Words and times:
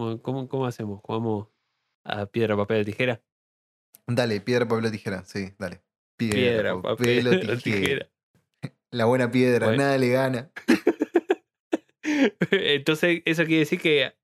¿Cómo, 0.00 0.22
cómo, 0.22 0.48
cómo 0.48 0.66
hacemos? 0.66 1.00
¿Jugamos 1.02 1.48
a 2.06 2.24
piedra, 2.24 2.56
papel, 2.56 2.86
tijera? 2.86 3.20
Dale, 4.06 4.40
piedra, 4.40 4.66
papel 4.66 4.86
o 4.86 4.90
tijera. 4.90 5.24
Sí, 5.26 5.52
dale. 5.58 5.82
Piedra, 6.16 6.80
papel, 6.80 7.28
o 7.28 7.58
tijera. 7.62 8.08
La 8.90 9.04
buena 9.04 9.30
piedra, 9.30 9.66
Bueno. 9.66 9.82
nada 9.82 9.98
le 9.98 10.08
gana. 10.08 10.50
Entonces, 12.50 13.20
eso 13.26 13.44
quiere 13.44 13.58
decir 13.60 13.78
que. 13.78 14.14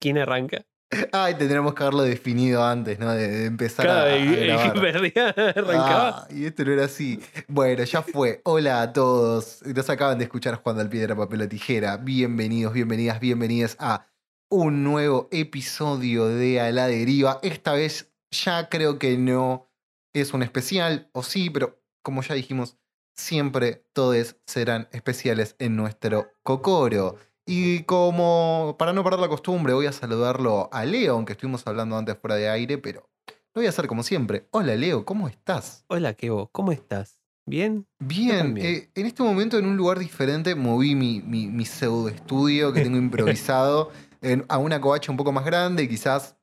¿Quién 0.00 0.18
arranca? 0.18 0.66
Ay, 1.12 1.36
tendríamos 1.36 1.74
que 1.74 1.82
haberlo 1.84 2.02
definido 2.02 2.64
antes, 2.64 2.98
¿no? 2.98 3.12
De, 3.12 3.28
de 3.28 3.46
empezar 3.46 3.86
a, 3.86 3.88
Cada 3.88 4.12
a 4.14 4.24
grabar. 4.24 4.80
perdía 4.80 5.28
arrancaba. 5.28 6.08
Ah, 6.08 6.28
y 6.30 6.46
esto 6.46 6.64
no 6.64 6.72
era 6.72 6.84
así. 6.86 7.20
Bueno, 7.46 7.84
ya 7.84 8.02
fue. 8.02 8.40
Hola 8.44 8.82
a 8.82 8.92
todos. 8.92 9.62
Nos 9.64 9.88
acaban 9.88 10.18
de 10.18 10.24
escuchar 10.24 10.56
jugando 10.56 10.82
al 10.82 10.88
piedra, 10.88 11.14
papel 11.14 11.42
o 11.42 11.48
tijera. 11.48 11.96
Bienvenidos, 11.96 12.72
bienvenidas, 12.74 13.20
bienvenidas 13.20 13.76
a 13.78 14.11
un 14.52 14.84
nuevo 14.84 15.28
episodio 15.30 16.26
de 16.28 16.60
A 16.60 16.70
la 16.72 16.86
Deriva. 16.86 17.40
Esta 17.42 17.72
vez 17.72 18.12
ya 18.30 18.68
creo 18.68 18.98
que 18.98 19.16
no 19.16 19.70
es 20.12 20.34
un 20.34 20.42
especial, 20.42 21.08
o 21.12 21.22
sí, 21.22 21.48
pero 21.48 21.82
como 22.02 22.20
ya 22.20 22.34
dijimos, 22.34 22.76
siempre 23.16 23.86
todos 23.94 24.36
serán 24.46 24.88
especiales 24.92 25.56
en 25.58 25.74
nuestro 25.74 26.34
cocoro. 26.42 27.16
Y 27.46 27.84
como 27.84 28.76
para 28.78 28.92
no 28.92 29.02
perder 29.02 29.20
la 29.20 29.28
costumbre, 29.28 29.72
voy 29.72 29.86
a 29.86 29.92
saludarlo 29.92 30.68
a 30.70 30.84
Leo, 30.84 31.14
aunque 31.14 31.32
estuvimos 31.32 31.66
hablando 31.66 31.96
antes 31.96 32.18
fuera 32.18 32.36
de 32.36 32.50
aire, 32.50 32.76
pero 32.76 33.08
lo 33.54 33.60
voy 33.60 33.66
a 33.66 33.70
hacer 33.70 33.86
como 33.86 34.02
siempre. 34.02 34.48
Hola 34.50 34.76
Leo, 34.76 35.06
¿cómo 35.06 35.28
estás? 35.28 35.86
Hola, 35.88 36.12
Kevo, 36.12 36.50
¿cómo 36.52 36.72
estás? 36.72 37.22
¿Bien? 37.46 37.86
Bien, 38.00 38.58
eh, 38.58 38.90
en 38.94 39.06
este 39.06 39.22
momento 39.22 39.58
en 39.58 39.64
un 39.64 39.78
lugar 39.78 39.98
diferente 39.98 40.54
moví 40.54 40.94
mi, 40.94 41.22
mi, 41.22 41.46
mi 41.46 41.64
pseudo 41.64 42.10
estudio 42.10 42.74
que 42.74 42.82
tengo 42.82 42.98
improvisado 42.98 43.90
en- 44.22 44.44
a 44.48 44.58
una 44.58 44.80
covacha 44.80 45.10
un 45.10 45.16
poco 45.18 45.32
más 45.32 45.44
grande. 45.44 45.88
Quizás 45.88 46.36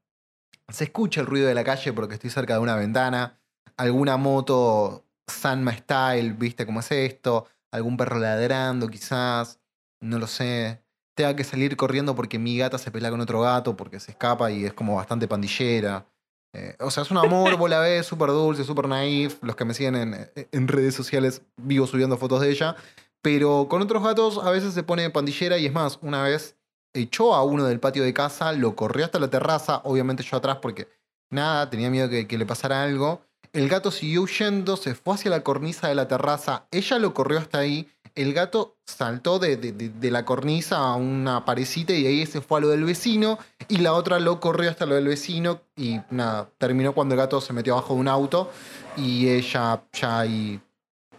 se 0.70 0.84
escucha 0.86 1.22
el 1.22 1.28
ruido 1.28 1.48
de 1.48 1.56
la 1.56 1.64
calle 1.64 1.92
porque 1.94 2.14
estoy 2.16 2.30
cerca 2.30 2.54
de 2.54 2.60
una 2.60 2.76
ventana. 2.76 3.40
Alguna 3.78 4.18
moto 4.18 5.06
Sanma 5.28 5.74
Style, 5.76 6.34
¿viste 6.34 6.66
cómo 6.66 6.82
es 6.82 6.92
esto? 6.92 7.48
Algún 7.72 7.98
perro 7.98 8.20
ladrando, 8.20 8.88
quizás. 8.90 9.60
No 10.02 10.20
lo 10.20 10.28
sé. 10.28 10.82
Tenga 11.16 11.36
que 11.36 11.44
salir 11.44 11.76
corriendo 11.76 12.16
porque 12.16 12.40
mi 12.40 12.58
gata 12.58 12.78
se 12.78 12.92
pelea 12.92 13.10
con 13.12 13.20
otro 13.22 13.42
gato 13.42 13.76
porque 13.76 14.00
se 14.00 14.12
escapa 14.12 14.52
y 14.52 14.66
es 14.66 14.74
como 14.74 14.96
bastante 14.96 15.28
pandillera. 15.28 16.06
Eh, 16.54 16.76
o 16.80 16.90
sea, 16.90 17.04
es 17.04 17.12
un 17.12 17.18
amor, 17.18 17.58
vos 17.58 17.70
la 17.70 17.80
ves, 17.82 18.06
súper 18.06 18.30
dulce, 18.30 18.64
súper 18.64 18.88
naif. 18.88 19.38
Los 19.44 19.56
que 19.56 19.66
me 19.66 19.74
siguen 19.74 19.96
en, 19.96 20.32
en 20.52 20.68
redes 20.68 20.96
sociales 20.96 21.42
vivo 21.58 21.88
subiendo 21.88 22.18
fotos 22.18 22.42
de 22.42 22.50
ella. 22.50 22.76
Pero 23.22 23.68
con 23.70 23.82
otros 23.82 24.02
gatos 24.04 24.40
a 24.44 24.50
veces 24.50 24.74
se 24.74 24.84
pone 24.84 25.10
pandillera 25.10 25.58
y 25.58 25.66
es 25.66 25.74
más, 25.74 26.00
una 26.02 26.24
vez 26.24 26.56
echó 26.94 27.34
a 27.34 27.44
uno 27.44 27.66
del 27.66 27.80
patio 27.80 28.04
de 28.04 28.14
casa, 28.14 28.52
lo 28.54 28.76
corrió 28.76 29.06
hasta 29.06 29.20
la 29.20 29.30
terraza, 29.30 29.82
obviamente 29.84 30.24
yo 30.24 30.38
atrás 30.38 30.58
porque 30.62 30.88
nada, 31.30 31.70
tenía 31.70 31.90
miedo 31.90 32.10
que, 32.10 32.28
que 32.28 32.38
le 32.38 32.46
pasara 32.46 32.84
algo. 32.84 33.22
El 33.52 33.68
gato 33.68 33.90
siguió 33.90 34.22
huyendo, 34.24 34.78
se 34.78 34.94
fue 34.94 35.16
hacia 35.16 35.32
la 35.32 35.42
cornisa 35.42 35.88
de 35.88 35.96
la 35.96 36.08
terraza, 36.08 36.68
ella 36.72 37.00
lo 37.00 37.14
corrió 37.16 37.40
hasta 37.40 37.58
ahí, 37.58 37.88
el 38.16 38.34
gato 38.34 38.78
saltó 38.86 39.40
de, 39.40 39.94
la 40.02 40.26
cornisa 40.26 40.78
a 40.78 40.96
una 40.96 41.46
parecita 41.46 41.94
y 41.94 42.06
ahí 42.06 42.26
se 42.26 42.42
fue 42.42 42.58
a 42.58 42.62
lo 42.62 42.70
del 42.70 42.84
vecino 42.84 43.40
y 43.68 43.78
la 43.78 43.94
otra 43.94 44.20
lo 44.20 44.40
corrió 44.40 44.70
hasta 44.70 44.86
lo 44.86 44.96
del 44.96 45.08
vecino 45.08 45.62
y 45.76 46.00
nada, 46.10 46.50
terminó 46.58 46.94
cuando 46.94 47.16
el 47.16 47.20
gato 47.20 47.40
se 47.40 47.54
metió 47.54 47.74
abajo 47.74 47.94
de 47.94 48.00
un 48.02 48.08
auto 48.08 48.52
y 48.98 49.30
ella 49.30 49.82
ya 49.94 50.20
ahí, 50.20 50.60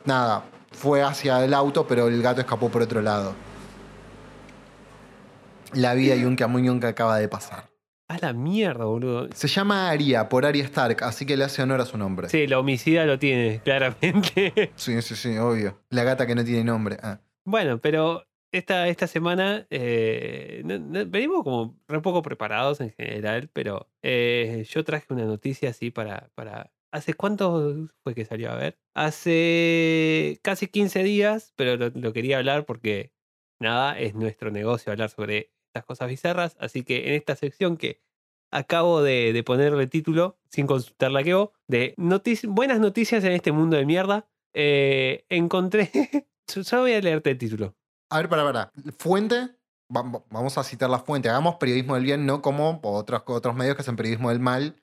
nada, 0.05 0.45
fue 0.73 1.03
hacia 1.03 1.45
el 1.45 1.55
auto 1.55 1.87
pero 1.87 2.09
el 2.09 2.21
gato 2.23 2.41
escapó 2.41 2.69
por 2.69 2.83
otro 2.83 3.01
lado. 3.01 3.35
La 5.73 5.95
vida 5.95 6.17
y 6.17 6.25
un 6.25 6.37
camuñón 6.37 6.81
que 6.81 6.87
acaba 6.87 7.19
de 7.19 7.29
pasar. 7.29 7.69
A 8.09 8.19
la 8.19 8.33
mierda, 8.33 8.87
boludo. 8.87 9.29
Se 9.35 9.47
llama 9.47 9.89
Aria, 9.89 10.29
por 10.29 10.45
Aria 10.45 10.65
Stark, 10.65 11.05
así 11.05 11.25
que 11.27 11.37
le 11.37 11.45
hace 11.45 11.63
honor 11.63 11.81
a 11.81 11.87
su 11.87 11.97
nombre. 11.97 12.29
Sí, 12.29 12.47
la 12.49 12.59
homicida 12.59 13.05
lo 13.07 13.19
tiene, 13.21 13.61
claramente. 13.65 14.73
sí, 14.75 15.01
sí, 15.03 15.15
sí, 15.15 15.37
obvio. 15.39 15.81
La 15.91 16.03
gata 16.03 16.27
que 16.27 16.35
no 16.35 16.45
tiene 16.45 16.65
nombre. 16.65 16.97
Ah. 17.03 17.21
Bueno, 17.45 17.81
pero 17.81 18.27
esta, 18.53 18.89
esta 18.89 19.07
semana 19.07 19.67
eh, 19.71 20.63
no- 20.65 20.79
no- 20.81 21.07
venimos 21.07 21.45
como 21.45 21.79
re 21.87 22.01
poco 22.01 22.21
preparados 22.23 22.81
en 22.81 22.91
general, 22.91 23.49
pero 23.53 23.89
eh, 24.03 24.67
yo 24.69 24.83
traje 24.83 25.07
una 25.11 25.25
noticia 25.25 25.71
así 25.71 25.91
para, 25.93 26.31
para... 26.35 26.73
¿Hace 26.93 27.15
cuánto 27.15 27.87
fue 28.03 28.17
que 28.17 28.25
salió 28.25 28.51
a 28.51 28.57
ver? 28.57 28.77
Hace 28.95 30.41
casi 30.43 30.67
15 30.67 31.05
días, 31.05 31.53
pero 31.55 31.77
lo, 31.77 31.91
lo 31.95 32.13
quería 32.13 32.39
hablar 32.39 32.67
porque 32.67 33.13
nada, 33.61 33.97
es 33.99 34.17
nuestro 34.17 34.51
negocio 34.51 34.91
hablar 34.91 35.11
sobre 35.11 35.53
estas 35.71 35.85
cosas 35.85 36.09
bizarras, 36.09 36.57
así 36.61 36.83
que 36.83 37.09
en 37.09 37.15
esta 37.15 37.37
sección 37.37 37.77
que 37.77 38.01
acabo 38.53 39.03
de, 39.03 39.33
de 39.33 39.43
ponerle 39.45 39.87
título, 39.87 40.39
sin 40.51 40.67
consultarla 40.67 41.23
que 41.23 41.35
vos, 41.35 41.51
de 41.69 41.95
notici- 41.97 42.49
buenas 42.49 42.81
noticias 42.81 43.23
en 43.25 43.33
este 43.33 43.53
mundo 43.53 43.77
de 43.77 43.87
mierda, 43.87 44.29
eh, 44.55 45.25
encontré... 45.29 45.91
Yo 46.53 46.65
Solo 46.65 46.83
voy 46.83 46.93
a 46.95 47.01
leerte 47.01 47.31
el 47.31 47.39
título. 47.39 47.77
A 48.11 48.17
ver, 48.19 48.29
para, 48.29 48.43
para. 48.43 48.73
Fuente. 48.99 49.37
va- 49.95 50.03
va- 50.03 50.25
Vamos 50.31 50.59
a 50.59 50.65
citar 50.65 50.91
la 50.91 50.99
fuente. 50.99 51.29
Hagamos 51.29 51.55
periodismo 51.57 51.95
del 51.95 52.03
bien, 52.03 52.27
no 52.27 52.43
como 52.43 52.81
otros, 52.83 53.23
otros 53.27 53.55
medios 53.55 53.77
que 53.77 53.83
hacen 53.83 53.95
periodismo 53.95 54.31
del 54.31 54.41
mal 54.41 54.75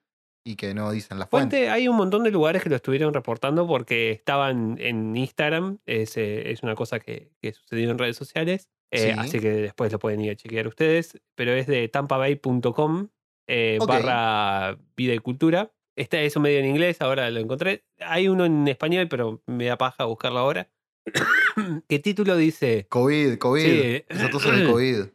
y 0.46 0.56
que 0.56 0.74
no 0.74 0.90
dicen 0.92 1.20
la 1.20 1.28
fuente. 1.28 1.58
Fuente, 1.58 1.70
hay 1.70 1.90
un 1.90 1.98
montón 1.98 2.24
de 2.24 2.32
lugares 2.32 2.64
que 2.64 2.70
lo 2.70 2.78
estuvieron 2.78 3.14
reportando 3.14 3.68
porque 3.68 4.12
estaban 4.12 4.78
en 4.80 5.18
Instagram. 5.18 5.80
Es, 5.86 6.16
eh, 6.16 6.52
es 6.52 6.64
una 6.64 6.76
cosa 6.76 7.02
que, 7.02 7.34
que 7.42 7.52
sucedió 7.52 7.92
en 7.92 7.98
redes 7.98 8.16
sociales. 8.16 8.70
Eh, 8.92 9.14
Sí. 9.14 9.20
Así 9.20 9.40
que 9.40 9.52
después 9.52 9.92
lo 9.92 10.00
pueden 10.00 10.22
ir 10.22 10.32
a 10.32 10.36
chequear 10.36 10.68
ustedes. 10.68 11.20
Pero 11.36 11.54
es 11.54 11.68
de 11.68 11.88
tampabay.com 11.88 13.10
eh, 13.48 13.80
barra 13.86 14.78
vida 14.96 15.14
y 15.14 15.20
cultura. 15.20 15.72
Este 15.96 16.26
es 16.26 16.36
un 16.36 16.44
medio 16.44 16.60
en 16.60 16.66
inglés, 16.66 17.02
ahora 17.02 17.32
lo 17.32 17.40
encontré. 17.40 17.86
Hay 18.00 18.28
uno 18.28 18.46
en 18.46 18.68
español, 18.68 19.08
pero 19.10 19.42
me 19.48 19.66
da 19.66 19.78
paja 19.78 20.06
buscarlo 20.06 20.40
ahora. 20.40 20.70
¿Qué 21.90 22.00
título 22.00 22.36
dice? 22.36 22.86
COVID, 22.90 23.38
COVID. 23.38 23.64
Sí. 23.64 24.04
Esa 24.08 24.30
tos 24.30 24.46
es 24.46 24.68
COVID. 24.68 25.06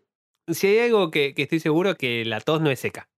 Si 0.49 0.67
hay 0.67 0.79
algo 0.81 1.11
que, 1.11 1.35
que 1.35 1.43
estoy 1.43 1.61
seguro 1.61 1.97
que 1.97 2.25
la 2.25 2.41
tos 2.41 2.61
no 2.61 2.71
es 2.71 2.81
seca. 2.81 3.09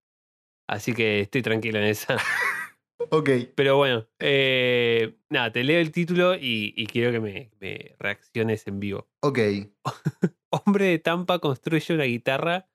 Así 0.67 0.93
que 0.93 1.21
estoy 1.21 1.41
tranquilo 1.41 1.79
en 1.79 1.85
esa. 1.85 2.17
Ok. 3.11 3.29
Pero 3.55 3.77
bueno, 3.77 4.07
eh, 4.19 5.17
nada, 5.29 5.51
te 5.51 5.63
leo 5.63 5.79
el 5.79 5.91
título 5.91 6.35
y, 6.35 6.73
y 6.75 6.87
quiero 6.87 7.11
que 7.11 7.19
me, 7.19 7.51
me 7.59 7.95
reacciones 7.99 8.65
en 8.67 8.79
vivo. 8.79 9.07
Ok. 9.21 9.39
Hombre 10.49 10.85
de 10.85 10.99
Tampa 10.99 11.39
construye 11.39 11.93
una 11.93 12.03
guitarra 12.05 12.69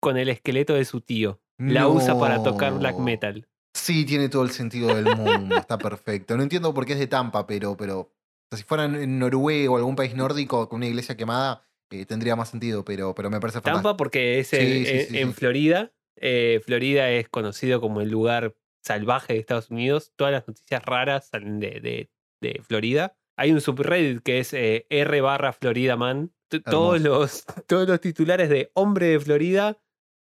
con 0.00 0.16
el 0.16 0.28
esqueleto 0.28 0.74
de 0.74 0.84
su 0.84 1.00
tío. 1.00 1.40
La 1.58 1.88
usa 1.88 2.18
para 2.18 2.42
tocar 2.42 2.78
black 2.78 2.98
metal. 2.98 3.48
Sí, 3.74 4.04
tiene 4.04 4.28
todo 4.28 4.42
el 4.42 4.50
sentido 4.50 4.94
del 4.94 5.16
mundo. 5.16 5.56
Está 5.56 5.78
perfecto. 5.78 6.36
No 6.36 6.42
entiendo 6.42 6.74
por 6.74 6.84
qué 6.84 6.92
es 6.94 6.98
de 6.98 7.06
Tampa, 7.06 7.46
pero, 7.46 7.76
pero 7.76 8.00
o 8.00 8.10
sea, 8.50 8.58
si 8.58 8.64
fuera 8.64 8.84
en- 8.84 9.18
Noruega 9.18 9.70
o 9.70 9.76
algún 9.76 9.96
país 9.96 10.14
nórdico 10.14 10.68
con 10.68 10.78
una 10.78 10.86
iglesia 10.86 11.16
quemada, 11.16 11.62
eh, 11.90 12.06
tendría 12.06 12.34
más 12.36 12.50
sentido, 12.50 12.84
pero, 12.84 13.14
pero 13.14 13.30
me 13.30 13.40
parece 13.40 13.56
fantástico. 13.58 13.82
Tampa 13.82 13.96
porque 13.96 14.40
es 14.40 14.48
Sí, 14.48 14.84
sí, 14.84 15.18
en-. 15.18 15.32
Florida. 15.32 15.92
Eh, 16.16 16.60
Florida 16.64 17.10
es 17.10 17.28
conocido 17.28 17.80
como 17.80 18.00
el 18.00 18.10
lugar 18.10 18.54
salvaje 18.84 19.32
de 19.34 19.38
Estados 19.40 19.70
Unidos. 19.70 20.12
Todas 20.16 20.32
las 20.32 20.46
noticias 20.46 20.82
raras 20.84 21.28
salen 21.28 21.58
de, 21.60 21.80
de- 21.80 22.10
de 22.42 22.60
Florida. 22.62 23.16
Hay 23.36 23.52
un 23.52 23.60
subreddit 23.60 24.22
que 24.22 24.38
es 24.40 24.52
eh, 24.52 24.86
R 24.90 25.20
barra 25.20 25.52
Florida 25.52 25.96
Man. 25.96 26.32
T- 26.48 26.60
Todos 26.60 27.00
los, 27.00 27.44
todos 27.66 27.88
los 27.88 28.00
titulares 28.00 28.48
de 28.50 28.70
hombre 28.74 29.06
de 29.06 29.18
Florida 29.20 29.78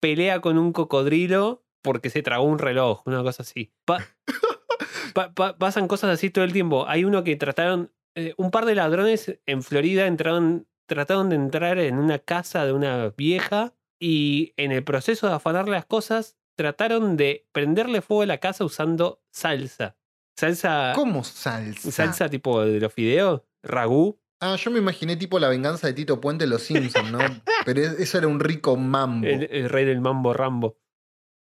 pelea 0.01 0.41
con 0.41 0.59
un 0.59 0.73
cocodrilo 0.73 1.65
porque 1.83 2.11
se 2.11 2.23
tragó 2.23 2.45
un 2.45 2.59
reloj, 2.59 3.03
una 3.07 3.23
cosa 3.23 3.43
así. 3.43 3.73
Pa- 3.87 4.05
pa- 5.15 5.33
pa- 5.35 5.57
pasan 5.59 5.89
cosas 5.89 6.11
así 6.11 6.31
todo 6.31 6.45
el 6.45 6.53
tiempo. 6.53 6.87
Hay 6.89 7.05
uno 7.05 7.25
que 7.25 7.37
trataron, 7.37 7.93
eh, 8.17 8.35
un 8.37 8.51
par 8.51 8.65
de 8.67 8.75
ladrones 8.75 9.39
en 9.47 9.63
Florida 9.63 10.07
entraron, 10.07 10.67
trataron 10.87 11.29
de 11.31 11.37
entrar 11.37 11.79
en 11.79 11.99
una 11.99 12.19
casa 12.19 12.65
de 12.67 12.73
una 12.73 13.11
vieja 13.17 13.73
y 14.01 14.53
en 14.57 14.73
el 14.73 14.83
proceso 14.83 15.29
de 15.29 15.35
afanar 15.35 15.69
las 15.69 15.87
cosas 15.87 16.37
trataron 16.61 17.17
de 17.17 17.47
prenderle 17.53 18.03
fuego 18.03 18.23
a 18.23 18.27
la 18.27 18.39
casa 18.39 18.65
usando 18.65 19.23
salsa. 19.33 19.97
Salsa. 20.39 20.93
¿Cómo 20.95 21.25
salsa? 21.25 21.91
Salsa 21.91 22.29
tipo 22.29 22.63
de 22.65 22.79
los 22.81 22.93
fideos, 22.93 23.41
ragú. 23.63 24.21
Ah, 24.43 24.57
yo 24.57 24.71
me 24.71 24.79
imaginé 24.79 25.17
tipo 25.17 25.39
la 25.39 25.49
venganza 25.49 25.87
de 25.87 25.93
Tito 25.95 26.21
Puente 26.21 26.45
en 26.45 26.51
Los 26.51 26.63
Simpsons, 26.63 27.11
¿no? 27.11 27.19
Pero 27.67 27.81
eso 27.83 28.19
era 28.19 28.27
un 28.27 28.41
rico 28.41 28.77
mambo. 28.77 29.27
El, 29.27 29.49
el 29.51 29.69
rey 29.71 29.85
del 29.87 30.01
mambo 30.01 30.33
Rambo. 30.35 30.77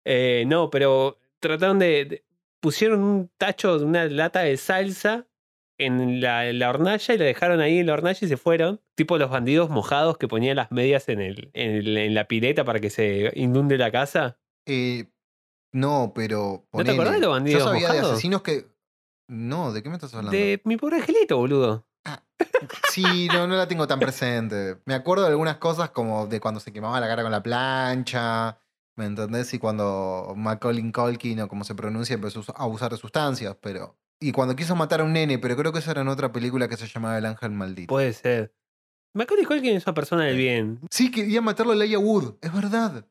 Eh, 0.06 0.44
no, 0.46 0.68
pero 0.70 1.18
trataron 1.40 1.78
de, 1.78 2.04
de- 2.04 2.24
Pusieron 2.60 3.00
un 3.02 3.30
tacho 3.38 3.78
de 3.78 3.84
una 3.84 4.04
lata 4.06 4.40
de 4.40 4.56
salsa 4.56 5.26
en 5.78 6.20
la, 6.20 6.48
en 6.48 6.58
la 6.60 6.70
hornalla 6.70 7.14
y 7.14 7.18
la 7.18 7.24
dejaron 7.24 7.60
ahí 7.60 7.78
en 7.78 7.86
la 7.86 7.94
hornalla 7.94 8.18
y 8.20 8.28
se 8.28 8.36
fueron. 8.36 8.80
Tipo 8.94 9.18
los 9.18 9.30
bandidos 9.30 9.68
mojados 9.70 10.16
que 10.18 10.28
ponían 10.28 10.56
las 10.56 10.70
medias 10.70 11.08
en, 11.08 11.20
el, 11.20 11.50
en, 11.54 11.70
el- 11.72 11.96
en 11.96 12.14
la 12.14 12.28
pileta 12.28 12.64
para 12.64 12.78
que 12.78 12.90
se 12.90 13.32
inunde 13.34 13.78
la 13.78 13.90
casa. 13.90 14.38
Eh, 14.66 15.10
no, 15.72 16.12
pero. 16.14 16.66
¿No 16.72 16.84
te 16.84 16.92
acordás 16.92 17.14
de 17.14 17.20
los 17.20 17.30
bandidos 17.30 17.62
Yo 17.62 17.68
sabía 17.68 17.92
de 17.92 18.00
asesinos 18.00 18.42
que. 18.42 18.66
No, 19.28 19.72
¿de 19.72 19.82
qué 19.82 19.88
me 19.88 19.94
estás 19.94 20.12
hablando? 20.14 20.36
De 20.36 20.60
mi 20.64 20.76
pobre 20.76 20.96
angelito, 20.96 21.38
boludo. 21.38 21.86
Sí, 22.90 23.28
no, 23.32 23.46
no 23.46 23.56
la 23.56 23.66
tengo 23.66 23.86
tan 23.86 23.98
presente. 24.00 24.78
Me 24.84 24.94
acuerdo 24.94 25.24
de 25.24 25.30
algunas 25.30 25.56
cosas 25.56 25.90
como 25.90 26.26
de 26.26 26.40
cuando 26.40 26.60
se 26.60 26.72
quemaba 26.72 27.00
la 27.00 27.08
cara 27.08 27.22
con 27.22 27.32
la 27.32 27.42
plancha. 27.42 28.58
¿Me 28.96 29.06
entendés? 29.06 29.52
Y 29.54 29.58
cuando 29.58 30.34
Macaulay 30.36 30.92
Culkin, 30.92 31.40
o 31.40 31.48
como 31.48 31.64
se 31.64 31.74
pronuncia, 31.74 32.14
empezó 32.14 32.44
a 32.54 32.66
usar 32.66 32.90
de 32.90 32.98
sustancias, 32.98 33.56
pero. 33.60 33.96
Y 34.20 34.32
cuando 34.32 34.54
quiso 34.54 34.76
matar 34.76 35.00
a 35.00 35.04
un 35.04 35.14
nene, 35.14 35.38
pero 35.38 35.56
creo 35.56 35.72
que 35.72 35.78
eso 35.80 35.90
era 35.90 36.02
en 36.02 36.08
otra 36.08 36.30
película 36.30 36.68
que 36.68 36.76
se 36.76 36.86
llamaba 36.86 37.18
El 37.18 37.26
Ángel 37.26 37.50
Maldito. 37.50 37.88
Puede 37.88 38.12
ser. 38.12 38.54
Macaulay 39.14 39.44
Culkin 39.44 39.76
es 39.76 39.86
una 39.86 39.94
persona 39.94 40.24
del 40.24 40.36
bien. 40.36 40.80
Sí, 40.90 41.10
quería 41.10 41.40
matarlo 41.40 41.72
a 41.72 41.76
Laia 41.76 41.98
Wood, 41.98 42.34
es 42.40 42.52
verdad. 42.52 43.06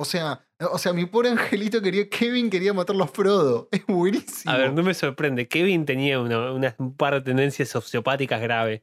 O 0.00 0.06
sea, 0.06 0.46
o 0.72 0.78
sea, 0.78 0.94
mi 0.94 1.04
pobre 1.04 1.28
angelito 1.28 1.82
quería, 1.82 2.08
Kevin 2.08 2.48
quería 2.48 2.72
matarlo 2.72 3.04
a 3.04 3.06
Frodo. 3.08 3.68
Es 3.72 3.84
buenísimo. 3.86 4.50
A 4.54 4.56
ver, 4.56 4.72
no 4.72 4.82
me 4.82 4.94
sorprende. 4.94 5.46
Kevin 5.46 5.84
tenía 5.84 6.18
una, 6.20 6.52
una- 6.52 6.74
un 6.78 6.96
par 6.96 7.12
de 7.12 7.20
tendencias 7.20 7.68
sociopáticas 7.68 8.40
graves. 8.40 8.80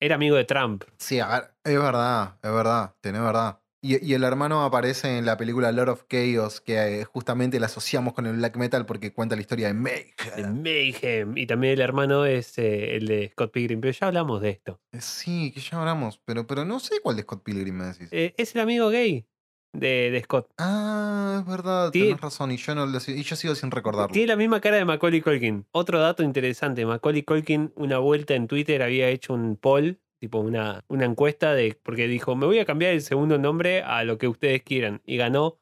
Era 0.00 0.16
amigo 0.16 0.34
de 0.34 0.44
Trump. 0.44 0.82
Sí, 0.98 1.20
a 1.20 1.28
ver, 1.28 1.54
es 1.62 1.78
verdad, 1.78 2.38
es 2.42 2.50
verdad, 2.52 2.94
tenés 3.00 3.20
verdad. 3.22 3.60
Y, 3.80 4.04
y 4.04 4.14
el 4.14 4.24
hermano 4.24 4.64
aparece 4.64 5.18
en 5.18 5.26
la 5.26 5.36
película 5.36 5.70
Lord 5.70 5.90
of 5.90 6.04
Chaos, 6.08 6.60
que 6.60 7.02
eh, 7.02 7.04
justamente 7.04 7.60
la 7.60 7.66
asociamos 7.66 8.12
con 8.12 8.26
el 8.26 8.36
black 8.38 8.56
metal 8.56 8.84
porque 8.84 9.12
cuenta 9.12 9.36
la 9.36 9.42
historia 9.42 9.68
de 9.68 9.74
de 9.74 9.78
Mayhem. 9.78 10.62
Mayhem. 10.62 11.38
Y 11.38 11.46
también 11.46 11.74
el 11.74 11.80
hermano 11.80 12.24
es 12.24 12.58
eh, 12.58 12.96
el 12.96 13.06
de 13.06 13.28
Scott 13.30 13.52
Pilgrim. 13.52 13.80
Pero 13.80 13.92
ya 13.92 14.08
hablamos 14.08 14.40
de 14.42 14.50
esto. 14.50 14.80
Eh, 14.92 15.00
Sí, 15.00 15.52
que 15.52 15.60
ya 15.60 15.78
hablamos, 15.78 16.20
pero, 16.24 16.48
pero 16.48 16.64
no 16.64 16.80
sé 16.80 17.00
cuál 17.00 17.14
de 17.14 17.22
Scott 17.22 17.44
Pilgrim 17.44 17.76
me 17.76 17.84
decís. 17.84 18.08
Eh, 18.10 18.34
es 18.36 18.52
el 18.56 18.60
amigo 18.62 18.88
gay 18.88 19.24
de, 19.72 20.10
de 20.10 20.20
Scott. 20.22 20.48
ah, 20.58 21.38
es 21.40 21.46
verdad, 21.46 21.90
Tie- 21.92 22.04
tenés 22.08 22.20
razón, 22.20 22.50
y 22.50 22.56
yo, 22.56 22.74
no, 22.74 22.86
lo- 22.86 22.98
y 23.06 23.22
yo 23.22 23.36
sigo 23.36 23.54
sin 23.54 23.70
recordarlo. 23.70 24.12
Tiene 24.12 24.28
la 24.28 24.36
misma 24.36 24.60
cara 24.60 24.76
de 24.76 24.84
Macaulay 24.84 25.20
Culkin. 25.20 25.66
Otro 25.72 26.00
dato 26.00 26.22
interesante. 26.22 26.84
Macaulay 26.86 27.22
Culkin, 27.22 27.72
una 27.76 27.98
vuelta 27.98 28.34
en 28.34 28.48
Twitter, 28.48 28.82
había 28.82 29.08
hecho 29.08 29.34
un 29.34 29.56
poll, 29.56 29.98
tipo 30.20 30.38
una, 30.38 30.84
una 30.88 31.04
encuesta, 31.04 31.54
de 31.54 31.78
porque 31.82 32.08
dijo, 32.08 32.34
me 32.34 32.46
voy 32.46 32.58
a 32.58 32.64
cambiar 32.64 32.92
el 32.92 33.02
segundo 33.02 33.38
nombre 33.38 33.82
a 33.82 34.02
lo 34.04 34.18
que 34.18 34.26
ustedes 34.28 34.62
quieran. 34.62 35.00
Y 35.06 35.16
ganó 35.16 35.58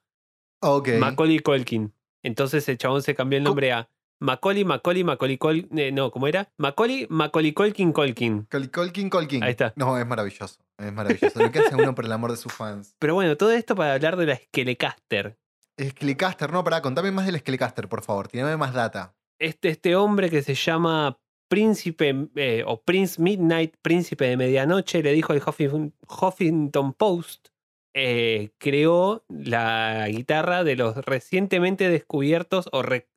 Ok. 0.63 0.89
Macaulay 0.99 1.41
Culkin. 1.41 1.93
Entonces 2.23 2.69
el 2.69 2.79
chabón 2.79 3.03
se 3.03 3.15
cambió 3.15 3.37
el 3.39 3.45
nombre 3.45 3.73
a 3.73 3.89
Macaulay, 4.21 4.65
Macaulay, 4.65 5.05
Macaulay 5.05 5.39
Col... 5.39 5.69
eh, 5.77 5.93
no, 5.93 6.11
¿cómo 6.11 6.27
era? 6.27 6.49
Macaulay, 6.59 7.07
Macaulay 7.11 7.53
Culkin, 7.53 7.93
Culkin. 7.93 8.47
Col- 8.51 8.71
Colkin, 8.71 9.11
Colkin. 9.11 9.43
Ahí 9.45 9.51
está. 9.51 9.73
No, 9.77 9.99
es 9.99 10.07
maravilloso. 10.07 10.59
Es 10.79 10.93
maravilloso. 10.93 11.39
Lo 11.43 11.51
que 11.53 11.59
hace 11.61 11.75
uno 11.75 11.95
por 11.95 12.05
el 12.05 12.13
amor 12.13 12.31
de 12.31 12.37
sus 12.37 12.53
fans. 12.53 12.95
Pero 12.99 13.15
bueno, 13.15 13.37
todo 13.37 13.53
esto 13.53 13.75
para 13.75 13.95
hablar 13.95 14.17
de 14.17 14.27
la 14.27 14.37
Skelecaster. 14.37 15.37
Skelecaster, 15.81 16.51
no, 16.53 16.65
pará, 16.65 16.81
contame 16.83 17.11
más 17.11 17.27
del 17.27 17.39
Skelecaster, 17.39 17.89
por 17.89 18.03
favor. 18.03 18.29
Tirame 18.29 18.57
más 18.57 18.73
data. 18.73 19.15
Este, 19.39 19.69
este 19.69 19.95
hombre 19.97 20.31
que 20.31 20.43
se 20.43 20.55
llama 20.55 21.19
Príncipe 21.49 22.29
eh, 22.37 22.65
o 22.67 22.81
Prince 22.83 23.21
Midnight, 23.21 23.75
Príncipe 23.83 24.27
de 24.27 24.37
Medianoche, 24.39 25.03
le 25.03 25.13
dijo 25.13 25.33
al 25.35 25.43
Huffington, 25.47 25.93
Huffington 26.09 26.95
Post, 26.95 27.49
eh, 27.95 28.51
creó 28.59 29.25
la 29.29 30.07
guitarra 30.09 30.65
de 30.65 30.77
los 30.77 30.97
recientemente 31.05 31.89
descubiertos 31.91 32.69
o 32.73 32.83
re- 32.83 33.09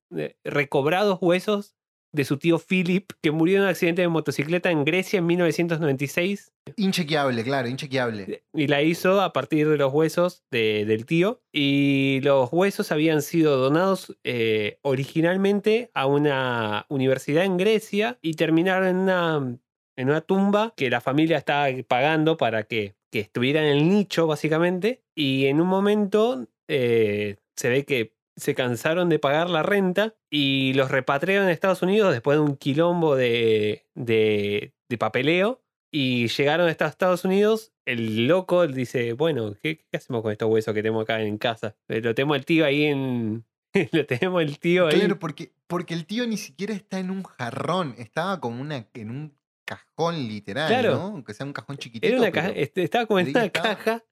recobrados 0.43 1.19
huesos 1.21 1.75
de 2.11 2.25
su 2.25 2.37
tío 2.37 2.57
Philip, 2.57 3.11
que 3.21 3.29
murió 3.29 3.57
en 3.57 3.63
un 3.63 3.69
accidente 3.69 4.01
de 4.01 4.07
motocicleta 4.07 4.71
en 4.71 4.83
Grecia 4.83 5.19
en 5.19 5.27
1996. 5.27 6.51
Inchequeable, 6.75 7.43
claro, 7.43 7.67
inchequeable. 7.67 8.43
Y 8.51 8.65
la 8.65 8.81
hizo 8.81 9.21
a 9.21 9.31
partir 9.31 9.69
de 9.69 9.77
los 9.77 9.93
huesos 9.93 10.43
de- 10.49 10.85
del 10.85 11.05
tío. 11.05 11.43
Y 11.53 12.19
los 12.23 12.49
huesos 12.51 12.91
habían 12.91 13.21
sido 13.21 13.57
donados 13.57 14.17
eh, 14.23 14.79
originalmente 14.81 15.91
a 15.93 16.07
una 16.07 16.87
universidad 16.89 17.43
en 17.45 17.57
Grecia 17.57 18.17
y 18.23 18.33
terminaron 18.33 18.87
en 18.87 18.95
una, 18.97 19.57
en 19.95 20.09
una 20.09 20.21
tumba 20.21 20.73
que 20.75 20.89
la 20.89 21.01
familia 21.01 21.37
estaba 21.37 21.67
pagando 21.87 22.37
para 22.37 22.63
que, 22.63 22.95
que 23.11 23.19
estuviera 23.19 23.61
en 23.61 23.77
el 23.77 23.87
nicho, 23.87 24.25
básicamente. 24.25 25.03
Y 25.15 25.45
en 25.45 25.61
un 25.61 25.67
momento 25.67 26.47
eh, 26.67 27.35
se 27.55 27.69
ve 27.69 27.85
que 27.85 28.13
se 28.39 28.55
cansaron 28.55 29.09
de 29.09 29.19
pagar 29.19 29.49
la 29.49 29.61
renta 29.63 30.15
y 30.29 30.73
los 30.73 30.89
repatriaron 30.91 31.47
a 31.47 31.51
Estados 31.51 31.81
Unidos 31.81 32.11
después 32.13 32.37
de 32.37 32.41
un 32.43 32.55
quilombo 32.57 33.15
de, 33.15 33.85
de, 33.95 34.73
de 34.89 34.97
papeleo. 34.97 35.61
Y 35.91 36.27
llegaron 36.27 36.67
a 36.67 36.71
Estados 36.71 37.25
Unidos, 37.25 37.73
el 37.85 38.27
loco 38.27 38.67
dice, 38.67 39.13
bueno, 39.13 39.55
¿qué, 39.63 39.79
qué 39.89 39.97
hacemos 39.97 40.21
con 40.21 40.31
estos 40.31 40.47
huesos 40.47 40.73
que 40.75 40.83
tenemos 40.83 41.01
acá 41.03 41.19
en 41.21 41.37
casa? 41.39 41.75
Eh, 41.87 42.01
Lo 42.01 42.13
tenemos 42.13 42.37
el 42.37 42.45
tío 42.45 42.65
ahí 42.65 42.83
en... 42.85 43.43
Lo 43.91 44.05
tenemos 44.05 44.41
el 44.43 44.59
tío 44.59 44.87
ahí. 44.87 44.99
Claro, 44.99 45.17
porque, 45.17 45.51
porque 45.67 45.93
el 45.95 46.05
tío 46.05 46.27
ni 46.27 46.37
siquiera 46.37 46.73
está 46.75 46.99
en 46.99 47.09
un 47.09 47.23
jarrón, 47.23 47.95
estaba 47.97 48.39
como 48.39 48.61
una, 48.61 48.87
en 48.93 49.09
un 49.09 49.35
cajón 49.65 50.15
literal, 50.27 50.67
Claro. 50.67 50.91
¿no? 50.95 51.01
Aunque 51.07 51.33
sea 51.33 51.45
un 51.47 51.53
cajón 51.53 51.77
chiquitito. 51.77 52.07
Era 52.07 52.19
una 52.21 52.31
pero- 52.31 52.53
este, 52.55 52.83
estaba 52.83 53.05
como 53.07 53.19
en 53.19 53.29
una 53.29 53.45
estaba. 53.45 53.75
caja 53.75 54.03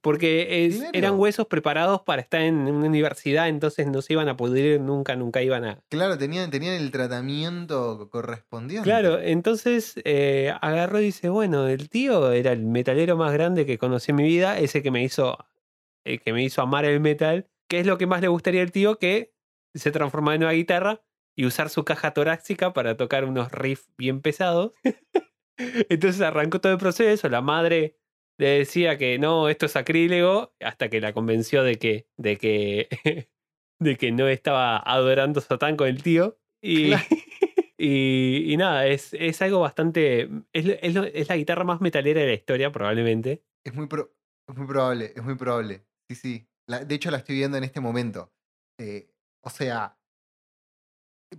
porque 0.00 0.66
es- 0.66 0.82
eran 0.92 1.18
huesos 1.18 1.46
preparados 1.46 2.02
para 2.02 2.22
estar 2.22 2.40
en 2.40 2.54
una 2.56 2.86
universidad, 2.86 3.48
entonces 3.48 3.86
no 3.86 4.02
se 4.02 4.12
iban 4.14 4.28
a 4.28 4.36
pudrir 4.36 4.80
nunca, 4.80 5.16
nunca 5.16 5.42
iban 5.42 5.64
a... 5.64 5.78
Claro, 5.88 6.16
tenían, 6.18 6.50
tenían 6.50 6.74
el 6.74 6.90
tratamiento 6.90 8.08
correspondiente. 8.10 8.84
Claro, 8.84 9.20
entonces 9.20 9.94
eh, 10.04 10.52
agarró 10.60 11.00
y 11.00 11.04
dice, 11.04 11.28
bueno, 11.28 11.68
el 11.68 11.88
tío 11.88 12.32
era 12.32 12.52
el 12.52 12.62
metalero 12.64 13.16
más 13.16 13.32
grande 13.32 13.66
que 13.66 13.78
conocí 13.78 14.10
en 14.12 14.16
mi 14.16 14.24
vida, 14.24 14.58
ese 14.58 14.82
que 14.82 14.90
me 14.90 15.02
hizo, 15.04 15.36
el 16.04 16.20
que 16.20 16.32
me 16.32 16.42
hizo 16.42 16.62
amar 16.62 16.84
el 16.84 17.00
metal, 17.00 17.48
que 17.68 17.80
es 17.80 17.86
lo 17.86 17.98
que 17.98 18.06
más 18.06 18.20
le 18.20 18.28
gustaría 18.28 18.62
al 18.62 18.72
tío 18.72 18.98
que 18.98 19.32
se 19.74 19.90
transformara 19.90 20.36
en 20.36 20.42
una 20.42 20.52
guitarra 20.52 21.00
y 21.34 21.46
usar 21.46 21.70
su 21.70 21.84
caja 21.84 22.12
torácica 22.12 22.72
para 22.74 22.96
tocar 22.96 23.24
unos 23.24 23.50
riffs 23.52 23.88
bien 23.96 24.20
pesados. 24.20 24.72
entonces 25.88 26.20
arrancó 26.20 26.60
todo 26.60 26.72
el 26.72 26.78
proceso, 26.78 27.28
la 27.28 27.40
madre 27.40 27.96
le 28.38 28.48
decía 28.58 28.98
que 28.98 29.18
no, 29.18 29.48
esto 29.48 29.66
es 29.66 29.72
sacrílego, 29.72 30.54
hasta 30.60 30.88
que 30.88 31.00
la 31.00 31.12
convenció 31.12 31.62
de 31.62 31.76
que, 31.78 32.08
de 32.16 32.36
que, 32.38 32.88
de 33.80 33.96
que 33.96 34.12
no 34.12 34.28
estaba 34.28 34.76
adorando 34.78 35.40
a 35.40 35.42
Satán 35.42 35.76
con 35.76 35.88
el 35.88 36.02
tío. 36.02 36.38
Y, 36.62 36.88
Claro. 36.88 37.04
y, 37.78 38.52
y 38.52 38.56
nada, 38.56 38.86
es, 38.86 39.14
es 39.14 39.40
algo 39.42 39.60
bastante. 39.60 40.22
Es, 40.52 40.66
es 40.66 40.96
es 40.96 41.28
la 41.28 41.36
guitarra 41.36 41.64
más 41.64 41.80
metalera 41.80 42.20
de 42.20 42.26
la 42.28 42.34
historia, 42.34 42.70
probablemente. 42.72 43.42
Es 43.64 43.74
muy, 43.74 43.86
pro- 43.86 44.14
es 44.48 44.56
muy 44.56 44.66
probable, 44.66 45.12
es 45.14 45.22
muy 45.22 45.34
probable. 45.36 45.84
Sí, 46.08 46.14
sí. 46.16 46.48
La- 46.68 46.84
de 46.84 46.94
hecho, 46.94 47.10
la 47.10 47.18
estoy 47.18 47.36
viendo 47.36 47.56
en 47.58 47.64
este 47.64 47.80
momento. 47.80 48.32
Eh, 48.78 49.10
o 49.44 49.50
sea, 49.50 49.98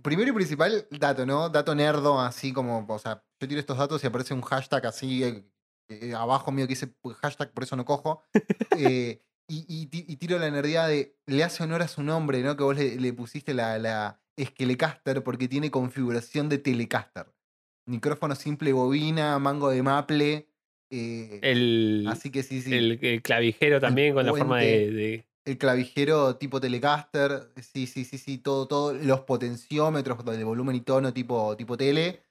primero 0.02 0.30
y 0.30 0.34
principal, 0.34 0.86
dato, 0.90 1.24
¿no? 1.26 1.48
Dato 1.48 1.74
nerdo, 1.74 2.20
así 2.20 2.52
como, 2.52 2.84
o 2.88 2.98
sea, 2.98 3.24
yo 3.40 3.48
tiro 3.48 3.60
estos 3.60 3.78
datos 3.78 4.02
y 4.02 4.06
aparece 4.06 4.34
un 4.34 4.42
hashtag 4.42 4.86
así 4.86 5.44
eh, 5.88 6.14
abajo 6.14 6.50
mío 6.52 6.66
que 6.66 6.72
dice 6.74 6.86
"Pues, 6.88 7.16
hashtag, 7.18 7.52
por 7.52 7.64
eso 7.64 7.76
no 7.76 7.84
cojo. 7.84 8.22
Eh, 8.76 9.20
y, 9.46 9.64
y 9.68 9.86
ti- 9.86 10.04
y 10.08 10.16
tiro 10.16 10.38
la 10.38 10.50
nerdía 10.50 10.86
de, 10.86 11.16
le 11.26 11.44
hace 11.44 11.62
honor 11.62 11.82
a 11.82 11.88
su 11.88 12.02
nombre, 12.02 12.42
¿no? 12.42 12.56
Que 12.56 12.64
vos 12.64 12.74
le, 12.76 12.96
le 12.96 13.12
pusiste 13.12 13.52
la, 13.54 13.78
la 13.78 14.20
Skelecaster 14.40 15.22
porque 15.22 15.48
tiene 15.48 15.70
configuración 15.70 16.48
de 16.48 16.58
Telecaster. 16.58 17.26
Micrófono 17.86 18.34
simple 18.34 18.72
bobina, 18.72 19.38
mango 19.38 19.68
de 19.70 19.82
maple. 19.82 20.48
eh, 20.90 21.38
El, 21.42 22.06
Así 22.08 22.30
que 22.30 22.42
sí, 22.42 22.62
sí. 22.62 22.74
el, 22.74 22.98
el 23.02 23.22
clavijero 23.22 23.78
también 23.80 24.14
con 24.14 24.24
la 24.26 24.32
forma 24.34 24.60
de, 24.60 24.90
de- 24.90 25.26
El 25.44 25.58
clavijero 25.58 26.36
tipo 26.36 26.58
Telecaster, 26.60 27.52
sí, 27.60 27.86
sí, 27.86 28.04
sí, 28.06 28.16
sí, 28.18 28.38
todo, 28.38 28.66
todo, 28.66 28.94
los 28.94 29.20
potenciómetros 29.20 30.24
de 30.24 30.42
volumen 30.42 30.74
y 30.76 30.80
tono 30.80 31.12
tipo, 31.12 31.54
tipo 31.56 31.76
tele. 31.76 32.22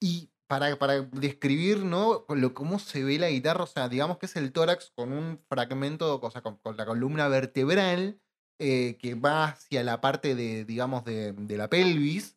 Y 0.00 0.30
para, 0.48 0.76
para 0.78 1.02
describir, 1.02 1.84
¿no? 1.84 2.24
Lo, 2.28 2.54
cómo 2.54 2.78
se 2.78 3.04
ve 3.04 3.18
la 3.18 3.28
guitarra, 3.30 3.64
o 3.64 3.66
sea, 3.66 3.88
digamos 3.88 4.18
que 4.18 4.26
es 4.26 4.36
el 4.36 4.52
tórax 4.52 4.90
con 4.96 5.12
un 5.12 5.38
fragmento, 5.48 6.18
o 6.20 6.30
sea, 6.30 6.42
con, 6.42 6.56
con 6.58 6.76
la 6.76 6.86
columna 6.86 7.28
vertebral 7.28 8.20
eh, 8.60 8.96
que 8.98 9.14
va 9.14 9.44
hacia 9.44 9.84
la 9.84 10.00
parte 10.00 10.34
de, 10.34 10.64
digamos, 10.64 11.04
de, 11.04 11.32
de 11.32 11.56
la 11.56 11.68
pelvis. 11.68 12.36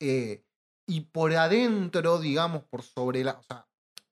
eh, 0.00 0.44
y 0.88 1.00
por 1.00 1.34
adentro, 1.34 2.20
digamos, 2.20 2.62
por 2.64 2.82
sobre 2.82 3.24
la, 3.24 3.32
o 3.32 3.42
sea, 3.42 3.66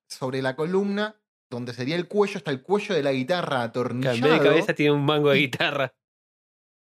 sobre 0.09 0.43
la 0.43 0.57
columna, 0.57 1.21
donde 1.49 1.73
sería 1.73 1.95
el 1.95 2.09
cuello, 2.09 2.39
está 2.39 2.51
el 2.51 2.63
cuello 2.63 2.97
de 2.97 3.03
la 3.05 3.13
guitarra 3.13 3.59
que 3.59 3.63
en 3.63 3.71
atornillado. 3.71 4.21
vez 4.21 4.41
de 4.41 4.49
cabeza 4.49 4.75
tiene 4.75 4.91
un 4.93 5.05
mango 5.05 5.31
de 5.31 5.39
guitarra. 5.39 5.95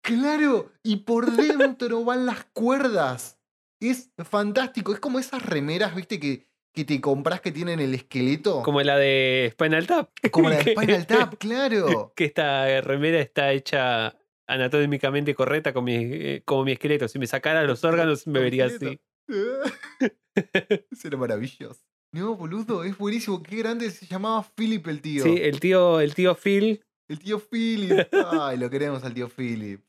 Claro, 0.03 0.71
y 0.83 0.97
por 0.97 1.31
dentro 1.31 2.03
van 2.03 2.25
las 2.25 2.45
cuerdas. 2.45 3.39
Es 3.79 4.11
fantástico. 4.17 4.93
Es 4.93 4.99
como 4.99 5.19
esas 5.19 5.43
remeras, 5.45 5.93
viste, 5.95 6.19
que, 6.19 6.47
que 6.73 6.85
te 6.85 6.99
compras 6.99 7.39
que 7.39 7.51
tienen 7.51 7.79
el 7.79 7.93
esqueleto. 7.93 8.63
Como 8.63 8.81
la 8.81 8.97
de 8.97 9.49
Spinal 9.53 9.85
Tap. 9.87 10.09
Como 10.31 10.49
la 10.49 10.57
de 10.57 10.73
Spinal 10.75 11.07
Tap, 11.07 11.35
claro. 11.37 12.13
Que 12.15 12.25
esta 12.25 12.81
remera 12.81 13.19
está 13.19 13.51
hecha 13.51 14.15
anatómicamente 14.47 15.35
correcta 15.35 15.73
con 15.73 15.83
mi, 15.85 15.95
eh, 15.95 16.41
como 16.45 16.65
mi 16.65 16.73
esqueleto. 16.73 17.07
Si 17.07 17.19
me 17.19 17.27
sacara 17.27 17.63
los 17.63 17.83
órganos, 17.83 18.27
me 18.27 18.39
vería 18.39 18.65
así. 18.65 18.99
Eso 20.91 21.07
era 21.07 21.17
maravilloso. 21.17 21.81
No, 22.13 22.35
boludo, 22.35 22.83
es 22.83 22.95
buenísimo. 22.95 23.41
Qué 23.41 23.55
grande 23.55 23.89
se 23.89 24.05
llamaba 24.05 24.43
Philip 24.55 24.85
el 24.87 25.01
tío. 25.01 25.23
Sí, 25.23 25.35
el 25.41 25.59
tío, 25.59 25.99
el 25.99 26.13
tío 26.13 26.35
Phil. 26.35 26.85
El 27.09 27.17
tío 27.17 27.39
Philip. 27.39 28.07
Ay, 28.39 28.57
lo 28.57 28.69
queremos 28.69 29.03
al 29.03 29.15
tío 29.15 29.27
Philip. 29.29 29.81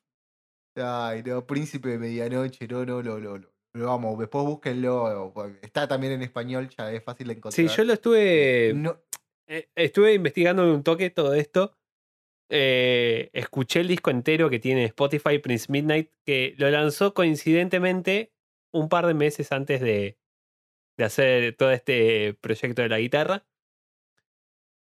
Ay, 0.75 1.23
no, 1.23 1.47
príncipe 1.47 1.91
de 1.91 1.99
medianoche. 1.99 2.67
No, 2.67 2.87
no, 2.87 3.03
no, 3.03 3.19
no. 3.19 3.37
no. 3.37 3.54
Lo 3.75 3.87
vamos, 3.87 4.19
después 4.19 4.45
búsquenlo. 4.45 5.33
Está 5.61 5.89
también 5.89 6.13
en 6.13 6.23
español, 6.23 6.69
ya 6.69 6.93
es 6.93 7.03
fácil 7.03 7.27
de 7.27 7.35
encontrar. 7.35 7.69
Sí, 7.69 7.77
yo 7.77 7.85
lo 7.85 7.93
estuve. 7.93 8.73
No, 8.75 9.01
eh, 9.49 9.69
estuve 9.75 10.15
investigando 10.15 10.65
de 10.65 10.73
un 10.73 10.85
toque 10.85 11.11
todo 11.11 11.35
esto. 11.35 11.77
Eh, 12.51 13.31
escuché 13.33 13.81
el 13.81 13.89
disco 13.89 14.11
entero 14.11 14.49
que 14.49 14.61
tiene 14.61 14.85
Spotify 14.85 15.39
Prince 15.39 15.73
Midnight, 15.73 16.11
que 16.25 16.55
lo 16.57 16.71
lanzó 16.71 17.15
coincidentemente 17.15 18.33
un 18.73 18.89
par 18.89 19.07
de 19.07 19.15
meses 19.15 19.51
antes 19.51 19.81
de, 19.81 20.19
de 20.97 21.05
hacer 21.05 21.57
todo 21.57 21.73
este 21.73 22.35
proyecto 22.35 22.83
de 22.83 22.89
la 22.89 22.99
guitarra. 22.99 23.45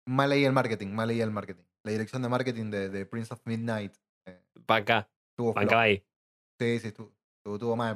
mal 0.05 0.31
ahí 0.31 0.45
el 0.45 0.53
marketing, 0.53 0.89
mal 0.89 1.09
ahí 1.09 1.21
el 1.21 1.31
marketing. 1.31 1.63
La 1.83 1.91
dirección 1.91 2.21
de 2.21 2.29
marketing 2.29 2.69
de, 2.69 2.89
de 2.89 3.05
Prince 3.05 3.33
of 3.33 3.41
Midnight 3.45 3.93
eh, 4.27 4.41
Para 4.65 4.81
acá, 4.81 5.09
para 5.35 5.65
acá 5.65 5.81
ahí. 5.81 6.03
Sí, 6.59 6.79
sí, 6.79 6.87
estuvo, 6.89 7.13
estuvo, 7.37 7.55
estuvo 7.55 7.75
mal. 7.75 7.95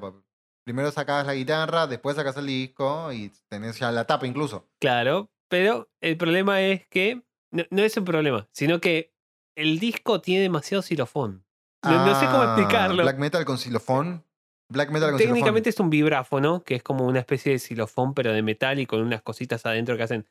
Primero 0.69 0.91
sacabas 0.91 1.25
la 1.25 1.33
guitarra, 1.33 1.87
después 1.87 2.15
sacas 2.15 2.37
el 2.37 2.45
disco 2.45 3.11
y 3.11 3.31
tenés 3.49 3.79
ya 3.79 3.91
la 3.91 4.05
tapa 4.05 4.27
incluso. 4.27 4.69
Claro, 4.79 5.31
pero 5.47 5.89
el 5.99 6.15
problema 6.15 6.61
es 6.61 6.85
que 6.89 7.23
no, 7.49 7.63
no 7.71 7.81
es 7.81 7.97
un 7.97 8.05
problema, 8.05 8.47
sino 8.51 8.79
que 8.79 9.11
el 9.55 9.79
disco 9.79 10.21
tiene 10.21 10.43
demasiado 10.43 10.83
xilofón. 10.83 11.43
No, 11.83 12.05
no 12.05 12.13
sé 12.19 12.27
cómo 12.27 12.43
Ah, 12.43 12.55
explicarlo. 12.55 13.01
Black 13.01 13.17
metal 13.17 13.45
con 13.45 13.57
xilofón. 13.57 14.23
Black 14.71 14.91
metal 14.91 15.09
con 15.09 15.17
Técnicamente 15.17 15.69
es 15.71 15.79
un 15.79 15.89
vibráfono, 15.89 16.63
que 16.63 16.75
es 16.75 16.83
como 16.83 17.07
una 17.07 17.17
especie 17.17 17.51
de 17.53 17.57
xilofón, 17.57 18.13
pero 18.13 18.31
de 18.31 18.43
metal 18.43 18.77
y 18.79 18.85
con 18.85 19.01
unas 19.01 19.23
cositas 19.23 19.65
adentro 19.65 19.97
que 19.97 20.03
hacen. 20.03 20.27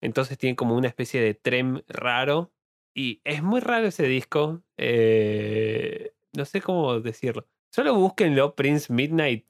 Entonces 0.00 0.38
tiene 0.38 0.54
como 0.54 0.76
una 0.76 0.86
especie 0.86 1.20
de 1.20 1.34
trem 1.34 1.82
raro. 1.88 2.52
Y 2.94 3.20
es 3.24 3.42
muy 3.42 3.58
raro 3.60 3.88
ese 3.88 4.04
disco. 4.04 4.62
eh, 4.76 6.14
no 6.34 6.44
sé 6.44 6.60
cómo 6.62 7.00
decirlo. 7.00 7.48
Solo 7.72 7.94
búsquenlo, 7.94 8.54
Prince 8.54 8.92
Midnight. 8.92 9.46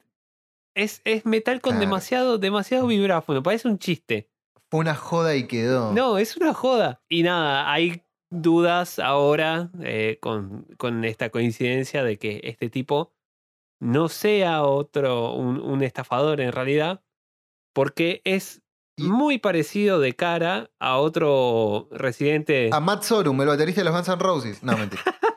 Es, 0.75 1.01
es 1.05 1.25
metal 1.25 1.61
con 1.61 1.73
Claro. 1.73 1.85
demasiado, 1.85 2.37
demasiado 2.37 2.87
vibráfono. 2.87 3.43
Parece 3.43 3.67
un 3.67 3.77
chiste. 3.79 4.29
Fue 4.71 4.79
una 4.79 4.95
joda 4.95 5.35
y 5.35 5.45
quedó. 5.45 5.91
No, 5.93 6.17
es 6.17 6.35
una 6.37 6.53
joda. 6.53 7.01
Y 7.09 7.23
nada, 7.23 7.71
hay 7.71 8.01
dudas 8.31 8.97
ahora 8.97 9.69
eh, 9.81 10.17
con, 10.21 10.65
con 10.77 11.03
esta 11.05 11.29
coincidencia 11.29 12.03
de 12.03 12.17
que 12.17 12.41
este 12.45 12.69
tipo 12.69 13.11
no 13.79 14.07
sea 14.09 14.63
otro, 14.63 15.33
un, 15.35 15.59
un 15.59 15.83
estafador 15.83 16.41
en 16.41 16.51
realidad, 16.53 17.03
porque 17.75 18.21
es 18.23 18.61
Y- 18.97 19.03
muy 19.03 19.37
parecido 19.37 19.99
de 19.99 20.15
cara 20.15 20.71
a 20.79 20.97
otro 20.97 21.89
residente. 21.91 22.69
A 22.71 22.79
Matt 22.79 23.03
Sorum, 23.03 23.39
el 23.41 23.47
baterista 23.47 23.81
de 23.81 23.85
los 23.85 23.93
Guns 23.93 24.07
N' 24.07 24.15
Roses. 24.17 24.63
No, 24.63 24.75
mentira. 24.77 25.03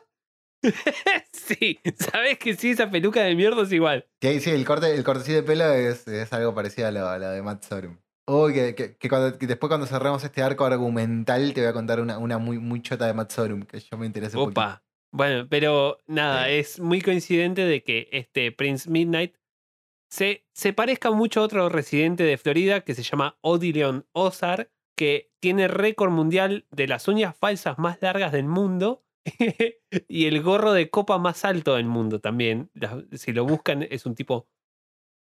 sí, 1.33 1.79
sabes 1.99 2.39
que 2.39 2.55
sí, 2.57 2.71
esa 2.71 2.91
peluca 2.91 3.23
de 3.23 3.35
mierda 3.35 3.63
es 3.63 3.73
igual. 3.73 4.07
Sí, 4.21 4.41
sí, 4.41 4.51
el 4.51 4.65
corte, 4.65 4.95
el 4.95 5.05
cortecito 5.05 5.37
de 5.37 5.43
pelo 5.43 5.65
es, 5.73 6.07
es 6.09 6.33
algo 6.33 6.55
parecido 6.55 6.89
a 6.89 6.91
lo, 6.91 7.07
a 7.09 7.19
lo 7.19 7.29
de 7.31 7.43
Matt 7.43 7.65
Sorum. 7.65 7.99
Uy, 8.29 8.53
que, 8.55 8.75
que- 8.75 8.97
que 8.97 9.09
cuando- 9.09 9.39
que 9.39 9.47
después 9.47 9.69
cuando 9.69 9.87
cerremos 9.87 10.25
este 10.25 10.43
arco 10.43 10.65
argumental 10.65 11.53
te 11.55 11.61
voy 11.61 11.71
a 11.71 11.73
contar 11.73 12.01
una, 12.01 12.19
una 12.19 12.39
muy, 12.39 12.59
muy 12.59 12.83
chota 12.83 13.07
de 13.07 13.15
Matt 13.15 13.31
Sorum, 13.31 13.63
que 13.63 13.79
yo 13.79 13.97
me 13.99 14.07
interesa 14.07 14.37
poquito. 14.37 14.61
Opa. 14.61 14.83
Bueno, 15.13 15.47
pero 15.49 15.99
nada, 16.07 16.47
Sí. 16.47 16.53
es 16.55 16.81
muy 16.81 17.01
coincidente 17.01 17.65
de 17.65 17.83
que 17.83 18.09
este 18.13 18.51
Prince 18.53 18.91
Midnight 18.91 19.37
se, 20.11 20.45
se 20.53 20.73
parezca 20.73 21.11
mucho 21.11 21.41
a 21.41 21.45
otro 21.45 21.69
residente 21.69 22.25
de 22.25 22.37
Florida 22.37 22.81
que 22.83 22.95
se 22.95 23.03
llama 23.03 23.39
Odilion 23.41 24.07
Ozar, 24.13 24.71
que 24.97 25.31
tiene 25.41 25.69
récord 25.69 26.11
mundial 26.11 26.67
de 26.71 26.89
las 26.89 27.07
uñas 27.09 27.37
falsas 27.37 27.79
más 27.79 27.99
largas 28.03 28.33
del 28.33 28.45
mundo 28.47 29.05
y 30.09 30.27
el 30.27 30.43
gorro 30.43 30.73
de 30.73 30.91
copa 30.91 31.19
más 31.19 31.45
alto 31.45 31.75
del 31.77 31.87
mundo 31.87 32.21
también. 32.21 32.71
Si 33.13 33.33
lo 33.33 33.45
buscan, 33.45 33.83
es 33.91 34.07
un 34.07 34.15
tipo 34.15 34.49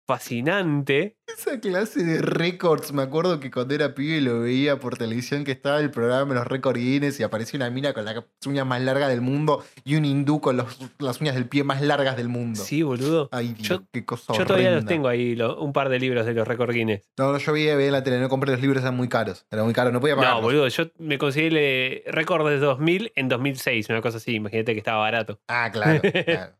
fascinante. 0.06 1.18
Esa 1.28 1.60
clase 1.60 2.04
de 2.04 2.22
récords, 2.22 2.92
me 2.94 3.02
acuerdo 3.02 3.40
que 3.40 3.50
cuando 3.50 3.74
era 3.74 3.96
pibe 3.96 4.22
lo 4.22 4.42
veía 4.42 4.78
por 4.80 4.98
televisión 4.98 5.44
que 5.44 5.52
estaba 5.52 5.80
el 5.80 5.90
programa 5.90 6.34
de 6.34 6.40
los 6.40 6.48
récords 6.48 6.80
Guinness 6.80 7.20
y 7.20 7.24
aparecía 7.24 7.58
una 7.58 7.70
mina 7.70 7.94
con 7.94 8.06
las 8.06 8.24
uñas 8.46 8.66
más 8.68 8.82
largas 8.82 9.10
del 9.10 9.22
mundo 9.22 9.64
y 9.84 9.96
un 9.96 10.06
hindú 10.06 10.42
con 10.42 10.58
los- 10.58 10.78
las 11.00 11.22
uñas 11.22 11.36
del 11.36 11.48
pie 11.48 11.64
más 11.64 11.82
largas 11.82 12.18
del 12.18 12.30
mundo. 12.30 12.62
Sí, 12.62 12.84
boludo. 12.84 13.30
Ay, 13.32 13.54
Dios, 13.54 13.68
Yo- 13.68 13.84
qué 13.92 14.06
cosa 14.06 14.34
Yo 14.38 14.46
todavía 14.46 14.72
los 14.72 14.86
tengo 14.86 15.08
ahí, 15.08 15.36
lo- 15.36 15.60
un 15.62 15.74
par 15.74 15.90
de 15.90 16.00
libros 16.00 16.26
de 16.26 16.34
los 16.34 16.48
récord 16.48 16.72
Guinness. 16.74 17.10
No, 17.18 17.32
no, 17.32 17.38
yo 17.40 17.54
veía, 17.54 17.76
veía 17.76 17.88
en 17.88 17.94
la 17.94 18.04
tele, 18.04 18.20
no 18.20 18.30
compré 18.30 18.52
los 18.52 18.62
libros, 18.62 18.84
eran 18.84 18.96
muy 18.96 19.10
caros. 19.10 19.46
Eran 19.50 19.66
muy 19.66 19.74
caros, 19.74 19.92
no 19.94 20.00
podía 20.02 20.16
No, 20.16 20.22
pagarlos. 20.22 20.44
boludo, 20.44 20.68
yo 20.68 20.86
me 21.00 21.18
conseguí 21.18 21.48
el 21.56 22.04
récord 22.14 22.48
de 22.48 22.58
2000 22.60 23.12
en 23.16 23.30
2006, 23.30 23.90
una 23.90 24.02
cosa 24.02 24.18
así, 24.18 24.36
imagínate 24.36 24.74
que 24.74 24.80
estaba 24.80 25.00
barato. 25.00 25.40
Ah, 25.48 25.70
claro, 25.72 26.02
claro. 26.52 26.56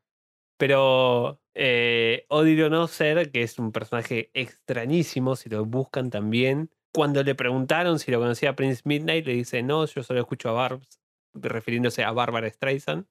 Pero 0.58 1.40
eh, 1.56 2.26
Ozer, 2.30 3.32
que 3.32 3.44
es 3.44 3.60
un 3.60 3.72
personaje 3.72 4.32
extrañísimo, 4.34 5.36
si 5.36 5.50
lo 5.50 5.66
buscan 5.66 6.10
también, 6.10 6.70
cuando 6.94 7.24
le 7.24 7.36
preguntaron 7.36 8.00
si 8.00 8.12
lo 8.12 8.20
conocía 8.20 8.52
a 8.52 8.56
Prince 8.56 8.82
Midnight, 8.86 9.26
le 9.26 9.34
dice, 9.34 9.64
no, 9.64 9.86
yo 9.86 10.04
solo 10.04 10.20
escucho 10.20 10.50
a 10.50 10.54
Barbs, 10.54 11.00
refiriéndose 11.34 12.04
a 12.04 12.12
Barbara 12.12 12.50
Streisand. 12.50 13.06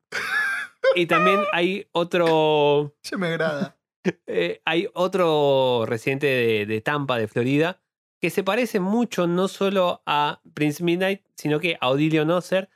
Y 0.95 1.07
también 1.07 1.41
hay 1.53 1.89
otro, 1.93 2.95
Ya 3.03 3.17
me 3.17 3.29
agrada. 3.29 3.77
eh, 4.27 4.61
hay 4.65 4.89
otro 4.95 5.85
residente 5.87 6.27
de, 6.27 6.67
de 6.67 6.81
Tampa, 6.81 7.19
de 7.19 7.29
Florida, 7.29 7.81
que 8.21 8.31
se 8.31 8.45
parece 8.45 8.79
mucho 8.79 9.27
no 9.27 9.49
solo 9.49 10.03
a 10.07 10.41
Prince 10.55 10.83
Midnight, 10.85 11.23
sino 11.37 11.59
que 11.59 11.77
a 11.81 11.89
Odilio 11.89 12.25
Nosser, 12.25 12.69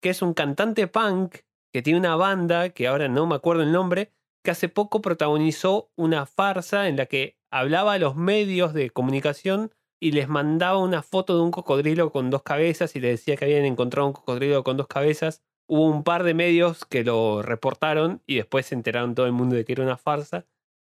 que 0.00 0.10
es 0.10 0.22
un 0.22 0.34
cantante 0.34 0.86
punk 0.86 1.38
que 1.72 1.82
tiene 1.82 1.98
una 1.98 2.16
banda, 2.16 2.68
que 2.70 2.86
ahora 2.86 3.08
no 3.08 3.26
me 3.26 3.34
acuerdo 3.34 3.62
el 3.62 3.72
nombre, 3.72 4.12
que 4.42 4.50
hace 4.50 4.68
poco 4.68 5.00
protagonizó 5.00 5.90
una 5.96 6.26
farsa 6.26 6.88
en 6.88 6.96
la 6.96 7.06
que 7.06 7.38
hablaba 7.50 7.94
a 7.94 7.98
los 7.98 8.16
medios 8.16 8.72
de 8.74 8.90
comunicación 8.90 9.70
y 10.00 10.12
les 10.12 10.28
mandaba 10.28 10.78
una 10.78 11.02
foto 11.02 11.36
de 11.36 11.42
un 11.42 11.52
cocodrilo 11.52 12.10
con 12.10 12.30
dos 12.30 12.42
cabezas 12.42 12.96
y 12.96 13.00
le 13.00 13.08
decía 13.08 13.36
que 13.36 13.44
habían 13.44 13.64
encontrado 13.64 14.08
un 14.08 14.12
cocodrilo 14.12 14.64
con 14.64 14.76
dos 14.76 14.88
cabezas. 14.88 15.44
Hubo 15.68 15.86
un 15.86 16.02
par 16.02 16.24
de 16.24 16.34
medios 16.34 16.84
que 16.84 17.04
lo 17.04 17.40
reportaron 17.42 18.20
y 18.26 18.34
después 18.34 18.66
se 18.66 18.74
enteraron 18.74 19.14
todo 19.14 19.26
el 19.26 19.32
mundo 19.32 19.54
de 19.54 19.64
que 19.64 19.74
era 19.74 19.84
una 19.84 19.96
farsa. 19.96 20.44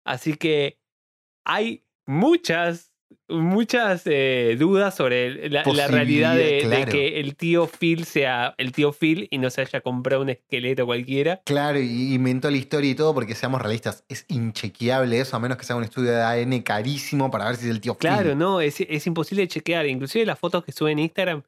Así 0.05 0.35
que 0.35 0.79
hay 1.45 1.85
muchas, 2.05 2.92
muchas 3.27 4.03
eh, 4.05 4.55
dudas 4.59 4.95
sobre 4.95 5.49
la, 5.49 5.63
la 5.63 5.87
realidad 5.87 6.35
de, 6.35 6.61
claro. 6.63 6.91
que 6.91 7.19
el 7.19 7.35
tío 7.35 7.67
Phil 7.67 8.05
sea 8.05 8.53
el 8.57 8.71
tío 8.71 8.93
Phil 8.93 9.27
y 9.31 9.37
no 9.37 9.49
se 9.49 9.61
haya 9.61 9.81
comprado 9.81 10.21
un 10.21 10.29
esqueleto 10.29 10.85
cualquiera. 10.85 11.41
Claro, 11.45 11.79
y 11.79 12.13
inventó 12.13 12.49
la 12.49 12.57
historia 12.57 12.91
y 12.91 12.95
todo, 12.95 13.13
porque 13.13 13.35
seamos 13.35 13.61
realistas, 13.61 14.03
es 14.09 14.25
inchequeable 14.27 15.19
eso, 15.19 15.35
a 15.35 15.39
menos 15.39 15.57
que 15.57 15.65
sea 15.65 15.75
un 15.75 15.83
estudio 15.83 16.11
de 16.11 16.21
ADN 16.21 16.61
carísimo 16.61 17.31
para 17.31 17.45
ver 17.45 17.55
si 17.55 17.65
es 17.65 17.71
el 17.71 17.81
tío 17.81 17.93
Phil. 17.93 18.09
Claro, 18.09 18.35
no, 18.35 18.61
es, 18.61 18.81
es 18.81 19.07
imposible 19.07 19.47
chequear. 19.47 19.85
Inclusive 19.85 20.25
las 20.25 20.39
fotos 20.39 20.63
que 20.63 20.71
suben 20.71 20.99
en 20.99 21.05
Instagram 21.05 21.43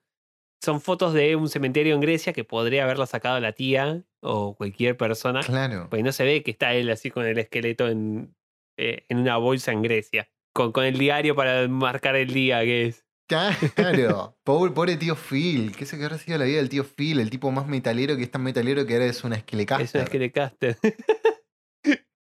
son 0.63 0.81
fotos 0.81 1.13
de 1.13 1.35
un 1.35 1.47
cementerio 1.47 1.93
en 1.95 2.01
Grecia 2.01 2.33
que 2.33 2.43
podría 2.43 2.83
haberla 2.83 3.05
sacado 3.05 3.39
la 3.39 3.51
tía 3.51 4.03
o 4.21 4.55
cualquier 4.55 4.97
persona. 4.97 5.41
Claro. 5.41 5.87
Pues 5.89 6.03
no 6.03 6.11
se 6.11 6.23
ve 6.23 6.43
que 6.43 6.51
está 6.51 6.73
él 6.73 6.89
así 6.89 7.11
con 7.11 7.25
el 7.25 7.37
esqueleto 7.37 7.87
en, 7.87 8.35
eh, 8.77 9.05
en 9.09 9.19
una 9.19 9.37
bolsa 9.37 9.71
en 9.71 9.83
Grecia. 9.83 10.29
Con, 10.55 10.71
con 10.71 10.85
el 10.85 10.97
diario 10.97 11.35
para 11.35 11.67
marcar 11.67 12.15
el 12.15 12.33
día 12.33 12.61
que 12.61 12.85
es. 12.85 13.05
Claro. 13.27 14.37
Pobre, 14.45 14.71
pobre 14.71 14.95
tío 14.95 15.15
Phil. 15.15 15.75
¿Qué 15.75 15.85
se 15.85 15.97
que 15.97 16.17
sido 16.17 16.37
la 16.37 16.45
vida 16.45 16.57
del 16.57 16.69
tío 16.69 16.85
Phil? 16.85 17.19
El 17.19 17.29
tipo 17.29 17.51
más 17.51 17.67
metalero 17.67 18.15
que 18.15 18.23
es 18.23 18.31
tan 18.31 18.41
metalero 18.41 18.85
que 18.85 18.93
ahora 18.93 19.05
es 19.05 19.21
una 19.25 19.35
esquelecaster. 19.35 19.85
Es 19.85 19.95
un 19.95 20.01
esquelecaster. 20.01 20.77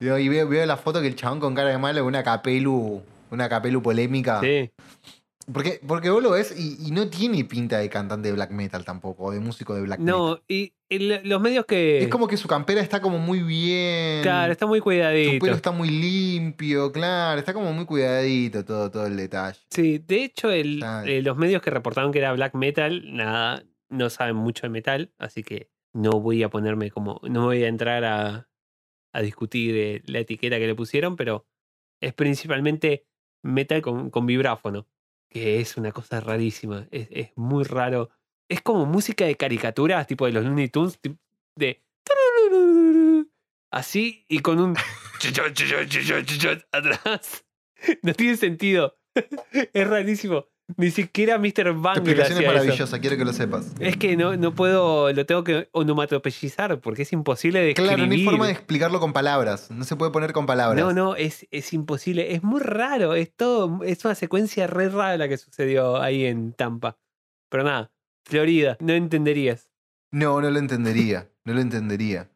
Digo, 0.00 0.18
Y 0.18 0.28
veo, 0.28 0.48
veo 0.48 0.66
la 0.66 0.76
foto 0.76 1.00
que 1.00 1.06
el 1.06 1.14
chabón 1.14 1.38
con 1.38 1.54
cara 1.54 1.70
de 1.70 1.78
malo, 1.78 2.04
una 2.04 2.24
capelu, 2.24 3.04
una 3.30 3.48
capelu 3.48 3.80
polémica. 3.80 4.40
sí. 4.40 4.68
Porque, 5.52 5.80
porque 5.86 6.10
vos 6.10 6.22
lo 6.22 6.30
ves 6.30 6.54
y, 6.58 6.76
y 6.86 6.90
no 6.90 7.08
tiene 7.08 7.44
pinta 7.44 7.78
de 7.78 7.88
cantante 7.88 8.28
de 8.28 8.34
black 8.34 8.50
metal 8.50 8.84
tampoco, 8.84 9.24
o 9.24 9.30
de 9.30 9.40
músico 9.40 9.74
de 9.74 9.82
black 9.82 10.00
metal. 10.00 10.14
No, 10.16 10.40
y, 10.48 10.72
y 10.88 10.98
lo- 11.00 11.20
los 11.22 11.40
medios 11.40 11.66
que. 11.66 11.98
Es 12.02 12.08
como 12.08 12.26
que 12.28 12.36
su 12.36 12.48
campera 12.48 12.80
está 12.80 13.00
como 13.00 13.18
muy 13.18 13.42
bien. 13.42 14.22
Claro, 14.22 14.52
está 14.52 14.66
muy 14.66 14.78
Su 14.78 14.84
cuidadito. 14.84 15.44
pelo 15.44 15.56
está 15.56 15.70
muy 15.70 15.88
limpio, 15.90 16.90
claro, 16.92 17.38
está 17.38 17.52
como 17.52 17.72
muy 17.72 17.84
cuidadito 17.84 18.64
todo, 18.64 18.90
todo 18.90 19.06
el 19.06 19.16
detalle. 19.16 19.58
Sí, 19.70 19.98
de 19.98 20.24
hecho, 20.24 20.50
el, 20.50 20.82
eh, 21.06 21.22
los 21.22 21.36
medios 21.36 21.60
que 21.62 21.70
reportaron 21.70 22.12
que 22.12 22.18
era 22.20 22.32
black 22.32 22.54
metal, 22.54 23.02
nada, 23.14 23.64
no 23.90 24.10
saben 24.10 24.36
mucho 24.36 24.62
de 24.66 24.70
metal, 24.70 25.12
así 25.18 25.42
que 25.42 25.70
No 25.92 26.20
voy 26.20 26.42
a 26.42 26.48
ponerme 26.48 26.90
como. 26.90 27.20
No 27.22 27.44
voy 27.44 27.62
a 27.64 27.68
entrar 27.68 28.04
a, 28.04 28.48
a 29.12 29.20
discutir 29.22 29.76
eh, 29.76 30.02
la 30.06 30.18
etiqueta 30.20 30.58
que 30.58 30.66
le 30.66 30.74
pusieron, 30.74 31.14
pero 31.16 31.46
es 32.00 32.12
principalmente 32.14 33.06
metal 33.44 33.80
con, 33.82 34.10
con 34.10 34.26
vibráfono, 34.26 34.88
que 35.28 35.60
es 35.60 35.76
una 35.76 35.92
cosa 35.92 36.20
rarísima. 36.20 36.86
Es, 36.90 37.08
es 37.10 37.30
muy 37.36 37.64
raro. 37.64 38.10
Es 38.48 38.60
como 38.60 38.86
música 38.86 39.24
de 39.24 39.36
caricaturas, 39.36 40.06
tipo 40.06 40.26
de 40.26 40.32
los 40.32 40.44
Looney 40.44 40.68
Tunes, 40.68 40.98
de. 41.56 41.82
Así 43.70 44.24
y 44.28 44.40
con 44.40 44.60
un. 44.60 44.76
atrás. 46.72 47.44
No 48.02 48.14
tiene 48.14 48.36
sentido. 48.36 48.96
Es 49.72 49.86
rarísimo. 49.86 50.46
Ni 50.78 50.90
siquiera 50.90 51.38
Mr. 51.38 51.74
Tu 51.74 51.80
Bang 51.82 51.96
explicación 51.98 52.38
es 52.38 52.44
eso. 52.44 52.52
maravillosa, 52.54 52.98
quiero 52.98 53.16
que 53.18 53.24
lo 53.26 53.32
sepas. 53.34 53.72
Es 53.80 53.98
que 53.98 54.16
no, 54.16 54.34
no 54.36 54.54
puedo, 54.54 55.12
lo 55.12 55.26
tengo 55.26 55.44
que 55.44 55.68
onomatopeyizar 55.72 56.80
porque 56.80 57.02
es 57.02 57.12
imposible 57.12 57.60
de 57.60 57.70
escribir. 57.70 57.90
Claro, 57.94 58.06
no 58.06 58.12
hay 58.12 58.24
forma 58.24 58.46
de 58.46 58.52
explicarlo 58.52 58.98
con 58.98 59.12
palabras. 59.12 59.70
No 59.70 59.84
se 59.84 59.94
puede 59.96 60.10
poner 60.10 60.32
con 60.32 60.46
palabras. 60.46 60.82
No, 60.82 60.92
no, 60.94 61.16
es, 61.16 61.46
es 61.50 61.72
imposible. 61.74 62.34
Es 62.34 62.42
muy 62.42 62.60
raro. 62.60 63.14
Es 63.14 63.30
todo, 63.36 63.82
es 63.84 64.04
una 64.06 64.14
secuencia 64.14 64.66
re 64.66 64.88
rara 64.88 65.18
la 65.18 65.28
que 65.28 65.36
sucedió 65.36 66.00
ahí 66.00 66.24
en 66.24 66.52
Tampa. 66.54 66.96
Pero 67.50 67.64
nada, 67.64 67.92
Florida, 68.24 68.78
no 68.80 68.94
entenderías. 68.94 69.68
No, 70.12 70.40
no 70.40 70.50
lo 70.50 70.58
entendería. 70.58 71.28
No 71.44 71.52
lo 71.52 71.60
entendería. 71.60 72.30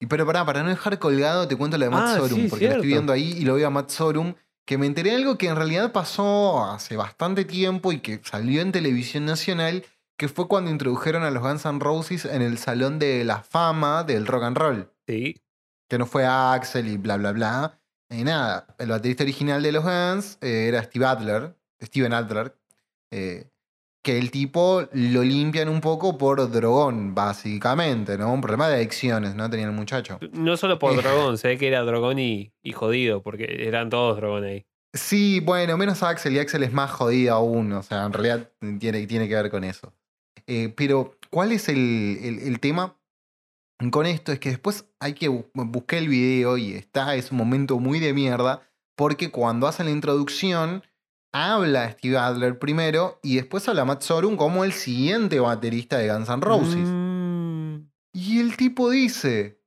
Y 0.00 0.06
pero 0.06 0.26
pará, 0.26 0.44
para 0.44 0.62
no 0.64 0.70
dejar 0.70 0.98
colgado, 0.98 1.46
te 1.46 1.56
cuento 1.56 1.76
la 1.78 1.84
de 1.84 1.90
Matt 1.90 2.04
Ah, 2.08 2.16
Sorum, 2.16 2.40
sí, 2.40 2.46
porque 2.48 2.64
la 2.64 2.70
estoy 2.72 2.88
cierto. 2.88 2.96
viendo 2.96 3.12
ahí 3.12 3.34
y 3.38 3.44
lo 3.44 3.54
veo 3.54 3.66
a 3.66 3.70
Matt 3.70 3.90
Sorum, 3.90 4.34
que 4.70 4.78
me 4.78 4.86
enteré 4.86 5.10
de 5.10 5.16
algo 5.16 5.36
que 5.36 5.48
en 5.48 5.56
realidad 5.56 5.90
pasó 5.90 6.64
hace 6.64 6.96
bastante 6.96 7.44
tiempo 7.44 7.90
y 7.90 7.98
que 7.98 8.20
salió 8.22 8.62
en 8.62 8.70
televisión 8.70 9.24
nacional, 9.24 9.84
que 10.16 10.28
fue 10.28 10.46
cuando 10.46 10.70
introdujeron 10.70 11.24
a 11.24 11.32
los 11.32 11.42
Guns 11.42 11.66
N' 11.66 11.80
Roses 11.80 12.24
en 12.24 12.40
el 12.40 12.56
Salón 12.56 13.00
de 13.00 13.24
la 13.24 13.42
Fama 13.42 14.04
del 14.04 14.28
Rock 14.28 14.44
and 14.44 14.56
Roll. 14.56 14.92
Sí. 15.08 15.42
Que 15.88 15.98
no 15.98 16.06
fue 16.06 16.24
Axel 16.24 16.86
y 16.86 16.98
bla, 16.98 17.16
bla, 17.16 17.32
bla. 17.32 17.80
Y 18.10 18.22
nada, 18.22 18.68
el 18.78 18.90
baterista 18.90 19.24
original 19.24 19.60
de 19.60 19.72
los 19.72 19.82
Guns 19.82 20.38
eh, 20.40 20.68
era 20.68 20.84
Steve 20.84 21.04
Adler, 21.04 21.56
Steven 21.82 22.12
Adler, 22.12 22.56
eh, 23.10 23.50
que 24.02 24.18
el 24.18 24.30
tipo 24.30 24.82
lo 24.92 25.22
limpian 25.22 25.68
un 25.68 25.80
poco 25.80 26.16
por 26.16 26.50
drogón, 26.50 27.14
básicamente, 27.14 28.16
¿no? 28.16 28.32
Un 28.32 28.40
problema 28.40 28.68
de 28.68 28.76
adicciones, 28.76 29.34
¿no? 29.34 29.50
Tenía 29.50 29.66
el 29.66 29.72
muchacho. 29.72 30.18
No 30.32 30.56
solo 30.56 30.78
por 30.78 30.92
Eh. 30.94 30.96
dragón, 30.96 31.36
se 31.36 31.48
ve 31.48 31.58
que 31.58 31.68
era 31.68 31.82
dragón 31.82 32.18
y, 32.18 32.52
y 32.62 32.72
jodido, 32.72 33.22
porque 33.22 33.44
eran 33.66 33.90
todos 33.90 34.16
dragón 34.16 34.44
ahí. 34.44 34.64
Sí, 34.94 35.40
bueno, 35.40 35.76
menos 35.76 36.02
Axel, 36.02 36.34
y 36.34 36.38
Axel 36.38 36.62
es 36.62 36.72
más 36.72 36.90
jodido 36.90 37.34
aún, 37.34 37.72
o 37.72 37.82
sea, 37.82 38.04
en 38.06 38.12
realidad 38.12 38.50
tiene, 38.78 39.06
tiene 39.06 39.28
que 39.28 39.34
ver 39.34 39.50
con 39.50 39.64
eso. 39.64 39.92
Eh, 40.46 40.72
pero, 40.76 41.16
¿cuál 41.30 41.52
es 41.52 41.68
el, 41.68 42.18
el- 42.22 42.38
el 42.40 42.58
tema 42.58 42.96
con 43.92 44.06
esto? 44.06 44.32
Es 44.32 44.40
que 44.40 44.48
después 44.48 44.86
hay 44.98 45.12
que 45.12 45.30
bu- 45.30 45.46
buscar 45.52 45.98
el 45.98 46.08
video 46.08 46.56
y 46.56 46.72
está, 46.72 47.14
es 47.14 47.30
un 47.30 47.36
momento 47.38 47.78
muy 47.78 48.00
de 48.00 48.12
mierda, 48.14 48.62
porque 48.96 49.30
cuando 49.30 49.66
hacen 49.68 49.86
la 49.86 49.92
introducción, 49.92 50.82
habla 51.32 51.90
Steve 51.92 52.18
Adler 52.18 52.58
primero 52.58 53.18
y 53.22 53.36
después 53.36 53.68
habla 53.68 53.84
Matt 53.84 54.02
Sorum 54.02 54.36
como 54.36 54.64
el 54.64 54.72
siguiente 54.72 55.40
baterista 55.40 55.98
de 55.98 56.12
Guns 56.12 56.28
N' 56.28 56.40
Roses. 56.40 56.88
Mm, 56.88 57.76
Y 58.12 58.40
el 58.40 58.56
tipo 58.56 58.90
dice, 58.90 59.60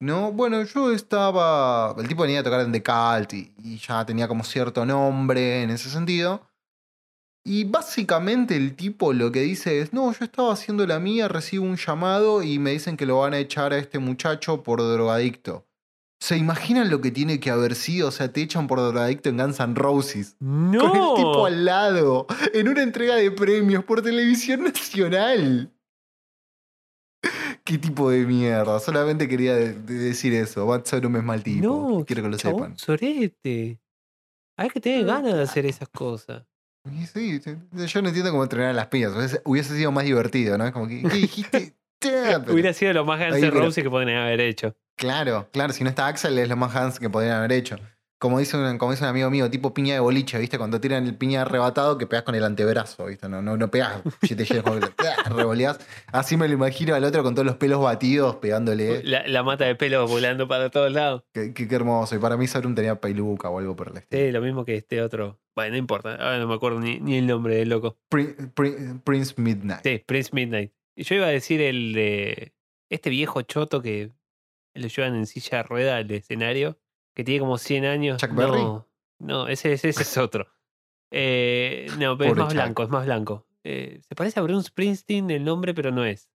no, 0.00 0.32
bueno, 0.32 0.62
yo 0.64 0.92
estaba. 0.92 1.94
El 1.98 2.08
tipo 2.08 2.22
venía 2.22 2.40
a 2.40 2.42
tocar 2.42 2.60
en 2.60 2.72
The 2.72 2.82
Cult 2.82 3.34
y, 3.34 3.54
y 3.58 3.76
ya 3.78 4.04
tenía 4.06 4.28
como 4.28 4.44
cierto 4.44 4.86
nombre 4.86 5.62
en 5.62 5.70
ese 5.70 5.90
sentido. 5.90 6.46
Y 7.44 7.64
básicamente 7.64 8.54
el 8.56 8.76
tipo 8.76 9.12
lo 9.14 9.32
que 9.32 9.40
dice 9.40 9.80
es, 9.80 9.92
no, 9.94 10.12
yo 10.12 10.24
estaba 10.24 10.52
haciendo 10.52 10.86
la 10.86 10.98
mía, 11.00 11.26
recibo 11.26 11.64
un 11.64 11.76
llamado 11.76 12.42
y 12.42 12.58
me 12.58 12.72
dicen 12.72 12.96
que 12.98 13.06
lo 13.06 13.20
van 13.20 13.32
a 13.32 13.38
echar 13.38 13.72
a 13.72 13.78
este 13.78 13.98
muchacho 13.98 14.62
por 14.62 14.80
drogadicto. 14.82 15.66
¿Se 16.22 16.36
imaginan 16.36 16.90
lo 16.90 17.00
que 17.00 17.10
tiene 17.10 17.40
que 17.40 17.50
haber 17.50 17.74
sido? 17.74 18.08
O 18.08 18.10
sea, 18.10 18.30
te 18.30 18.42
echan 18.42 18.66
por 18.66 18.78
drogadicto 18.78 19.30
en 19.30 19.38
Guns 19.38 19.58
N' 19.58 19.74
Roses. 19.74 20.36
no. 20.38 20.78
Con 20.92 20.96
el 20.96 21.16
tipo 21.16 21.46
al 21.46 21.64
lado, 21.64 22.26
en 22.52 22.68
una 22.68 22.82
entrega 22.82 23.14
de 23.16 23.30
premios 23.30 23.84
por 23.84 24.02
televisión 24.02 24.64
nacional. 24.64 25.72
¿Qué 27.64 27.78
tipo 27.78 28.10
de 28.10 28.24
mierda? 28.26 28.80
Solamente 28.80 29.28
quería 29.28 29.54
de- 29.54 29.74
de 29.74 29.94
decir 29.94 30.32
eso. 30.34 30.66
Matt 30.66 30.86
Sorum 30.86 31.16
es 31.16 31.22
mal 31.22 31.42
tipo. 31.42 31.66
No, 31.98 32.04
Quiero 32.04 32.22
que 32.22 32.28
lo 32.28 32.36
chabón 32.36 32.76
sepan. 32.76 32.78
sorete. 32.78 33.78
Hay 34.58 34.68
que 34.70 34.80
tener 34.80 35.04
ganas 35.06 35.34
de 35.34 35.42
hacer 35.42 35.66
esas 35.66 35.88
cosas. 35.88 36.44
Y 36.90 37.06
sí, 37.06 37.40
sí, 37.40 37.56
yo 37.86 38.02
no 38.02 38.08
entiendo 38.08 38.30
cómo 38.30 38.42
entrenar 38.42 38.70
a 38.70 38.72
las 38.72 38.86
piñas. 38.86 39.12
Hubiese, 39.14 39.40
hubiese 39.44 39.76
sido 39.76 39.92
más 39.92 40.04
divertido, 40.04 40.56
¿no? 40.58 40.66
Es 40.66 40.72
como 40.72 40.88
que, 40.88 41.02
¿qué 41.02 41.08
dijiste? 41.16 41.74
Pero- 42.00 42.52
Hubiera 42.54 42.72
sido 42.72 42.92
lo 42.94 43.04
más 43.04 43.20
Guns 43.20 43.42
N' 43.42 43.50
Roses 43.50 43.84
que 43.84 43.90
podrían 43.90 44.22
haber 44.22 44.40
hecho. 44.40 44.74
Claro, 45.00 45.48
claro, 45.50 45.72
si 45.72 45.82
no 45.82 45.88
está 45.90 46.06
Axel 46.06 46.38
es 46.38 46.48
lo 46.48 46.56
más 46.56 46.76
Hans 46.76 46.98
que 47.00 47.08
podrían 47.08 47.36
haber 47.38 47.52
hecho. 47.52 47.76
Como 48.18 48.38
dice, 48.38 48.58
un, 48.58 48.76
como 48.76 48.90
dice 48.92 49.02
un 49.04 49.08
amigo 49.08 49.30
mío, 49.30 49.48
tipo 49.50 49.72
piña 49.72 49.94
de 49.94 50.00
boliche, 50.00 50.38
¿viste? 50.38 50.58
Cuando 50.58 50.78
tiran 50.78 51.06
el 51.06 51.14
piña 51.16 51.40
arrebatado 51.40 51.96
que 51.96 52.06
pegas 52.06 52.22
con 52.24 52.34
el 52.34 52.44
antebrazo, 52.44 53.06
¿viste? 53.06 53.30
No, 53.30 53.40
no, 53.40 53.56
no 53.56 53.70
pegas, 53.70 54.02
si 54.22 54.36
te 54.36 54.44
revoleás. 55.30 55.78
Así 56.12 56.36
me 56.36 56.46
lo 56.46 56.52
imagino 56.52 56.94
al 56.94 57.02
otro 57.04 57.22
con 57.22 57.34
todos 57.34 57.46
los 57.46 57.56
pelos 57.56 57.80
batidos 57.82 58.36
pegándole. 58.36 59.02
La, 59.04 59.26
la 59.26 59.42
mata 59.42 59.64
de 59.64 59.74
pelo 59.74 60.06
volando 60.06 60.46
para 60.46 60.68
todos 60.68 60.92
lados. 60.92 61.22
Qué, 61.32 61.54
qué- 61.54 61.66
qué 61.66 61.74
hermoso. 61.74 62.14
Y 62.14 62.18
para 62.18 62.36
mí 62.36 62.46
Sauron 62.46 62.74
tenía 62.74 63.00
peluca 63.00 63.48
o 63.48 63.58
algo 63.58 63.74
por 63.74 63.88
el 63.88 63.96
estilo. 63.96 64.22
Sí, 64.22 64.30
lo 64.32 64.42
mismo 64.42 64.66
que 64.66 64.76
este 64.76 65.00
otro. 65.00 65.40
Bueno, 65.56 65.72
no 65.72 65.78
importa. 65.78 66.16
Ahora 66.16 66.38
no 66.38 66.46
me 66.46 66.54
acuerdo 66.56 66.78
ni, 66.78 67.00
ni 67.00 67.16
el 67.16 67.26
nombre 67.26 67.56
del 67.56 67.70
loco. 67.70 67.96
Prin- 68.10 68.52
Prin- 68.54 69.00
Prince 69.02 69.32
Midnight. 69.38 69.82
Sí, 69.82 70.02
Prince 70.06 70.28
Midnight. 70.34 70.72
Y 70.94 71.04
yo 71.04 71.14
iba 71.14 71.24
a 71.24 71.30
decir 71.30 71.62
el 71.62 71.94
de 71.94 72.52
este 72.90 73.08
viejo 73.08 73.40
choto 73.40 73.80
que 73.80 74.10
lo 74.74 74.88
llevan 74.88 75.14
en 75.16 75.26
silla 75.26 75.58
de 75.58 75.62
rueda 75.64 75.96
al 75.96 76.10
escenario, 76.10 76.78
que 77.14 77.24
tiene 77.24 77.40
como 77.40 77.58
100 77.58 77.84
años. 77.84 78.20
¿Chuck 78.20 78.34
Berry? 78.34 78.62
No, 79.18 79.48
ese, 79.48 79.72
ese, 79.72 79.88
ese 79.90 80.02
es 80.02 80.16
otro. 80.16 80.46
Eh, 81.10 81.86
no, 81.98 82.16
pero 82.16 82.30
Pobre 82.30 82.30
es 82.30 82.36
más 82.36 82.48
Chuck. 82.48 82.54
blanco, 82.54 82.82
es 82.84 82.88
más 82.88 83.04
blanco. 83.06 83.46
Eh, 83.64 84.00
se 84.08 84.14
parece 84.14 84.40
a 84.40 84.42
Bruce 84.42 84.68
Springsteen 84.68 85.30
el 85.30 85.44
nombre, 85.44 85.74
pero 85.74 85.90
no 85.90 86.04
es. 86.04 86.30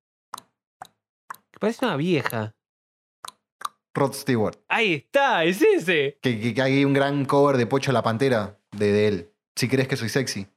Parece 1.59 1.85
una 1.85 1.95
vieja. 1.95 2.55
Rod 3.93 4.13
Stewart. 4.13 4.57
Ahí 4.67 4.93
está, 4.93 5.45
es 5.45 5.61
ese. 5.61 6.19
Que, 6.21 6.39
que- 6.39 6.53
que 6.53 6.61
hay 6.61 6.83
un 6.83 6.93
gran 6.93 7.23
cover 7.25 7.55
de 7.57 7.65
Pocho 7.65 7.91
la 7.93 8.03
Pantera 8.03 8.59
de, 8.71 8.91
de 8.91 9.07
él. 9.07 9.31
Si 9.55 9.69
crees 9.69 9.87
que 9.87 9.95
soy 9.95 10.09
sexy. 10.09 10.41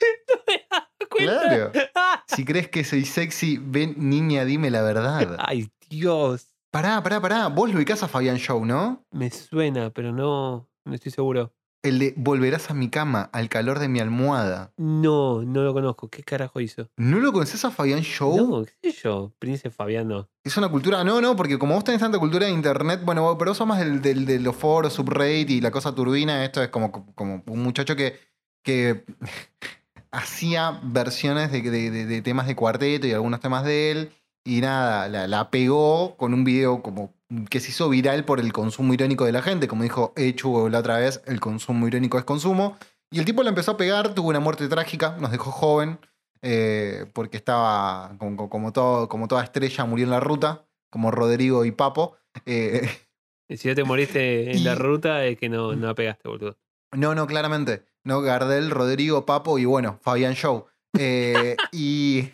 Me 0.48 0.66
das 0.68 1.08
cuenta. 1.08 1.40
Claro. 1.40 1.72
Si 2.26 2.44
crees 2.44 2.68
que 2.68 2.84
soy 2.84 3.04
sexy, 3.04 3.58
ven, 3.60 3.94
niña, 3.98 4.44
dime 4.44 4.70
la 4.70 4.82
verdad. 4.82 5.36
Ay, 5.40 5.68
Dios. 5.90 6.54
Pará, 6.70 7.02
pará, 7.02 7.20
pará. 7.20 7.48
Vos 7.48 7.68
lo 7.70 7.76
ubicás 7.76 8.02
a 8.04 8.08
Fabián 8.08 8.36
Show, 8.38 8.64
¿no? 8.64 9.04
Me 9.10 9.28
suena, 9.30 9.90
pero 9.90 10.12
no, 10.12 10.70
no 10.84 10.94
estoy 10.94 11.10
seguro. 11.10 11.52
El 11.82 11.98
de 11.98 12.14
Volverás 12.16 12.70
a 12.70 12.74
mi 12.74 12.90
cama, 12.90 13.28
al 13.32 13.48
calor 13.48 13.78
de 13.80 13.88
mi 13.88 13.98
almohada. 14.00 14.72
No, 14.76 15.42
no 15.42 15.62
lo 15.62 15.72
conozco. 15.72 16.08
¿Qué 16.08 16.22
carajo 16.22 16.60
hizo? 16.60 16.88
¿No 16.96 17.18
lo 17.18 17.32
conoces 17.32 17.64
a 17.64 17.70
Fabián 17.70 18.02
Show? 18.02 18.36
No, 18.36 18.64
qué 18.64 18.92
sé 18.92 19.00
yo. 19.02 19.32
Príncipe 19.38 19.70
Fabiano. 19.70 20.28
Es 20.44 20.56
una 20.58 20.68
cultura. 20.68 21.02
No, 21.02 21.20
no, 21.20 21.34
porque 21.34 21.58
como 21.58 21.74
vos 21.74 21.82
tenés 21.82 22.00
tanta 22.02 22.18
cultura 22.18 22.46
de 22.46 22.52
internet, 22.52 23.00
bueno, 23.04 23.22
vos- 23.22 23.36
pero 23.38 23.50
vos 23.50 23.58
sos 23.58 23.66
más 23.66 23.78
del, 23.80 24.00
del- 24.02 24.26
de 24.26 24.38
los 24.38 24.54
foros, 24.54 24.92
subreddit 24.92 25.50
y 25.50 25.60
la 25.60 25.70
cosa 25.72 25.92
turbina. 25.94 26.44
Esto 26.44 26.62
es 26.62 26.68
como, 26.68 26.92
como 27.16 27.42
un 27.46 27.62
muchacho 27.62 27.96
que, 27.96 28.16
que 28.62 29.04
hacía 30.12 30.80
versiones 30.84 31.50
de, 31.50 31.62
de- 31.62 31.90
de- 31.90 32.06
de 32.06 32.22
temas 32.22 32.46
de 32.46 32.56
cuarteto 32.56 33.06
y 33.06 33.12
algunos 33.12 33.40
temas 33.40 33.64
de 33.64 33.90
él. 33.90 34.12
Y 34.44 34.60
nada, 34.60 35.08
la, 35.08 35.28
la 35.28 35.50
pegó 35.50 36.16
con 36.16 36.34
un 36.34 36.44
video 36.44 36.82
como 36.82 37.14
que 37.48 37.60
se 37.60 37.70
hizo 37.70 37.88
viral 37.88 38.24
por 38.24 38.40
el 38.40 38.52
consumo 38.52 38.94
irónico 38.94 39.24
de 39.24 39.32
la 39.32 39.42
gente. 39.42 39.68
Como 39.68 39.82
dijo 39.82 40.12
Echu 40.16 40.68
la 40.68 40.78
otra 40.80 40.98
vez, 40.98 41.22
el 41.26 41.40
consumo 41.40 41.86
irónico 41.86 42.18
es 42.18 42.24
consumo. 42.24 42.76
Y 43.10 43.18
el 43.18 43.24
tipo 43.24 43.42
la 43.42 43.50
empezó 43.50 43.72
a 43.72 43.76
pegar, 43.76 44.14
tuvo 44.14 44.28
una 44.28 44.40
muerte 44.40 44.68
trágica, 44.68 45.16
nos 45.18 45.32
dejó 45.32 45.50
joven, 45.50 45.98
eh, 46.42 47.06
porque 47.12 47.36
estaba 47.36 48.16
como, 48.18 48.72
todo, 48.72 49.08
como 49.08 49.28
toda 49.28 49.42
estrella, 49.42 49.84
murió 49.84 50.04
en 50.04 50.10
la 50.10 50.20
ruta, 50.20 50.64
como 50.90 51.10
Rodrigo 51.10 51.64
y 51.64 51.72
Papo. 51.72 52.16
Eh, 52.46 52.88
Y 53.50 53.56
si 53.56 53.66
no 53.66 53.74
te 53.74 53.82
moriste 53.82 54.52
en 54.52 54.62
la 54.62 54.76
ruta, 54.76 55.24
es 55.24 55.36
que 55.36 55.48
no, 55.48 55.74
no 55.74 55.92
pegaste, 55.96 56.28
boludo. 56.28 56.56
no, 56.92 57.16
no, 57.16 57.26
claramente. 57.26 57.82
No, 58.04 58.20
Gardel, 58.22 58.70
Rodrigo, 58.70 59.26
Papo 59.26 59.58
y 59.58 59.64
bueno, 59.64 59.98
Fabián 60.02 60.34
Show. 60.34 60.66
Eh, 60.96 61.56
y. 61.72 62.28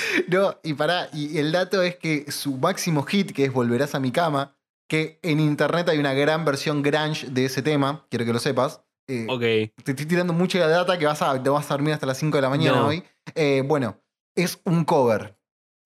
No, 0.28 0.56
y 0.62 0.74
pará, 0.74 1.08
y 1.12 1.38
el 1.38 1.52
dato 1.52 1.82
es 1.82 1.96
que 1.96 2.30
su 2.30 2.56
máximo 2.56 3.02
hit, 3.02 3.32
que 3.32 3.44
es 3.44 3.52
Volverás 3.52 3.94
a 3.94 4.00
mi 4.00 4.10
cama, 4.12 4.56
que 4.88 5.18
en 5.22 5.40
internet 5.40 5.88
hay 5.88 5.98
una 5.98 6.14
gran 6.14 6.44
versión 6.44 6.82
grunge 6.82 7.26
de 7.28 7.44
ese 7.44 7.62
tema, 7.62 8.06
quiero 8.10 8.24
que 8.24 8.32
lo 8.32 8.38
sepas. 8.38 8.82
Eh, 9.08 9.26
Ok. 9.28 9.40
Te 9.84 9.90
estoy 9.92 10.06
tirando 10.06 10.32
mucha 10.32 10.66
data 10.66 10.98
que 10.98 11.06
vas 11.06 11.22
a, 11.22 11.40
te 11.42 11.50
vas 11.50 11.70
a 11.70 11.74
dormir 11.74 11.94
hasta 11.94 12.06
las 12.06 12.18
5 12.18 12.36
de 12.36 12.42
la 12.42 12.48
mañana 12.50 12.78
No. 12.78 12.86
hoy. 12.88 13.02
Eh, 13.34 13.62
bueno, 13.66 14.00
es 14.36 14.60
un 14.64 14.84
cover, 14.84 15.36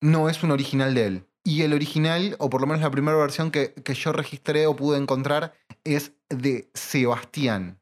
no 0.01 0.29
es 0.29 0.43
un 0.43 0.51
original 0.51 0.93
de 0.93 1.05
él. 1.05 1.27
Y 1.43 1.61
el 1.61 1.73
original, 1.73 2.35
o 2.39 2.49
por 2.49 2.61
lo 2.61 2.67
menos 2.67 2.81
la 2.81 2.89
primera 2.91 3.17
versión 3.17 3.51
que, 3.51 3.73
que 3.73 3.93
yo 3.93 4.11
registré 4.11 4.65
o 4.65 4.75
pude 4.75 4.97
encontrar, 4.97 5.53
es 5.83 6.13
de 6.29 6.69
Sebastián, 6.73 7.79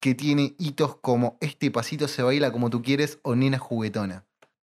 que 0.00 0.14
tiene 0.14 0.54
hitos 0.58 0.96
como 0.96 1.38
Este 1.40 1.70
pasito 1.70 2.08
se 2.08 2.22
baila 2.22 2.52
como 2.52 2.68
tú 2.68 2.82
quieres 2.82 3.18
o 3.22 3.34
Nena 3.34 3.58
juguetona. 3.58 4.26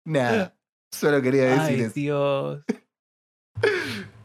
Nada. 0.05 0.55
Solo 0.92 1.20
quería 1.22 1.44
decir 1.44 1.61
Ay, 1.61 1.81
eso. 1.83 1.92
Dios. 1.94 2.64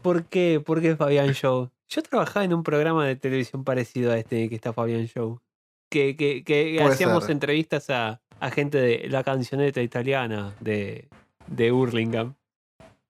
¿Por 0.02 0.26
qué? 0.26 0.62
¿Por 0.66 0.82
qué 0.82 0.96
Fabián 0.96 1.34
Show? 1.34 1.72
Yo 1.90 2.04
trabajaba 2.04 2.46
en 2.46 2.54
un 2.54 2.64
programa 2.64 3.06
de 3.06 3.16
televisión 3.16 3.64
parecido 3.64 4.12
a 4.12 4.18
este 4.18 4.50
que 4.50 4.56
está 4.56 4.74
Fabián 4.74 5.06
Show. 5.08 5.42
Que, 5.90 6.16
que, 6.16 6.82
hacíamos 6.82 7.24
ser. 7.26 7.32
entrevistas 7.34 7.90
a, 7.90 8.22
a 8.40 8.50
gente 8.52 8.78
de 8.80 9.10
la 9.10 9.24
cancioneta 9.24 9.82
italiana 9.82 10.56
de, 10.62 11.10
de 11.48 11.72
Hurlingham. 11.72 12.36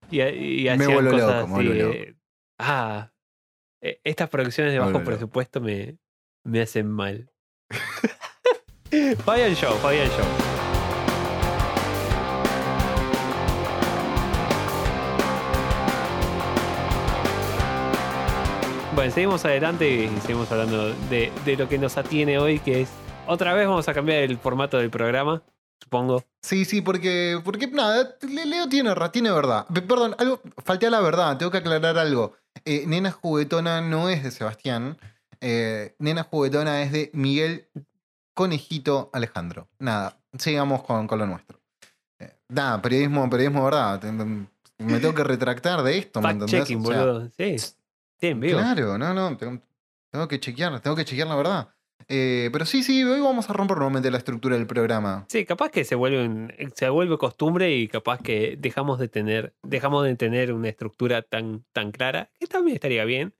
Y, 0.09 0.21
y 0.21 0.63
Me 0.63 0.69
hacían 0.71 0.93
vuelvo 0.93 1.11
cosas 1.11 1.27
loco, 1.27 1.47
me 1.47 1.53
así. 1.59 1.67
vuelvo 1.67 1.73
loco. 1.85 1.93
de- 1.93 2.15
ah, 2.57 3.11
eh, 3.81 3.99
estas 4.03 4.29
producciones 4.29 4.73
de 4.73 4.79
Me 4.79 4.85
bajo 4.85 4.97
loco. 4.99 5.05
presupuesto 5.05 5.61
me, 5.61 5.97
me 6.43 6.61
hacen 6.61 6.89
mal. 6.89 7.29
Fabián 9.23 9.53
Show, 9.55 9.73
Fabián 9.77 10.07
Show. 10.09 10.60
Bueno, 18.95 19.11
seguimos 19.13 19.45
adelante 19.45 19.89
y 19.89 20.07
seguimos 20.21 20.51
hablando 20.51 20.89
de, 21.09 21.31
de 21.45 21.55
lo 21.55 21.67
que 21.69 21.77
nos 21.77 21.97
atiene 21.97 22.37
hoy, 22.37 22.59
que 22.59 22.81
es. 22.81 22.89
Otra 23.27 23.53
vez 23.53 23.67
vamos 23.67 23.87
a 23.87 23.93
cambiar 23.93 24.19
el 24.19 24.37
formato 24.37 24.77
del 24.77 24.89
programa, 24.89 25.41
supongo. 25.81 26.23
Sí, 26.41 26.65
sí, 26.65 26.81
porque, 26.81 27.39
porque 27.43 27.67
nada, 27.67 28.15
Le- 28.21 28.45
Leo 28.45 28.67
tiene, 28.67 28.93
tiene 29.11 29.31
verdad. 29.31 29.65
Pe- 29.73 29.81
Perdón, 29.81 30.15
algo, 30.17 30.41
falté 30.65 30.87
a 30.87 30.89
la 30.89 30.99
verdad, 30.99 31.37
tengo 31.37 31.51
que 31.51 31.59
aclarar 31.59 31.97
algo. 31.97 32.33
Eh, 32.65 32.83
Nena 32.85 33.11
Juguetona 33.11 33.79
no 33.81 34.09
es 34.09 34.23
de 34.23 34.31
Sebastián. 34.31 34.97
eh, 35.39 35.95
Nena 35.99 36.23
Juguetona 36.23 36.83
es 36.83 36.91
de 36.91 37.09
Miguel 37.13 37.69
Conejito 38.33 39.09
Alejandro. 39.13 39.67
Nada, 39.79 40.17
sigamos 40.37 40.83
con, 40.83 41.07
con 41.07 41.17
lo 41.19 41.27
nuestro. 41.27 41.59
Eh, 42.19 42.33
nada, 42.49 42.81
periodismo, 42.81 43.29
periodismo 43.29 43.63
verdad. 43.63 44.01
Me 44.03 44.99
tengo 44.99 45.13
que 45.15 45.23
retractar 45.23 45.81
de 45.83 45.97
esto, 45.97 46.19
¿me 46.21 46.31
entendés? 46.31 46.69
O 46.75 46.91
sea. 46.91 47.29
Sí, 47.37 47.57
sí, 48.21 48.27
en 48.27 48.39
vivo. 48.39 48.59
Claro, 48.59 48.97
no, 48.97 49.13
no, 49.13 49.35
tengo, 49.35 49.61
tengo 50.11 50.27
que 50.27 50.39
chequear, 50.39 50.79
tengo 50.79 50.95
que 50.95 51.03
chequear 51.05 51.27
la 51.27 51.35
verdad. 51.35 51.69
Eh, 52.07 52.49
pero 52.51 52.65
sí, 52.65 52.83
sí, 52.83 53.03
hoy 53.03 53.21
vamos 53.21 53.49
a 53.49 53.53
romper 53.53 53.77
nuevamente 53.77 54.09
la 54.11 54.17
estructura 54.17 54.55
del 54.57 54.65
programa. 54.67 55.25
Sí, 55.29 55.45
capaz 55.45 55.69
que 55.69 55.83
se 55.85 55.95
vuelve, 55.95 56.25
un- 56.25 56.51
se 56.75 56.89
vuelve 56.89 57.17
costumbre 57.17 57.75
y 57.75 57.87
capaz 57.87 58.19
que 58.21 58.55
dejamos 58.59 58.99
de 58.99 59.07
tener, 59.07 59.53
dejamos 59.63 60.03
de 60.05 60.15
tener 60.15 60.51
una 60.51 60.67
estructura 60.69 61.21
tan, 61.21 61.63
tan 61.73 61.91
clara, 61.91 62.29
que 62.39 62.47
también 62.47 62.75
estaría 62.75 63.05
bien. 63.05 63.33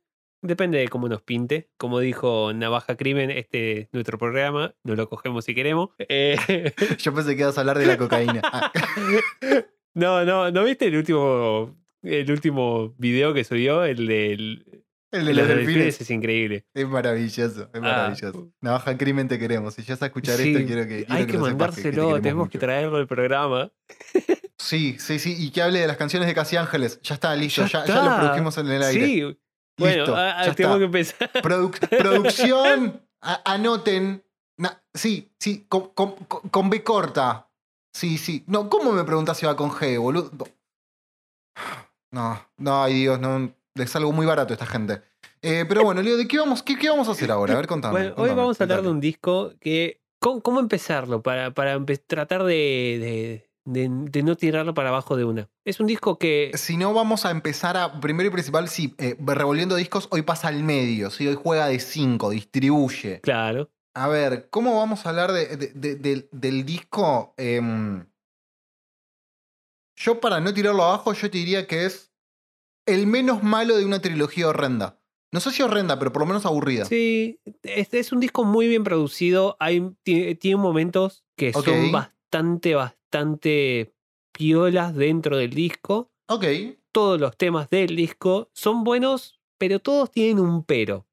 Depende 0.43 0.79
de 0.79 0.87
cómo 0.87 1.07
nos 1.09 1.21
pinte. 1.21 1.69
Como 1.77 1.99
dijo 1.99 2.51
Navaja 2.53 2.95
Crimen, 2.97 3.29
este 3.29 3.81
es 3.81 3.87
nuestro 3.93 4.17
programa, 4.17 4.73
no 4.83 4.95
lo 4.95 5.07
cogemos 5.09 5.45
si 5.45 5.53
queremos. 5.55 5.89
Eh, 6.09 6.73
Yo 6.99 7.13
pensé 7.13 7.35
que 7.35 7.41
ibas 7.41 7.57
a 7.57 7.61
hablar 7.61 7.77
de 7.77 7.85
la 7.87 7.97
cocaína. 7.97 8.41
Ah, 8.43 8.71
no, 9.93 10.23
no, 10.25 10.49
¿no 10.51 10.63
viste 10.63 10.85
el 10.87 10.97
último, 10.97 11.75
el 12.03 12.31
último 12.31 12.93
video 12.97 13.33
que 13.33 13.43
subió? 13.43 13.83
El 13.83 14.07
del 14.07 14.83
el 15.11 15.25
de 15.25 15.33
los 15.33 15.47
los 15.47 15.57
delfines 15.57 15.99
es 15.99 16.09
increíble. 16.09 16.65
Es 16.73 16.87
maravilloso, 16.87 17.69
es 17.73 17.81
maravilloso. 17.81 18.49
Navaja 18.61 18.97
Crimen 18.97 19.27
te 19.27 19.37
queremos. 19.37 19.73
Si 19.73 19.83
ya 19.83 19.97
a 19.99 20.05
escuchar 20.05 20.35
Ah. 20.35 20.43
Sí, 20.43 20.53
esto, 20.55 20.65
quiero 20.65 20.83
que. 20.87 21.05
quiero 21.05 21.13
Hay 21.13 21.25
que, 21.25 21.31
te 21.33 21.37
mandárselo, 21.37 22.21
tenemos 22.21 22.49
que 22.49 22.57
traerlo 22.59 22.97
al 22.97 23.07
programa. 23.07 23.71
Sí, 24.57 24.95
sí, 24.99 25.19
sí. 25.19 25.35
Y 25.37 25.51
que 25.51 25.61
hable 25.63 25.79
de 25.79 25.87
las 25.87 25.97
canciones 25.97 26.27
de 26.27 26.33
Casi 26.35 26.55
Ángeles. 26.55 26.99
Ya 27.01 27.15
está, 27.15 27.35
listo. 27.35 27.65
Ya 27.65 27.85
Ya, 27.85 27.93
ya 27.95 28.03
lo 28.03 28.17
produjimos 28.19 28.57
en 28.59 28.67
el 28.69 28.83
aire. 28.83 29.05
Sí, 29.05 29.37
bueno, 29.77 30.05
ah, 30.15 30.35
ah, 30.37 30.45
ya 30.45 30.53
tenemos 30.55 30.77
que 30.77 30.83
empezar. 30.85 31.31
Produc- 31.41 31.97
producción, 31.97 33.01
a- 33.21 33.41
anoten. 33.53 34.23
Na- 34.57 34.81
sí, 34.93 35.33
sí, 35.39 35.65
con- 35.67 35.89
con 35.89 36.69
B 36.69 36.83
corta. 36.83 37.49
Sí, 37.93 38.17
sí. 38.17 38.43
No, 38.47 38.69
¿cómo 38.69 38.91
me 38.93 39.03
preguntas 39.03 39.37
si 39.37 39.45
va 39.45 39.55
con 39.57 39.71
G, 39.71 39.99
boludo? 39.99 40.31
No, 42.11 42.39
no, 42.57 42.83
ay 42.83 42.93
Dios, 42.93 43.19
no. 43.19 43.53
Es 43.75 43.95
algo 43.95 44.11
muy 44.11 44.25
barato 44.25 44.53
esta 44.53 44.65
gente. 44.65 45.01
Eh, 45.41 45.65
pero 45.67 45.83
bueno, 45.83 46.01
Leo, 46.01 46.17
¿de 46.17 46.27
qué 46.27 46.37
vamos, 46.37 46.61
qué, 46.61 46.77
qué 46.77 46.89
vamos 46.89 47.07
a 47.07 47.11
hacer 47.11 47.31
ahora? 47.31 47.53
A 47.53 47.57
ver, 47.57 47.67
contame. 47.67 47.93
Bueno, 47.93 48.09
hoy 48.09 48.15
contame, 48.15 48.35
vamos 48.41 48.59
a 48.59 48.63
hablar 48.63 48.81
de 48.81 48.89
un 48.89 48.99
disco 48.99 49.53
que. 49.59 50.01
¿Cómo, 50.19 50.41
cómo 50.41 50.59
empezarlo? 50.59 51.23
Para, 51.23 51.51
tratar 52.05 52.43
de, 52.43 52.53
de, 52.53 53.49
de- 53.65 53.89
de 54.11 54.23
no 54.23 54.35
tirarlo 54.35 54.73
para 54.75 54.89
abajo 54.89 55.15
de 55.17 55.23
una. 55.25 55.49
Es 55.65 55.79
un 55.79 55.87
disco 55.87 56.19
que. 56.19 56.51
Si 56.55 56.77
no, 56.77 56.93
vamos 56.93 57.25
a 57.25 57.31
empezar 57.31 57.75
a. 57.77 57.99
Primero 58.01 58.27
y 58.29 58.31
principal, 58.31 58.67
sí, 58.69 58.93
eh, 58.99 59.15
revolviendo 59.19 59.75
discos, 59.75 60.07
hoy 60.11 60.21
pasa 60.21 60.49
al 60.49 60.61
medio, 60.63 61.09
¿sí? 61.09 61.27
Hoy 61.27 61.37
juega 61.41 61.67
de 61.67 61.79
5, 61.79 62.29
distribuye. 62.29 63.21
Claro. 63.21 63.69
A 63.95 64.07
ver, 64.09 64.47
¿cómo 64.51 64.77
vamos 64.77 65.05
a 65.05 65.09
hablar 65.09 65.31
de- 65.31 65.57
de- 65.57 65.71
de- 65.73 65.95
del- 65.95 66.29
del 66.31 66.65
disco? 66.65 67.33
Em, 67.37 68.05
yo, 70.03 70.19
para 70.19 70.39
no 70.39 70.53
tirarlo 70.53 70.83
abajo, 70.83 71.13
yo 71.13 71.29
te 71.29 71.37
diría 71.37 71.67
que 71.67 71.85
es 71.85 72.11
el 72.87 73.07
menos 73.07 73.43
malo 73.43 73.75
de 73.77 73.85
una 73.85 74.01
trilogía 74.01 74.47
horrenda. 74.47 74.99
No 75.33 75.39
sé 75.39 75.51
si 75.51 75.61
horrenda, 75.63 75.97
pero 75.97 76.11
por 76.11 76.21
lo 76.23 76.25
menos 76.25 76.45
aburrida. 76.45 76.83
Sí, 76.85 77.39
este 77.63 77.99
es 77.99 78.11
un 78.11 78.19
disco 78.19 78.43
muy 78.43 78.67
bien 78.67 78.83
producido. 78.83 79.55
Hay, 79.59 79.95
ti- 80.03 80.35
tiene 80.35 80.57
momentos 80.57 81.23
que 81.37 81.53
son 81.53 81.91
bastante, 81.91 82.75
bastante 82.75 83.93
piolas 84.33 84.93
dentro 84.95 85.37
del 85.37 85.51
disco. 85.51 86.11
Ok. 86.27 86.45
Todos 86.91 87.19
los 87.19 87.37
temas 87.37 87.69
del 87.69 87.95
disco 87.95 88.49
son 88.53 88.83
buenos, 88.83 89.39
pero 89.57 89.79
todos 89.79 90.11
tienen 90.11 90.39
un 90.39 90.63
pero. 90.65 91.07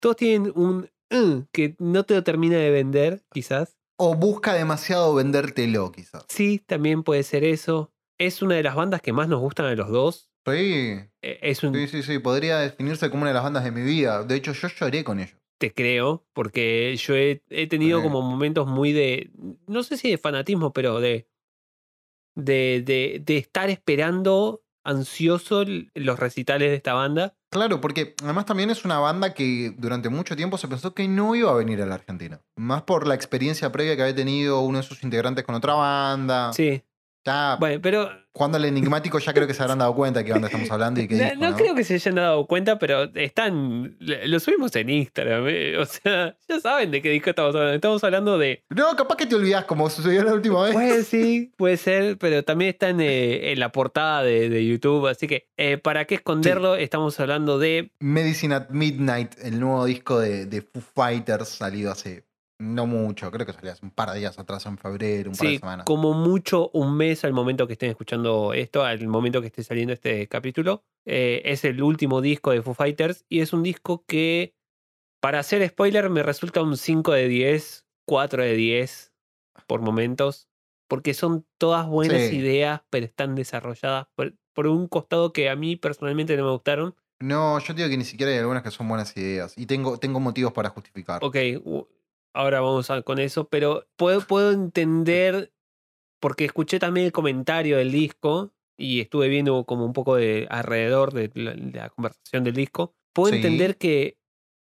Todos 0.00 0.16
tienen 0.16 0.52
un 0.56 0.90
"uh", 1.12 1.42
que 1.52 1.76
no 1.78 2.04
te 2.04 2.14
lo 2.14 2.24
termina 2.24 2.56
de 2.56 2.70
vender, 2.70 3.24
quizás. 3.32 3.76
O 3.98 4.14
busca 4.14 4.54
demasiado 4.54 5.14
vendértelo, 5.14 5.92
quizás. 5.92 6.24
Sí, 6.28 6.58
también 6.58 7.02
puede 7.04 7.22
ser 7.22 7.44
eso. 7.44 7.92
Es 8.18 8.42
una 8.42 8.54
de 8.54 8.62
las 8.62 8.74
bandas 8.74 9.00
que 9.02 9.12
más 9.12 9.28
nos 9.28 9.40
gustan 9.40 9.66
de 9.68 9.76
los 9.76 9.88
dos. 9.90 10.30
Sí, 10.46 10.52
Eh, 11.22 11.38
Es 11.42 11.62
un, 11.64 11.74
sí, 11.74 11.88
sí, 11.88 12.02
sí. 12.02 12.18
Podría 12.18 12.58
definirse 12.58 13.10
como 13.10 13.22
una 13.22 13.30
de 13.30 13.34
las 13.34 13.42
bandas 13.44 13.64
de 13.64 13.72
mi 13.72 13.82
vida. 13.82 14.22
De 14.22 14.36
hecho, 14.36 14.52
yo 14.52 14.68
lloré 14.68 15.02
con 15.04 15.18
ellos. 15.20 15.36
te 15.58 15.72
creo, 15.72 16.26
porque 16.34 16.94
yo 16.96 17.16
he, 17.16 17.42
he 17.48 17.66
tenido 17.66 17.98
Sí. 18.00 18.04
como 18.04 18.20
momentos 18.20 18.66
muy 18.66 18.92
de, 18.92 19.30
no 19.66 19.82
sé 19.82 19.96
si 19.96 20.10
de 20.10 20.18
fanatismo, 20.18 20.72
pero 20.74 21.00
de, 21.00 21.28
de, 22.36 22.82
de, 22.84 23.22
de 23.24 23.38
estar 23.38 23.70
esperando 23.70 24.62
ansioso 24.84 25.64
los 25.94 26.18
recitales 26.18 26.68
de 26.70 26.76
esta 26.76 26.92
banda. 26.92 27.34
Claro, 27.50 27.80
porque 27.80 28.14
además 28.22 28.44
también 28.44 28.68
es 28.70 28.84
una 28.84 28.98
banda 28.98 29.32
que 29.34 29.72
durante 29.78 30.10
mucho 30.10 30.36
tiempo 30.36 30.58
se 30.58 30.68
pensó 30.68 30.94
que 30.94 31.08
no 31.08 31.34
iba 31.34 31.50
a 31.50 31.54
venir 31.54 31.80
a 31.80 31.86
la 31.86 31.94
Argentina. 31.94 32.40
Más 32.56 32.82
por 32.82 33.06
la 33.06 33.14
experiencia 33.14 33.72
previa 33.72 33.96
que 33.96 34.02
había 34.02 34.14
tenido 34.14 34.60
uno 34.60 34.78
de 34.78 34.84
sus 34.84 35.02
integrantes 35.02 35.44
con 35.44 35.54
otra 35.54 35.72
banda. 35.74 36.52
Sí, 36.52 36.82
Bueno, 37.58 37.80
pero 37.82 38.10
jugando 38.32 38.58
al 38.58 38.66
enigmático 38.66 39.18
ya 39.18 39.32
creo 39.32 39.46
que 39.46 39.54
se 39.54 39.62
habrán 39.62 39.78
dado 39.78 39.94
cuenta 39.94 40.20
de 40.20 40.26
qué 40.26 40.32
banda 40.32 40.48
estamos 40.48 40.70
hablando 40.70 41.00
y 41.00 41.08
qué 41.08 41.14
no, 41.16 41.24
disco, 41.24 41.40
no 41.40 41.50
¿no? 41.50 41.56
creo 41.56 41.74
que 41.74 41.84
se 41.84 41.94
hayan 41.94 42.14
dado 42.16 42.46
cuenta, 42.46 42.78
pero 42.78 43.04
están, 43.14 43.96
lo 43.98 44.40
subimos 44.40 44.76
en 44.76 44.90
Instagram, 44.90 45.46
eh, 45.48 45.78
o 45.78 45.86
sea, 45.86 46.36
ya 46.48 46.60
saben 46.60 46.90
de 46.90 47.02
qué 47.02 47.10
disco 47.10 47.30
estamos 47.30 47.54
hablando. 47.54 47.74
Estamos 47.74 48.04
hablando 48.04 48.38
de 48.38 48.62
No, 48.68 48.94
capaz 48.94 49.16
que 49.16 49.26
te 49.26 49.34
olvidás 49.34 49.64
como 49.64 49.88
sucedió 49.88 50.22
la 50.22 50.34
última 50.34 50.62
vez. 50.62 50.74
Puede 50.74 51.02
sí, 51.04 51.52
puede 51.56 51.76
ser, 51.76 52.18
pero 52.18 52.44
también 52.44 52.70
está 52.70 52.90
en, 52.90 53.00
eh, 53.00 53.52
en 53.52 53.60
la 53.60 53.72
portada 53.72 54.22
de, 54.22 54.48
de 54.48 54.66
YouTube, 54.66 55.06
así 55.06 55.26
que 55.26 55.48
eh, 55.56 55.78
para 55.78 56.04
qué 56.04 56.16
esconderlo, 56.16 56.76
estamos 56.76 57.18
hablando 57.18 57.58
de 57.58 57.90
Medicine 58.00 58.54
at 58.54 58.68
Midnight, 58.70 59.32
el 59.42 59.58
nuevo 59.58 59.84
disco 59.86 60.20
de, 60.20 60.46
de 60.46 60.62
Foo 60.62 60.82
Fighters, 60.94 61.48
salido 61.48 61.90
hace 61.90 62.24
no 62.58 62.86
mucho, 62.86 63.30
creo 63.30 63.44
que 63.46 63.52
salió 63.52 63.72
hace 63.72 63.84
un 63.84 63.90
par 63.90 64.10
de 64.10 64.18
días 64.18 64.38
atrás, 64.38 64.64
en 64.66 64.78
febrero, 64.78 65.30
un 65.30 65.36
par 65.36 65.46
de 65.46 65.52
sí, 65.54 65.58
semanas. 65.58 65.84
como 65.84 66.14
mucho 66.14 66.70
un 66.72 66.96
mes 66.96 67.24
al 67.24 67.32
momento 67.32 67.66
que 67.66 67.74
estén 67.74 67.90
escuchando 67.90 68.52
esto, 68.54 68.84
al 68.84 69.06
momento 69.08 69.40
que 69.40 69.48
esté 69.48 69.62
saliendo 69.62 69.92
este 69.92 70.26
capítulo. 70.28 70.84
Eh, 71.04 71.42
es 71.44 71.64
el 71.64 71.82
último 71.82 72.20
disco 72.20 72.50
de 72.50 72.62
Foo 72.62 72.74
Fighters 72.74 73.24
y 73.28 73.40
es 73.40 73.52
un 73.52 73.62
disco 73.62 74.04
que, 74.06 74.54
para 75.20 75.38
hacer 75.40 75.66
spoiler, 75.68 76.10
me 76.10 76.22
resulta 76.22 76.62
un 76.62 76.76
5 76.76 77.12
de 77.12 77.28
10, 77.28 77.86
4 78.06 78.42
de 78.42 78.54
10 78.54 79.12
por 79.66 79.80
momentos, 79.82 80.48
porque 80.88 81.14
son 81.14 81.46
todas 81.58 81.86
buenas 81.86 82.22
Sí. 82.22 82.36
ideas, 82.36 82.82
pero 82.90 83.06
están 83.06 83.34
desarrolladas 83.34 84.06
por, 84.14 84.34
por 84.54 84.66
un 84.66 84.88
costado 84.88 85.32
que 85.32 85.48
a 85.50 85.56
mí 85.56 85.76
personalmente 85.76 86.36
no 86.36 86.44
me 86.44 86.50
gustaron. 86.52 86.94
No, 87.20 87.58
yo 87.60 87.72
digo 87.74 87.88
que 87.88 87.96
ni 87.96 88.04
siquiera 88.04 88.30
hay 88.32 88.38
algunas 88.38 88.62
que 88.62 88.70
son 88.70 88.88
buenas 88.88 89.16
ideas. 89.16 89.54
Y 89.56 89.66
tengo, 89.66 89.98
tengo 89.98 90.20
motivos 90.20 90.52
para 90.52 90.68
justificar. 90.70 91.24
Ok, 91.24 91.36
ahora 92.36 92.60
vamos 92.60 92.90
a- 92.90 93.02
con 93.02 93.18
eso, 93.18 93.48
pero 93.48 93.86
puedo, 93.96 94.20
puedo 94.20 94.52
entender, 94.52 95.52
porque 96.20 96.44
escuché 96.44 96.78
también 96.78 97.06
el 97.06 97.12
comentario 97.12 97.76
del 97.78 97.92
disco 97.92 98.52
y 98.78 99.00
estuve 99.00 99.28
viendo 99.28 99.64
como 99.64 99.84
un 99.84 99.92
poco 99.92 100.16
de 100.16 100.46
alrededor 100.50 101.12
de 101.12 101.30
la, 101.34 101.54
de 101.54 101.78
la 101.78 101.90
conversación 101.90 102.44
del 102.44 102.54
disco. 102.54 102.94
Puedo 103.14 103.30
Sí. 103.30 103.36
entender 103.36 103.76
que 103.78 104.18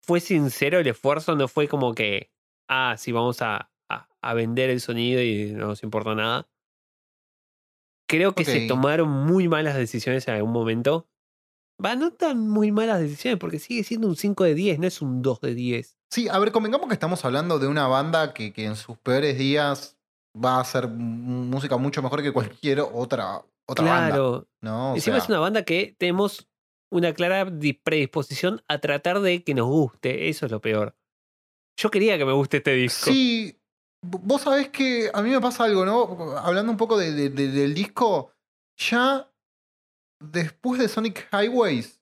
fue 0.01 0.19
sincero 0.19 0.79
el 0.79 0.87
esfuerzo, 0.87 1.35
no 1.35 1.47
fue 1.47 1.67
como 1.67 1.93
que, 1.93 2.31
ah, 2.67 2.95
sí, 2.97 3.11
vamos 3.11 3.41
a, 3.41 3.71
a- 3.89 4.07
a 4.21 4.33
vender 4.33 4.69
el 4.69 4.81
sonido 4.81 5.21
y 5.21 5.51
no 5.53 5.67
nos 5.67 5.83
importa 5.83 6.15
nada. 6.15 6.47
Creo 8.07 8.33
que 8.33 8.43
se 8.45 8.67
tomaron 8.67 9.07
muy 9.09 9.47
malas 9.47 9.75
decisiones 9.75 10.27
en 10.27 10.33
algún 10.35 10.51
momento. 10.51 11.07
Va, 11.83 11.95
no 11.95 12.11
tan 12.11 12.47
muy 12.49 12.71
malas 12.71 12.99
decisiones, 12.99 13.39
porque 13.39 13.59
sigue 13.59 13.83
siendo 13.83 14.07
un 14.07 14.15
5 14.15 14.43
de 14.43 14.53
10, 14.55 14.79
no 14.79 14.87
es 14.87 15.01
un 15.01 15.21
2 15.21 15.39
de 15.41 15.55
10. 15.55 15.97
Sí, 16.11 16.27
a 16.27 16.37
ver, 16.39 16.51
convengamos 16.51 16.87
que 16.87 16.93
estamos 16.93 17.23
hablando 17.23 17.59
de 17.59 17.67
una 17.67 17.87
banda 17.87 18.33
que, 18.33 18.51
que 18.51 18.65
en 18.65 18.75
sus 18.75 18.97
peores 18.97 19.37
días 19.37 19.97
va 20.35 20.57
a 20.57 20.61
hacer 20.61 20.87
música 20.89 21.77
mucho 21.77 22.01
mejor 22.01 22.21
que 22.21 22.31
cualquier 22.33 22.81
otra 22.81 23.43
otra 23.67 23.85
banda. 23.85 24.07
claro. 24.09 24.47
¿no? 24.61 24.91
O 24.91 24.95
Encima 24.95 25.17
sea, 25.17 25.23
es 25.23 25.29
una 25.29 25.39
banda 25.39 25.63
que 25.63 25.95
tenemos 25.97 26.47
una 26.91 27.13
clara 27.13 27.45
di- 27.45 27.73
predisposición 27.73 28.63
a 28.67 28.79
tratar 28.79 29.19
de 29.21 29.43
que 29.43 29.53
nos 29.53 29.67
guste. 29.67 30.27
Eso 30.29 30.47
es 30.47 30.51
lo 30.51 30.59
peor. 30.59 30.95
Yo 31.79 31.91
quería 31.91 32.17
que 32.17 32.25
me 32.25 32.33
guste 32.33 32.57
este 32.57 32.73
disco. 32.73 33.11
Sí, 33.11 33.55
vos 34.03 34.41
sabés 34.41 34.69
que 34.69 35.11
a 35.13 35.21
mí 35.21 35.29
me 35.29 35.39
pasa 35.39 35.65
algo, 35.65 35.85
¿no? 35.85 36.35
Hablando 36.39 36.71
un 36.71 36.77
poco 36.79 36.97
de- 36.97 37.13
de- 37.13 37.29
de- 37.29 37.51
del 37.51 37.73
disco, 37.75 38.31
ya 38.77 39.28
después 40.19 40.79
de 40.79 40.87
Sonic 40.87 41.27
Highways, 41.31 42.01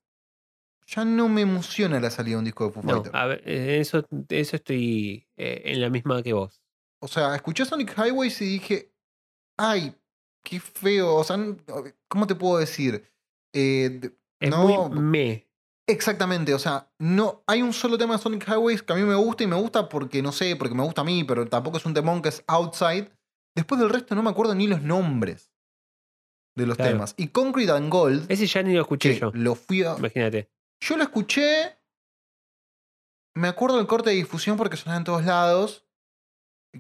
ya 0.88 1.04
no 1.06 1.28
me 1.28 1.42
emociona 1.42 2.00
la 2.00 2.10
salida 2.10 2.36
de 2.36 2.40
un 2.40 2.46
disco 2.46 2.66
de 2.68 2.72
Foo 2.72 2.84
No, 2.84 2.90
Fighters. 2.94 3.16
a 3.16 3.26
ver, 3.26 3.42
eh, 3.46 3.80
eso, 3.82 4.06
eso 4.30 4.56
estoy 4.56 5.28
eh, 5.38 5.62
en 5.66 5.82
la 5.82 5.90
misma 5.90 6.24
que 6.24 6.34
vos. 6.34 6.62
O 7.02 7.08
sea, 7.08 7.36
escuché 7.36 7.66
Sonic 7.66 7.94
Highways 7.98 8.42
y 8.42 8.46
dije, 8.46 8.94
ay, 9.58 9.96
qué 10.44 10.60
feo. 10.60 11.16
O 11.16 11.24
sea, 11.24 11.38
¿cómo 12.08 12.26
te 12.26 12.36
puedo 12.36 12.58
decir? 12.58 13.06
Eh, 13.54 14.00
Es 14.40 14.50
no, 14.50 14.88
muy 14.90 15.00
me. 15.02 15.48
exactamente. 15.88 16.54
O 16.54 16.60
sea, 16.60 16.90
no 17.00 17.44
hay 17.48 17.62
un 17.62 17.74
solo 17.74 17.98
tema 17.98 18.16
de 18.16 18.22
Sonic 18.24 18.48
Highways 18.48 18.82
que 18.82 18.94
a 18.94 18.96
mí 18.96 19.04
me 19.04 19.16
gusta 19.16 19.44
y 19.44 19.48
me 19.48 19.56
gusta 19.58 19.90
porque, 19.90 20.22
no 20.22 20.32
sé, 20.32 20.56
porque 20.56 20.74
me 20.76 20.84
gusta 20.84 21.02
a 21.02 21.06
mí, 21.06 21.24
pero 21.24 21.48
tampoco 21.48 21.78
es 21.78 21.86
un 21.86 21.94
temón 21.94 22.22
que 22.22 22.30
es 22.30 22.44
outside. 22.48 23.12
Después 23.56 23.80
del 23.82 23.90
resto 23.90 24.16
no 24.16 24.24
me 24.24 24.30
acuerdo 24.30 24.56
ni 24.56 24.68
los 24.68 24.82
nombres 24.82 25.47
de 26.58 26.66
los 26.68 26.76
Claro. 26.78 26.92
temas. 26.94 27.14
Y 27.18 27.28
Concrete 27.30 27.72
and 27.72 27.90
Gold, 27.92 28.26
Ese 28.30 28.48
ya 28.48 28.62
ni 28.64 28.74
lo 28.74 28.82
escuché 28.82 29.14
que 29.14 29.20
yo. 29.20 29.32
lo 29.34 29.56
fui 29.56 29.84
a... 29.84 29.96
Imagínate. 29.98 30.50
Yo 30.82 30.98
lo 30.98 31.04
escuché. 31.04 31.78
Me 33.36 33.48
acuerdo 33.48 33.78
del 33.78 33.88
corte 33.88 34.10
de 34.10 34.16
difusión 34.16 34.58
porque 34.58 34.78
sonaba 34.78 34.98
en 34.98 35.04
todos 35.04 35.24
lados. 35.26 35.86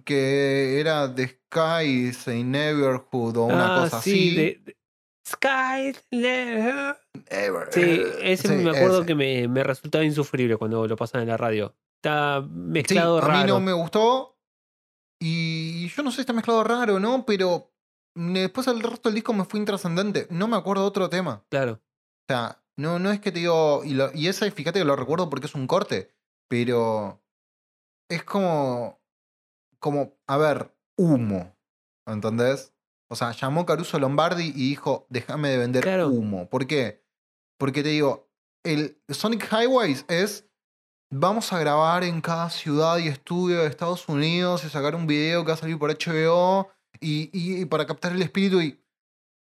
Que 0.06 0.80
era 0.80 1.14
The 1.14 1.28
Sky 1.28 1.86
is 2.10 2.28
a 2.28 2.32
Neighborhood 2.34 3.38
o 3.38 3.46
una 3.46 3.78
Ah, 3.78 3.82
cosa 3.84 4.02
sí, 4.02 4.12
así. 4.12 4.36
de- 4.36 4.62
de- 4.66 4.78
Sky. 5.28 5.98
le- 6.12 6.96
Ever- 7.30 7.68
Sí, 7.72 7.82
eh, 7.82 8.32
ese 8.34 8.48
sí, 8.48 8.54
me 8.56 8.70
acuerdo 8.70 9.00
ese. 9.00 9.08
que 9.08 9.16
me, 9.16 9.48
me 9.48 9.64
resultaba 9.64 10.04
insufrible 10.04 10.58
cuando 10.58 10.88
lo 10.88 10.96
pasaban 10.96 11.24
en 11.24 11.30
la 11.30 11.38
radio. 11.38 11.76
Está 12.02 12.42
Sí, 12.44 12.50
mezclado 12.54 13.18
a 13.18 13.22
raro. 13.22 13.40
mí 13.40 13.48
no 13.48 13.60
me 13.60 13.74
gustó. 13.74 14.38
Y 15.20 15.88
yo 15.90 16.04
no 16.04 16.12
sé, 16.12 16.22
está 16.22 16.32
mezclado 16.34 16.64
raro, 16.64 17.00
¿no? 17.00 17.26
Pero 17.26 17.74
después 18.18 18.68
el 18.68 18.82
resto 18.82 19.10
del 19.10 19.16
disco 19.16 19.34
me 19.34 19.46
fue 19.46 19.60
intrascendente. 19.60 20.28
No 20.30 20.48
me 20.48 20.58
acuerdo 20.58 20.86
otro 20.86 21.10
tema. 21.10 21.44
Claro. 21.50 21.74
O 21.74 22.26
sea, 22.34 22.62
no, 22.78 23.00
no 23.00 23.12
es 23.12 23.20
que 23.20 23.32
te 23.32 23.40
digo. 23.40 23.84
Y, 23.84 23.94
lo- 23.94 24.12
y 24.14 24.28
ese, 24.28 24.50
fíjate 24.52 24.80
que 24.80 24.86
lo 24.86 24.96
recuerdo 24.96 25.30
porque 25.30 25.48
es 25.48 25.56
un 25.56 25.68
corte. 25.68 26.12
Pero. 26.50 27.22
Es 28.10 28.24
como. 28.24 29.00
Como, 29.80 30.14
a 30.28 30.38
ver, 30.38 30.74
humo. 30.98 31.56
¿Entendés? 32.08 32.74
O 33.10 33.16
sea, 33.16 33.32
llamó 33.32 33.66
Caruso 33.66 34.00
Lombardi 34.00 34.48
y 34.56 34.70
dijo: 34.70 35.06
Déjame 35.10 35.50
de 35.50 35.58
vender 35.58 35.84
Claro. 35.84 36.10
humo. 36.10 36.50
¿Por 36.50 36.68
qué? 36.68 37.04
Porque 37.60 37.84
te 37.84 37.90
digo, 37.90 38.30
el 38.64 38.98
Sonic 39.10 39.48
Highways 39.52 40.06
es. 40.08 40.46
Vamos 41.10 41.54
a 41.54 41.60
grabar 41.60 42.04
en 42.04 42.20
cada 42.20 42.50
ciudad 42.50 42.98
y 42.98 43.08
estudio 43.08 43.62
de 43.62 43.68
Estados 43.68 44.10
Unidos 44.10 44.66
y 44.66 44.70
sacar 44.70 44.94
un 44.94 45.08
video 45.08 45.46
que 45.46 45.52
va 45.52 45.54
a 45.54 45.58
salir 45.58 45.80
por 45.80 45.90
HBO 45.90 46.70
y, 47.02 47.30
y- 47.34 47.66
para 47.66 47.86
captar 47.86 48.12
el 48.14 48.22
espíritu 48.22 48.62
y. 48.62 48.80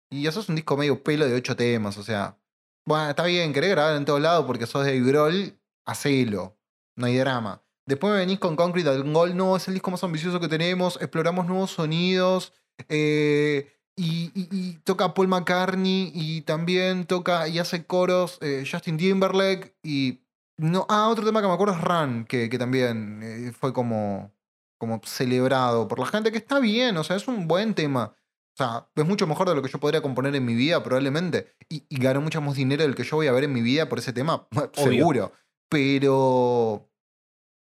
Y 0.09 0.25
eso 0.27 0.39
es 0.39 0.47
un 0.47 0.55
disco 0.55 0.77
medio 0.77 1.03
pelo 1.03 1.25
de 1.27 1.35
ocho 1.35 1.55
temas, 1.55 1.97
o 1.97 2.03
sea. 2.03 2.37
Bueno, 2.85 3.09
está 3.09 3.23
bien, 3.25 3.51
querés 3.51 3.71
grabar 3.71 3.97
en 3.97 4.05
todos 4.05 4.21
lados 4.21 4.45
porque 4.45 4.65
sos 4.65 4.85
de 4.85 4.99
Grohl, 5.01 5.59
hacelo. 5.85 6.57
No 6.95 7.07
hay 7.07 7.17
drama. 7.17 7.61
Después 7.85 8.13
me 8.13 8.19
venís 8.19 8.39
con 8.39 8.55
Concrete 8.55 8.89
and 8.89 9.13
Gold, 9.13 9.35
no, 9.35 9.55
es 9.57 9.67
el 9.67 9.73
disco 9.73 9.91
más 9.91 10.03
ambicioso 10.03 10.39
que 10.39 10.47
tenemos, 10.47 10.97
exploramos 11.01 11.45
nuevos 11.47 11.71
sonidos. 11.71 12.53
eh, 12.89 13.73
y, 13.99 14.31
y- 14.35 14.47
y 14.51 14.73
toca 14.83 15.13
Paul 15.15 15.27
McCartney 15.27 16.11
y 16.13 16.41
también 16.41 17.05
toca 17.05 17.47
y 17.47 17.57
hace 17.59 17.85
coros 17.85 18.37
eh, 18.41 18.63
Justin 18.69 18.97
Timberlake. 18.97 19.75
Y. 19.83 20.19
No, 20.59 20.85
ah, 20.89 21.09
otro 21.09 21.25
tema 21.25 21.41
que 21.41 21.47
me 21.47 21.53
acuerdo 21.53 21.73
es 21.75 21.81
Run, 21.81 22.25
que, 22.25 22.49
que 22.49 22.57
también 22.57 23.19
eh, 23.23 23.51
fue 23.51 23.73
como, 23.73 24.31
como 24.77 25.01
celebrado 25.03 25.87
por 25.87 25.99
la 25.99 26.05
gente, 26.05 26.31
que 26.31 26.37
está 26.37 26.59
bien, 26.59 26.97
o 26.97 27.03
sea, 27.03 27.15
es 27.15 27.27
un 27.27 27.47
buen 27.47 27.73
tema. 27.73 28.15
O 28.53 28.57
sea, 28.57 28.89
es 28.95 29.05
mucho 29.05 29.27
mejor 29.27 29.47
de 29.47 29.55
lo 29.55 29.61
que 29.61 29.69
yo 29.69 29.79
podría 29.79 30.01
componer 30.01 30.35
en 30.35 30.45
mi 30.45 30.55
vida, 30.55 30.81
probablemente. 30.83 31.55
Y, 31.69 31.85
y 31.89 31.99
ganó 31.99 32.21
mucho 32.21 32.41
más 32.41 32.55
dinero 32.55 32.83
del 32.83 32.95
que 32.95 33.03
yo 33.03 33.17
voy 33.17 33.27
a 33.27 33.31
ver 33.31 33.43
en 33.43 33.53
mi 33.53 33.61
vida 33.61 33.87
por 33.87 33.99
ese 33.99 34.13
tema, 34.13 34.47
seguro. 34.73 35.31
Pero 35.69 36.89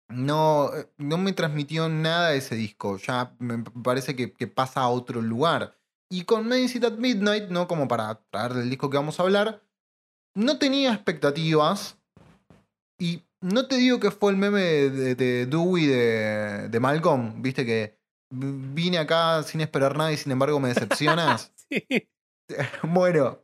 no, 0.08 0.70
no 0.96 1.18
me 1.18 1.32
transmitió 1.32 1.88
nada 1.88 2.34
ese 2.34 2.54
disco. 2.54 2.96
Ya 2.96 3.34
me 3.38 3.62
parece 3.82 4.16
que, 4.16 4.32
que 4.32 4.46
pasa 4.46 4.80
a 4.80 4.88
otro 4.88 5.20
lugar. 5.20 5.76
Y 6.10 6.24
con 6.24 6.46
Medicine 6.48 6.86
at 6.86 6.94
Midnight, 6.94 7.50
no 7.50 7.68
como 7.68 7.86
para 7.86 8.22
traer 8.30 8.54
del 8.54 8.70
disco 8.70 8.90
que 8.90 8.96
vamos 8.96 9.20
a 9.20 9.22
hablar, 9.22 9.62
no 10.34 10.58
tenía 10.58 10.92
expectativas. 10.92 11.98
Y 12.98 13.22
no 13.40 13.66
te 13.66 13.76
digo 13.76 14.00
que 14.00 14.10
fue 14.10 14.32
el 14.32 14.36
meme 14.38 14.60
de, 14.60 14.90
de- 14.90 15.14
de 15.14 15.46
Dewey 15.46 15.86
de, 15.86 16.68
de 16.68 16.80
Malcolm, 16.80 17.40
viste 17.42 17.64
que 17.64 17.98
vine 18.32 18.98
acá 18.98 19.42
sin 19.42 19.60
esperar 19.60 19.96
nada 19.96 20.12
y 20.12 20.16
sin 20.16 20.32
embargo 20.32 20.60
me 20.60 20.68
decepcionas. 20.68 21.52
Sí. 21.70 21.86
bueno, 22.82 23.38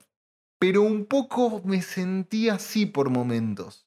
pero 0.59 0.83
un 0.83 1.05
poco 1.07 1.63
me 1.65 1.81
sentí 1.81 2.49
así 2.49 2.87
por 2.87 3.09
momentos. 3.09 3.87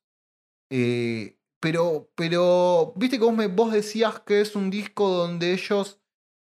Eh, 0.71 1.37
pero, 1.59 2.09
pero, 2.15 2.93
viste 2.95 3.17
que 3.19 3.25
vos, 3.25 3.35
me, 3.35 3.47
vos 3.47 3.73
decías 3.73 4.21
que 4.21 4.39
es 4.39 4.55
un 4.55 4.69
disco 4.69 5.09
donde 5.09 5.51
ellos 5.51 5.99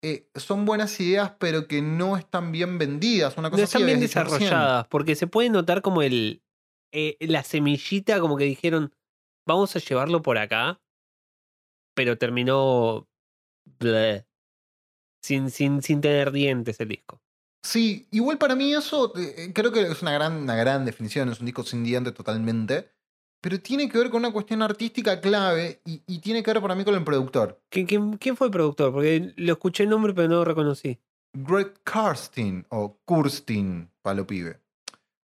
eh, 0.03 0.27
son 0.35 0.65
buenas 0.65 0.99
ideas, 0.99 1.33
pero 1.39 1.67
que 1.67 1.81
no 1.83 2.17
están 2.17 2.51
bien 2.51 2.79
vendidas. 2.79 3.37
Una 3.37 3.51
cosa 3.51 3.61
No 3.61 3.63
así 3.65 3.77
están 3.77 3.85
bien 3.85 4.01
recién. 4.01 4.23
desarrolladas, 4.23 4.87
porque 4.87 5.15
se 5.15 5.27
puede 5.27 5.49
notar 5.51 5.83
como 5.83 6.01
el 6.01 6.41
eh, 6.91 7.17
la 7.19 7.43
semillita, 7.43 8.19
como 8.19 8.35
que 8.37 8.45
dijeron, 8.45 8.95
vamos 9.45 9.75
a 9.75 9.79
llevarlo 9.79 10.21
por 10.21 10.37
acá, 10.37 10.81
pero 11.93 12.17
terminó 12.17 13.07
bleh, 13.79 14.25
sin, 15.23 15.49
sin, 15.49 15.81
sin 15.81 16.01
tener 16.01 16.31
dientes 16.31 16.79
el 16.79 16.89
disco. 16.89 17.21
Sí, 17.63 18.07
igual 18.11 18.37
para 18.37 18.55
mí 18.55 18.73
eso 18.73 19.11
eh, 19.17 19.51
creo 19.53 19.71
que 19.71 19.81
es 19.81 20.01
una 20.01 20.11
gran, 20.11 20.33
una 20.33 20.55
gran 20.55 20.85
definición, 20.85 21.29
es 21.29 21.39
un 21.39 21.47
disco 21.47 21.63
sin 21.63 21.83
diente 21.83 22.11
totalmente, 22.11 22.91
pero 23.41 23.59
tiene 23.59 23.89
que 23.89 23.97
ver 23.97 24.09
con 24.09 24.19
una 24.19 24.31
cuestión 24.31 24.61
artística 24.61 25.19
clave 25.19 25.81
y, 25.83 26.03
y 26.05 26.19
tiene 26.19 26.43
que 26.43 26.51
ver 26.53 26.61
para 26.61 26.75
mí 26.75 26.83
con 26.83 26.95
el 26.95 27.03
productor. 27.03 27.61
¿Quién, 27.69 27.87
quién, 27.87 28.17
quién 28.17 28.37
fue 28.37 28.47
el 28.47 28.51
productor? 28.51 28.91
Porque 28.91 29.33
lo 29.35 29.53
escuché 29.53 29.83
el 29.83 29.89
nombre, 29.89 30.13
pero 30.13 30.27
no 30.27 30.35
lo 30.35 30.45
reconocí. 30.45 30.99
Greg 31.33 31.73
Karstein 31.83 32.65
o 32.69 32.99
Kurstin, 33.03 33.91
para 34.01 34.15
lo 34.15 34.27
pibe. 34.27 34.61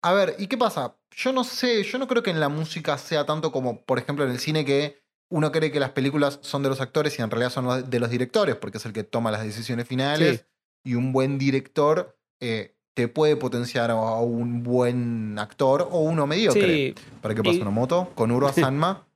A 0.05 0.13
ver, 0.13 0.35
¿y 0.37 0.45
qué 0.47 0.55
pasa? 0.57 0.95
Yo 1.15 1.31
no 1.33 1.43
sé, 1.43 1.83
yo 1.83 1.97
no 1.97 2.07
creo 2.07 2.21
que 2.21 2.29
en 2.29 2.39
la 2.39 2.47
música 2.49 2.95
sea 2.97 3.25
tanto 3.25 3.51
como, 3.51 3.81
por 3.85 3.97
ejemplo, 3.97 4.23
en 4.23 4.31
el 4.31 4.39
cine 4.39 4.63
que 4.63 4.99
uno 5.31 5.51
cree 5.51 5.71
que 5.71 5.79
las 5.79 5.89
películas 5.91 6.37
son 6.43 6.61
de 6.61 6.69
los 6.69 6.79
actores 6.79 7.17
y 7.17 7.23
en 7.23 7.31
realidad 7.31 7.49
son 7.49 7.89
de 7.89 7.99
los 7.99 8.09
directores, 8.11 8.55
porque 8.55 8.77
es 8.77 8.85
el 8.85 8.93
que 8.93 9.03
toma 9.03 9.31
las 9.31 9.43
decisiones 9.43 9.87
finales. 9.87 10.41
Sí. 10.83 10.91
Y 10.91 10.93
un 10.95 11.11
buen 11.11 11.39
director 11.39 12.15
eh, 12.39 12.75
te 12.93 13.07
puede 13.07 13.35
potenciar 13.35 13.89
a 13.89 13.95
a 13.95 14.19
un 14.21 14.61
buen 14.61 15.39
actor 15.39 15.87
o 15.91 16.01
uno 16.01 16.27
mediocre. 16.27 16.61
Sí, 16.61 16.95
¿Para 17.21 17.33
qué 17.33 17.41
pasa 17.41 17.57
Y- 17.57 17.61
una 17.61 17.71
moto? 17.71 18.11
Con 18.13 18.29
Uro 18.29 18.53
Sanma. 18.53 19.07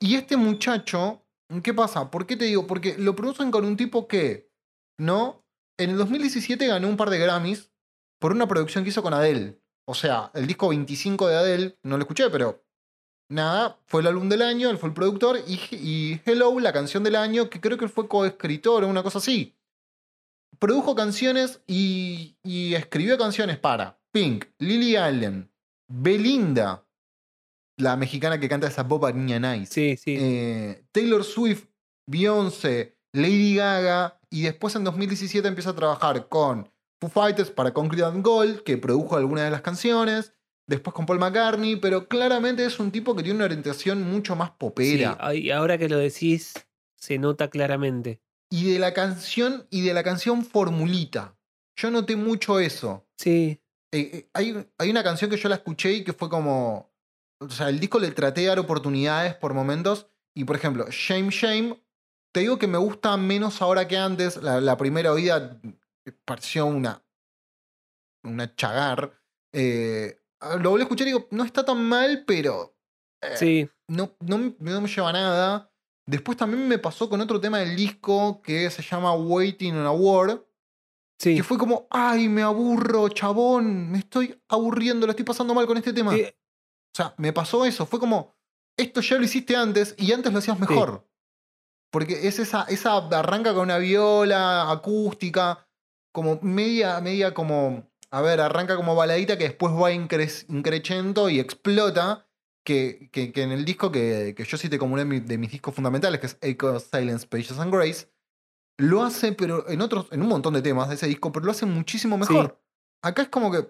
y 0.00 0.16
este 0.16 0.36
muchacho, 0.36 1.22
¿qué 1.62 1.72
pasa? 1.72 2.10
¿Por 2.10 2.26
qué 2.26 2.36
te 2.36 2.46
digo? 2.46 2.66
Porque 2.66 2.96
lo 2.98 3.14
producen 3.14 3.52
con 3.52 3.64
un 3.64 3.76
tipo 3.76 4.08
que, 4.08 4.50
¿no? 4.98 5.44
En 5.78 5.90
el 5.90 5.98
2017 5.98 6.66
ganó 6.66 6.88
un 6.88 6.96
par 6.96 7.10
de 7.10 7.18
Grammys 7.20 7.70
por 8.18 8.32
una 8.32 8.48
producción 8.48 8.82
que 8.82 8.90
hizo 8.90 9.02
con 9.04 9.14
Adele. 9.14 9.61
O 9.84 9.94
sea, 9.94 10.30
el 10.34 10.46
disco 10.46 10.68
25 10.68 11.28
de 11.28 11.36
Adele, 11.36 11.78
no 11.82 11.96
lo 11.96 12.02
escuché, 12.02 12.30
pero 12.30 12.64
nada, 13.28 13.78
fue 13.86 14.02
el 14.02 14.06
álbum 14.08 14.28
del 14.28 14.42
año, 14.42 14.70
él 14.70 14.78
fue 14.78 14.88
el 14.88 14.94
productor, 14.94 15.38
y, 15.46 15.58
y 15.72 16.20
Hello, 16.24 16.58
la 16.60 16.72
canción 16.72 17.02
del 17.02 17.16
año, 17.16 17.50
que 17.50 17.60
creo 17.60 17.78
que 17.78 17.84
él 17.84 17.90
fue 17.90 18.08
coescritor 18.08 18.84
o 18.84 18.88
una 18.88 19.02
cosa 19.02 19.18
así. 19.18 19.56
Produjo 20.58 20.94
canciones 20.94 21.60
y, 21.66 22.36
y 22.42 22.74
escribió 22.74 23.18
canciones 23.18 23.58
para 23.58 23.98
Pink, 24.12 24.44
Lily 24.58 24.96
Allen, 24.96 25.50
Belinda, 25.88 26.86
la 27.78 27.96
mexicana 27.96 28.38
que 28.38 28.48
canta 28.48 28.68
esa 28.68 28.82
boba 28.82 29.12
niña 29.12 29.38
nice. 29.38 29.72
sí, 29.72 29.96
sí. 29.96 30.16
Eh, 30.18 30.84
Taylor 30.92 31.24
Swift, 31.24 31.66
Beyoncé, 32.06 32.96
Lady 33.12 33.56
Gaga, 33.56 34.20
y 34.30 34.42
después 34.42 34.74
en 34.76 34.84
2017 34.84 35.46
empieza 35.46 35.70
a 35.70 35.76
trabajar 35.76 36.28
con 36.28 36.71
Foo 37.02 37.08
Fighters 37.08 37.50
para 37.50 37.74
Concrete 37.74 38.04
and 38.04 38.24
Gold, 38.24 38.62
que 38.62 38.78
produjo 38.78 39.16
algunas 39.16 39.44
de 39.44 39.50
las 39.50 39.62
canciones, 39.62 40.34
después 40.68 40.94
con 40.94 41.04
Paul 41.04 41.18
McCartney, 41.18 41.74
pero 41.74 42.06
claramente 42.06 42.64
es 42.64 42.78
un 42.78 42.92
tipo 42.92 43.16
que 43.16 43.24
tiene 43.24 43.38
una 43.38 43.46
orientación 43.46 44.02
mucho 44.08 44.36
más 44.36 44.50
sí. 44.50 44.54
popera. 44.56 45.18
Ay, 45.20 45.50
ahora 45.50 45.76
que 45.78 45.88
lo 45.88 45.98
decís, 45.98 46.54
se 46.94 47.18
nota 47.18 47.50
claramente. 47.50 48.20
Y 48.50 48.70
de 48.70 48.78
la 48.78 48.94
canción, 48.94 49.66
y 49.68 49.80
de 49.80 49.94
la 49.94 50.04
canción 50.04 50.44
formulita. 50.44 51.36
Yo 51.74 51.90
noté 51.90 52.14
mucho 52.14 52.60
eso. 52.60 53.04
Sí, 53.16 53.58
Eh, 53.94 54.10
eh, 54.12 54.30
hay, 54.32 54.64
hay 54.78 54.90
una 54.90 55.02
canción 55.02 55.28
que 55.28 55.36
yo 55.36 55.48
la 55.48 55.56
escuché 55.56 55.92
y 55.92 56.04
que 56.04 56.12
fue 56.12 56.28
como. 56.30 56.92
O 57.40 57.50
sea, 57.50 57.68
el 57.68 57.80
disco 57.80 57.98
le 57.98 58.12
traté 58.12 58.42
de 58.42 58.46
dar 58.46 58.60
oportunidades 58.60 59.34
por 59.34 59.54
momentos. 59.54 60.06
Y 60.34 60.44
por 60.44 60.54
ejemplo, 60.54 60.86
Shame 60.88 61.30
Shame, 61.30 61.82
te 62.32 62.40
digo 62.40 62.58
que 62.58 62.68
me 62.68 62.78
gusta 62.78 63.16
menos 63.16 63.60
ahora 63.60 63.88
que 63.88 63.98
antes. 63.98 64.36
La, 64.36 64.60
la 64.60 64.76
primera 64.76 65.12
oída 65.12 65.60
pareció 66.24 66.66
una 66.66 67.02
una 68.24 68.54
chagar. 68.54 69.20
Eh, 69.52 70.20
lo 70.60 70.70
volví 70.70 70.82
a 70.82 70.84
escuchar 70.84 71.06
y 71.08 71.10
digo, 71.12 71.28
no 71.30 71.44
está 71.44 71.64
tan 71.64 71.82
mal, 71.84 72.24
pero 72.26 72.76
eh, 73.20 73.36
Sí, 73.36 73.68
no, 73.88 74.14
no, 74.20 74.38
me- 74.38 74.54
no 74.58 74.80
me 74.80 74.88
lleva 74.88 75.10
a 75.10 75.12
nada. 75.12 75.72
Después 76.06 76.36
también 76.36 76.66
me 76.66 76.78
pasó 76.78 77.08
con 77.08 77.20
otro 77.20 77.40
tema 77.40 77.58
del 77.60 77.76
disco 77.76 78.42
que 78.42 78.68
se 78.70 78.82
llama 78.82 79.12
Waiting 79.14 79.76
on 79.76 79.86
a 79.86 79.92
War, 79.92 80.44
sí. 81.18 81.36
que 81.36 81.42
fue 81.44 81.58
como, 81.58 81.86
ay, 81.90 82.28
me 82.28 82.42
aburro, 82.42 83.08
chabón, 83.08 83.90
me 83.90 83.98
estoy 83.98 84.40
aburriendo, 84.48 85.06
lo 85.06 85.12
estoy 85.12 85.24
pasando 85.24 85.54
mal 85.54 85.66
con 85.66 85.76
este 85.76 85.92
tema. 85.92 86.12
Sí, 86.12 86.24
O 86.24 86.96
sea, 86.96 87.14
me 87.18 87.32
pasó 87.32 87.64
eso, 87.64 87.86
fue 87.86 88.00
como, 88.00 88.34
esto 88.76 89.00
ya 89.00 89.16
lo 89.16 89.24
hiciste 89.24 89.54
antes 89.56 89.94
y 89.96 90.12
antes 90.12 90.32
lo 90.32 90.38
hacías 90.40 90.58
mejor. 90.58 91.06
Porque 91.92 92.26
es 92.26 92.38
esa, 92.38 92.62
esa 92.64 92.96
arranca 92.96 93.52
con 93.52 93.64
una 93.64 93.78
viola 93.78 94.70
acústica, 94.72 95.68
como 96.12 96.38
media, 96.42 97.00
media 97.00 97.34
como, 97.34 97.90
a 98.10 98.20
ver, 98.20 98.40
arranca 98.40 98.76
como 98.76 98.94
baladita 98.94 99.36
que 99.38 99.44
después 99.44 99.72
va 99.74 99.90
incre- 99.92 100.44
increchendo 100.48 101.28
y 101.30 101.40
explota. 101.40 102.28
Que, 102.64 103.08
que- 103.10 103.32
que 103.32 103.42
en 103.42 103.50
el 103.50 103.64
disco 103.64 103.90
que, 103.90 104.34
que 104.36 104.44
yo 104.44 104.56
sí 104.56 104.68
te 104.68 104.78
de, 104.78 105.04
mi- 105.04 105.18
de 105.18 105.36
mis 105.36 105.50
discos 105.50 105.74
fundamentales, 105.74 106.20
que 106.20 106.26
es 106.26 106.38
Echo, 106.40 106.78
Silence, 106.78 107.26
Pages 107.26 107.58
and 107.58 107.74
Grace, 107.74 108.06
lo 108.78 109.02
hace, 109.02 109.32
pero 109.32 109.68
en 109.68 109.80
otros, 109.80 110.06
en 110.12 110.22
un 110.22 110.28
montón 110.28 110.54
de 110.54 110.62
temas 110.62 110.88
de 110.88 110.94
ese 110.94 111.08
disco, 111.08 111.32
pero 111.32 111.44
lo 111.46 111.50
hace 111.50 111.66
muchísimo 111.66 112.16
mejor. 112.18 112.60
Acá 113.02 113.22
es 113.22 113.28
como 113.30 113.50
que, 113.50 113.66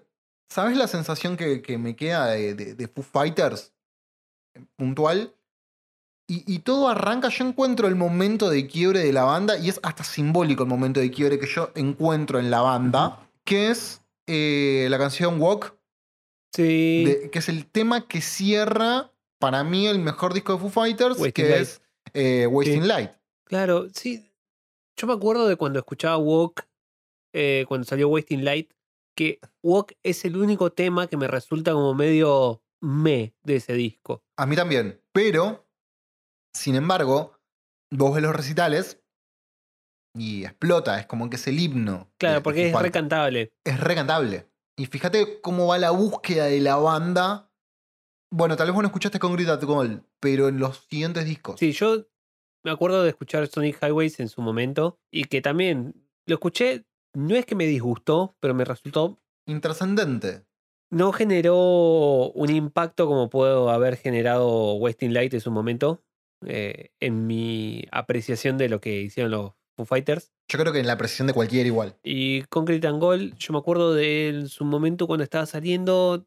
¿sabes 0.47 0.77
la 0.77 0.87
sensación 0.87 1.37
que, 1.37 1.63
que 1.63 1.79
me 1.79 1.95
queda 1.95 2.27
de, 2.27 2.53
de, 2.53 2.75
de 2.75 2.87
Foo 2.87 3.03
Fighters? 3.03 3.73
Puntual. 4.75 5.35
Y, 6.27 6.43
y 6.51 6.59
todo 6.59 6.87
arranca, 6.87 7.29
yo 7.29 7.45
encuentro 7.45 7.87
el 7.87 7.95
momento 7.95 8.49
de 8.49 8.65
quiebre 8.67 8.99
de 8.99 9.11
la 9.13 9.23
banda, 9.23 9.57
y 9.57 9.69
es 9.69 9.79
hasta 9.83 10.03
simbólico 10.03 10.63
el 10.63 10.69
momento 10.69 10.99
de 10.99 11.11
quiebre 11.11 11.37
que 11.39 11.47
yo 11.47 11.71
encuentro 11.75 12.39
en 12.39 12.49
la 12.49 12.61
banda, 12.61 13.29
que 13.43 13.69
es 13.69 14.01
eh, 14.27 14.87
la 14.89 14.97
canción 14.97 15.39
Walk, 15.41 15.75
sí. 16.53 17.03
de- 17.05 17.29
que 17.29 17.39
es 17.39 17.49
el 17.49 17.65
tema 17.65 18.07
que 18.07 18.21
cierra, 18.21 19.11
para 19.39 19.63
mí, 19.65 19.87
el 19.87 19.99
mejor 19.99 20.33
disco 20.33 20.53
de 20.53 20.59
Foo 20.59 20.69
Fighters, 20.69 21.19
Wasting 21.19 21.31
que 21.33 21.49
Light. 21.49 21.61
es 21.61 21.81
eh, 22.13 22.47
Wasting 22.47 22.81
Sí. 22.83 22.87
Light. 22.87 23.11
Claro, 23.45 23.87
sí. 23.93 24.31
Yo 24.95 25.07
me 25.07 25.13
acuerdo 25.13 25.47
de 25.47 25.57
cuando 25.57 25.79
escuchaba 25.79 26.17
Walk, 26.17 26.65
eh, 27.33 27.65
cuando 27.67 27.85
salió 27.85 28.07
Wasting 28.09 28.45
Light, 28.45 28.71
que 29.15 29.39
Walk 29.61 29.93
es 30.03 30.23
el 30.25 30.37
único 30.37 30.71
tema 30.71 31.07
que 31.07 31.17
me 31.17 31.27
resulta 31.27 31.73
como 31.73 31.93
medio 31.93 32.61
me 32.81 33.33
de 33.43 33.57
ese 33.57 33.73
disco. 33.73 34.23
A 34.37 34.45
mí 34.45 34.55
también. 34.55 34.99
Pero, 35.11 35.62
sin 36.55 36.75
embargo, 36.75 37.37
vos 37.91 38.13
ves 38.13 38.23
los 38.23 38.35
recitales 38.35 39.01
y 40.15 40.45
explota. 40.45 40.99
Es 40.99 41.05
como 41.07 41.29
que 41.29 41.35
es 41.37 41.47
el 41.47 41.59
himno. 41.59 42.11
Claro, 42.17 42.35
de 42.35 42.41
porque 42.41 42.69
es 42.69 42.75
recantable. 42.79 43.53
Es 43.63 43.79
recantable. 43.79 44.47
Y 44.77 44.85
fíjate 44.87 45.41
cómo 45.41 45.67
va 45.67 45.77
la 45.77 45.91
búsqueda 45.91 46.45
de 46.45 46.59
la 46.59 46.75
banda. 46.77 47.51
Bueno, 48.31 48.55
tal 48.55 48.67
vez 48.67 48.73
vos 48.73 48.81
no 48.81 48.87
escuchaste 48.87 49.19
con 49.19 49.33
Grit 49.33 49.49
at 49.49 49.63
Gold, 49.63 50.03
pero 50.19 50.47
en 50.47 50.57
los 50.59 50.85
siguientes 50.89 51.25
discos. 51.25 51.59
Sí, 51.59 51.71
yo 51.71 52.07
me 52.63 52.71
acuerdo 52.71 53.03
de 53.03 53.09
escuchar 53.09 53.45
Sonic 53.47 53.77
Highways 53.83 54.19
en 54.19 54.29
su 54.29 54.41
momento 54.41 54.97
y 55.11 55.25
que 55.25 55.41
también 55.41 56.07
lo 56.25 56.35
escuché, 56.35 56.85
no 57.13 57.35
es 57.35 57.45
que 57.45 57.55
me 57.55 57.65
disgustó, 57.65 58.35
pero 58.39 58.55
me 58.55 58.65
resultó, 58.65 59.19
Intrascendente. 59.45 60.45
no 60.89 61.11
generó 61.11 62.31
un 62.31 62.49
impacto 62.49 63.05
como 63.05 63.29
puedo 63.29 63.69
haber 63.69 63.97
generado 63.97 64.73
Wasting 64.75 65.13
Light 65.13 65.33
en 65.33 65.41
su 65.41 65.51
momento, 65.51 66.01
eh, 66.47 66.91
en 66.99 67.27
mi 67.27 67.85
apreciación 67.91 68.57
de 68.57 68.69
lo 68.69 68.79
que 68.81 69.01
hicieron 69.01 69.31
los 69.31 69.51
Foo 69.75 69.85
Fighters. 69.85 70.31
Yo 70.47 70.59
creo 70.59 70.71
que 70.73 70.79
en 70.79 70.87
la 70.87 70.97
presión 70.97 71.27
de 71.27 71.33
cualquiera 71.33 71.65
igual. 71.67 71.95
Y 72.03 72.43
Concrete 72.43 72.85
and 72.87 72.99
Gold, 72.99 73.35
yo 73.37 73.53
me 73.53 73.59
acuerdo 73.59 73.93
de 73.93 74.29
en 74.29 74.47
su 74.49 74.65
momento 74.65 75.07
cuando 75.07 75.23
estaba 75.23 75.45
saliendo, 75.45 76.25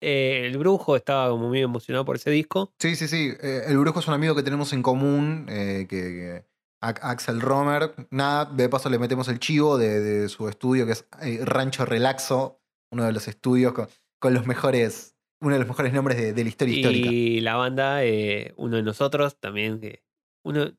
eh, 0.00 0.42
el 0.46 0.58
brujo 0.58 0.96
estaba 0.96 1.30
como 1.30 1.48
muy 1.48 1.60
emocionado 1.60 2.04
por 2.04 2.16
ese 2.16 2.30
disco. 2.30 2.72
Sí, 2.78 2.94
sí, 2.94 3.08
sí. 3.08 3.32
Eh, 3.40 3.62
el 3.66 3.78
Brujo 3.78 3.98
es 4.00 4.06
un 4.08 4.14
amigo 4.14 4.34
que 4.34 4.42
tenemos 4.42 4.72
en 4.72 4.82
común, 4.82 5.46
eh, 5.48 5.86
que, 5.88 5.96
que- 5.96 6.44
A- 6.80 7.10
Axel 7.10 7.40
Romer. 7.40 7.92
Nada, 8.10 8.44
de 8.44 8.68
paso 8.68 8.88
le 8.90 8.98
metemos 9.00 9.26
el 9.28 9.40
chivo 9.40 9.78
de, 9.78 10.00
de 10.00 10.28
su 10.28 10.48
estudio, 10.48 10.86
que 10.86 10.92
es 10.92 11.04
Rancho 11.44 11.84
Relaxo, 11.84 12.60
uno 12.92 13.04
de 13.04 13.12
los 13.12 13.26
estudios 13.26 13.72
con, 13.72 13.88
con 14.20 14.32
los 14.34 14.46
mejores, 14.46 15.16
uno 15.40 15.52
de 15.54 15.58
los 15.60 15.68
mejores 15.68 15.92
nombres 15.92 16.16
de, 16.18 16.32
de 16.32 16.42
la 16.42 16.48
historia 16.48 16.74
histórica. 16.76 17.10
Y 17.10 17.40
la 17.40 17.56
banda, 17.56 18.04
eh, 18.04 18.52
uno 18.56 18.76
de 18.76 18.82
nosotros 18.82 19.38
también, 19.38 19.80
que 19.80 20.02
uno, 20.44 20.72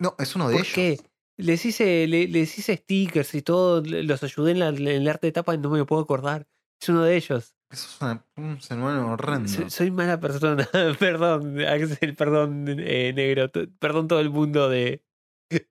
No, 0.00 0.14
es 0.18 0.34
uno 0.36 0.48
de 0.48 0.52
¿por 0.54 0.62
ellos. 0.62 0.74
qué? 0.74 0.98
Les 1.38 1.64
hice, 1.66 2.06
le- 2.06 2.28
les 2.28 2.58
hice 2.58 2.76
stickers 2.78 3.34
y 3.34 3.42
todo, 3.42 3.82
los 3.84 4.22
ayudé 4.22 4.52
en, 4.52 4.58
la- 4.60 4.68
en 4.68 4.86
el 4.88 5.08
arte 5.08 5.26
de 5.26 5.32
tapa 5.32 5.54
y 5.54 5.58
no 5.58 5.68
me 5.70 5.84
puedo 5.84 6.00
acordar. 6.02 6.46
Es 6.80 6.88
uno 6.88 7.02
de 7.02 7.16
ellos. 7.16 7.54
Eso 7.70 7.88
es 7.88 8.00
una- 8.00 8.24
un 8.36 8.60
semano 8.62 9.12
horrendo. 9.12 9.48
Soy, 9.48 9.68
soy 9.70 9.90
mala 9.90 10.18
persona. 10.20 10.66
perdón, 10.98 11.60
Axel, 11.60 12.14
perdón, 12.14 12.66
eh, 12.78 13.12
negro. 13.14 13.50
Perdón 13.78 14.08
todo 14.08 14.20
el 14.20 14.30
mundo 14.30 14.68
de 14.70 15.02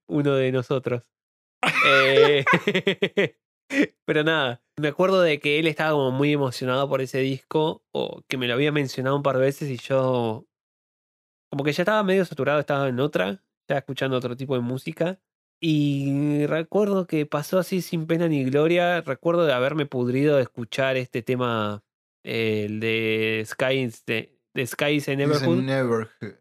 uno 0.08 0.36
de 0.36 0.52
nosotros. 0.52 1.04
Eh, 1.88 2.46
pero 4.06 4.24
nada, 4.24 4.62
me 4.78 4.90
acuerdo 4.90 5.22
de 5.22 5.40
que 5.40 5.60
él 5.60 5.68
estaba 5.68 5.92
como 5.92 6.12
muy 6.12 6.34
emocionado 6.34 6.88
por 6.90 7.02
ese 7.02 7.20
disco, 7.20 7.84
o 7.92 8.22
que 8.28 8.38
me 8.38 8.48
lo 8.48 8.54
había 8.54 8.72
mencionado 8.72 9.16
un 9.16 9.24
par 9.24 9.38
de 9.38 9.44
veces 9.46 9.70
y 9.70 9.78
yo 9.78 10.46
como 11.50 11.64
que 11.64 11.72
ya 11.72 11.84
estaba 11.84 12.04
medio 12.04 12.26
saturado, 12.26 12.60
estaba 12.60 12.90
en 12.90 13.00
otra, 13.00 13.44
estaba 13.62 13.80
escuchando 13.80 14.18
otro 14.18 14.36
tipo 14.36 14.56
de 14.56 14.62
música. 14.62 15.20
Y 15.62 16.46
recuerdo 16.48 17.08
que 17.08 17.26
pasó 17.26 17.60
así 17.60 17.82
sin 17.82 18.08
pena 18.08 18.28
ni 18.28 18.44
gloria. 18.44 19.00
Recuerdo 19.02 19.46
de 19.46 19.54
haberme 19.54 19.86
pudrido 19.86 20.36
de 20.36 20.42
escuchar 20.44 20.98
este 20.98 21.22
tema, 21.22 21.82
eh, 22.26 22.66
el 22.66 22.80
de 22.82 23.44
Skies, 23.46 24.06
de, 24.06 24.38
de 24.54 24.62
a 24.64 25.16
neighborhood. 25.16 25.64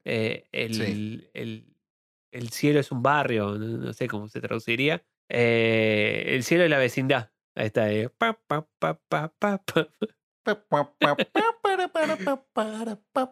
Eh, 0.05 0.49
el, 0.51 0.75
Sí. 0.75 1.31
el, 1.33 1.77
el 2.33 2.49
cielo 2.51 2.81
es 2.81 2.91
un 2.91 3.03
barrio, 3.03 3.57
no, 3.57 3.79
no 3.79 3.93
sé 3.93 4.09
cómo 4.09 4.29
se 4.29 4.41
traduciría. 4.41 5.05
Eh, 5.31 6.25
el 6.29 6.45
cielo 6.45 6.65
es 6.65 6.71
la 6.71 6.79
vecindad. 6.79 7.31
Ahí 7.57 7.67
está. 7.67 7.91
eh. 7.93 8.09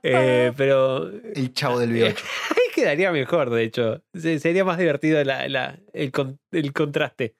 Eh, 0.02 0.52
pero 0.56 1.08
El 1.08 1.52
chavo 1.52 1.78
del 1.78 1.92
biocho. 1.92 2.24
ahí 2.50 2.72
quedaría 2.74 3.12
mejor, 3.12 3.50
de 3.50 3.64
hecho. 3.64 4.02
Se- 4.14 4.38
Sería 4.38 4.64
más 4.64 4.78
divertido 4.78 5.22
la- 5.24 5.48
la- 5.48 5.78
el, 5.92 6.10
con- 6.12 6.38
el 6.50 6.72
contraste. 6.72 7.36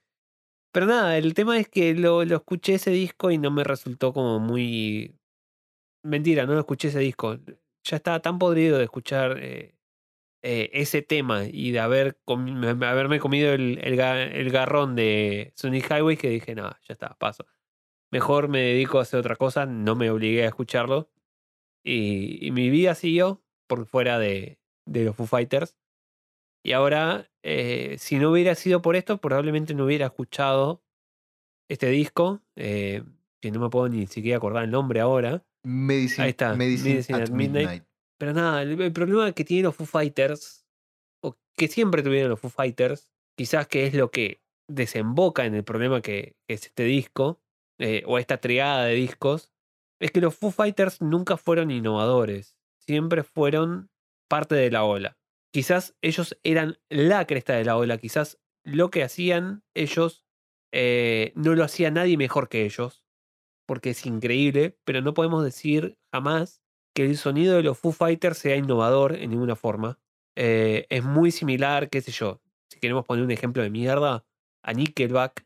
Pero 0.75 0.87
nada, 0.87 1.17
el 1.19 1.35
tema 1.35 1.59
es 1.59 1.69
que 1.69 1.95
lo, 1.95 2.25
lo 2.25 2.37
escuché 2.37 2.75
ese 2.75 2.91
disco 2.91 3.31
y 3.31 3.39
no 3.39 3.51
me 3.51 3.63
resultó 3.65 4.13
como 4.13 4.39
muy... 4.41 5.15
Mentira, 6.05 6.47
no 6.47 6.55
lo 6.55 6.61
escuché 6.61 6.89
ese 6.89 6.99
disco. 6.99 7.39
Ya 7.85 7.97
estaba 7.97 8.21
tan 8.21 8.39
podrido 8.39 8.79
de 8.79 8.85
escuchar 8.85 9.39
eh, 10.43 10.71
ese 10.73 11.03
tema 11.03 11.45
y 11.45 11.71
de 11.71 11.81
haber 11.81 12.19
comi- 12.27 12.85
haberme 12.85 13.21
comido 13.21 13.53
el, 13.53 13.79
el 13.83 13.97
ga- 13.97 14.31
el 14.33 14.51
garrón 14.51 14.97
de 14.97 15.53
Sonic 15.57 15.89
Highway 15.91 16.17
que 16.17 16.29
dije, 16.31 16.55
no, 16.55 16.71
ya 16.83 16.93
está, 16.93 17.17
paso. 17.19 17.47
Mejor 18.11 18.49
me 18.49 18.61
dedico 18.61 18.99
a 18.99 19.03
hacer 19.03 19.21
otra 19.21 19.37
cosa, 19.37 19.67
no 19.67 19.95
me 19.97 20.11
obligué 20.11 20.45
a 20.45 20.49
escucharlo. 20.49 21.11
Y, 21.85 22.45
y 22.47 22.51
mi 22.51 22.71
vida 22.71 22.95
siguió 22.95 23.43
por 23.67 23.87
fuera 23.87 24.19
de, 24.19 24.59
de 24.87 25.05
los 25.05 25.17
Foo 25.17 25.27
Fighters. 25.27 25.77
Y 26.65 26.73
ahora, 26.73 27.31
eh, 27.43 27.97
si 27.99 28.19
no 28.19 28.31
hubiera 28.31 28.55
sido 28.55 28.83
por 28.83 28.95
esto, 28.97 29.19
probablemente 29.19 29.75
no 29.75 29.85
hubiera 29.87 30.07
escuchado 30.07 30.85
este 31.69 31.89
disco, 31.89 32.43
eh, 32.57 33.03
que 33.41 33.51
no 33.51 33.59
me 33.61 33.71
puedo 33.71 33.89
ni 33.89 34.07
siquiera 34.07 34.37
acordar 34.37 34.65
el 34.65 34.71
nombre 34.71 35.01
ahora. 35.01 35.45
Medicine, 35.65 36.25
Ahí 36.25 36.31
está, 36.31 36.55
Medicine 36.55 36.91
Medicine 36.91 37.17
at 37.19 37.23
at 37.23 37.31
Midnight. 37.31 37.69
Midnight. 37.69 37.85
Pero 38.23 38.35
nada, 38.35 38.63
el, 38.63 38.93
problema 38.93 39.33
que 39.33 39.43
tienen 39.43 39.65
los 39.65 39.75
Foo 39.75 39.85
Fighters, 39.85 40.65
o 41.25 41.37
que 41.57 41.67
siempre 41.67 42.05
tuvieron 42.05 42.31
los 42.31 42.39
Foo 42.39 42.51
Fighters, 42.51 43.11
quizás 43.37 43.67
que 43.67 43.85
es 43.85 43.95
lo 43.95 44.13
que 44.13 44.45
desemboca 44.69 45.45
en 45.45 45.57
el 45.57 45.65
problema 45.65 46.03
que, 46.03 46.37
que 46.47 46.55
es 46.55 46.67
este 46.67 46.85
disco, 46.85 47.43
eh, 47.81 48.05
o 48.07 48.19
esta 48.19 48.37
triada 48.37 48.85
de 48.85 48.95
discos, 48.95 49.53
es 50.01 50.13
que 50.13 50.21
los 50.21 50.37
Foo 50.37 50.53
Fighters 50.53 51.01
nunca 51.01 51.37
fueron 51.37 51.73
innovadores, 51.73 52.57
siempre 52.79 53.25
fueron 53.25 53.91
parte 54.29 54.55
de 54.55 54.71
la 54.71 54.85
ola. 54.85 55.19
Quizás 55.53 55.97
ellos 56.01 56.39
eran 56.45 56.79
la 56.91 57.27
cresta 57.27 57.55
de 57.55 57.65
la 57.65 57.77
ola, 57.77 57.99
quizás 57.99 58.39
lo 58.63 58.93
que 58.93 59.03
hacían 59.03 59.65
ellos 59.75 60.25
eh, 60.73 61.33
no 61.35 61.57
lo 61.57 61.65
hacía 61.65 61.91
nadie 61.91 62.17
mejor 62.17 62.49
que 62.49 62.67
ellos, 62.67 63.05
porque 63.67 63.91
es 63.91 64.07
increíble, 64.07 64.79
pero 64.85 65.01
no 65.01 65.13
podemos 65.13 65.43
decir 65.43 65.99
jamás 66.13 66.62
que 66.95 67.05
el 67.05 67.17
sonido 67.17 67.57
de 67.57 67.63
los 67.63 67.79
Foo 67.79 67.93
Fighters 67.93 68.39
sea 68.39 68.57
innovador 68.57 69.17
en 69.17 69.31
ninguna 69.31 69.57
forma. 69.57 69.99
Eh, 70.37 70.87
es 70.91 71.05
muy 71.05 71.31
similar, 71.31 71.89
qué 71.91 72.01
sé 72.01 72.11
yo, 72.13 72.41
si 72.71 72.79
queremos 72.81 73.05
poner 73.05 73.25
un 73.25 73.31
ejemplo 73.31 73.63
de 73.63 73.71
mierda, 73.71 74.25
a 74.65 74.73
Nickelback. 74.73 75.45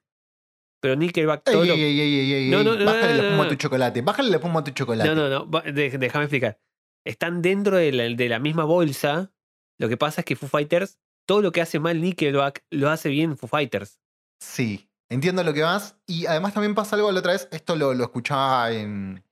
Pero 0.81 0.95
Nickelback 0.97 1.43
todo 1.45 1.63
ey, 1.63 1.69
lo- 1.69 1.75
ey, 1.75 1.83
ey, 1.83 2.01
ey, 2.01 2.33
ey, 2.33 2.51
No, 2.51 2.63
no, 2.63 2.77
no, 2.77 2.85
Bájale 2.85 3.15
la 3.17 3.23
no, 3.23 3.29
espuma 3.29 3.45
a 3.45 3.49
tu 3.49 3.55
chocolate. 3.57 4.03
Bájale 4.03 4.31
la 4.31 4.37
espuma 4.37 4.61
a 4.61 4.65
tu 4.65 4.71
chocolate. 4.73 5.09
No, 5.15 5.29
no, 5.29 5.29
no, 5.51 5.63
déjame 5.73 6.25
explicar. 6.25 6.61
Están 7.05 7.43
dentro 7.43 7.77
de 7.77 7.93
la, 7.93 8.05
de 8.05 8.29
la 8.29 8.39
misma 8.39 8.65
bolsa. 8.65 9.33
Lo 9.79 9.89
que 9.89 9.97
pasa 9.97 10.21
es 10.21 10.25
que 10.25 10.37
Foo 10.37 10.49
Fighters, 10.49 10.99
todo 11.27 11.43
lo 11.43 11.53
que 11.53 11.61
hace 11.61 11.79
mal 11.81 12.01
Nickelback, 12.01 12.65
lo 12.71 12.91
hace 12.91 13.09
bien 13.09 13.37
Foo 13.37 13.49
Fighters. 13.49 13.99
Sí. 14.41 14.89
entiendo 15.09 15.43
lo 15.43 15.55
que 15.55 15.63
vas. 15.63 15.97
Y 16.07 16.27
además 16.27 16.53
también 16.55 16.75
pasa 16.75 16.97
algo 16.97 17.11
la 17.11 17.21
otra 17.21 17.33
vez. 17.33 17.49
Esto 17.53 17.75
lo, 17.77 17.95
lo 17.95 18.05
escuchaba 18.05 18.71
en, 18.73 19.23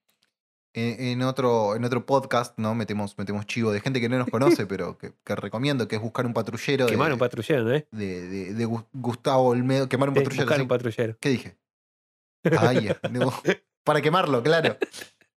en, 0.75 1.01
en 1.07 1.23
otro, 1.23 1.77
en 1.77 1.85
otro 1.85 2.05
podcast, 2.05 2.59
¿no? 2.59 2.75
Metemos, 2.75 3.17
metemos 3.17 3.47
chivo 3.47 3.71
de 3.73 3.81
gente 3.81 4.01
que 4.01 4.09
no 4.09 4.19
nos 4.19 4.29
conoce, 4.29 4.67
pero 4.67 4.99
que, 4.99 5.13
que 5.25 5.35
recomiendo, 5.37 5.89
que 5.89 5.97
es 5.97 6.03
buscar 6.03 6.27
un 6.27 6.35
patrullero. 6.35 6.87
Quemar 6.87 7.09
de, 7.09 7.13
un 7.15 7.19
patrullero. 7.19 7.73
¿eh? 7.73 7.87
de, 7.93 8.29
de- 8.29 8.55
de 8.55 8.67
Gu- 8.67 8.85
Gustavo 8.93 9.45
Olmedo. 9.49 9.89
Quemar 9.89 10.09
un 10.11 10.15
De 10.15 10.21
patrullero. 10.21 10.45
buscar 10.45 10.57
sí. 10.59 10.63
un 10.63 10.69
patrullero. 10.69 11.17
¿Qué 11.21 11.29
dije? 11.31 11.57
No. 13.11 13.33
para 13.85 14.01
quemarlo, 14.03 14.43
claro. 14.43 14.77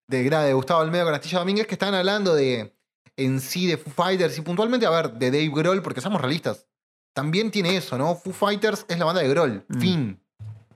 De, 0.08 0.24
de 0.30 0.54
Gustavo 0.54 0.82
Olmedo 0.82 1.06
con 1.06 1.14
Astilla 1.14 1.40
Domínguez, 1.40 1.68
que 1.68 1.76
estaban 1.76 1.96
hablando 1.96 2.36
de 2.36 2.74
en 3.16 3.40
sí 3.40 3.68
de 3.68 3.78
Foo 3.78 3.92
Fighters 3.94 4.38
y 4.38 4.42
puntualmente, 4.42 4.86
a 4.86 4.90
ver, 4.90 5.12
de 5.14 5.32
Dave 5.32 5.50
Grohl, 5.50 5.82
porque 5.82 6.02
somos 6.02 6.22
realistas. 6.22 6.68
También 7.14 7.50
tiene 7.52 7.76
eso, 7.78 7.98
¿no? 7.98 8.16
Foo 8.16 8.34
Fighters 8.34 8.86
es 8.90 9.00
la 9.00 9.06
banda 9.06 9.22
de 9.22 9.30
Grohl. 9.30 9.66
Mm. 9.68 9.80
Fin. 9.82 10.20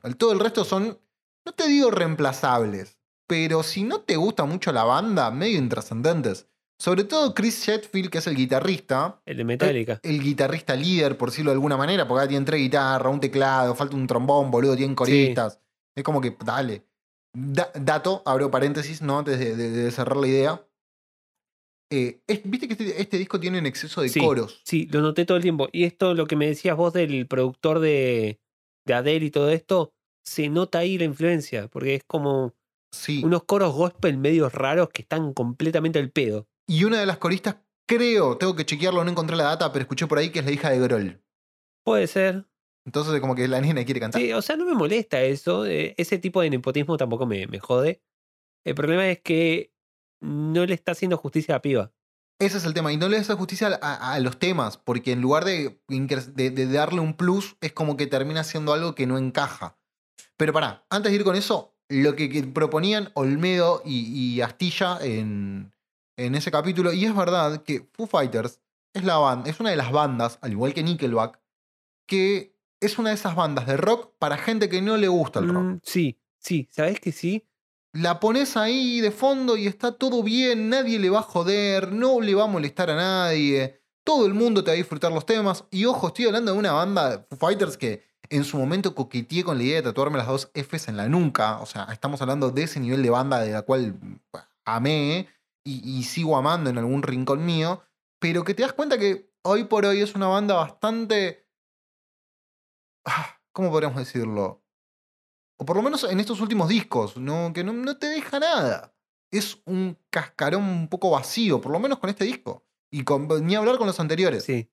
El, 0.03 0.15
todo 0.17 0.31
el 0.33 0.39
resto 0.39 0.63
son, 0.65 0.97
no 1.45 1.51
te 1.53 1.67
digo 1.67 1.91
reemplazables, 1.91 2.97
pero 3.31 3.63
si 3.63 3.83
no 3.83 4.01
te 4.01 4.17
gusta 4.17 4.43
mucho 4.43 4.73
la 4.73 4.83
banda, 4.83 5.31
medio 5.31 5.57
intrascendentes. 5.57 6.49
Sobre 6.77 7.05
todo 7.05 7.33
Chris 7.33 7.65
Hetfield, 7.65 8.09
que 8.09 8.17
es 8.17 8.27
el 8.27 8.35
guitarrista, 8.35 9.21
El 9.25 9.37
de 9.37 9.45
Metallica. 9.45 10.01
el 10.03 10.21
guitarrista 10.21 10.75
líder, 10.75 11.17
por 11.17 11.29
decirlo 11.29 11.51
de 11.51 11.55
alguna 11.55 11.77
manera, 11.77 12.05
porque 12.05 12.19
ahora 12.19 12.27
tiene 12.27 12.45
tres 12.45 12.59
guitarras, 12.59 13.13
un 13.13 13.21
teclado, 13.21 13.73
falta 13.73 13.95
un 13.95 14.05
trombón, 14.05 14.51
boludo, 14.51 14.75
tienen 14.75 14.95
coristas. 14.95 15.61
Es 15.95 16.03
como 16.03 16.19
que, 16.19 16.35
dale. 16.43 16.83
Da- 17.33 17.71
dato, 17.73 18.21
abro 18.25 18.51
paréntesis, 18.51 19.01
¿no? 19.01 19.19
Antes 19.19 19.39
de, 19.39 19.55
de- 19.55 19.69
de 19.69 19.91
cerrar 19.91 20.17
la 20.17 20.27
idea. 20.27 20.67
Eh, 21.89 22.21
es- 22.27 22.41
Viste 22.43 22.67
que 22.67 22.73
este, 22.73 23.01
este 23.01 23.17
disco 23.17 23.39
tiene 23.39 23.59
un 23.59 23.65
exceso 23.65 24.01
de 24.01 24.09
Sí. 24.09 24.19
coros. 24.19 24.59
Sí, 24.65 24.89
lo 24.91 24.99
noté 24.99 25.23
todo 25.23 25.37
el 25.37 25.43
tiempo. 25.43 25.69
Y 25.71 25.85
esto, 25.85 26.13
lo 26.15 26.25
que 26.27 26.35
me 26.35 26.47
decías 26.47 26.75
vos 26.75 26.91
del 26.91 27.27
productor 27.27 27.79
de, 27.79 28.41
de 28.85 28.93
Adele 28.93 29.27
y 29.27 29.31
todo 29.31 29.49
esto, 29.51 29.93
se 30.25 30.49
nota 30.49 30.79
ahí 30.79 30.97
la 30.97 31.05
influencia, 31.05 31.69
porque 31.69 31.95
es 31.95 32.03
como 32.05 32.53
Sí. 32.91 33.23
unos 33.23 33.43
coros 33.45 33.73
gospel 33.73 34.17
medios 34.17 34.53
raros 34.53 34.89
que 34.89 35.01
están 35.03 35.33
completamente 35.33 35.99
al 35.99 36.11
pedo. 36.11 36.47
Y 36.67 36.83
una 36.83 36.99
de 36.99 37.05
las 37.05 37.17
coristas, 37.17 37.55
creo, 37.87 38.37
tengo 38.37 38.55
que 38.55 38.65
chequearlo, 38.65 39.03
no 39.03 39.11
encontré 39.11 39.35
la 39.37 39.45
data, 39.45 39.71
pero 39.71 39.83
escuché 39.83 40.07
por 40.07 40.17
ahí 40.17 40.29
que 40.29 40.39
es 40.39 40.45
la 40.45 40.51
hija 40.51 40.69
de 40.69 40.79
Grohl. 40.79 41.21
Puede 41.85 42.07
ser. 42.07 42.45
Entonces, 42.85 43.19
como 43.21 43.35
que 43.35 43.47
la 43.47 43.61
nena 43.61 43.85
quiere 43.85 43.99
cantar. 43.99 44.21
Sí, 44.21 44.33
o 44.33 44.41
sea, 44.41 44.55
no 44.55 44.65
me 44.65 44.73
molesta 44.73 45.21
eso. 45.21 45.65
eh, 45.65 45.93
ese 45.97 46.17
tipo 46.17 46.41
de 46.41 46.49
nepotismo 46.49 46.97
tampoco 46.97 47.25
me, 47.25 47.47
me 47.47 47.59
jode. 47.59 48.01
El 48.65 48.75
problema 48.75 49.07
es 49.09 49.21
que 49.21 49.73
no 50.21 50.65
le 50.65 50.73
está 50.73 50.91
haciendo 50.93 51.17
justicia 51.17 51.53
a 51.55 51.57
la 51.57 51.61
piba. 51.61 51.91
Ese 52.39 52.57
es 52.57 52.65
el 52.65 52.73
tema. 52.73 52.91
Y 52.91 52.97
no 52.97 53.07
le 53.07 53.17
hace 53.17 53.33
justicia 53.35 53.67
a, 53.81 53.93
a- 53.93 54.13
a 54.13 54.19
los 54.19 54.37
temas, 54.39 54.77
porque 54.77 55.11
en 55.11 55.21
lugar 55.21 55.45
de, 55.45 55.79
de- 55.87 56.49
de 56.49 56.65
darle 56.71 56.99
un 57.01 57.15
plus, 57.15 57.55
es 57.61 57.71
como 57.71 57.97
que 57.97 58.07
termina 58.07 58.43
siendo 58.43 58.73
algo 58.73 58.95
que 58.95 59.05
no 59.07 59.17
encaja. 59.17 59.77
Pero 60.37 60.51
pará, 60.53 60.85
antes 60.89 61.11
de 61.11 61.17
ir 61.17 61.23
con 61.23 61.35
eso, 61.35 61.70
lo 61.91 62.15
que, 62.15 62.29
que 62.29 62.43
proponían 62.43 63.11
Olmedo 63.13 63.81
y, 63.85 64.35
y 64.35 64.41
Astilla 64.41 64.97
en, 65.01 65.73
en 66.17 66.35
ese 66.35 66.51
capítulo, 66.51 66.93
y 66.93 67.05
es 67.05 67.15
verdad 67.15 67.63
que 67.63 67.87
Foo 67.93 68.07
Fighters 68.07 68.61
es, 68.93 69.03
la 69.03 69.43
es 69.45 69.59
una 69.59 69.71
de 69.71 69.75
las 69.75 69.91
bandas, 69.91 70.39
al 70.41 70.51
igual 70.51 70.73
que 70.73 70.83
Nickelback, 70.83 71.39
que 72.07 72.55
es 72.79 72.97
una 72.97 73.09
de 73.09 73.15
esas 73.15 73.35
bandas 73.35 73.67
de 73.67 73.77
rock 73.77 74.13
para 74.19 74.37
gente 74.37 74.69
que 74.69 74.81
no 74.81 74.97
le 74.97 75.07
gusta 75.07 75.39
el 75.39 75.49
rock. 75.49 75.63
Mm, 75.63 75.79
sí, 75.83 76.17
sí, 76.39 76.67
¿sabes 76.71 76.99
que 76.99 77.11
sí? 77.11 77.45
La 77.93 78.19
pones 78.19 78.55
ahí 78.55 79.01
de 79.01 79.11
fondo 79.11 79.57
y 79.57 79.67
está 79.67 79.91
todo 79.91 80.23
bien, 80.23 80.69
nadie 80.69 80.97
le 80.97 81.09
va 81.09 81.19
a 81.19 81.23
joder, 81.23 81.91
no 81.91 82.21
le 82.21 82.35
va 82.35 82.45
a 82.45 82.47
molestar 82.47 82.89
a 82.89 82.95
nadie, 82.95 83.81
todo 84.03 84.25
el 84.25 84.33
mundo 84.33 84.63
te 84.63 84.71
va 84.71 84.73
a 84.73 84.77
disfrutar 84.77 85.11
los 85.11 85.25
temas. 85.25 85.65
Y 85.71 85.85
ojo, 85.85 86.07
estoy 86.07 86.25
hablando 86.25 86.53
de 86.53 86.57
una 86.57 86.71
banda, 86.71 87.27
Foo 87.29 87.37
Fighters, 87.37 87.77
que 87.77 88.10
en 88.31 88.43
su 88.43 88.57
momento 88.57 88.95
coqueteé 88.95 89.43
con 89.43 89.57
la 89.57 89.63
idea 89.63 89.75
de 89.77 89.81
tatuarme 89.83 90.17
las 90.17 90.27
dos 90.27 90.51
Fs 90.55 90.87
en 90.87 90.97
la 90.97 91.07
nuca. 91.07 91.59
O 91.59 91.65
sea, 91.65 91.83
estamos 91.91 92.21
hablando 92.21 92.49
de 92.49 92.63
ese 92.63 92.79
nivel 92.79 93.03
de 93.03 93.09
banda 93.09 93.39
de 93.41 93.51
la 93.51 93.61
cual 93.61 93.95
amé 94.65 95.27
y, 95.63 95.87
y 95.99 96.03
sigo 96.03 96.35
amando 96.37 96.69
en 96.69 96.77
algún 96.77 97.03
rincón 97.03 97.45
mío, 97.45 97.83
pero 98.19 98.43
que 98.43 98.53
te 98.53 98.63
das 98.63 98.73
cuenta 98.73 98.97
que 98.97 99.31
hoy 99.43 99.65
por 99.65 99.85
hoy 99.85 100.01
es 100.01 100.15
una 100.15 100.27
banda 100.27 100.55
bastante... 100.55 101.47
ah, 103.05 103.39
¿Cómo 103.51 103.69
podríamos 103.69 103.97
decirlo? 103.99 104.63
O 105.59 105.65
por 105.65 105.75
lo 105.75 105.81
menos 105.83 106.03
en 106.05 106.19
estos 106.19 106.41
últimos 106.41 106.69
discos, 106.69 107.17
¿no? 107.17 107.51
que 107.53 107.63
no, 107.63 107.73
no 107.73 107.97
te 107.97 108.07
deja 108.07 108.39
nada. 108.39 108.95
Es 109.31 109.61
un 109.65 109.97
cascarón 110.09 110.63
un 110.63 110.87
poco 110.87 111.11
vacío, 111.11 111.61
por 111.61 111.71
lo 111.71 111.79
menos 111.79 111.99
con 111.99 112.09
este 112.09 112.25
disco. 112.25 112.65
Y 112.91 113.03
con, 113.03 113.27
ni 113.45 113.55
hablar 113.55 113.77
con 113.77 113.87
los 113.87 113.99
anteriores. 113.99 114.43
Sí. 114.43 114.69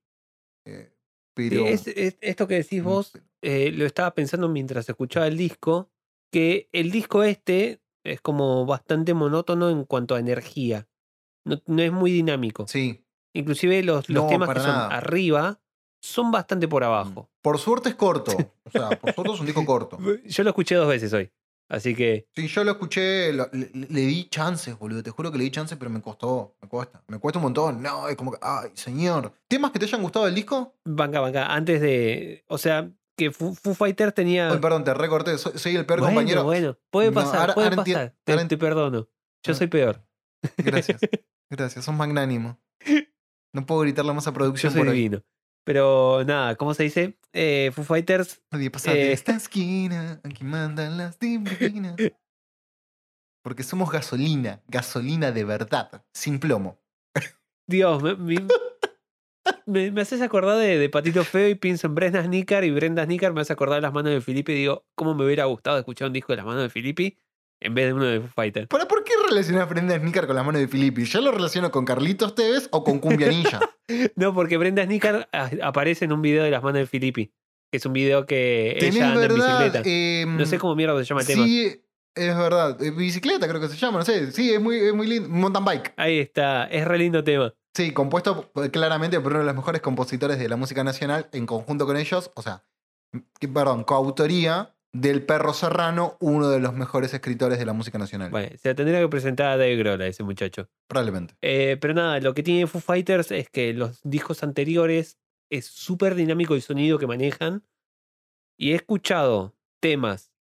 Eh, 0.67 0.95
Sí, 1.37 1.51
pero. 1.51 1.67
es- 1.67 1.87
es- 1.87 2.19
esto 2.21 2.49
que 2.49 2.57
decís 2.57 2.83
vos, 2.83 3.13
eh, 3.43 3.71
lo 3.73 3.85
estaba 3.87 4.15
pensando 4.15 4.49
mientras 4.49 4.89
escuchaba 4.89 5.27
el 5.27 5.37
disco, 5.37 5.91
que 6.33 6.69
el 6.73 6.91
disco 6.91 7.23
este 7.23 7.81
es 8.05 8.21
como 8.21 8.65
bastante 8.67 9.15
monótono 9.15 9.71
en 9.71 9.85
cuanto 9.85 10.15
a 10.15 10.21
energía. 10.21 10.89
No, 11.45 11.61
no 11.67 11.83
es 11.83 11.93
muy 11.93 12.11
dinámico. 12.13 12.67
Sí. 12.69 13.05
Inclusive 13.35 13.83
los, 13.83 14.09
los 14.09 14.25
No, 14.25 14.29
temas 14.29 14.49
que 14.51 14.61
son 14.61 14.69
nada. 14.69 14.89
arriba 14.89 15.61
son 16.01 16.31
bastante 16.31 16.69
por 16.69 16.85
abajo. 16.85 17.31
Por 17.43 17.59
suerte 17.59 17.89
es 17.91 17.95
corto. 17.95 18.33
O 18.69 18.71
sea, 18.71 18.91
por 19.01 19.15
suerte 19.15 19.33
es 19.33 19.41
un 19.41 19.47
disco 19.47 19.65
corto. 19.65 19.99
Yo 20.27 20.45
lo 20.45 20.51
escuché 20.51 20.75
dos 20.75 20.89
veces 20.89 21.11
hoy. 21.15 21.31
Así 21.71 21.95
que 21.95 22.27
Sí, 22.37 22.49
yo 22.49 22.65
lo 22.65 22.73
escuché, 22.73 23.33
lo- 23.33 23.49
le, 23.53 23.71
le 23.73 24.01
di 24.03 24.29
chances, 24.29 24.79
boludo. 24.79 25.03
Te 25.03 25.11
juro 25.11 25.33
que 25.33 25.39
le 25.39 25.45
di 25.45 25.51
chances, 25.51 25.79
pero 25.79 25.91
me 25.91 26.03
costó. 26.03 26.55
Me 26.61 26.69
cuesta. 26.69 27.03
Me 27.09 27.19
cuesta 27.19 27.39
un 27.39 27.45
montón. 27.45 27.83
No, 27.83 28.09
es 28.09 28.17
como 28.17 28.33
que. 28.33 28.39
Ay, 28.43 28.71
señor. 28.75 29.33
¿Temas 29.49 29.71
que 29.71 29.79
te 29.79 29.87
hayan 29.87 30.03
gustado 30.03 30.27
del 30.27 30.35
disco? 30.35 30.75
banca, 30.85 31.21
banca. 31.21 31.47
Antes 31.55 31.81
de. 31.81 32.45
O 32.49 32.59
sea, 32.59 32.91
que 33.19 33.31
Foo, 33.31 33.55
Foo 33.55 33.75
Fighters 33.75 34.15
tenía. 34.15 34.51
Ay, 34.51 34.59
perdón, 34.59 34.85
te 34.85 34.95
recorté. 34.95 35.37
Soy, 35.37 35.59
soy 35.59 35.77
el 35.77 35.85
peor 35.85 36.01
bueno, 36.01 36.15
compañero. 36.15 36.45
bueno, 36.45 36.79
puede 36.91 37.09
No, 37.11 37.15
pasar, 37.15 37.41
ahora- 37.41 37.55
puede 37.55 37.67
ahora 37.69 37.77
pasar. 37.85 38.15
Te, 38.49 38.57
perdono. 38.57 39.09
Yo 39.45 39.53
Ah. 39.53 39.55
soy 39.55 39.67
peor. 39.67 40.03
Gracias. 40.57 41.01
Gracias, 41.51 41.85
sos 41.85 41.95
magnánimo. 41.95 42.59
No 43.55 43.67
puedo 43.67 43.81
gritarle 43.83 44.13
más 44.15 44.27
a 44.27 44.31
Yo 44.31 44.35
producción 44.35 44.73
soy 44.73 44.81
por 44.81 44.89
hoy. 44.89 44.97
divino. 44.97 45.23
Pero 45.65 46.23
nada, 46.25 46.57
¿cómo 46.57 46.73
se 46.75 46.85
dice? 46.85 47.19
Eh, 47.33 47.71
Foo 47.75 47.85
Fighters. 47.85 48.41
Nadie 48.53 48.71
pasa 48.71 48.93
de 48.93 49.09
Eh. 49.09 49.13
esta 49.13 49.35
esquina, 49.37 50.21
aquí 50.25 50.45
mandan 50.45 50.97
las 50.97 51.19
divinas. 51.19 51.97
Porque 53.45 53.63
somos 53.63 53.91
gasolina, 53.91 54.63
gasolina 54.69 55.31
de 55.33 55.45
verdad, 55.45 56.05
sin 56.13 56.39
plomo. 56.39 56.79
Dios, 57.67 58.03
me, 58.03 58.15
me, 59.67 59.93
haces 60.01 60.21
acordar 60.23 60.57
de, 60.59 60.79
de 60.79 60.89
Patito 60.89 61.25
Feo 61.25 61.49
y 61.49 61.55
pienso 61.55 61.87
en 61.87 61.95
Brenda 61.95 62.23
Snicker 62.25 62.65
y 62.65 62.71
Brenda 62.71 63.05
Snicker 63.05 63.33
me 63.33 63.41
hace 63.41 63.53
acordar 63.53 63.77
de 63.77 63.83
las 63.83 63.93
manos 63.93 64.13
de 64.13 64.21
Filippi 64.21 64.53
y 64.53 64.57
digo, 64.57 64.85
¿cómo 64.95 65.15
me 65.15 65.25
hubiera 65.25 65.45
gustado 65.47 65.79
escuchar 65.79 66.09
un 66.09 66.13
disco 66.15 66.33
de 66.33 66.37
las 66.39 66.47
manos 66.47 66.63
de 66.63 66.71
Filippi 66.71 67.17
en 67.61 67.75
vez 67.75 67.87
de 67.87 67.93
uno 67.93 68.05
de 68.05 68.21
Foo 68.21 68.29
Fighters? 68.35 68.67
¿Para 68.69 68.87
por 68.87 69.05
qué 69.05 69.13
relacionas 69.29 69.63
a 69.63 69.67
Brenda 69.67 69.99
Snicker 69.99 70.27
con 70.27 70.37
las 70.37 70.45
manos 70.47 70.61
de 70.61 70.69
Filippi? 70.69 71.05
¿Ya 71.05 71.21
lo 71.21 71.33
relaciono 71.33 71.71
con 71.71 71.85
Carlitos 71.85 72.35
Tevez 72.35 72.69
o 72.73 72.85
con 72.85 72.99
Cumbianilla? 72.99 73.61
No, 74.17 74.35
porque 74.35 74.59
Brenda 74.59 74.85
Snicker 74.85 75.29
aparece 75.63 76.05
en 76.05 76.13
un 76.13 76.21
video 76.21 76.45
de 76.45 76.51
las 76.51 76.63
manos 76.63 76.81
de 76.81 76.87
Filippi. 76.87 77.33
Que 77.71 77.79
es 77.79 77.87
un 77.87 77.95
video 77.95 78.27
que 78.27 78.77
ella 78.81 79.09
anda 79.09 79.23
en 79.25 79.29
verdad. 79.29 79.59
bicicleta. 79.65 79.83
em, 79.89 80.37
No 80.37 80.45
sé 80.47 80.59
cómo 80.59 80.75
mierda 80.75 80.99
se 80.99 81.05
llama 81.05 81.23
el 81.23 81.27
tema. 81.27 81.45
Sí, 81.45 81.83
es 82.15 82.37
verdad. 82.37 82.83
Eh, 82.83 82.91
Bicicleta 82.91 83.49
creo 83.49 83.61
que 83.63 83.69
se 83.69 83.77
llama, 83.77 84.01
no 84.01 84.05
sé. 84.05 84.31
Sí, 84.33 84.53
es 84.53 84.61
muy, 84.61 84.77
es 84.79 84.93
muy 84.95 85.07
lindo. 85.07 85.29
Mountain 85.31 85.65
bike. 85.65 85.95
Ahí 85.97 86.19
está, 86.19 86.65
es 86.67 86.87
re 86.87 86.99
lindo 86.99 87.25
tema. 87.25 87.55
Sí, 87.79 87.93
compuesto 87.93 88.51
claramente 88.73 89.21
por 89.21 89.31
uno 89.31 89.39
de 89.39 89.47
los 89.47 89.55
mejores 89.55 89.81
compositores 89.81 90.37
de 90.41 90.49
la 90.49 90.57
música 90.57 90.83
nacional, 90.83 91.29
en 91.31 91.47
conjunto 91.47 91.87
con 91.87 91.97
ellos, 91.97 92.33
o 92.35 92.43
sea, 92.43 92.65
perdón, 93.55 93.85
coautoría 93.85 94.75
del 94.93 95.25
Perro 95.25 95.55
Serrano, 95.55 96.17
uno 96.19 96.51
de 96.51 96.59
los 96.59 96.75
mejores 96.75 97.15
escritores 97.15 97.57
de 97.57 97.65
la 97.65 97.75
música 97.75 97.97
nacional. 97.97 98.33
Bueno, 98.33 98.49
se 98.61 98.71
la 98.71 98.75
tendría 98.75 98.99
que 98.99 99.07
presentar 99.07 99.53
a 99.53 99.57
Dave 99.57 99.77
Grohl 99.77 100.03
a 100.03 100.09
ese 100.09 100.25
muchacho. 100.25 100.69
Probablemente. 100.89 101.37
Eh, 101.41 101.77
pero 101.81 101.95
nada, 101.95 102.19
lo 102.19 102.35
que 102.35 102.43
tiene 102.43 102.67
Foo 102.67 102.81
Fighters 102.81 103.31
es 103.31 103.49
que 103.49 103.73
los 103.73 104.01
discos 104.03 104.43
anteriores 104.43 105.21
es 105.49 105.67
súper 105.67 106.17
dinámico 106.17 106.57
el 106.57 106.63
sonido 106.63 106.99
que 106.99 107.07
manejan. 107.07 107.63
Y 108.59 108.73
he 108.73 108.75
escuchado 108.75 109.55
temas 109.81 110.33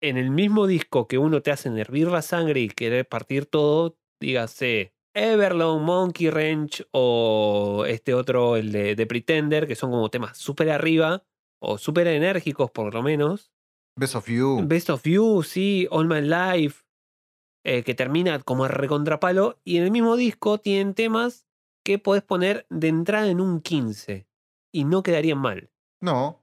en 0.00 0.16
el 0.16 0.30
mismo 0.30 0.68
disco 0.68 1.08
que 1.08 1.18
uno 1.18 1.42
te 1.42 1.50
hacen 1.50 1.76
hervir 1.76 2.06
la 2.06 2.22
sangre 2.22 2.60
y 2.60 2.68
querer 2.68 3.08
partir 3.08 3.46
todo, 3.46 3.98
dígase 4.20 4.93
Everlong, 5.14 5.82
Monkey 5.82 6.28
Ranch 6.28 6.86
o 6.90 7.84
este 7.86 8.14
otro, 8.14 8.56
el 8.56 8.72
de, 8.72 8.96
de 8.96 9.06
Pretender, 9.06 9.66
que 9.66 9.76
son 9.76 9.90
como 9.90 10.10
temas 10.10 10.36
súper 10.36 10.70
arriba 10.70 11.24
o 11.60 11.78
súper 11.78 12.08
enérgicos 12.08 12.70
por 12.70 12.92
lo 12.92 13.02
menos. 13.02 13.52
Best 13.96 14.16
of 14.16 14.28
You. 14.28 14.60
Best 14.66 14.90
of 14.90 15.04
You, 15.04 15.42
sí, 15.42 15.86
All 15.90 16.08
My 16.08 16.20
Life, 16.20 16.84
eh, 17.64 17.84
que 17.84 17.94
termina 17.94 18.40
como 18.40 18.66
recontrapalo. 18.66 19.60
Y 19.64 19.78
en 19.78 19.84
el 19.84 19.90
mismo 19.90 20.16
disco 20.16 20.58
tienen 20.58 20.94
temas 20.94 21.46
que 21.84 21.98
podés 21.98 22.22
poner 22.22 22.66
de 22.70 22.88
entrada 22.88 23.28
en 23.28 23.40
un 23.40 23.60
15 23.60 24.26
y 24.72 24.84
no 24.84 25.02
quedarían 25.02 25.38
mal. 25.38 25.70
No. 26.00 26.42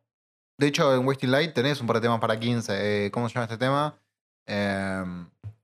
De 0.57 0.67
hecho, 0.67 0.95
en 0.95 1.05
Wasting 1.05 1.31
Light 1.31 1.53
tenés 1.53 1.81
un 1.81 1.87
par 1.87 1.97
de 1.97 2.03
temas 2.03 2.19
para 2.19 2.39
15. 2.39 3.05
Eh, 3.05 3.11
¿Cómo 3.11 3.27
se 3.27 3.35
llama 3.35 3.45
este 3.45 3.57
tema? 3.57 3.99
Eh, 4.47 5.03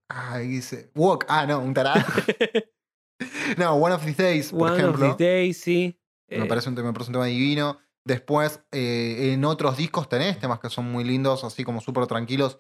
ah, 0.10 0.38
dice. 0.40 0.92
Walk. 0.96 1.26
Ah, 1.30 1.46
no, 1.46 1.60
un 1.60 1.74
tarado. 1.74 2.04
no, 3.58 3.74
One 3.76 3.94
of 3.96 4.04
These 4.06 4.24
Days, 4.24 4.52
por 4.52 4.72
One 4.72 4.78
ejemplo. 4.80 5.12
of 5.12 5.18
These 5.18 5.30
Days, 5.30 5.58
sí. 5.62 6.00
Me 6.30 6.38
Eh, 6.44 6.46
parece 6.46 6.70
un 6.70 6.76
tema, 6.76 6.88
me 6.90 6.94
parece 6.94 7.10
un 7.10 7.14
tema 7.14 7.26
divino. 7.26 7.78
Después, 8.04 8.62
eh, 8.72 9.32
en 9.34 9.44
otros 9.46 9.78
discos 9.78 10.08
tenés 10.10 10.40
temas 10.40 10.60
que 10.60 10.70
son 10.70 10.92
muy 10.92 11.04
lindos, 11.04 11.44
así 11.44 11.64
como 11.64 11.82
súper 11.82 12.08
tranquilos. 12.08 12.60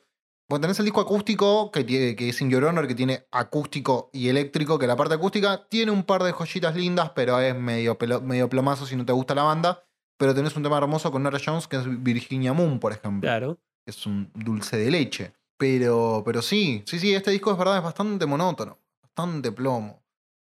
Porque 0.49 0.61
tenés 0.61 0.79
el 0.79 0.85
disco 0.85 1.01
acústico, 1.01 1.71
que, 1.71 1.83
tiene, 1.83 2.15
que 2.15 2.29
es 2.29 2.39
In 2.41 2.49
Your 2.49 2.63
Honor, 2.63 2.87
que 2.87 2.95
tiene 2.95 3.27
acústico 3.31 4.09
y 4.13 4.29
eléctrico, 4.29 4.79
que 4.79 4.87
la 4.87 4.95
parte 4.95 5.15
acústica 5.15 5.67
tiene 5.69 5.91
un 5.91 6.03
par 6.03 6.23
de 6.23 6.31
joyitas 6.31 6.75
lindas, 6.75 7.11
pero 7.15 7.39
es 7.41 7.53
medio, 7.55 7.97
pelo- 7.97 8.21
medio 8.21 8.47
plomazo 8.49 8.85
si 8.85 8.95
no 8.95 9.05
te 9.05 9.11
gusta 9.11 9.35
la 9.35 9.43
banda. 9.43 9.83
Pero 10.17 10.33
tenés 10.33 10.55
un 10.55 10.63
tema 10.63 10.77
hermoso 10.77 11.11
con 11.11 11.23
Nora 11.23 11.37
Jones, 11.45 11.67
que 11.67 11.75
es 11.75 11.83
Virginia 12.03 12.53
Moon, 12.53 12.79
por 12.79 12.91
ejemplo 12.93 13.27
Claro. 13.27 13.59
es 13.85 14.05
un 14.05 14.31
dulce 14.33 14.77
de 14.77 14.89
leche. 14.89 15.33
Pero, 15.57 16.23
pero 16.25 16.41
sí, 16.41 16.83
sí, 16.85 16.97
sí, 16.99 17.13
este 17.13 17.31
disco 17.31 17.51
es 17.51 17.57
verdad, 17.57 17.77
es 17.77 17.83
bastante 17.83 18.25
monótono, 18.25 18.79
bastante 19.01 19.51
plomo. 19.51 20.01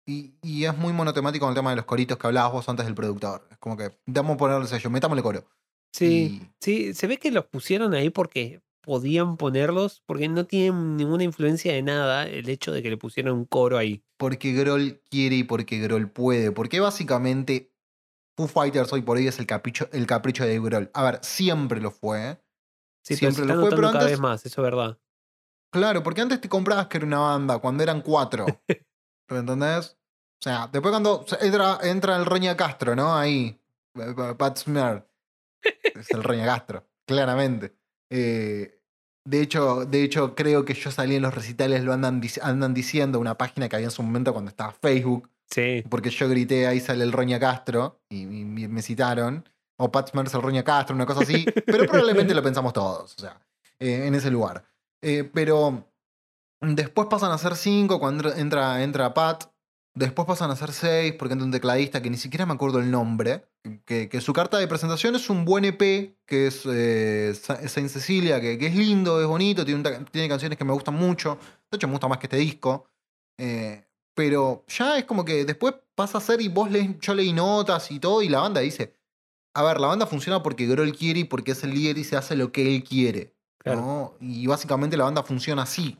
Y, 0.07 0.34
y 0.42 0.64
es 0.64 0.76
muy 0.76 0.92
monotemático 0.92 1.44
con 1.46 1.52
el 1.52 1.57
tema 1.57 1.70
de 1.70 1.76
los 1.76 1.84
coritos 1.86 2.18
que 2.18 2.26
hablabas 2.26 2.52
vos 2.52 2.68
antes 2.68 2.84
del 2.84 2.94
productor. 2.94 3.46
Es 3.50 3.59
como 3.59 3.76
que, 3.76 3.96
vamos 4.07 4.34
a 4.34 4.36
ponerle 4.36 4.66
sello, 4.66 4.90
metámosle 4.90 5.22
coro. 5.22 5.44
Sí, 5.92 6.40
Y- 6.42 6.50
sí, 6.61 6.94
se 6.94 7.07
ve 7.07 7.18
que 7.18 7.30
los 7.30 7.46
pusieron 7.46 7.94
ahí 7.94 8.11
porque 8.11 8.61
podían 8.82 9.38
ponerlos, 9.38 10.02
porque 10.05 10.28
no 10.28 10.44
tienen 10.44 10.96
ninguna 10.96 11.24
influencia 11.24 11.72
de 11.72 11.82
nada 11.82 12.26
el 12.26 12.48
hecho 12.50 12.70
de 12.72 12.82
que 12.82 12.90
le 12.90 12.98
pusieron 12.98 13.34
un 13.38 13.44
coro 13.46 13.78
ahí. 13.78 14.05
Porque 14.18 14.52
Grohl 14.52 15.00
quiere 15.11 15.36
y 15.36 15.44
porque 15.44 15.78
Grohl 15.78 16.11
puede. 16.11 16.52
Porque 16.52 16.80
básicamente 16.80 17.72
Foo 18.36 18.46
Fighters 18.48 18.92
hoy 18.92 19.00
por 19.02 19.16
hoy 19.16 19.26
es 19.26 19.38
el 19.38 19.46
capricho, 19.46 19.88
el 19.92 20.07
capricho 20.07 20.44
de 20.44 20.61
Grohl. 20.61 20.90
A 20.92 21.02
ver, 21.05 21.20
siempre 21.22 21.80
lo 21.80 21.90
fue. 21.90 22.30
¿eh? 22.32 22.38
Sí, 23.02 23.16
pero 23.18 23.30
se 23.32 23.36
Siempre 23.36 23.55
lo 23.55 23.61
fue, 23.62 23.70
pero 23.70 23.82
cada 23.88 24.00
antes- 24.00 24.11
vez 24.11 24.20
más, 24.20 24.44
eso 24.44 24.61
es 24.61 24.64
verdad. 24.64 24.98
Claro, 25.72 26.02
porque 26.02 26.20
antes 26.20 26.40
te 26.40 26.48
comprabas 26.48 26.88
que 26.88 26.98
era 26.98 27.07
una 27.07 27.20
banda 27.20 27.59
cuando 27.59 27.82
eran 27.82 28.02
cuatro. 28.02 28.44
¿Me 29.30 29.38
entendés? 29.38 29.96
O 30.40 30.42
sea, 30.44 30.68
después 30.70 30.90
cuando 30.92 31.24
entra, 31.40 31.78
entra 31.82 32.16
el 32.16 32.26
Roña 32.26 32.56
Castro, 32.56 32.94
¿no? 32.94 33.16
Ahí. 33.16 33.58
eh, 33.96 34.34
Pat 34.36 34.58
Smear. 34.58 35.06
Es 35.94 36.10
el 36.10 36.22
Roña 36.22 36.44
Castro, 36.44 36.84
claramente. 37.06 37.74
Eh, 38.10 38.80
de, 39.26 39.40
hecho, 39.40 39.84
de 39.86 40.02
hecho, 40.02 40.34
creo 40.34 40.64
que 40.64 40.74
yo 40.74 40.90
salí 40.90 41.16
en 41.16 41.22
los 41.22 41.34
recitales, 41.34 41.82
lo 41.84 41.92
andan, 41.92 42.20
dic- 42.20 42.40
andan 42.42 42.74
diciendo, 42.74 43.18
una 43.18 43.38
página 43.38 43.68
que 43.68 43.76
había 43.76 43.86
en 43.88 43.90
su 43.92 44.02
momento 44.02 44.32
cuando 44.32 44.50
estaba 44.50 44.72
Facebook, 44.72 45.30
Sí, 45.50 45.84
porque 45.88 46.10
yo 46.10 46.28
grité, 46.28 46.66
ahí 46.66 46.80
sale 46.80 47.04
el 47.04 47.12
Roña 47.12 47.38
Castro, 47.38 48.00
y, 48.08 48.22
y 48.22 48.26
me- 48.44 48.66
me 48.68 48.82
citaron. 48.82 49.48
O 49.76 49.90
Pat 49.92 50.10
Smear 50.10 50.26
es 50.26 50.34
el 50.34 50.42
Roña 50.42 50.64
Castro, 50.64 50.94
una 50.96 51.06
cosa 51.06 51.20
así. 51.20 51.44
pero 51.64 51.86
probablemente 51.86 52.34
lo 52.34 52.42
pensamos 52.42 52.72
todos, 52.72 53.14
o 53.16 53.20
sea, 53.20 53.40
eh, 53.78 54.06
en 54.06 54.14
ese 54.14 54.30
lugar. 54.30 54.64
Eh, 55.02 55.28
pero 55.32 55.84
después 56.66 57.08
pasan 57.10 57.32
a 57.32 57.38
ser 57.38 57.56
cinco 57.56 57.98
cuando 57.98 58.32
entra, 58.34 58.82
entra 58.82 59.12
Pat. 59.14 59.44
Después 59.96 60.26
pasan 60.26 60.50
a 60.50 60.56
ser 60.56 60.72
seis 60.72 61.14
porque 61.16 61.34
entra 61.34 61.44
un 61.46 61.52
tecladista 61.52 62.02
que 62.02 62.10
ni 62.10 62.16
siquiera 62.16 62.46
me 62.46 62.54
acuerdo 62.54 62.80
el 62.80 62.90
nombre. 62.90 63.44
Que, 63.86 64.08
que 64.08 64.20
su 64.20 64.32
carta 64.32 64.58
de 64.58 64.66
presentación 64.68 65.14
es 65.14 65.30
un 65.30 65.44
buen 65.44 65.64
EP, 65.64 65.78
que 66.26 66.48
es 66.48 66.62
eh, 66.66 67.32
Sa- 67.40 67.66
Saint 67.68 67.88
Cecilia, 67.88 68.40
que, 68.40 68.58
que 68.58 68.66
es 68.66 68.74
lindo, 68.74 69.20
es 69.22 69.26
bonito, 69.26 69.64
tiene, 69.64 69.88
un 69.88 70.04
tiene 70.06 70.28
canciones 70.28 70.58
que 70.58 70.64
me 70.64 70.72
gustan 70.72 70.94
mucho. 70.94 71.38
De 71.70 71.76
hecho, 71.76 71.86
me 71.86 71.92
gusta 71.92 72.08
más 72.08 72.18
que 72.18 72.26
este 72.26 72.36
disco. 72.36 72.86
Eh, 73.38 73.84
pero 74.14 74.64
ya 74.68 74.98
es 74.98 75.04
como 75.04 75.24
que 75.24 75.44
después 75.44 75.74
pasa 75.94 76.18
a 76.18 76.20
ser 76.20 76.40
y 76.40 76.48
vos 76.48 76.70
lees, 76.70 76.98
yo 77.00 77.14
leí 77.14 77.32
notas 77.32 77.90
y 77.90 77.98
todo, 78.00 78.20
y 78.22 78.28
la 78.28 78.40
banda 78.40 78.60
dice: 78.60 78.94
A 79.54 79.62
ver, 79.62 79.80
la 79.80 79.86
banda 79.88 80.06
funciona 80.06 80.42
porque 80.42 80.66
Grohl 80.66 80.94
quiere 80.96 81.20
y 81.20 81.24
porque 81.24 81.52
es 81.52 81.62
el 81.64 81.70
líder 81.72 81.98
y 81.98 82.04
se 82.04 82.16
hace 82.16 82.36
lo 82.36 82.52
que 82.52 82.74
él 82.74 82.84
quiere. 82.84 83.34
claro. 83.58 83.80
¿no? 83.80 84.14
Y 84.20 84.46
básicamente 84.46 84.96
la 84.96 85.04
banda 85.04 85.22
funciona 85.22 85.62
así. 85.62 85.98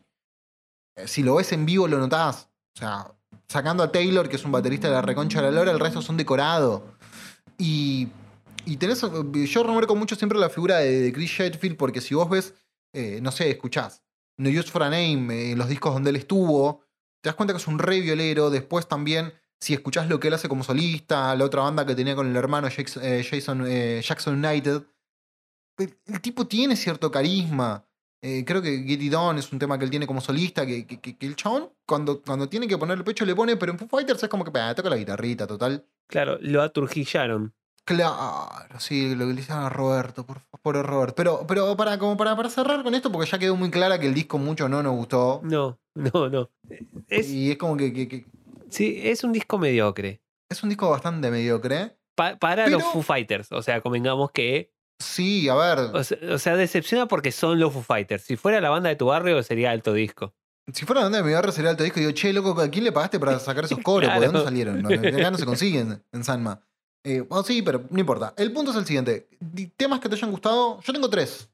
Eh, 0.97 1.09
Si 1.09 1.22
lo 1.22 1.36
ves 1.36 1.53
en 1.53 1.66
vivo 1.66 1.88
lo 1.88 1.99
notás. 1.99 2.49
O 2.76 2.78
sea, 2.78 3.14
sacando 3.49 3.82
a 3.82 3.92
Taylor, 3.92 4.28
que 4.28 4.36
es 4.36 4.45
un 4.45 4.53
baterista 4.53 4.88
de 4.88 4.95
la 4.95 5.03
reconcha 5.03 5.40
de 5.40 5.51
la 5.51 5.53
lora, 5.53 5.70
el 5.70 5.80
resto 5.80 6.03
son 6.03 6.16
decorados. 6.16 6.82
Y, 7.59 8.09
y 8.64 8.76
tenés, 8.76 9.01
yo 9.01 9.62
remarco 9.62 9.95
mucho 9.95 10.16
siempre 10.16 10.38
la 10.38 10.51
figura 10.51 10.78
de, 10.78 11.12
Chris 11.12 11.30
Shedfield, 11.30 11.76
porque 11.76 12.01
si 12.01 12.14
vos 12.14 12.28
ves, 12.28 12.55
eh, 12.92 13.20
no 13.22 13.30
sé, 13.30 13.51
escuchás 13.51 14.03
No 14.36 14.49
Use 14.49 14.70
for 14.70 14.82
a 14.82 14.90
Name, 14.90 15.53
eh, 15.53 15.57
los 15.57 15.68
discos 15.68 15.95
donde 15.95 16.11
él 16.11 16.16
estuvo, 16.16 16.84
te 17.24 17.28
das 17.28 17.36
cuenta 17.36 17.55
que 17.55 17.59
es 17.59 17.66
un 17.66 17.78
re 17.78 18.01
violero. 18.01 18.51
Después 18.51 18.86
también, 18.86 19.32
si 19.59 19.72
escuchás 19.72 20.09
lo 20.09 20.20
que 20.20 20.28
él 20.28 20.34
hace 20.34 20.49
como 20.49 20.62
solista, 20.62 21.34
la 21.34 21.45
otra 21.45 21.62
banda 21.62 21.86
que 21.86 21.95
tenía 21.95 22.14
con 22.14 22.28
el 22.28 22.36
hermano 22.36 22.68
Jackson, 22.68 23.03
eh, 23.03 23.20
eh, 23.20 24.03
Jackson 24.05 24.45
United, 24.45 24.82
el 25.78 26.20
tipo 26.20 26.47
tiene 26.47 26.76
cierto 26.76 27.11
carisma. 27.11 27.84
Eh, 28.26 28.42
creo 28.46 28.62
que 28.62 28.78
Get 28.84 29.02
It 29.02 29.12
On 29.14 29.36
es 29.36 29.52
un 29.52 29.58
tema 29.58 29.76
que 29.78 29.84
él 29.84 29.90
tiene 29.90 30.06
como 30.06 30.22
solista, 30.22 30.64
que, 30.64 30.86
que- 30.86 31.16
el 31.20 31.36
chabón, 31.36 31.68
cuando, 31.86 32.22
cuando 32.22 32.48
tiene 32.48 32.66
que 32.66 32.78
poner 32.78 32.96
el 32.96 33.04
pecho, 33.04 33.26
le 33.26 33.34
pone, 33.34 33.56
pero 33.58 33.72
en 33.72 33.78
Foo 33.78 33.86
Fighters 33.86 34.22
es 34.22 34.28
como 34.30 34.44
que 34.44 34.58
"Ah, 34.58 34.74
toca 34.74 34.88
la 34.88 34.96
guitarrita, 34.96 35.46
total. 35.46 35.84
Claro, 36.08 36.38
lo 36.40 36.62
aturgillaron. 36.62 37.52
Claro, 37.84 38.48
sí, 38.78 39.14
lo 39.14 39.26
que 39.26 39.34
le 39.34 39.40
hicieron 39.42 39.64
a 39.64 39.68
Roberto, 39.68 40.24
por 40.24 40.40
favor, 40.40 40.86
Roberto. 40.86 41.14
Pero, 41.16 41.46
pero 41.46 41.76
para, 41.76 41.98
como 41.98 42.16
para, 42.16 42.34
para 42.34 42.48
cerrar 42.48 42.82
con 42.82 42.94
esto, 42.94 43.12
porque 43.12 43.30
ya 43.30 43.38
quedó 43.38 43.56
muy 43.56 43.70
clara 43.70 44.00
que 44.00 44.06
el 44.06 44.14
disco 44.14 44.38
mucho 44.38 44.70
no 44.70 44.82
nos 44.82 44.96
gustó. 44.96 45.40
No, 45.44 45.78
no, 45.94 46.30
no. 46.30 46.50
Es, 47.08 47.28
Y 47.30 47.50
es 47.50 47.58
como 47.58 47.76
que, 47.76 47.92
que- 47.92 48.08
que 48.08 48.24
sí, 48.70 49.00
es 49.02 49.22
un 49.22 49.32
disco 49.32 49.58
mediocre. 49.58 50.22
es 50.48 50.62
un 50.62 50.70
disco 50.70 50.88
bastante 50.88 51.30
mediocre. 51.30 51.98
Pa- 52.14 52.36
para 52.38 52.68
los 52.68 52.82
Foo 52.84 53.02
Fighters. 53.02 53.52
O 53.52 53.60
sea, 53.60 53.80
convengamos 53.82 54.30
que. 54.32 54.72
Sí, 54.99 55.49
a 55.49 55.55
ver, 55.55 55.78
O 55.92 56.05
sea, 56.05 56.18
o 56.32 56.38
sea, 56.38 56.57
decepciona 56.57 57.07
porque 57.07 57.32
son 57.32 57.59
los 57.59 57.72
Foo 57.72 57.82
Fighters. 57.82 58.22
Si 58.22 58.36
fuera 58.36 58.61
la 58.61 58.70
banda 58.70 58.88
de 58.88 58.97
tu 58.97 59.07
barrio, 59.07 59.42
sería 59.42 59.70
alto 59.70 59.92
disco. 59.92 60.34
si 60.72 60.86
fuera 60.86 61.03
donde 61.03 61.22
mi 61.22 61.32
barrio 61.32 61.53
sería 61.53 61.70
alto 61.70 61.82
disco, 61.84 62.01
digo, 62.01 62.12
che, 62.12 62.32
loco, 62.32 62.59
¿a 62.61 62.68
quién 62.68 62.84
le 62.84 62.92
pagaste 62.92 63.18
para 63.20 63.38
sacar 63.40 63.64
esos 63.64 63.78
coros? 63.80 64.09
¿De 64.09 64.16
Claro. 64.16 64.32
dónde 64.32 64.45
salieron? 64.45 64.82
No, 64.82 64.88
acá 64.88 65.30
no 65.30 65.38
se 65.38 65.45
consiguen 65.45 66.03
en 66.12 66.24
Sanma. 66.24 66.62
Eh, 67.07 67.20
bueno, 67.20 67.45
sí, 67.45 67.61
pero 67.61 67.84
no 67.90 68.01
importa. 68.01 68.32
El 68.36 68.53
punto 68.53 68.70
es 68.70 68.76
el 68.78 68.86
siguiente. 68.86 69.28
Temas 69.76 70.01
que 70.01 70.09
te 70.09 70.14
hayan 70.14 70.30
gustado, 70.30 70.80
yo 70.80 70.92
tengo 70.92 71.11
tres. 71.11 71.51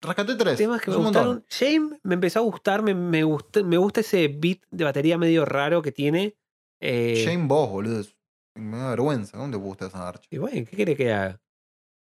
Rescaté 0.00 0.34
tres. 0.36 0.56
Temas 0.56 0.80
que 0.80 0.90
Es 0.90 0.96
me 0.96 1.02
gustaron. 1.02 1.44
Shame 1.50 1.98
me 2.02 2.14
empezó 2.14 2.38
a 2.38 2.42
gustar. 2.42 2.82
Me, 2.82 2.94
me, 2.94 3.22
gusta, 3.24 3.62
me 3.62 3.76
gusta 3.76 4.00
ese 4.00 4.28
beat 4.28 4.60
de 4.70 4.84
batería 4.84 5.18
medio 5.18 5.44
raro 5.44 5.82
que 5.82 5.92
tiene. 5.92 6.36
Eh, 6.80 7.22
Shane 7.26 7.46
Boss, 7.46 7.70
boludo. 7.70 8.04
Me 8.54 8.78
da 8.78 8.90
vergüenza. 8.90 9.36
¿Dónde 9.36 9.58
te 9.58 9.62
gusta 9.62 9.86
esa 9.86 10.08
archa? 10.08 10.26
Y 10.30 10.38
bueno, 10.38 10.64
¿qué 10.68 10.76
quiere 10.76 10.94
que 10.96 11.12
haga? 11.12 11.40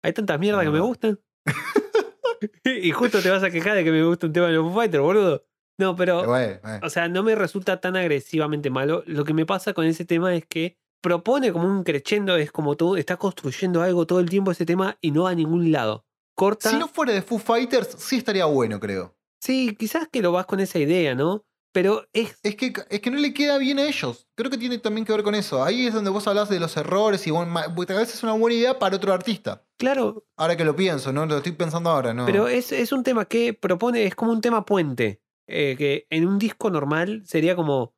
Hay 0.03 0.13
tantas 0.13 0.39
mierdas 0.39 0.65
que 0.65 0.71
me 0.71 0.79
No. 0.79 0.87
gustan. 0.87 1.21
y 2.65 2.91
justo 2.91 3.21
te 3.21 3.31
vas 3.31 3.43
a 3.43 3.51
quejar 3.51 3.75
de 3.77 3.85
que 3.85 3.93
me 3.93 4.05
gusta 4.05 4.27
un 4.27 4.33
tema 4.33 4.47
de 4.49 4.55
los 4.55 4.65
Foo 4.65 4.75
Fighters, 4.75 5.03
boludo. 5.03 5.45
No, 5.79 5.97
pero. 5.97 6.25
Bueno, 6.27 6.53
eh. 6.65 6.81
O 6.83 6.91
sea, 6.91 7.09
no 7.09 7.23
me 7.23 7.35
resulta 7.35 7.81
tan 7.81 7.97
agresivamente 7.97 8.71
malo. 8.71 9.03
Lo 9.07 9.25
que 9.25 9.35
me 9.35 9.47
pasa 9.47 9.73
con 9.73 9.87
ese 9.87 10.05
tema 10.05 10.35
es 10.35 10.45
que 10.47 10.77
propone 11.01 11.53
como 11.53 11.67
un 11.67 11.83
crescendo, 11.83 12.37
es 12.37 12.53
como 12.53 12.77
todo, 12.77 12.97
está 12.97 13.17
construyendo 13.17 13.83
algo 13.83 14.07
todo 14.07 14.21
el 14.21 14.29
tiempo 14.31 14.51
ese 14.53 14.67
tema 14.67 14.97
y 15.01 15.11
no 15.11 15.25
va 15.25 15.31
a 15.31 15.35
ningún 15.35 15.73
lado. 15.73 16.05
Corta. 16.37 16.71
Si 16.71 16.77
no 16.77 16.89
fuera 16.89 17.13
de 17.13 17.23
Foo 17.23 17.39
Fighters, 17.39 17.89
sí 17.99 18.17
estaría 18.17 18.45
bueno, 18.45 18.79
creo. 18.79 19.17
Sí, 19.41 19.75
quizás 19.77 20.09
que 20.09 20.23
lo 20.23 20.31
vas 20.33 20.47
con 20.47 20.61
esa 20.61 20.79
idea, 20.79 21.15
¿no? 21.15 21.45
Pero 21.73 22.07
es. 22.13 22.39
Es 22.43 22.55
que, 22.57 22.73
es 22.91 23.01
que 23.01 23.11
no 23.11 23.19
le 23.19 23.33
queda 23.33 23.57
bien 23.59 23.79
a 23.79 23.85
ellos. 23.85 24.29
Creo 24.35 24.51
que 24.51 24.59
tiene 24.59 24.79
también 24.79 25.07
que 25.07 25.13
ver 25.13 25.23
con 25.23 25.35
eso. 25.35 25.65
Ahí 25.65 25.87
es 25.87 25.95
donde 25.95 26.11
vos 26.11 26.27
hablas 26.27 26.49
de 26.51 26.61
los 26.61 26.77
errores 26.77 27.27
y 27.27 27.31
vos, 27.31 27.47
tal 27.87 27.97
vez 27.97 28.13
es 28.15 28.23
una 28.23 28.33
buena 28.33 28.55
idea 28.57 28.79
para 28.79 28.97
otro 28.97 29.13
artista. 29.13 29.65
Claro, 29.79 30.27
Ahora 30.37 30.57
que 30.57 30.65
lo 30.65 30.77
pienso, 30.77 31.13
¿no? 31.13 31.25
Lo 31.27 31.39
estoy 31.39 31.53
pensando 31.53 31.91
ahora, 31.91 32.13
¿no? 32.15 32.27
pero 32.27 32.47
es, 32.49 32.71
es 32.73 32.93
un 32.93 33.03
tema 33.03 33.25
que 33.25 33.55
propone, 33.55 34.05
es 34.05 34.15
como 34.15 34.33
un 34.33 34.41
tema 34.41 34.65
puente. 34.65 35.23
eh, 35.49 35.75
que 35.77 36.07
en 36.11 36.27
un 36.27 36.39
disco 36.39 36.71
normal 36.71 37.23
sería 37.27 37.57
como 37.57 37.95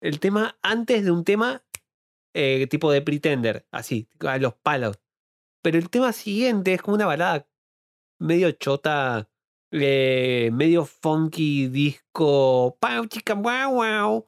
el 0.00 0.18
tema 0.18 0.58
antes 0.62 1.04
de 1.04 1.10
un 1.10 1.24
tema 1.24 1.62
eh, 2.34 2.66
tipo 2.68 2.90
de 2.90 3.02
Pretender, 3.02 3.66
así, 3.70 4.08
a 4.26 4.38
los 4.38 4.54
palos. 4.54 4.98
Pero 5.62 5.78
el 5.78 5.90
tema 5.90 6.12
siguiente 6.12 6.72
es 6.74 6.82
como 6.82 6.94
una 6.96 7.06
balada 7.06 7.46
medio 8.18 8.50
chota, 8.52 9.28
eh, 9.72 10.50
medio 10.52 10.84
funky 10.84 11.68
disco, 11.68 12.76
pau 12.80 13.06
chica 13.06 13.34
wow 13.34 13.72
wow, 13.74 14.26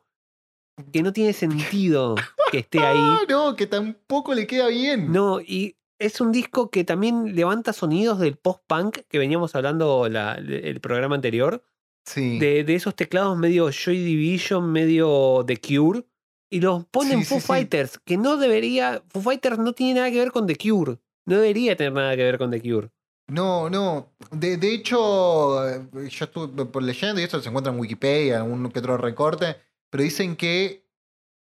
que 0.93 1.03
no 1.03 1.13
tiene 1.13 1.33
sentido 1.33 2.15
que 2.51 2.59
esté 2.59 2.79
ahí. 2.85 2.97
Ah, 2.99 3.21
no, 3.29 3.57
que 3.57 3.67
tampoco 3.67 4.35
le 4.35 4.47
queda 4.47 4.69
bien. 4.69 5.11
No, 5.13 5.41
y 5.41 5.77
es 5.99 6.21
un 6.21 6.33
disco 6.33 6.71
que 6.71 6.85
también 6.85 7.35
levanta 7.37 7.73
sonidos 7.73 8.19
del 8.19 8.37
post-punk 8.37 9.01
que 9.09 9.19
veníamos 9.19 9.55
hablando 9.55 10.09
la- 10.09 10.35
el 10.35 10.81
programa 10.81 11.15
anterior, 11.15 11.65
Sí. 12.05 12.41
de, 12.41 12.65
de 12.65 12.75
esos 12.75 12.97
teclados 12.97 13.39
medio 13.39 13.71
Joy 13.71 13.99
Division, 14.03 14.73
medio 14.73 15.45
The 15.47 15.59
Cure, 15.61 16.05
y 16.51 16.61
los 16.61 16.85
pone 16.87 17.13
en 17.15 17.21
Sí, 17.21 17.27
Foo 17.27 17.41
sí. 17.41 17.47
Fighters, 17.47 17.99
que 18.05 18.17
no 18.17 18.37
debería, 18.37 19.03
Foo 19.09 19.23
Fighters 19.23 19.59
no 19.59 19.73
tiene 19.73 20.01
nada 20.01 20.11
que 20.11 20.19
ver 20.19 20.33
con 20.33 20.47
The 20.49 20.57
Cure, 20.57 20.99
no 21.27 21.37
debería 21.37 21.77
tener 21.77 21.93
nada 21.93 22.17
que 22.17 22.25
ver 22.25 22.39
con 22.39 22.51
The 22.51 22.61
Cure. 22.61 22.91
No, 23.33 23.71
no. 23.71 24.13
De, 24.31 24.57
de 24.59 24.75
hecho, 24.75 25.65
yo 26.09 26.25
estuve 26.27 26.67
por 26.67 26.83
leyendo 26.83 27.21
y 27.21 27.25
esto 27.25 27.41
se 27.41 27.49
encuentra 27.49 27.73
en 27.73 27.79
Wikipedia, 27.79 28.37
algún 28.39 28.71
que 28.71 28.79
otro 28.81 28.97
recorte, 28.99 29.57
pero 29.91 30.05
dicen 30.05 30.37
que, 30.37 30.87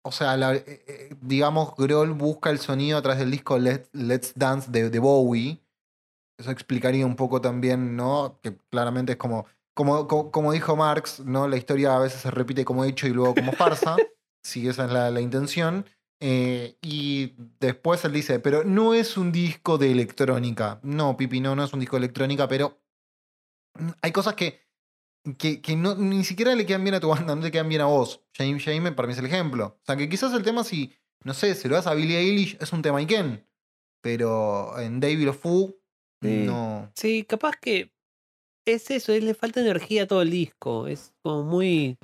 o 0.05 0.13
sea, 0.13 0.37
la- 0.37 0.55
eh, 0.55 0.65
eh, 0.87 1.17
digamos, 1.21 1.75
Grohl 1.77 2.13
busca 2.13 2.51
el 2.51 2.59
sonido 2.59 2.99
a 2.99 3.03
través 3.03 3.19
del 3.19 3.31
disco 3.31 3.59
Let- 3.59 3.89
Let's 3.93 4.33
Dance 4.37 4.71
de, 4.71 4.89
de 4.91 4.99
Bowie. 4.99 5.61
Eso 6.39 6.51
explicaría 6.51 7.05
un 7.07 7.17
poco 7.17 7.41
también, 7.41 7.97
¿no? 7.97 8.39
Que 8.43 8.57
claramente 8.71 9.13
es 9.13 9.19
como, 9.19 9.47
como, 9.75 10.07
como, 10.07 10.31
como 10.31 10.53
dijo 10.53 10.77
Marx, 10.77 11.21
¿no? 11.21 11.49
La 11.49 11.57
historia 11.57 11.97
a 11.97 11.99
veces 11.99 12.21
se 12.23 12.31
repite 12.31 12.65
como 12.65 12.85
hecho 12.85 13.07
y 13.09 13.11
luego 13.11 13.35
como 13.35 13.53
farsa. 13.53 13.97
sí, 14.45 14.69
esa 14.69 14.85
es 14.87 14.93
la, 14.93 15.11
la 15.11 15.21
intención. 15.21 15.85
Eh, 16.23 16.77
y 16.83 17.33
después 17.61 18.05
él 18.05 18.13
dice, 18.13 18.41
pero 18.41 18.63
no 18.65 18.93
es 18.95 19.17
un 19.17 19.33
disco 19.33 19.79
de 19.79 19.91
electrónica. 19.91 20.79
No, 20.83 21.17
Pipi, 21.17 21.41
no, 21.41 21.57
no 21.57 21.65
es 21.65 21.73
un 21.73 21.81
disco 21.81 21.97
de 21.97 22.05
electrónica, 22.05 22.47
pero 22.47 22.79
hay 24.03 24.13
cosas 24.13 24.35
que, 24.35 24.61
que, 25.39 25.61
que 25.63 25.77
no, 25.77 25.95
ni 25.95 26.25
siquiera 26.25 26.55
le 26.55 26.67
quedan 26.67 26.85
bien 26.85 26.95
a 26.95 27.01
tu 27.01 27.09
banda, 27.09 27.35
no 27.35 27.43
le 27.43 27.51
quedan 27.51 27.69
bien 27.69 27.81
a 27.81 27.87
vos. 27.87 28.23
James 28.37 28.63
James 28.65 28.93
para 28.93 29.07
mí 29.07 29.13
es 29.13 29.19
el 29.19 29.27
ejemplo. 29.27 29.79
O 29.81 29.85
sea, 29.87 29.97
que 29.97 30.09
quizás 30.09 30.33
el 30.35 30.43
tema 30.43 30.63
si, 30.65 30.93
no 31.25 31.33
sé, 31.35 31.55
se 31.55 31.69
lo 31.69 31.75
das 31.77 31.87
a 31.87 31.95
Billie 31.95 32.19
Eilish, 32.19 32.59
es 32.61 32.73
un 32.73 32.83
tema 32.83 33.01
Iken. 33.01 33.47
Pero 34.03 34.79
en 34.79 35.01
David 35.01 35.31
of 35.31 35.39
Foo, 35.41 35.77
Sí. 36.23 36.45
no. 36.47 36.91
Sí, 36.95 37.25
capaz 37.25 37.57
que 37.57 37.93
es 38.67 38.91
eso, 38.91 39.13
es- 39.13 39.25
le 39.25 39.33
falta 39.35 39.61
energía 39.61 40.03
a 40.03 40.07
todo 40.07 40.21
el 40.23 40.31
disco. 40.31 40.87
Es 40.87 41.15
como 41.23 41.45
muy, 41.45 41.97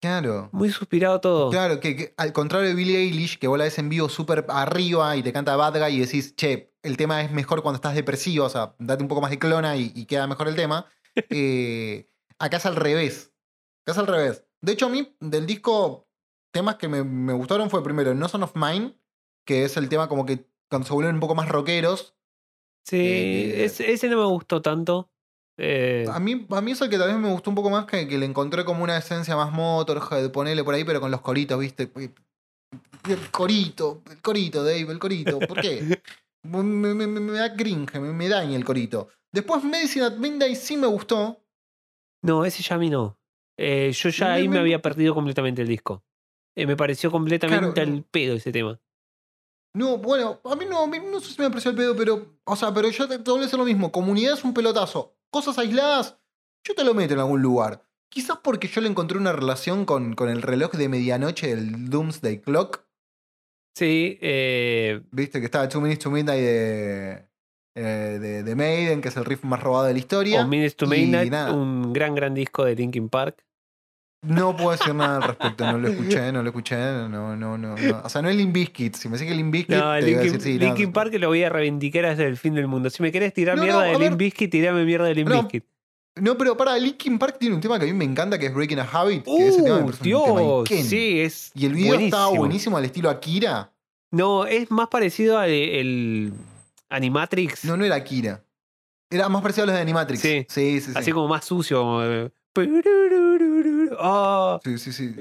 Claro. 0.00 0.50
muy 0.52 0.70
suspirado 0.70 1.20
todo. 1.20 1.50
Claro, 1.50 1.80
que, 1.80 1.96
que 1.96 2.14
al 2.16 2.32
contrario 2.32 2.68
de 2.68 2.74
Billie 2.74 2.98
Eilish, 2.98 3.38
que 3.38 3.48
vos 3.48 3.58
la 3.58 3.64
ves 3.64 3.78
en 3.78 3.88
vivo 3.88 4.08
súper 4.08 4.44
arriba 4.48 5.16
y 5.16 5.22
te 5.22 5.32
canta 5.32 5.56
Bad 5.56 5.78
Guy 5.78 5.96
y 5.96 6.00
decís, 6.00 6.36
che, 6.36 6.74
el 6.82 6.96
tema 6.96 7.22
es 7.22 7.32
mejor 7.32 7.62
cuando 7.62 7.76
estás 7.76 7.94
depresivo, 7.94 8.44
o 8.44 8.48
sea, 8.50 8.74
date 8.78 9.02
un 9.02 9.08
poco 9.08 9.20
más 9.20 9.30
de 9.30 9.38
clona 9.38 9.76
y, 9.76 9.92
y 9.94 10.04
queda 10.06 10.26
mejor 10.26 10.48
el 10.48 10.56
tema. 10.56 10.86
Eh, 11.30 12.10
acá 12.38 12.58
es 12.58 12.66
al 12.66 12.76
revés. 12.76 13.32
Acá 13.84 13.92
es 13.92 13.98
al 13.98 14.06
revés. 14.06 14.44
De 14.60 14.72
hecho, 14.72 14.84
a 14.84 14.88
mí, 14.90 15.16
del 15.18 15.46
disco, 15.46 16.06
temas 16.52 16.76
que 16.76 16.88
me, 16.88 17.04
me 17.04 17.32
gustaron 17.32 17.70
fue 17.70 17.82
primero 17.82 18.14
No 18.14 18.28
Son 18.28 18.42
of 18.42 18.54
Mine, 18.54 19.00
que 19.46 19.64
es 19.64 19.78
el 19.78 19.88
tema 19.88 20.10
como 20.10 20.26
que 20.26 20.46
cuando 20.68 20.86
se 20.86 20.92
vuelven 20.92 21.14
un 21.14 21.20
poco 21.20 21.34
más 21.34 21.48
rockeros. 21.48 22.14
Sí, 22.84 22.98
Eh, 23.00 23.64
ese, 23.64 23.90
ese 23.92 24.10
no 24.10 24.18
me 24.18 24.26
gustó 24.26 24.60
tanto. 24.60 25.10
Eh, 25.58 26.04
A 26.12 26.20
mí, 26.20 26.46
a 26.50 26.60
mí 26.60 26.72
es 26.72 26.80
el 26.82 26.90
que 26.90 26.98
tal 26.98 27.08
vez 27.08 27.16
me 27.16 27.30
gustó 27.30 27.50
un 27.50 27.56
poco 27.56 27.70
más, 27.70 27.86
que, 27.86 28.06
que 28.06 28.18
le 28.18 28.26
encontré 28.26 28.64
como 28.64 28.84
una 28.84 28.96
esencia 28.98 29.36
más 29.36 29.52
Motorhead, 29.52 30.30
ponerle 30.30 30.62
por 30.64 30.74
ahí, 30.74 30.84
pero 30.84 31.00
con 31.00 31.10
los 31.10 31.20
coritos, 31.22 31.58
¿viste? 31.58 31.90
El 33.08 33.30
corito, 33.30 34.02
el 34.10 34.20
corito, 34.20 34.64
Dave, 34.64 34.80
el 34.90 34.98
corito. 34.98 35.38
¿Por 35.38 35.60
qué? 35.60 36.00
Me, 36.42 36.62
me- 36.62 36.94
me- 36.94 37.18
me 37.20 37.32
da 37.38 37.56
cringe, 37.56 37.94
me, 37.98 38.12
me 38.12 38.28
daña 38.28 38.54
el 38.56 38.64
corito. 38.64 39.08
Después 39.32 39.64
Medicine 39.64 40.04
at 40.04 40.12
Midnight 40.16 40.54
sí 40.56 40.76
me 40.76 40.86
gustó. 40.86 41.40
no, 42.22 42.44
ese 42.44 42.62
ya 42.62 42.76
a 42.76 42.78
mí 42.78 42.88
no. 42.88 43.18
Eh, 43.58 43.90
yo 43.92 44.10
ya 44.10 44.34
ahí 44.34 44.48
me 44.48 44.60
había 44.60 44.80
perdido 44.80 45.12
completamente 45.12 45.62
el 45.62 45.66
disco. 45.68 46.04
Eh, 46.54 46.64
me 46.66 46.76
pareció 46.76 47.10
completamente 47.10 47.72
Claro, 47.72 47.90
al 47.96 48.04
pedo 48.04 48.34
ese 48.36 48.52
tema. 48.52 48.78
No, 49.74 49.98
bueno, 49.98 50.40
a 50.44 50.54
mí 50.54 50.64
no, 50.66 50.84
a 50.84 50.86
mí 50.86 50.98
no 51.00 51.18
sé 51.18 51.32
si 51.32 51.40
me 51.40 51.46
apreció 51.46 51.72
el 51.72 51.76
pedo, 51.76 51.96
pero. 51.96 52.36
O 52.44 52.54
sea, 52.54 52.72
pero 52.72 52.88
yo 52.90 53.08
te, 53.08 53.18
te 53.18 53.28
voy 53.30 53.40
a 53.40 53.42
decir 53.42 53.58
lo 53.58 53.64
mismo. 53.64 53.90
Comunidad 53.90 54.34
es 54.34 54.44
un 54.44 54.54
pelotazo. 54.54 55.15
Cosas 55.30 55.58
aisladas, 55.58 56.18
yo 56.64 56.74
te 56.74 56.84
lo 56.84 56.94
meto 56.94 57.14
en 57.14 57.20
algún 57.20 57.42
lugar. 57.42 57.82
Quizás 58.08 58.38
porque 58.42 58.68
yo 58.68 58.80
le 58.80 58.88
encontré 58.88 59.18
una 59.18 59.32
relación 59.32 59.84
con, 59.84 60.14
con 60.14 60.28
el 60.28 60.42
reloj 60.42 60.72
de 60.72 60.88
medianoche 60.88 61.48
del 61.54 61.90
Doomsday 61.90 62.40
Clock. 62.40 62.84
Sí, 63.74 64.18
eh, 64.22 65.02
Viste 65.10 65.38
que 65.40 65.44
estaba 65.46 65.68
Two 65.68 65.80
Minutes 65.82 66.02
to 66.04 66.10
Midnight 66.10 66.40
de, 66.40 67.28
eh, 67.74 68.18
de, 68.20 68.42
de 68.42 68.54
Maiden, 68.56 69.02
que 69.02 69.08
es 69.08 69.16
el 69.16 69.24
riff 69.26 69.44
más 69.44 69.62
robado 69.62 69.84
de 69.86 69.92
la 69.92 69.98
historia. 69.98 70.42
o 70.42 70.48
Minutes 70.48 70.76
to 70.76 70.86
Midnight, 70.86 71.30
nada. 71.30 71.52
un 71.52 71.92
gran, 71.92 72.14
gran 72.14 72.32
disco 72.32 72.64
de 72.64 72.74
Linkin 72.74 73.08
Park. 73.10 73.44
No 74.22 74.56
puedo 74.56 74.72
decir 74.72 74.94
nada 74.94 75.16
al 75.16 75.22
respecto, 75.22 75.70
no 75.70 75.78
lo 75.78 75.88
escuché, 75.88 76.32
no 76.32 76.42
lo 76.42 76.48
escuché, 76.48 76.76
no, 76.76 77.36
no, 77.36 77.36
no. 77.36 77.58
no. 77.58 77.74
O 78.02 78.08
sea, 78.08 78.22
no 78.22 78.28
es 78.28 78.36
Limp 78.36 78.52
Bizkit. 78.52 78.96
Si 78.96 79.08
me 79.08 79.18
sigue 79.18 79.34
Limp 79.34 79.52
Bizkit, 79.52 79.76
No, 79.76 79.94
te 79.94 80.02
Linkin, 80.02 80.22
decir 80.32 80.40
sí. 80.40 80.58
no, 80.58 80.66
Linkin 80.66 80.92
Park 80.92 81.14
lo 81.14 81.28
voy 81.28 81.44
a 81.44 81.48
reivindicar 81.48 82.06
hasta 82.06 82.24
el 82.24 82.36
fin 82.36 82.54
del 82.54 82.66
mundo. 82.66 82.90
Si 82.90 83.02
me 83.02 83.12
querés 83.12 83.32
tirar 83.32 83.56
No, 83.56 83.62
mierda 83.62 83.92
no, 83.92 83.98
de 83.98 84.06
a 84.06 84.10
Bizkit, 84.10 84.50
tirame 84.50 84.84
mierda 84.84 85.06
de 85.06 85.14
Limp 85.14 85.28
No. 85.28 85.48
No, 86.18 86.38
pero 86.38 86.56
para, 86.56 86.78
Linkin 86.78 87.18
Park 87.18 87.36
tiene 87.38 87.54
un 87.54 87.60
tema 87.60 87.78
que 87.78 87.84
a 87.84 87.88
mí 87.88 87.92
me 87.92 88.04
encanta, 88.06 88.38
que 88.38 88.46
es 88.46 88.54
Breaking 88.54 88.78
a 88.78 88.84
Habit. 88.84 89.24
que 89.24 89.48
ese 89.48 89.62
tema 89.62 89.76
¡Uh, 89.76 89.84
un 89.84 89.92
tema 89.92 90.02
Dios! 90.02 90.70
Iken. 90.70 90.84
Sí, 90.84 91.20
es 91.20 91.52
Y 91.54 91.66
el 91.66 91.74
video 91.74 91.94
estaba 91.94 92.28
buenísimo. 92.28 92.40
buenísimo 92.40 92.76
al 92.78 92.84
estilo 92.86 93.10
Akira. 93.10 93.70
No, 94.10 94.46
es 94.46 94.70
más 94.70 94.88
parecido 94.88 95.38
al 95.38 95.50
el 95.50 96.32
Animatrix. 96.88 97.64
No, 97.66 97.76
no 97.76 97.84
era 97.84 97.96
Akira. 97.96 98.42
Era 99.10 99.28
más 99.28 99.42
parecido 99.42 99.64
a 99.64 99.66
los 99.66 99.74
de 99.76 99.82
Animatrix. 99.82 100.20
Sí. 100.22 100.46
sí, 100.48 100.80
sí. 100.80 100.92
sí. 100.92 100.92
Así 100.94 101.12
como 101.12 101.28
más 101.28 101.44
sucio. 101.44 101.78
como, 101.80 102.00
Oh, 103.98 104.60
Sí, 104.64 104.78
sí, 104.78 104.92
sí. 104.92 105.14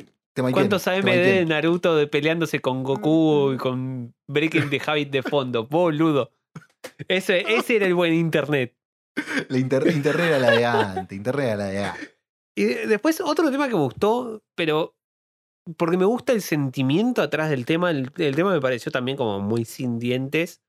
¿Cuántos 0.52 0.86
AMD 0.88 1.06
de 1.06 1.46
Naruto 1.46 1.96
de 1.96 2.08
peleándose 2.08 2.60
con 2.60 2.84
Goku 2.84 3.54
y 3.54 3.58
con 3.58 4.14
Breaking 4.28 4.70
the 4.70 4.82
Habit 4.86 5.10
de 5.10 5.24
fondo? 5.24 5.66
Boludo. 5.68 6.32
Ese, 7.08 7.42
ese 7.56 7.78
era 7.78 7.86
el 7.88 7.94
buen 7.96 8.14
internet. 8.14 8.76
La 9.48 9.58
inter- 9.58 9.88
internet 9.88 10.26
era 10.28 10.40
la 10.40 10.52
de 10.52 10.66
antes. 10.66 11.18
Internet 11.18 11.46
era 11.46 11.56
la 11.56 11.66
de 11.68 11.84
antes. 11.86 12.18
Y 12.58 12.64
de- 12.66 12.88
después 12.88 13.22
otro 13.22 13.50
tema 13.50 13.68
que 13.70 13.76
me 13.76 13.82
gustó, 13.82 14.44
pero 14.56 14.94
porque 15.78 15.98
me 15.98 16.06
gusta 16.06 16.34
el 16.34 16.42
sentimiento 16.42 17.22
atrás 17.22 17.50
del 17.50 17.66
tema, 17.66 17.90
el, 17.92 18.12
el 18.18 18.36
tema 18.36 18.52
me 18.54 18.62
pareció 18.62 18.92
también 18.92 19.18
como 19.18 19.40
muy 19.40 19.64
sin 19.66 20.00
dientes. 20.00 20.62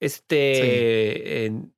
Este 0.00 1.44
en 1.46 1.74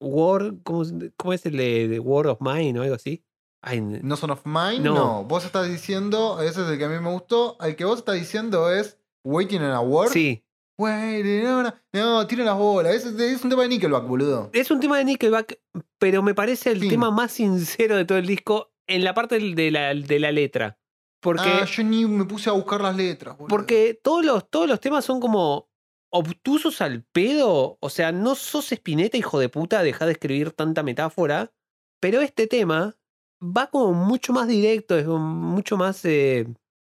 War, 0.00 0.54
¿cómo, 0.64 0.82
es- 0.82 0.94
cómo 1.16 1.32
es 1.32 1.46
el 1.46 1.56
de, 1.56 1.88
de 1.88 2.00
War 2.00 2.26
of 2.26 2.40
Mine 2.40 2.78
o 2.78 2.82
algo 2.82 2.94
así? 2.96 3.22
Ay, 3.62 3.80
No 3.80 4.16
Son 4.16 4.30
of 4.30 4.42
Mine, 4.46 4.80
No. 4.80 4.94
no. 4.94 5.24
Vos 5.24 5.44
estás 5.44 5.68
diciendo, 5.68 6.40
ese 6.42 6.62
es 6.62 6.68
el 6.68 6.78
que 6.78 6.84
a 6.84 6.88
mí 6.88 6.98
me 6.98 7.10
gustó. 7.10 7.56
El 7.60 7.76
que 7.76 7.84
vos 7.84 7.98
estás 7.98 8.14
diciendo 8.14 8.70
es 8.70 8.98
Waiting 9.24 9.60
on 9.62 9.70
a 9.72 9.80
War. 9.80 10.08
sí, 10.08 10.44
Waiting 10.78 11.46
on 11.46 11.66
a... 11.66 11.82
No, 11.92 12.26
tiren 12.26 12.46
las 12.46 12.56
bolas. 12.56 12.94
Es, 12.94 13.04
es 13.04 13.44
un 13.44 13.50
tema 13.50 13.62
de 13.62 13.68
Nickelback, 13.68 14.06
boludo. 14.06 14.48
es 14.54 14.70
un 14.70 14.80
tema 14.80 14.96
de 14.96 15.04
Nickelback, 15.04 15.60
pero 15.98 16.22
me 16.22 16.34
parece 16.34 16.70
el 16.70 16.88
tema 16.88 17.10
más 17.10 17.32
sincero 17.32 17.96
de 17.96 18.06
todo 18.06 18.16
el 18.16 18.26
disco 18.26 18.72
en 18.86 19.04
la 19.04 19.12
parte 19.12 19.38
de 19.38 19.70
la, 19.70 19.94
de 19.94 20.18
la 20.18 20.32
letra. 20.32 20.78
Porque 21.22 21.42
Ah, 21.60 21.66
yo 21.66 21.84
ni 21.84 22.06
me 22.06 22.24
puse 22.24 22.48
a 22.48 22.54
buscar 22.54 22.80
las 22.80 22.96
letras, 22.96 23.36
boludo. 23.36 23.48
Porque 23.54 24.00
todos 24.02 24.24
los, 24.24 24.48
todos 24.48 24.66
los 24.66 24.80
temas 24.80 25.04
son 25.04 25.20
como 25.20 25.68
obtusos 26.10 26.80
al 26.80 27.04
pedo. 27.04 27.76
O 27.80 27.90
sea, 27.90 28.10
no 28.10 28.34
sos 28.34 28.72
espineta, 28.72 29.18
hijo 29.18 29.38
de 29.38 29.50
puta, 29.50 29.82
deja 29.82 30.06
de 30.06 30.12
escribir 30.12 30.52
tanta 30.52 30.82
metáfora. 30.82 31.52
Pero 32.00 32.22
este 32.22 32.46
tema 32.46 32.96
va 33.42 33.68
como 33.70 33.92
mucho 33.92 34.32
más 34.32 34.46
directo, 34.48 34.98
es 34.98 35.06
mucho 35.06 35.76
más. 35.76 36.04
eh, 36.04 36.46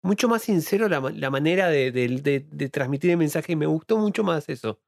mucho 0.04 0.28
más 0.28 0.42
sincero 0.42 0.90
la, 0.90 1.00
la 1.00 1.30
manera 1.30 1.68
de, 1.70 1.92
de- 1.92 2.08
de- 2.08 2.40
de 2.52 2.70
transmitir 2.70 3.12
el 3.12 3.18
mensaje 3.18 3.52
y 3.52 3.56
me 3.56 3.68
gustó 3.68 3.98
mucho 4.00 4.24
más 4.24 4.50
eso. 4.50 4.80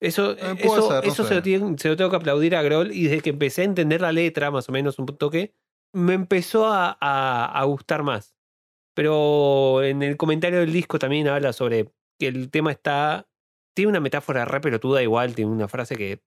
Eso, 0.00 0.30
Eh, 0.38 0.54
puede 0.62 0.78
eso, 0.80 0.88
ser, 0.88 1.04
no 1.04 1.12
eso 1.12 1.24
se, 1.24 1.34
lo 1.34 1.42
tiene- 1.42 1.76
se 1.78 1.88
lo 1.88 1.96
tengo 1.96 2.10
que 2.10 2.16
aplaudir 2.16 2.54
a 2.54 2.62
Grohl 2.62 2.92
y 2.92 3.04
desde 3.08 3.20
que 3.20 3.30
empecé 3.30 3.62
a 3.62 3.64
entender 3.64 4.00
la 4.00 4.12
letra, 4.12 4.52
más 4.52 4.68
o 4.68 4.72
menos 4.72 4.96
un 5.00 5.06
toque, 5.06 5.54
me 5.92 6.14
empezó 6.14 6.68
a, 6.68 6.96
a- 7.00 7.46
a 7.46 7.64
gustar 7.64 8.04
más. 8.04 8.36
Pero 8.94 9.82
en 9.82 10.02
el 10.02 10.16
comentario 10.16 10.60
del 10.60 10.72
disco 10.72 10.98
también 10.98 11.28
habla 11.28 11.52
sobre 11.52 11.92
que 12.18 12.28
el 12.28 12.50
tema 12.50 12.70
está. 12.72 13.28
Tiene 13.74 13.90
una 13.90 14.00
metáfora 14.00 14.44
re 14.44 14.60
pelotuda, 14.60 15.02
igual, 15.02 15.34
tiene 15.34 15.50
una 15.52 15.68
frase 15.68 15.94
que 15.96 16.20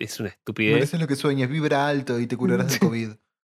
es 0.00 0.18
una 0.20 0.30
estupidez. 0.30 0.74
Mereces 0.74 1.00
lo 1.00 1.06
que 1.06 1.14
sueñes, 1.16 1.48
vibra 1.48 1.86
alto 1.88 2.18
y 2.18 2.26
te 2.26 2.36
curarás 2.36 2.68
del 2.70 2.80
COVID. 2.80 3.10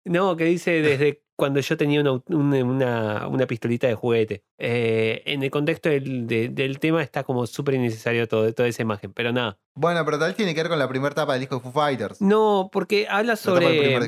No, 0.09 0.37
que 0.37 0.45
dice 0.45 0.83
desde 0.83 1.23
cuando 1.37 1.61
yo 1.61 1.77
tenía 1.77 2.01
una, 2.01 3.29
una, 3.29 3.47
pistolita 3.47 3.87
de 3.87 3.95
juguete. 3.95 4.43
Eh, 4.59 5.23
en 5.27 5.43
el 5.45 5.51
contexto 5.51 5.89
del, 5.89 6.27
de- 6.27 6.49
del 6.49 6.81
tema 6.81 7.01
está 7.03 7.23
como 7.23 7.47
súper 7.47 7.75
innecesario 7.75 8.27
todo, 8.27 8.53
toda 8.53 8.69
esa 8.69 8.83
imagen, 8.83 9.13
pero 9.13 9.33
nada. 9.33 9.57
Bueno, 9.77 10.05
pero 10.05 10.19
tal 10.19 10.35
tiene 10.35 10.55
que 10.55 10.63
ver 10.63 10.69
con 10.71 10.79
la 10.81 10.89
primera 10.89 11.13
etapa 11.13 11.33
del 11.35 11.41
disco 11.41 11.57
de 11.57 11.61
Foo 11.63 11.71
Fighters. 11.73 12.21
No, 12.21 12.71
porque 12.73 13.07
habla 13.09 13.37
sobre, 13.37 14.01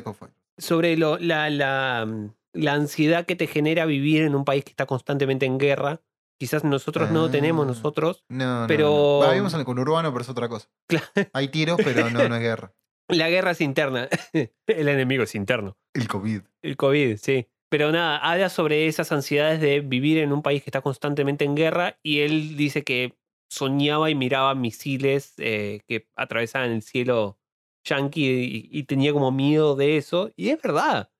sobre 0.57 0.97
lo- 0.97 1.17
la, 1.19 1.49
la, 1.49 2.05
mm, 2.05 2.33
la 2.53 2.73
ansiedad 2.73 3.25
que 3.25 3.37
te 3.37 3.47
genera 3.47 3.85
vivir 3.85 4.23
en 4.23 4.35
un 4.35 4.43
país 4.43 4.65
que 4.65 4.71
está 4.71 4.85
constantemente 4.85 5.45
en 5.45 5.57
guerra. 5.57 6.01
Quizás 6.37 6.63
nosotros 6.63 7.11
no 7.11 7.29
tenemos 7.29 7.65
Ah. 7.65 7.67
nosotros. 7.67 8.25
No, 8.27 8.61
no, 8.61 8.67
Pero- 8.67 8.87
no. 8.89 9.19
Va, 9.19 9.29
vivimos 9.29 9.53
en 9.53 9.59
el 9.59 9.65
conurbano, 9.65 10.11
pero 10.11 10.23
es 10.23 10.29
otra 10.29 10.49
cosa. 10.49 10.67
Claro. 10.87 11.29
Hay 11.33 11.47
tiros, 11.49 11.77
pero 11.81 12.09
no, 12.09 12.27
no 12.27 12.35
es 12.35 12.41
guerra. 12.41 12.73
La 13.11 13.29
guerra 13.29 13.51
es 13.51 13.61
interna. 13.61 14.07
el 14.67 14.87
enemigo 14.87 15.23
es 15.23 15.35
interno. 15.35 15.77
El 15.93 16.07
COVID. 16.07 16.41
El 16.61 16.77
COVID, 16.77 17.17
sí. 17.17 17.47
Pero 17.69 17.91
nada, 17.91 18.17
habla 18.17 18.49
sobre 18.49 18.87
esas 18.87 19.11
ansiedades 19.11 19.61
de 19.61 19.79
vivir 19.81 20.17
en 20.17 20.33
un 20.33 20.41
país 20.41 20.63
que 20.63 20.69
está 20.69 20.81
constantemente 20.81 21.45
en 21.45 21.55
guerra 21.55 21.97
y 22.03 22.19
él 22.19 22.57
dice 22.57 22.83
que 22.83 23.17
soñaba 23.49 24.09
y 24.09 24.15
miraba 24.15 24.55
misiles 24.55 25.33
eh, 25.37 25.81
que 25.87 26.07
atravesaban 26.15 26.71
el 26.71 26.81
cielo 26.81 27.39
yanqui 27.83 28.25
y, 28.25 28.69
y 28.71 28.83
tenía 28.83 29.13
como 29.13 29.31
miedo 29.31 29.75
de 29.75 29.97
eso. 29.97 30.31
Y 30.35 30.49
es 30.49 30.61
verdad. 30.61 31.11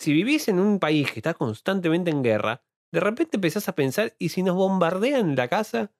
Si 0.00 0.12
vivís 0.12 0.48
en 0.48 0.58
un 0.58 0.80
país 0.80 1.12
que 1.12 1.20
está 1.20 1.34
constantemente 1.34 2.10
en 2.10 2.22
guerra, 2.22 2.64
de 2.92 3.00
repente 3.00 3.36
empezás 3.36 3.68
a 3.68 3.74
pensar, 3.74 4.14
¿y 4.18 4.30
si 4.30 4.42
nos 4.42 4.56
bombardean 4.56 5.36
la 5.36 5.48
casa? 5.48 5.92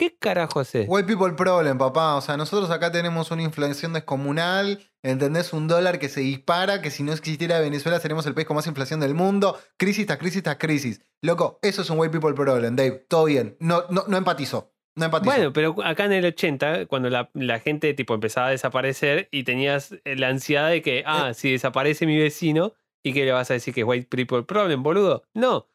¿Qué 0.00 0.16
carajo 0.18 0.60
haces? 0.60 0.86
White 0.88 1.06
people 1.06 1.34
problem, 1.34 1.76
papá. 1.76 2.14
O 2.16 2.22
sea, 2.22 2.38
nosotros 2.38 2.70
acá 2.70 2.90
tenemos 2.90 3.30
una 3.32 3.42
inflación 3.42 3.92
descomunal. 3.92 4.80
¿Entendés? 5.02 5.52
Un 5.52 5.68
dólar 5.68 5.98
que 5.98 6.08
se 6.08 6.22
dispara. 6.22 6.80
Que 6.80 6.90
si 6.90 7.02
no 7.02 7.12
existiera 7.12 7.60
Venezuela, 7.60 8.00
seríamos 8.00 8.24
el 8.24 8.32
país 8.32 8.46
con 8.46 8.56
más 8.56 8.66
inflación 8.66 9.00
del 9.00 9.12
mundo. 9.12 9.58
Crisis 9.76 10.06
tras 10.06 10.18
crisis 10.18 10.42
tras 10.42 10.56
crisis. 10.56 11.04
Loco, 11.20 11.58
eso 11.60 11.82
es 11.82 11.90
un 11.90 11.98
white 11.98 12.18
people 12.18 12.32
problem, 12.32 12.76
Dave. 12.76 13.04
Todo 13.10 13.26
bien. 13.26 13.58
No, 13.60 13.84
no, 13.90 14.04
no 14.08 14.16
empatizo. 14.16 14.72
No 14.96 15.04
empatizo. 15.04 15.34
Bueno, 15.34 15.52
pero 15.52 15.76
acá 15.84 16.06
en 16.06 16.12
el 16.12 16.24
80, 16.24 16.86
cuando 16.86 17.10
la, 17.10 17.28
la 17.34 17.60
gente 17.60 17.92
tipo 17.92 18.14
empezaba 18.14 18.46
a 18.46 18.50
desaparecer 18.52 19.28
y 19.30 19.44
tenías 19.44 19.94
la 20.06 20.28
ansiedad 20.28 20.70
de 20.70 20.80
que, 20.80 21.02
ah, 21.04 21.34
si 21.34 21.52
desaparece 21.52 22.06
mi 22.06 22.16
vecino, 22.16 22.72
¿y 23.02 23.12
qué 23.12 23.26
le 23.26 23.32
vas 23.32 23.50
a 23.50 23.54
decir 23.54 23.74
que 23.74 23.82
es 23.82 23.86
white 23.86 24.08
people 24.08 24.44
problem, 24.44 24.82
boludo? 24.82 25.24
No. 25.34 25.66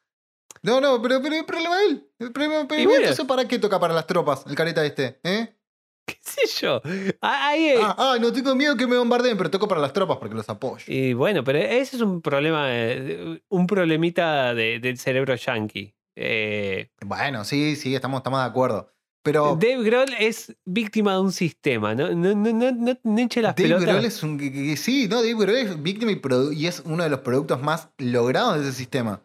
No, 0.66 0.80
no, 0.80 1.00
pero, 1.00 1.22
pero 1.22 1.36
el 1.36 1.44
problema 1.44 1.80
es 1.82 1.90
él. 1.90 2.10
El 2.18 2.32
problema, 2.32 2.66
pero 2.68 2.82
Y 2.82 2.86
bueno. 2.86 3.00
entonces, 3.02 3.24
¿para 3.24 3.46
qué 3.46 3.58
toca 3.58 3.78
para 3.78 3.94
las 3.94 4.06
tropas 4.06 4.44
el 4.46 4.54
careta 4.54 4.84
este? 4.84 5.20
¿Eh? 5.22 5.54
¿Qué 6.06 6.18
sé 6.20 6.42
yo? 6.60 6.80
Ah, 7.20 7.48
Ahí, 7.48 7.64
eh, 7.66 7.78
Ah, 7.80 7.94
ah, 7.98 8.16
no 8.20 8.32
tengo 8.32 8.54
miedo 8.54 8.76
que 8.76 8.86
me 8.86 8.96
bombardeen, 8.96 9.36
pero 9.36 9.50
toco 9.50 9.66
para 9.68 9.80
las 9.80 9.92
tropas 9.92 10.18
porque 10.18 10.34
los 10.34 10.48
apoyo. 10.48 10.84
Y 10.88 11.12
bueno, 11.14 11.42
pero 11.44 11.58
ese 11.58 11.96
es 11.96 12.02
un 12.02 12.20
problema, 12.22 12.66
eh, 12.70 13.40
un 13.48 13.66
problemita 13.66 14.54
de- 14.54 14.78
del 14.80 14.98
cerebro 14.98 15.34
yankee. 15.34 15.94
Eh, 16.16 16.90
Bueno, 17.04 17.44
sí, 17.44 17.76
sí, 17.76 17.94
estamos, 17.94 18.18
estamos 18.18 18.40
de 18.40 18.46
acuerdo. 18.46 18.92
Pero 19.22 19.58
Dave 19.60 19.82
Grohl 19.82 20.14
es 20.20 20.54
víctima 20.64 21.14
de 21.14 21.20
un 21.20 21.32
sistema, 21.32 21.96
no, 21.96 22.14
no, 22.14 22.32
no, 22.34 22.52
no, 22.52 22.96
no, 23.02 23.18
eche 23.18 23.42
las 23.42 23.56
Dave 23.56 23.68
pelotas. 23.70 23.86
Grohl 23.88 24.04
es 24.04 24.22
un. 24.22 24.76
sí, 24.76 25.08
no, 25.08 25.16
Dave 25.16 25.34
Grohl 25.34 25.56
es 25.56 25.82
víctima 25.82 26.12
y 26.52 26.66
es 26.66 26.80
uno 26.84 27.02
de 27.02 27.10
los 27.10 27.20
productos 27.20 27.60
más 27.60 27.88
logrados 27.98 28.54
de 28.60 28.62
ese 28.68 28.72
sistema. 28.72 29.20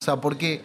O 0.00 0.04
sea, 0.04 0.20
porque. 0.20 0.62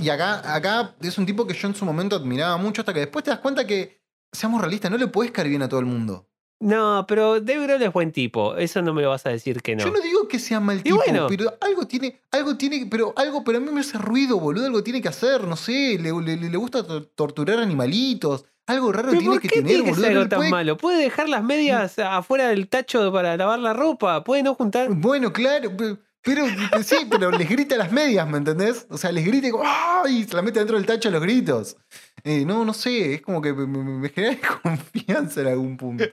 Y 0.00 0.08
acá, 0.10 0.54
acá 0.54 0.94
es 1.00 1.18
un 1.18 1.26
tipo 1.26 1.46
que 1.46 1.54
yo 1.54 1.68
en 1.68 1.74
su 1.74 1.84
momento 1.84 2.16
admiraba 2.16 2.56
mucho 2.56 2.82
hasta 2.82 2.92
que 2.94 3.00
después 3.00 3.24
te 3.24 3.30
das 3.30 3.40
cuenta 3.40 3.66
que, 3.66 4.00
seamos 4.32 4.60
realistas, 4.60 4.90
no 4.90 4.96
le 4.96 5.08
puedes 5.08 5.32
caer 5.32 5.48
bien 5.48 5.62
a 5.62 5.68
todo 5.68 5.80
el 5.80 5.86
mundo. 5.86 6.26
No, 6.60 7.04
pero 7.06 7.40
Dave 7.40 7.66
Grohl 7.66 7.82
es 7.82 7.92
buen 7.92 8.10
tipo, 8.10 8.56
eso 8.56 8.82
no 8.82 8.92
me 8.92 9.02
lo 9.02 9.10
vas 9.10 9.24
a 9.26 9.30
decir 9.30 9.62
que 9.62 9.76
no. 9.76 9.84
Yo 9.84 9.92
no 9.92 10.00
digo 10.00 10.26
que 10.26 10.40
sea 10.40 10.58
mal 10.58 10.82
tipo, 10.82 10.96
bueno. 10.96 11.26
pero 11.28 11.56
algo 11.60 11.86
tiene, 11.86 12.20
algo 12.32 12.56
tiene, 12.56 12.86
pero 12.90 13.12
algo, 13.16 13.44
pero 13.44 13.58
a 13.58 13.60
mí 13.60 13.70
me 13.70 13.80
hace 13.80 13.96
ruido, 13.96 14.40
boludo, 14.40 14.66
algo 14.66 14.82
tiene 14.82 15.00
que 15.00 15.06
hacer, 15.08 15.44
no 15.44 15.54
sé, 15.56 15.98
le, 16.00 16.10
le- 16.20 16.36
le 16.50 16.56
gusta 16.56 16.84
to- 16.84 17.04
torturar 17.06 17.60
animalitos, 17.60 18.44
algo 18.66 18.90
raro 18.90 19.08
¿Pero 19.10 19.20
tiene 19.20 19.34
por 19.36 19.42
que 19.42 19.48
tener, 19.48 19.76
que 19.76 19.90
boludo. 19.90 19.94
ser 19.94 20.02
no 20.02 20.08
algo 20.08 20.22
le 20.24 20.28
tan 20.28 20.38
puede- 20.40 20.50
malo? 20.50 20.76
Puede 20.76 20.98
dejar 21.02 21.28
las 21.28 21.44
medias 21.44 21.96
afuera 22.00 22.48
del 22.48 22.68
tacho 22.68 23.12
para 23.12 23.36
lavar 23.36 23.60
la 23.60 23.72
ropa, 23.72 24.24
puede 24.24 24.42
no 24.42 24.54
juntar. 24.56 24.88
Bueno, 24.90 25.32
claro, 25.32 25.76
pe- 25.76 25.96
pero, 26.22 26.44
sí, 26.82 26.96
pero 27.10 27.30
les 27.30 27.48
grita 27.48 27.74
a 27.74 27.78
las 27.78 27.92
medias, 27.92 28.28
¿me 28.28 28.38
entendés? 28.38 28.86
O 28.90 28.98
sea, 28.98 29.12
les 29.12 29.24
grita 29.24 29.48
y 29.48 29.50
como, 29.50 29.64
¡ay! 29.66 30.24
se 30.24 30.34
la 30.34 30.42
mete 30.42 30.58
dentro 30.58 30.76
del 30.76 30.86
tacho 30.86 31.08
a 31.08 31.12
los 31.12 31.22
gritos. 31.22 31.76
Eh, 32.24 32.44
no, 32.44 32.64
no 32.64 32.74
sé, 32.74 33.14
es 33.14 33.22
como 33.22 33.40
que 33.40 33.52
me, 33.52 33.66
me- 33.66 33.82
me 33.98 34.08
genera 34.08 34.34
desconfianza 34.40 35.40
en 35.42 35.46
algún 35.48 35.76
punto. 35.76 36.04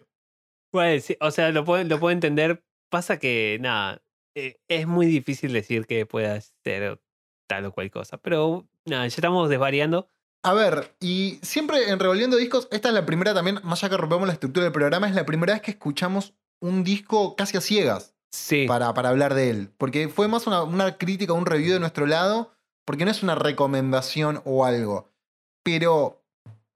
Bueno, 0.73 1.01
sí, 1.01 1.17
o 1.19 1.31
sea, 1.31 1.51
lo 1.51 1.63
puedo, 1.65 1.83
lo 1.83 1.99
puedo 1.99 2.11
entender. 2.11 2.63
Pasa 2.91 3.17
que, 3.19 3.57
nada, 3.61 4.01
eh, 4.35 4.57
es 4.69 4.87
muy 4.87 5.05
difícil 5.07 5.53
decir 5.53 5.85
que 5.87 6.05
pueda 6.05 6.39
ser 6.63 7.01
tal 7.49 7.65
o 7.65 7.71
cual 7.71 7.91
cosa. 7.91 8.17
Pero, 8.17 8.67
nada, 8.85 9.03
ya 9.07 9.15
estamos 9.15 9.49
desvariando. 9.49 10.09
A 10.43 10.53
ver, 10.53 10.95
y 10.99 11.39
siempre 11.41 11.89
en 11.89 11.97
Revolviendo 11.99 12.37
Discos, 12.37 12.67
esta 12.71 12.89
es 12.89 12.93
la 12.93 13.05
primera 13.05 13.33
también, 13.33 13.59
más 13.63 13.83
allá 13.83 13.91
que 13.91 13.97
rompemos 14.01 14.27
la 14.27 14.33
estructura 14.33 14.65
del 14.65 14.73
programa, 14.73 15.07
es 15.09 15.15
la 15.15 15.25
primera 15.25 15.53
vez 15.53 15.61
que 15.63 15.71
escuchamos 15.71 16.35
un 16.61 16.83
disco 16.83 17.35
casi 17.35 17.57
a 17.57 17.61
ciegas. 17.61 18.14
Sí. 18.35 18.65
para, 18.67 18.93
para 18.93 19.09
hablar 19.09 19.33
de 19.33 19.49
él. 19.49 19.71
Porque 19.77 20.09
fue 20.09 20.27
más 20.27 20.45
una, 20.47 20.63
una 20.63 20.97
crítica, 20.97 21.33
un 21.33 21.45
review 21.45 21.73
de 21.73 21.79
nuestro 21.79 22.05
lado, 22.05 22.51
porque 22.85 23.05
no 23.05 23.11
es 23.11 23.23
una 23.23 23.35
recomendación 23.35 24.41
o 24.45 24.65
algo. 24.65 25.11
Pero, 25.63 26.23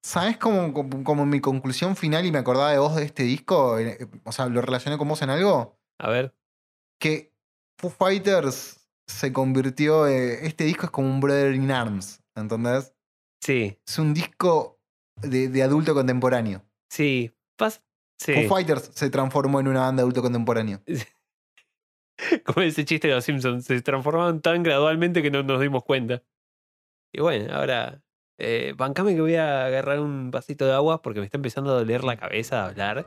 ¿sabes 0.04 0.38
cómo, 0.38 0.74
cómo- 0.74 1.04
cómo 1.04 1.26
mi 1.26 1.40
conclusión 1.42 1.96
final 1.96 2.26
y 2.26 2.32
me 2.32 2.40
acordaba 2.40 2.72
de 2.72 2.80
vos 2.80 2.96
de 2.96 3.04
este 3.04 3.24
disco? 3.24 3.78
Eh, 3.80 4.08
O 4.24 4.32
sea, 4.32 4.48
lo 4.48 4.62
relacioné 4.62 4.98
con 4.98 5.08
vos 5.08 5.22
en 5.22 5.30
algo. 5.30 5.78
A 6.00 6.10
ver. 6.10 6.34
Que 7.00 7.34
Foo 7.80 7.90
Fighters 7.92 8.88
se 9.08 9.32
convirtió, 9.34 10.08
eh, 10.08 10.46
este 10.46 10.64
disco 10.66 10.86
es 10.86 10.92
como 10.92 11.08
un 11.10 11.20
Brother 11.20 11.54
in 11.56 11.72
Arms, 11.72 12.22
¿entendés? 12.36 12.94
Sí, 13.42 13.78
Es 13.88 13.98
un 14.00 14.14
disco 14.14 14.80
de, 15.22 15.48
de 15.50 15.64
adulto 15.64 15.94
contemporáneo. 15.94 16.62
sí. 16.92 17.34
Pas 17.58 17.82
sí. 18.18 18.34
Foo 18.34 18.56
Fighters 18.56 18.92
se 18.94 19.10
transformó 19.10 19.60
en 19.60 19.68
una 19.68 19.82
banda 19.82 20.02
de 20.02 20.04
adulto 20.04 20.22
contemporáneo. 20.22 20.82
Como 22.46 22.62
ese 22.62 22.86
chiste 22.86 23.08
de 23.08 23.16
los 23.16 23.24
Simpsons. 23.26 23.66
Se 23.66 23.82
transformaron 23.82 24.42
tan 24.42 24.64
gradualmente 24.64 25.22
que 25.22 25.32
no 25.32 25.44
nos 25.44 25.60
dimos 25.62 25.84
cuenta. 25.84 26.22
Y 27.14 27.22
bueno, 27.22 27.54
ahora. 27.54 28.02
Eh, 28.42 28.74
bancame 28.78 29.16
que 29.16 29.22
voy 29.22 29.36
a 29.36 29.66
agarrar 29.66 30.00
un 30.00 30.32
vasito 30.32 30.66
de 30.66 30.72
agua 30.72 31.02
porque 31.02 31.20
me 31.20 31.26
está 31.26 31.38
empezando 31.38 31.72
a 31.72 31.74
doler 31.80 32.06
la 32.06 32.16
cabeza 32.16 32.56
de 32.56 32.84
hablar. 32.84 33.06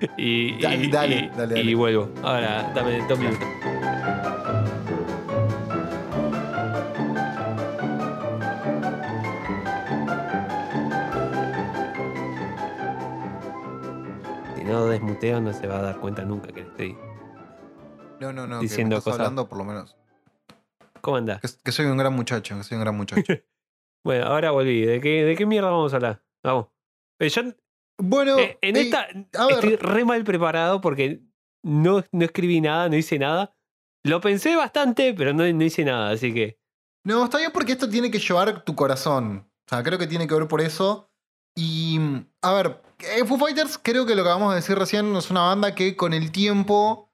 Y, 0.16 0.54
y- 0.54 0.60
Dale, 0.60 0.88
dale, 0.88 1.16
y- 1.16 1.28
dale, 1.36 1.54
dale. 1.54 1.60
y 1.62 1.74
vuelvo. 1.74 2.08
Ahora, 2.22 2.70
dame 2.74 3.04
dos 3.08 3.18
minutos. 3.18 3.48
Si 14.56 14.64
no 14.64 14.86
desmuteo, 14.86 15.40
no 15.40 15.52
se 15.52 15.66
va 15.66 15.78
a 15.78 15.82
dar 15.82 15.96
cuenta 16.00 16.24
nunca 16.24 16.48
que 16.48 16.62
le 16.62 16.68
estoy. 16.68 16.96
No, 18.20 18.32
no, 18.32 18.46
no. 18.46 18.60
Diciendo 18.60 18.90
que 18.90 18.96
me 18.96 18.98
estás 18.98 19.04
cosas. 19.04 19.20
hablando 19.20 19.48
por 19.48 19.58
lo 19.58 19.64
menos. 19.64 19.96
¿Cómo 21.00 21.16
andás? 21.16 21.40
Que, 21.40 21.48
que 21.64 21.72
soy 21.72 21.86
un 21.86 21.96
gran 21.96 22.12
muchacho, 22.12 22.56
que 22.56 22.64
soy 22.64 22.76
un 22.76 22.82
gran 22.82 22.96
muchacho. 22.96 23.22
Bueno, 24.04 24.26
ahora 24.26 24.52
volví. 24.52 24.86
¿De 24.86 25.00
qué, 25.00 25.24
de 25.24 25.36
qué 25.36 25.44
mierda 25.44 25.70
vamos 25.70 25.92
a 25.92 25.96
hablar? 25.96 26.22
Vamos. 26.42 26.68
Eh, 27.18 27.28
yo, 27.28 27.42
Bueno, 28.00 28.38
eh, 28.38 28.56
en 28.62 28.76
eh, 28.76 28.82
esta 28.82 29.08
estoy 29.50 29.76
re 29.76 30.04
mal 30.04 30.22
preparado 30.24 30.80
porque 30.80 31.20
no, 31.62 32.04
no 32.12 32.24
escribí 32.24 32.60
nada, 32.60 32.88
no 32.88 32.96
hice 32.96 33.18
nada. 33.18 33.54
Lo 34.04 34.20
pensé 34.20 34.56
bastante, 34.56 35.12
pero 35.14 35.34
no, 35.34 35.44
no 35.52 35.64
hice 35.64 35.84
nada, 35.84 36.10
así 36.10 36.32
que. 36.32 36.58
no, 37.04 37.24
está 37.24 37.38
bien 37.38 37.50
porque 37.52 37.72
esto 37.72 37.88
tiene 37.90 38.10
que 38.10 38.18
llevar 38.18 38.64
tu 38.64 38.74
corazón. 38.74 39.50
O 39.66 39.68
sea, 39.68 39.82
creo 39.82 39.98
que 39.98 40.06
tiene 40.06 40.26
que 40.26 40.34
ver 40.34 40.48
por 40.48 40.60
eso. 40.60 41.10
Y, 41.54 41.98
a 42.40 42.52
ver, 42.52 42.80
Foo 43.26 43.36
Fighters, 43.36 43.78
creo 43.82 44.06
que 44.06 44.14
lo 44.14 44.22
que 44.22 44.30
acabamos 44.30 44.50
de 44.50 44.60
decir 44.60 44.78
recién 44.78 45.14
es 45.16 45.30
una 45.30 45.42
banda 45.42 45.74
que 45.74 45.96
con 45.96 46.14
el 46.14 46.30
tiempo. 46.30 47.07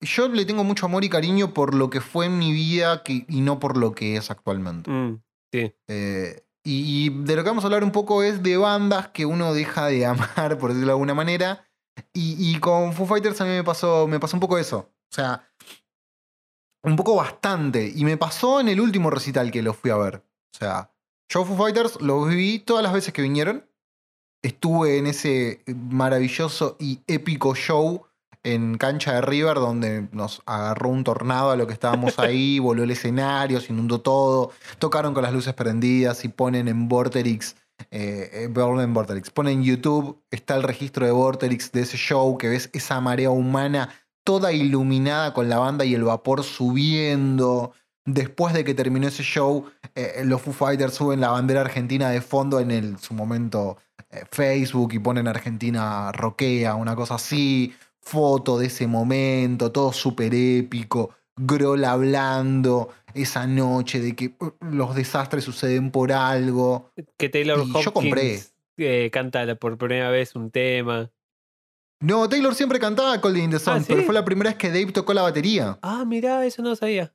Yo 0.00 0.28
le 0.28 0.44
tengo 0.44 0.64
mucho 0.64 0.86
amor 0.86 1.04
y 1.04 1.08
cariño 1.08 1.52
por 1.52 1.74
lo 1.74 1.90
que 1.90 2.00
fue 2.00 2.26
en 2.26 2.38
mi 2.38 2.52
vida 2.52 3.02
que, 3.02 3.24
y 3.28 3.40
no 3.40 3.58
por 3.58 3.76
lo 3.76 3.92
que 3.92 4.16
es 4.16 4.30
actualmente. 4.30 4.90
mm, 4.90 5.22
sí. 5.52 5.74
Eh, 5.88 6.44
y, 6.64 7.06
y 7.06 7.08
de 7.24 7.36
lo 7.36 7.42
que 7.42 7.48
vamos 7.50 7.64
a 7.64 7.66
hablar 7.68 7.82
un 7.82 7.92
poco 7.92 8.22
es 8.22 8.42
de 8.42 8.56
bandas 8.56 9.08
que 9.08 9.24
uno 9.26 9.54
deja 9.54 9.86
de 9.86 10.06
amar, 10.06 10.58
por 10.58 10.70
decirlo 10.70 10.88
de 10.88 10.92
alguna 10.92 11.14
manera. 11.14 11.64
Y, 12.12 12.36
y 12.38 12.60
con 12.60 12.92
Foo 12.92 13.06
Fighters 13.06 13.40
a 13.40 13.44
mí 13.44 13.50
me 13.50 13.64
pasó, 13.64 14.06
me 14.06 14.20
pasó 14.20 14.36
un 14.36 14.40
poco 14.40 14.58
eso. 14.58 14.90
O 15.10 15.14
sea, 15.14 15.50
un 16.84 16.96
poco 16.96 17.16
bastante. 17.16 17.90
Y 17.94 18.04
me 18.04 18.16
pasó 18.16 18.60
en 18.60 18.68
el 18.68 18.80
último 18.80 19.10
recital 19.10 19.50
que 19.50 19.62
lo 19.62 19.74
fui 19.74 19.90
a 19.90 19.96
ver. 19.96 20.16
O 20.16 20.58
sea, 20.58 20.92
yo 21.28 21.44
Foo 21.44 21.56
Fighters 21.56 22.00
lo 22.00 22.24
viví 22.24 22.60
todas 22.60 22.82
las 22.82 22.92
veces 22.92 23.12
que 23.12 23.22
vinieron. 23.22 23.68
Estuve 24.42 24.98
en 24.98 25.08
ese 25.08 25.64
maravilloso 25.66 26.76
y 26.78 27.00
épico 27.06 27.54
show 27.54 28.06
en 28.42 28.76
cancha 28.78 29.14
de 29.14 29.20
River 29.20 29.56
donde 29.56 30.08
nos 30.12 30.42
agarró 30.46 30.90
un 30.90 31.04
tornado 31.04 31.50
a 31.50 31.56
lo 31.56 31.66
que 31.66 31.72
estábamos 31.72 32.18
ahí, 32.18 32.58
voló 32.58 32.84
el 32.84 32.90
escenario, 32.90 33.60
se 33.60 33.72
inundó 33.72 34.00
todo, 34.00 34.50
tocaron 34.78 35.14
con 35.14 35.22
las 35.22 35.32
luces 35.32 35.54
prendidas 35.54 36.24
y 36.24 36.28
ponen 36.28 36.68
en 36.68 36.88
Vorterix, 36.88 37.56
eh, 37.90 38.48
eh, 38.48 38.52
en 38.54 38.94
Vorterix, 38.94 39.30
ponen 39.30 39.58
en 39.58 39.64
YouTube, 39.64 40.22
está 40.30 40.56
el 40.56 40.62
registro 40.62 41.06
de 41.06 41.12
Vorterix 41.12 41.72
de 41.72 41.82
ese 41.82 41.96
show 41.96 42.36
que 42.38 42.48
ves 42.48 42.70
esa 42.72 43.00
marea 43.00 43.30
humana 43.30 43.88
toda 44.28 44.52
iluminada 44.52 45.32
con 45.32 45.48
la 45.48 45.56
banda 45.56 45.86
y 45.86 45.94
el 45.94 46.04
vapor 46.04 46.44
subiendo. 46.44 47.72
Después 48.04 48.52
de 48.52 48.62
que 48.62 48.74
terminó 48.74 49.08
ese 49.08 49.22
show, 49.22 49.64
eh, 49.94 50.20
los 50.26 50.42
Foo 50.42 50.52
Fighters 50.52 50.92
suben 50.92 51.22
la 51.22 51.30
bandera 51.30 51.62
argentina 51.62 52.10
de 52.10 52.20
fondo 52.20 52.60
en 52.60 52.70
el, 52.70 52.98
su 52.98 53.14
momento 53.14 53.78
eh, 54.10 54.24
Facebook 54.30 54.92
y 54.92 54.98
ponen 54.98 55.28
Argentina 55.28 56.12
roquea, 56.12 56.74
una 56.74 56.94
cosa 56.94 57.14
así. 57.14 57.74
Foto 58.08 58.58
de 58.58 58.66
ese 58.68 58.86
momento, 58.86 59.70
todo 59.70 59.92
súper 59.92 60.32
épico. 60.34 61.10
Grohl 61.36 61.84
hablando 61.84 62.88
esa 63.14 63.46
noche 63.46 64.00
de 64.00 64.16
que 64.16 64.34
uh, 64.40 64.50
los 64.60 64.94
desastres 64.94 65.44
suceden 65.44 65.90
por 65.90 66.10
algo. 66.12 66.90
Que 67.18 67.28
Taylor 67.28 67.58
Y 67.58 67.66
yo 67.70 67.78
Hopkins 67.78 67.92
compré. 67.92 68.42
eh, 68.78 69.10
canta 69.12 69.54
por 69.56 69.76
primera 69.76 70.10
vez 70.10 70.34
un 70.34 70.50
tema. 70.50 71.10
No, 72.00 72.28
Taylor 72.28 72.54
siempre 72.54 72.78
cantaba 72.80 73.20
Cold 73.20 73.36
in 73.36 73.50
the 73.50 73.58
Sun, 73.58 73.74
Ah, 73.74 73.80
¿sí? 73.80 73.86
pero 73.88 74.02
fue 74.04 74.14
la 74.14 74.24
primera 74.24 74.50
vez 74.50 74.58
que 74.58 74.68
Dave 74.68 74.90
tocó 74.92 75.12
la 75.12 75.22
batería. 75.22 75.78
Ah, 75.82 76.04
mirá, 76.06 76.46
eso 76.46 76.62
no 76.62 76.74
sabía. 76.76 77.12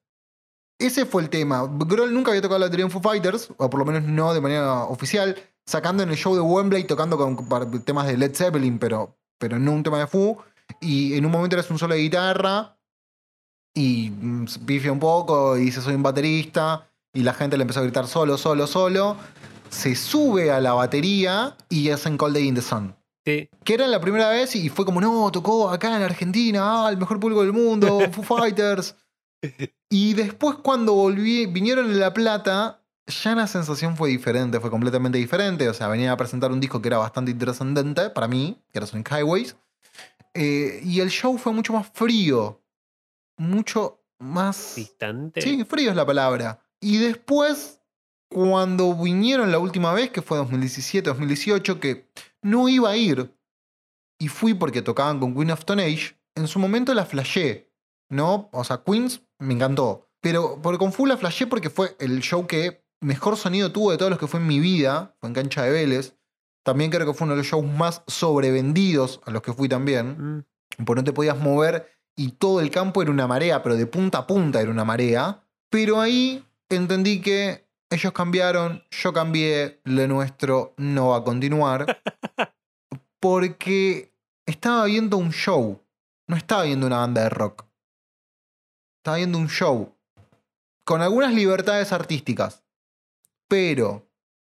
Ese 0.80 1.06
fue 1.06 1.24
el 1.24 1.30
tema. 1.30 1.68
Grohl 1.88 2.14
nunca 2.14 2.32
había 2.32 2.42
tocado 2.42 2.60
la 2.60 2.66
batería 2.68 2.86
en 2.86 2.92
Foo 2.92 3.02
Fighters, 3.02 3.50
o 3.58 3.70
por 3.70 3.80
lo 3.80 3.86
menos 3.86 4.04
no 4.04 4.34
de 4.34 4.42
manera 4.42 4.84
oficial, 4.84 5.36
sacando 5.66 6.04
en 6.04 6.10
el 6.10 6.18
show 6.18 6.36
de 6.36 6.42
Wembley, 6.42 6.84
tocando 6.84 7.18
con 7.18 7.36
temas 7.84 8.06
de 8.08 8.18
Led 8.18 8.36
Zeppelin, 8.36 8.78
pero, 8.78 9.18
pero 9.40 9.58
no 9.58 9.72
un 9.72 9.84
tema 9.84 10.00
de 10.00 10.08
Foo. 10.08 10.38
Y 10.82 11.16
en 11.16 11.26
un 11.26 11.32
momento 11.32 11.56
eres 11.56 11.70
un 11.70 11.80
solo 11.80 11.96
de 11.96 12.02
guitarra, 12.02 12.78
y 13.74 14.10
mm, 14.10 14.46
pifia 14.66 14.92
un 14.92 15.00
poco, 15.00 15.58
y 15.58 15.66
dice 15.66 15.82
soy 15.82 15.96
un 15.96 16.04
baterista, 16.04 16.90
y 17.14 17.24
la 17.24 17.34
gente 17.34 17.58
le 17.58 17.64
empezó 17.64 17.80
a 17.80 17.84
gritar 17.84 18.08
solo, 18.08 18.38
solo, 18.38 18.68
solo. 18.68 19.18
Se 19.70 19.96
sube 19.96 20.52
a 20.52 20.60
la 20.60 20.74
batería 20.74 21.56
y 21.70 21.90
hacen 21.90 22.18
Cold 22.18 22.36
Day 22.36 22.48
in 22.48 22.56
the 22.56 22.62
Sun. 22.62 22.96
Sí. 23.26 23.50
Que 23.64 23.74
era 23.76 23.88
la 23.88 24.02
primera 24.02 24.30
vez 24.30 24.56
y 24.56 24.70
fue 24.70 24.86
como, 24.86 25.00
no, 25.00 25.32
tocó 25.32 25.70
acá 25.70 25.96
en 25.96 26.04
Argentina, 26.04 26.86
ah, 26.86 26.90
el 26.90 26.98
mejor 26.98 27.20
público 27.20 27.42
del 27.42 27.54
mundo, 27.54 28.00
Foo 28.12 28.24
Fighters. 28.24 28.96
Y 29.90 30.14
después 30.14 30.58
cuando 30.58 30.94
volví, 30.94 31.46
vinieron 31.46 31.86
en 31.86 32.00
La 32.00 32.14
Plata, 32.14 32.82
ya 33.08 33.36
la 33.36 33.48
sensación 33.48 33.98
fue 33.98 34.10
diferente, 34.10 34.60
fue 34.60 34.70
completamente 34.70 35.18
diferente. 35.18 35.70
O 35.70 35.74
sea, 35.74 35.88
venían 35.88 36.12
a 36.12 36.18
presentar 36.18 36.52
un 36.52 36.60
disco 36.60 36.82
que 36.82 36.88
era 36.90 36.98
bastante 36.98 37.32
intrascendente 37.32 38.10
para 38.10 38.28
mí, 38.28 38.62
que 38.72 38.80
era 38.80 38.88
Sonic 38.88 39.12
Highways. 39.12 39.56
Eh, 40.34 40.82
y 40.84 41.00
el 41.00 41.10
show 41.10 41.38
fue 41.38 41.54
mucho 41.54 41.74
más 41.74 41.90
frío. 41.94 42.62
Mucho 43.38 44.04
más... 44.20 44.76
Distante. 44.76 45.42
Sí, 45.42 45.64
frío 45.66 45.90
es 45.90 45.96
la 45.96 46.06
palabra. 46.06 46.60
Y 46.80 46.98
después, 46.98 47.82
cuando 48.30 48.94
vinieron 48.96 49.52
la 49.52 49.60
última 49.60 49.94
vez, 49.94 50.10
que 50.10 50.22
fue 50.22 50.40
2017-2018, 50.40 51.80
que 51.80 52.12
no 52.42 52.68
iba 52.68 52.90
a 52.90 52.98
ir, 52.98 53.36
y 54.20 54.28
fui 54.28 54.54
porque 54.54 54.82
tocaban 54.82 55.20
con 55.20 55.34
Queen 55.36 55.52
of 55.52 55.60
Stone 55.60 55.84
Age, 55.84 56.18
en 56.36 56.48
su 56.48 56.60
momento 56.60 56.94
la 56.94 57.06
flashé, 57.06 57.72
¿no? 58.10 58.50
O 58.54 58.64
sea, 58.64 58.84
Queens 58.84 59.22
me 59.40 59.54
encantó. 59.54 60.10
Pero 60.22 60.62
por 60.62 60.78
con 60.78 60.94
Full 60.94 61.10
la 61.10 61.18
flashé 61.18 61.48
porque 61.48 61.70
fue 61.70 61.96
el 62.00 62.22
show 62.22 62.48
que 62.48 62.86
mejor 63.02 63.36
sonido 63.38 63.72
tuvo 63.72 63.92
de 63.92 63.98
todos 63.98 64.10
los 64.10 64.20
que 64.20 64.28
fue 64.28 64.40
en 64.40 64.48
mi 64.48 64.60
vida, 64.60 65.16
fue 65.20 65.28
en 65.30 65.36
Cancha 65.36 65.64
de 65.64 65.72
Vélez. 65.72 66.16
También 66.64 66.90
creo 66.90 67.06
que 67.06 67.14
fue 67.14 67.26
uno 67.26 67.34
de 67.34 67.40
los 67.40 67.48
shows 67.48 67.66
más 67.66 68.02
sobrevendidos 68.08 69.22
a 69.26 69.32
los 69.32 69.42
que 69.42 69.54
fui 69.54 69.68
también. 69.70 70.38
Mm, 70.38 70.86
Porque 70.86 71.02
no 71.02 71.04
te 71.04 71.14
podías 71.14 71.38
mover 71.38 71.94
y 72.16 72.32
todo 72.32 72.62
el 72.62 72.72
campo 72.72 73.02
era 73.02 73.12
una 73.12 73.28
marea, 73.28 73.62
pero 73.62 73.76
de 73.76 73.86
punta 73.86 74.20
a 74.20 74.28
punta 74.28 74.62
era 74.62 74.72
una 74.72 74.86
marea. 74.86 75.44
Pero 75.70 76.00
ahí 76.00 76.46
entendí 76.70 77.22
que 77.22 77.68
ellos 77.90 78.14
cambiaron, 78.14 78.84
yo 78.92 79.14
cambié, 79.14 79.82
lo 79.84 80.08
nuestro 80.08 80.74
no 80.78 81.10
va 81.10 81.18
a 81.18 81.24
continuar. 81.24 82.02
Porque 83.20 84.14
estaba 84.46 84.86
viendo 84.86 85.18
un 85.18 85.32
show, 85.32 85.82
no 86.28 86.36
estaba 86.36 86.64
viendo 86.64 86.88
una 86.88 86.98
banda 86.98 87.24
de 87.24 87.30
rock. 87.30 87.66
Estaba 89.00 89.18
viendo 89.18 89.38
un 89.38 89.50
show 89.50 89.96
con 90.86 91.02
algunas 91.02 91.34
libertades 91.34 91.92
artísticas, 91.92 92.64
pero 93.48 94.08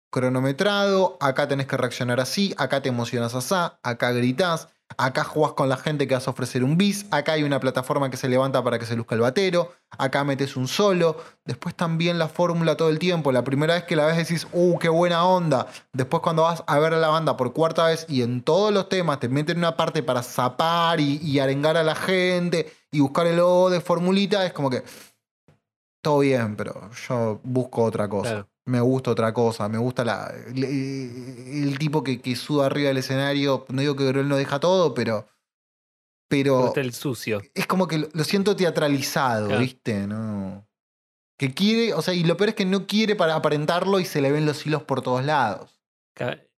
cronometrado, 0.09 1.17
acá 1.19 1.47
tenés 1.47 1.67
que 1.67 1.77
reaccionar 1.77 2.19
así, 2.19 2.53
acá 2.57 2.81
te 2.81 2.89
emocionas 2.89 3.35
así, 3.35 3.55
acá 3.83 4.11
gritás, 4.11 4.69
acá 4.95 5.23
jugás 5.23 5.53
con 5.53 5.67
la 5.67 5.77
gente 5.77 6.07
que 6.07 6.13
vas 6.13 6.27
a 6.27 6.31
ofrecer 6.31 6.63
un 6.63 6.77
bis, 6.77 7.05
acá 7.11 7.33
hay 7.33 7.43
una 7.43 7.59
plataforma 7.59 8.09
que 8.09 8.17
se 8.17 8.29
levanta 8.29 8.63
para 8.63 8.79
que 8.79 8.85
se 8.85 8.95
luzca 8.95 9.15
el 9.15 9.21
batero, 9.21 9.73
acá 9.97 10.23
metes 10.23 10.55
un 10.55 10.67
solo, 10.67 11.17
después 11.45 11.75
también 11.75 12.17
la 12.17 12.29
fórmula 12.29 12.77
todo 12.77 12.89
el 12.89 12.99
tiempo, 12.99 13.31
la 13.31 13.43
primera 13.43 13.73
vez 13.73 13.83
que 13.83 13.95
la 13.95 14.05
ves 14.05 14.17
decís, 14.17 14.47
uh, 14.53 14.77
qué 14.79 14.89
buena 14.89 15.25
onda, 15.25 15.67
después 15.91 16.21
cuando 16.23 16.43
vas 16.43 16.63
a 16.67 16.79
ver 16.79 16.93
a 16.93 16.97
la 16.97 17.09
banda 17.09 17.35
por 17.35 17.53
cuarta 17.53 17.85
vez 17.85 18.05
y 18.07 18.21
en 18.21 18.41
todos 18.41 18.73
los 18.73 18.87
temas 18.89 19.19
te 19.19 19.27
meten 19.29 19.57
una 19.57 19.75
parte 19.75 20.03
para 20.03 20.23
zapar 20.23 20.99
y, 20.99 21.37
arengar 21.39 21.77
a 21.77 21.83
la 21.83 21.95
gente 21.95 22.73
y 22.91 22.99
buscar 22.99 23.27
el 23.27 23.39
O 23.39 23.69
de 23.69 23.81
formulita, 23.81 24.45
es 24.45 24.53
como 24.53 24.69
que 24.69 24.83
todo 26.01 26.19
bien, 26.19 26.55
pero 26.55 26.89
yo 27.07 27.39
busco 27.43 27.83
otra 27.83 28.07
cosa. 28.07 28.47
Me 28.67 28.81
gusta 28.81 29.11
otra 29.11 29.33
cosa, 29.33 29.67
me 29.69 29.77
gusta 29.77 30.03
la, 30.03 30.31
el, 30.47 30.63
el 30.63 31.79
tipo 31.79 32.03
que, 32.03 32.21
que 32.21 32.35
suda 32.35 32.65
arriba 32.67 32.89
del 32.89 32.97
escenario. 32.97 33.65
No 33.69 33.81
digo 33.81 33.95
que 33.95 34.09
él 34.09 34.27
no 34.27 34.35
deja 34.35 34.59
todo, 34.59 34.93
pero. 34.93 35.21
me 35.21 35.27
Pero 36.29 36.61
gusta 36.63 36.81
el 36.81 36.93
sucio. 36.93 37.41
es 37.53 37.65
como 37.65 37.87
que 37.87 37.97
lo, 37.99 38.07
lo 38.13 38.23
siento 38.25 38.55
teatralizado, 38.55 39.47
Claro. 39.47 39.61
¿viste? 39.61 40.05
No. 40.05 40.67
Que 41.39 41.53
quiere, 41.53 41.93
o 41.93 42.01
sea, 42.01 42.13
y 42.13 42.23
lo 42.23 42.35
peor 42.35 42.49
es 42.49 42.55
que 42.55 42.65
no 42.65 42.87
quiere 42.87 43.15
para 43.15 43.35
aparentarlo 43.35 43.99
y 43.99 44.05
se 44.05 44.21
le 44.21 44.31
ven 44.31 44.45
los 44.45 44.65
hilos 44.65 44.83
por 44.83 45.01
todos 45.01 45.23
lados. 45.23 45.79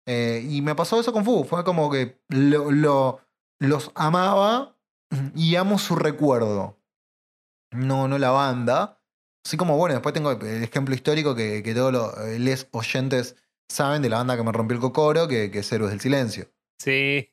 Eh, 0.06 0.44
y 0.50 0.62
me 0.62 0.74
pasó 0.74 0.98
eso 0.98 1.12
con 1.12 1.24
Fu. 1.24 1.44
Fue 1.44 1.62
como 1.64 1.90
que 1.90 2.18
lo, 2.28 2.70
lo- 2.72 3.20
los 3.60 3.92
amaba 3.94 4.74
y 5.36 5.54
amo 5.56 5.78
su 5.78 5.94
recuerdo. 5.96 6.76
No, 7.72 8.08
no 8.08 8.18
la 8.18 8.30
banda. 8.30 8.99
Así 9.44 9.56
como, 9.56 9.76
bueno, 9.76 9.94
después 9.94 10.12
tengo 10.12 10.32
el 10.32 10.62
ejemplo 10.62 10.94
histórico 10.94 11.34
que, 11.34 11.62
que 11.62 11.74
todos 11.74 11.92
los 11.92 12.18
eh, 12.18 12.38
les 12.38 12.68
oyentes 12.72 13.36
saben 13.68 14.02
de 14.02 14.08
la 14.08 14.18
banda 14.18 14.36
que 14.36 14.42
me 14.42 14.52
rompió 14.52 14.74
el 14.74 14.80
cocoro, 14.80 15.28
que, 15.28 15.50
que 15.50 15.60
es 15.60 15.72
Héroes 15.72 15.90
del 15.90 16.00
Silencio. 16.00 16.50
Sí. 16.78 17.28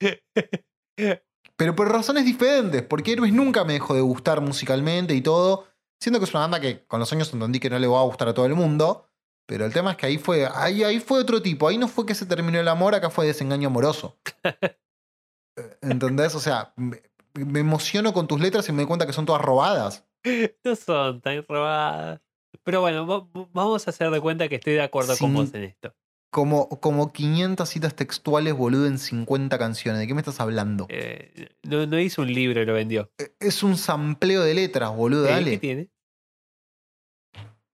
Pero 1.56 1.74
por 1.74 1.90
razones 1.90 2.24
diferentes, 2.24 2.82
porque 2.82 3.12
Héroes 3.12 3.32
nunca 3.32 3.64
me 3.64 3.74
dejó 3.74 3.94
de 3.94 4.00
gustar 4.00 4.40
musicalmente 4.40 5.14
y 5.14 5.20
todo. 5.22 5.66
Siento 6.00 6.18
que 6.18 6.24
es 6.24 6.34
una 6.34 6.40
banda 6.40 6.60
que 6.60 6.84
con 6.86 7.00
los 7.00 7.12
años 7.12 7.32
entendí 7.32 7.60
que 7.60 7.70
no 7.70 7.78
le 7.78 7.86
va 7.86 8.00
a 8.00 8.04
gustar 8.04 8.28
a 8.28 8.34
todo 8.34 8.46
el 8.46 8.54
mundo. 8.54 9.08
Pero 9.46 9.64
el 9.64 9.72
tema 9.72 9.92
es 9.92 9.96
que 9.96 10.06
ahí 10.06 10.18
fue, 10.18 10.48
ahí, 10.52 10.82
ahí 10.82 10.98
fue 10.98 11.20
otro 11.20 11.40
tipo. 11.40 11.68
Ahí 11.68 11.78
no 11.78 11.88
fue 11.88 12.04
que 12.04 12.14
se 12.14 12.26
terminó 12.26 12.58
el 12.58 12.68
amor, 12.68 12.94
acá 12.94 13.10
fue 13.10 13.26
desengaño 13.26 13.68
amoroso. 13.68 14.18
¿Entendés? 15.80 16.34
O 16.34 16.40
sea, 16.40 16.72
me, 16.76 17.00
me 17.34 17.60
emociono 17.60 18.12
con 18.12 18.26
tus 18.26 18.40
letras 18.40 18.68
y 18.68 18.72
me 18.72 18.78
doy 18.78 18.86
cuenta 18.86 19.06
que 19.06 19.12
son 19.12 19.24
todas 19.24 19.40
robadas. 19.40 20.04
no 20.64 20.76
son 20.76 21.20
tan 21.20 21.44
robadas. 21.48 22.20
Pero 22.62 22.80
bueno, 22.80 23.06
va- 23.06 23.20
va- 23.20 23.48
vamos 23.52 23.86
a 23.86 23.90
hacer 23.90 24.10
de 24.10 24.20
cuenta 24.20 24.48
que 24.48 24.56
estoy 24.56 24.74
de 24.74 24.82
acuerdo 24.82 25.16
con 25.18 25.34
vos 25.34 25.54
en 25.54 25.64
esto. 25.64 25.94
Como, 26.32 26.68
como 26.80 27.12
500 27.12 27.68
citas 27.68 27.94
textuales, 27.94 28.52
boludo, 28.54 28.86
en 28.86 28.98
50 28.98 29.58
canciones. 29.58 30.00
¿De 30.00 30.06
qué 30.06 30.14
me 30.14 30.20
estás 30.20 30.40
hablando? 30.40 30.86
Eh, 30.90 31.48
no, 31.62 31.86
no 31.86 31.98
hizo 32.00 32.22
un 32.22 32.32
libro 32.32 32.60
y 32.60 32.66
lo 32.66 32.74
vendió. 32.74 33.10
Eh, 33.18 33.32
Es 33.40 33.62
un 33.62 33.76
sampleo 33.76 34.42
de 34.42 34.54
letras, 34.54 34.94
boludo, 34.94 35.24
Eh, 35.24 35.28
¿Qué 35.28 35.32
dale. 35.34 35.58
tiene? 35.58 35.90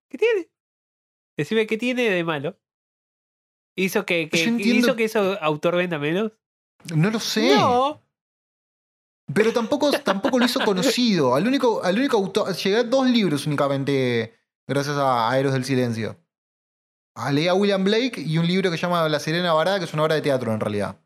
¿Qué 0.08 0.18
tiene? 0.18 0.48
Decime 1.36 1.66
qué 1.66 1.78
tiene 1.78 2.10
de 2.10 2.22
malo. 2.24 2.58
¿Hizo 3.76 4.04
que, 4.04 4.28
entiendo- 4.30 4.60
¿Hizo 4.88 4.96
que 4.96 5.04
eso 5.04 5.38
autor 5.40 5.76
venda 5.76 5.98
menos? 5.98 6.32
No 6.94 7.10
lo 7.10 7.18
sé. 7.20 7.54
No. 7.56 8.01
Pero 9.34 9.52
tampoco, 9.52 9.90
tampoco 9.92 10.38
lo 10.38 10.44
hizo 10.44 10.60
conocido. 10.64 11.34
Al 11.34 11.46
único, 11.46 11.82
al 11.82 11.98
único 11.98 12.16
autor. 12.16 12.54
Llegué 12.54 12.76
a 12.76 12.82
dos 12.84 13.08
libros 13.08 13.46
únicamente 13.46 14.34
gracias 14.66 14.96
a, 14.96 15.30
a 15.30 15.38
Héroes 15.38 15.54
del 15.54 15.64
Silencio. 15.64 16.16
A 17.14 17.30
leí 17.30 17.46
a 17.48 17.54
William 17.54 17.84
Blake 17.84 18.20
y 18.20 18.38
un 18.38 18.46
libro 18.46 18.70
que 18.70 18.76
se 18.76 18.82
llama 18.82 19.08
La 19.08 19.20
Sirena 19.20 19.52
Varada, 19.52 19.78
que 19.78 19.84
es 19.84 19.92
una 19.94 20.02
obra 20.04 20.14
de 20.14 20.22
teatro 20.22 20.52
en 20.52 20.60
realidad. 20.60 20.96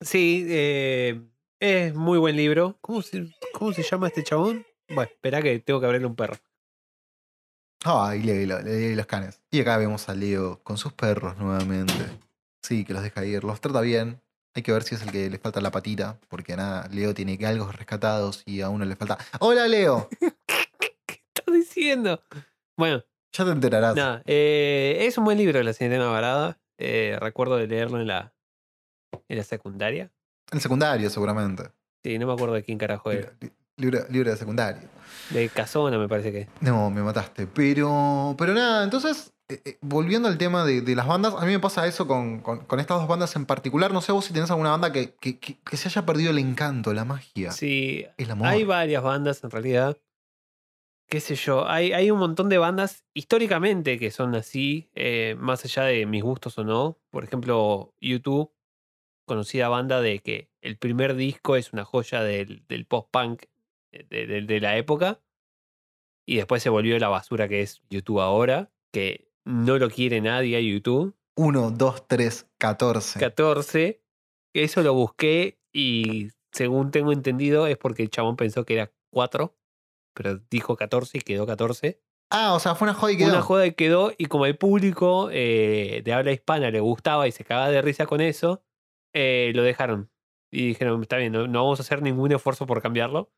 Sí, 0.00 0.46
eh, 0.48 1.20
es 1.60 1.94
muy 1.94 2.18
buen 2.18 2.36
libro. 2.36 2.78
¿Cómo 2.80 3.02
se, 3.02 3.34
¿Cómo 3.52 3.72
se 3.72 3.82
llama 3.82 4.06
este 4.08 4.22
chabón? 4.22 4.64
Bueno, 4.88 5.02
espera 5.10 5.42
que 5.42 5.58
tengo 5.58 5.80
que 5.80 5.86
abrirle 5.86 6.06
un 6.06 6.14
perro. 6.14 6.36
Ay, 7.84 8.22
leí, 8.22 8.46
lo- 8.46 8.60
leí 8.60 8.94
los 8.94 9.06
canes. 9.06 9.40
Y 9.50 9.60
acá 9.60 9.76
vemos 9.78 10.08
a 10.08 10.14
Leo 10.14 10.60
con 10.62 10.78
sus 10.78 10.92
perros 10.92 11.36
nuevamente. 11.38 11.92
Sí, 12.62 12.84
que 12.84 12.92
los 12.92 13.02
deja 13.02 13.24
ir. 13.24 13.44
Los 13.44 13.60
trata 13.60 13.80
bien. 13.80 14.20
Hay 14.54 14.62
que 14.62 14.72
ver 14.72 14.82
si 14.82 14.94
es 14.94 15.02
el 15.02 15.12
que 15.12 15.30
le 15.30 15.38
falta 15.38 15.60
la 15.60 15.70
patita. 15.70 16.18
Porque 16.28 16.56
nada, 16.56 16.88
Leo 16.90 17.14
tiene 17.14 17.38
que 17.38 17.46
algo 17.46 17.70
rescatados 17.70 18.42
y 18.46 18.60
a 18.60 18.68
uno 18.68 18.84
le 18.84 18.96
falta. 18.96 19.18
¡Hola, 19.40 19.68
Leo! 19.68 20.08
¿Qué 21.06 21.22
estás 21.34 21.54
diciendo? 21.54 22.22
Bueno, 22.76 23.04
Ya 23.32 23.44
te 23.44 23.50
enterarás. 23.50 24.22
eh, 24.26 24.96
es 25.00 25.18
un 25.18 25.24
buen 25.24 25.38
libro, 25.38 25.62
La 25.62 25.72
Cinetema 25.72 26.08
Varada. 26.10 26.58
Eh, 26.78 27.16
recuerdo 27.20 27.56
de 27.56 27.66
leerlo 27.66 28.00
en 28.00 28.06
la, 28.06 28.32
en 29.28 29.36
la 29.36 29.44
secundaria. 29.44 30.10
El 30.50 30.60
secundario, 30.60 31.10
seguramente. 31.10 31.64
Sí, 32.04 32.18
no 32.18 32.26
me 32.26 32.32
acuerdo 32.32 32.54
de 32.54 32.62
quién 32.62 32.78
carajo 32.78 33.10
era. 33.10 33.32
Libro- 33.76 34.06
libro 34.08 34.30
de 34.30 34.36
secundario. 34.36 34.88
De 35.30 35.48
Casona, 35.50 35.98
me 35.98 36.08
parece 36.08 36.32
que. 36.32 36.48
No, 36.60 36.90
me 36.90 37.02
mataste. 37.02 37.46
Pero, 37.46 38.34
pero 38.38 38.54
nada, 38.54 38.82
entonces, 38.84 39.32
eh, 39.48 39.62
eh, 39.64 39.78
volviendo 39.80 40.28
al 40.28 40.36
tema 40.38 40.64
de, 40.64 40.80
de 40.82 40.94
las 40.94 41.06
bandas, 41.06 41.34
a 41.34 41.40
mí 41.44 41.52
me 41.52 41.58
pasa 41.60 41.86
eso 41.86 42.06
con, 42.06 42.40
con- 42.40 42.64
con 42.66 42.80
estas 42.80 42.98
dos 42.98 43.08
bandas 43.08 43.34
en 43.36 43.46
particular. 43.46 43.92
No 43.92 44.00
sé 44.02 44.12
vos 44.12 44.24
si 44.24 44.32
tenés 44.32 44.50
alguna 44.50 44.70
banda 44.70 44.92
que, 44.92 45.14
que- 45.14 45.38
que- 45.38 45.58
que 45.60 45.76
se 45.76 45.88
haya 45.88 46.04
perdido 46.04 46.30
el 46.30 46.38
encanto, 46.38 46.92
la 46.92 47.04
magia, 47.04 47.52
Sí, 47.52 48.04
el 48.16 48.30
amor. 48.30 48.48
hay 48.48 48.64
varias 48.64 49.02
bandas 49.02 49.42
en 49.44 49.50
realidad. 49.50 49.96
Qué 51.10 51.20
sé 51.20 51.36
yo, 51.36 51.66
hay, 51.66 51.92
hay 51.94 52.10
un 52.10 52.18
montón 52.18 52.50
de 52.50 52.58
bandas 52.58 53.04
históricamente 53.14 53.98
que 53.98 54.10
son 54.10 54.34
así, 54.34 54.90
eh, 54.94 55.36
más 55.38 55.64
allá 55.64 55.84
de 55.84 56.04
mis 56.04 56.22
gustos 56.22 56.58
o 56.58 56.64
no. 56.64 56.98
Por 57.10 57.24
ejemplo, 57.24 57.94
YouTube, 57.98 58.52
conocida 59.24 59.70
banda 59.70 60.02
de 60.02 60.18
que 60.18 60.50
el 60.60 60.76
primer 60.76 61.14
disco 61.14 61.56
es 61.56 61.72
una 61.72 61.86
joya 61.86 62.22
del, 62.22 62.62
del 62.68 62.84
post-punk 62.84 63.44
de, 63.92 64.26
de- 64.26 64.42
de 64.42 64.60
la 64.60 64.76
época. 64.76 65.20
Y 66.26 66.36
después 66.36 66.62
se 66.62 66.68
volvió 66.68 66.98
la 66.98 67.08
basura 67.08 67.48
que 67.48 67.62
es 67.62 67.80
YouTube 67.88 68.20
ahora, 68.20 68.70
que 68.92 69.27
no 69.48 69.78
lo 69.78 69.88
quiere 69.88 70.20
nadie 70.20 70.56
a 70.56 70.60
YouTube. 70.60 71.16
1, 71.36 71.70
2, 71.70 72.06
3, 72.06 72.46
14. 72.58 73.18
14. 73.18 74.02
Eso 74.52 74.82
lo 74.82 74.92
busqué 74.92 75.58
y 75.72 76.28
según 76.52 76.90
tengo 76.90 77.12
entendido 77.12 77.66
es 77.66 77.78
porque 77.78 78.02
el 78.02 78.10
chabón 78.10 78.36
pensó 78.36 78.64
que 78.64 78.74
era 78.74 78.92
4, 79.10 79.56
pero 80.14 80.38
dijo 80.50 80.76
14 80.76 81.18
y 81.18 81.20
quedó 81.22 81.46
14. 81.46 82.00
Ah, 82.30 82.52
o 82.52 82.60
sea, 82.60 82.74
fue 82.74 82.86
una 82.86 82.94
joda 82.94 83.12
y 83.12 83.16
quedó. 83.16 83.30
Una 83.30 83.42
joda 83.42 83.66
y 83.66 83.72
quedó 83.72 84.12
y 84.18 84.26
como 84.26 84.44
el 84.44 84.58
público 84.58 85.30
eh, 85.32 86.02
de 86.04 86.12
habla 86.12 86.32
hispana 86.32 86.70
le 86.70 86.80
gustaba 86.80 87.26
y 87.26 87.32
se 87.32 87.44
cagaba 87.44 87.70
de 87.70 87.80
risa 87.80 88.04
con 88.04 88.20
eso, 88.20 88.62
eh, 89.14 89.52
lo 89.54 89.62
dejaron. 89.62 90.10
Y 90.50 90.68
dijeron, 90.68 91.00
está 91.00 91.16
bien, 91.16 91.32
no, 91.32 91.46
no 91.46 91.62
vamos 91.62 91.80
a 91.80 91.82
hacer 91.82 92.02
ningún 92.02 92.32
esfuerzo 92.32 92.66
por 92.66 92.82
cambiarlo. 92.82 93.32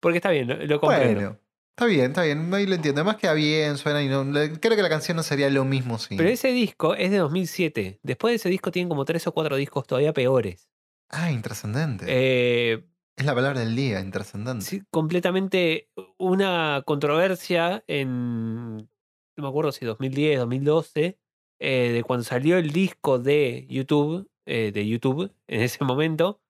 Porque 0.00 0.18
está 0.18 0.30
bien, 0.30 0.48
lo, 0.48 0.56
lo 0.56 0.80
comprendo. 0.80 1.20
Bueno, 1.20 1.43
está 1.76 1.86
bien, 1.86 2.06
está 2.06 2.22
bien. 2.22 2.52
Ahí 2.54 2.66
lo 2.66 2.74
entiendo. 2.74 3.00
Además 3.00 3.16
queda 3.16 3.34
bien, 3.34 3.76
suena 3.76 4.02
y 4.02 4.08
no. 4.08 4.24
Creo 4.60 4.76
que 4.76 4.82
la 4.82 4.88
canción 4.88 5.16
no 5.16 5.22
sería 5.22 5.50
lo 5.50 5.64
mismo, 5.64 5.98
sí. 5.98 6.16
Pero 6.16 6.28
ese 6.28 6.52
disco 6.52 6.94
es 6.94 7.10
de 7.10 7.18
2007. 7.18 8.00
Después 8.02 8.32
de 8.32 8.36
ese 8.36 8.48
disco 8.48 8.70
tienen 8.70 8.88
como 8.88 9.04
tres 9.04 9.26
o 9.26 9.32
cuatro 9.32 9.56
discos 9.56 9.86
todavía 9.86 10.12
peores. 10.12 10.68
Ah, 11.10 11.30
intrascendente. 11.30 12.06
Eh, 12.08 12.84
es 13.16 13.26
la 13.26 13.34
palabra 13.34 13.60
del 13.60 13.76
día, 13.76 14.00
intrascendente. 14.00 14.64
sí, 14.64 14.82
completamente 14.90 15.88
una 16.18 16.82
controversia 16.84 17.84
en, 17.86 18.76
no 18.76 18.88
me 19.36 19.48
acuerdo 19.48 19.70
si 19.70 19.84
2010, 19.84 20.40
2012, 20.40 21.18
eh, 21.60 21.92
de 21.92 22.02
cuando 22.02 22.24
salió 22.24 22.58
el 22.58 22.72
disco 22.72 23.20
de 23.20 23.66
YouTube, 23.68 24.28
eh, 24.46 24.72
de 24.72 24.88
YouTube 24.88 25.32
en 25.46 25.62
ese 25.62 25.84
momento, 25.84 26.40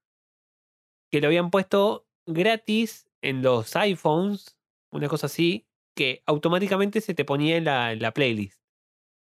que 1.10 1.20
lo 1.20 1.26
habían 1.26 1.50
puesto 1.50 2.06
gratis 2.26 3.06
en 3.22 3.42
los 3.42 3.76
iPhones, 3.76 4.56
una 4.94 5.08
cosa 5.08 5.26
así, 5.26 5.66
que 5.96 6.22
automáticamente 6.26 7.00
se 7.00 7.14
te 7.14 7.24
ponía 7.24 7.56
en 7.56 7.64
la, 7.64 7.92
en 7.92 8.00
la 8.00 8.12
playlist. 8.12 8.60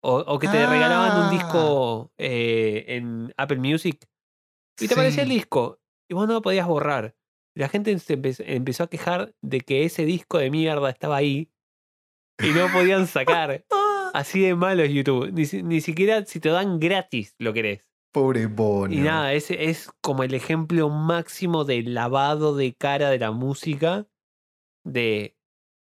O, 0.03 0.19
o 0.19 0.39
que 0.39 0.47
te 0.49 0.67
regalaban 0.67 1.19
un 1.19 1.27
Ah. 1.27 1.31
disco 1.31 2.13
eh, 2.19 2.85
en 2.89 3.33
Apple 3.37 3.59
Music. 3.59 4.07
Y 4.79 4.87
te 4.89 4.95
aparecía 4.95 5.23
el 5.25 5.31
disco. 5.31 5.81
Y 6.09 6.15
vos 6.15 6.29
no 6.29 6.35
lo 6.35 6.43
podías 6.43 6.67
borrar. 6.69 7.17
La 7.57 7.69
gente 7.69 7.99
se 7.99 8.17
empe- 8.21 8.45
empezó 8.47 8.85
a 8.85 8.89
quejar 8.91 9.35
de 9.43 9.63
que 9.63 9.85
ese 9.85 10.05
disco 10.05 10.39
de 10.39 10.51
mierda 10.51 10.91
estaba 10.91 11.17
ahí. 11.17 11.51
Y 12.43 12.51
no 12.51 12.69
podían 12.73 13.07
sacar. 13.07 13.65
Así 14.15 14.41
de 14.43 14.55
malo 14.55 14.83
es 14.83 14.93
YouTube. 14.93 15.33
Ni, 15.33 15.45
ni 15.63 15.81
siquiera 15.81 16.25
si 16.27 16.39
te 16.41 16.51
dan 16.51 16.79
gratis 16.79 17.35
lo 17.39 17.53
querés. 17.53 17.83
Pobre 18.13 18.47
Bono. 18.47 18.95
Y 18.95 18.99
nada, 18.99 19.33
ese 19.35 19.65
es 19.71 19.91
como 20.03 20.23
el 20.23 20.33
ejemplo 20.35 20.89
máximo 20.89 21.65
de 21.65 21.83
lavado 21.83 22.55
de 22.57 22.75
cara 22.75 23.11
de 23.11 23.19
la 23.19 23.31
música. 23.33 24.07
De 24.85 25.36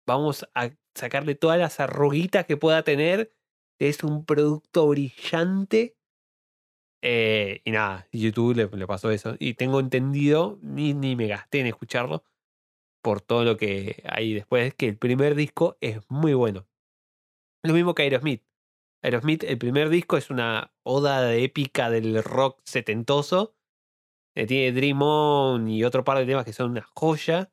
vamos 0.10 0.48
a 0.56 0.72
sacarle 0.96 1.36
todas 1.36 1.60
las 1.60 1.80
arruguitas 1.80 2.46
que 2.46 2.58
pueda 2.58 2.84
tener. 2.84 3.32
Es 3.80 4.04
un 4.04 4.26
producto 4.26 4.88
brillante. 4.88 5.96
Eh, 7.02 7.62
y 7.64 7.72
nada, 7.72 8.08
YouTube 8.12 8.56
le, 8.56 8.88
pasó 8.88 9.12
eso. 9.12 9.36
Y 9.40 9.54
tengo 9.54 9.80
entendido, 9.80 10.60
ni, 10.62 10.94
ni 10.94 11.16
me 11.16 11.28
gasté 11.28 11.60
en 11.62 11.68
escucharlo. 11.68 12.24
Por 13.02 13.22
todo 13.22 13.46
lo 13.46 13.56
que 13.56 14.04
hay 14.06 14.34
después, 14.34 14.74
que 14.74 14.90
el 14.90 14.98
primer 14.98 15.36
disco 15.36 15.78
es 15.80 16.00
muy 16.10 16.34
bueno. 16.34 16.68
Lo 17.64 17.74
mismo 17.74 17.96
que 17.96 18.04
Aerosmith. 18.04 18.44
Aerosmith, 19.02 19.44
el 19.44 19.58
primer 19.58 19.90
disco 19.90 20.18
es 20.18 20.30
una 20.30 20.74
oda 20.84 21.22
de 21.22 21.44
épica 21.44 21.90
del 21.90 22.22
rock 22.24 22.60
setentoso. 22.66 23.56
Eh, 24.36 24.48
tiene 24.48 24.74
Dream 24.74 25.02
On 25.02 25.70
y 25.70 25.84
otro 25.84 26.04
par 26.04 26.18
de 26.18 26.26
temas 26.26 26.46
que 26.46 26.52
son 26.52 26.72
una 26.72 26.82
joya. 26.96 27.52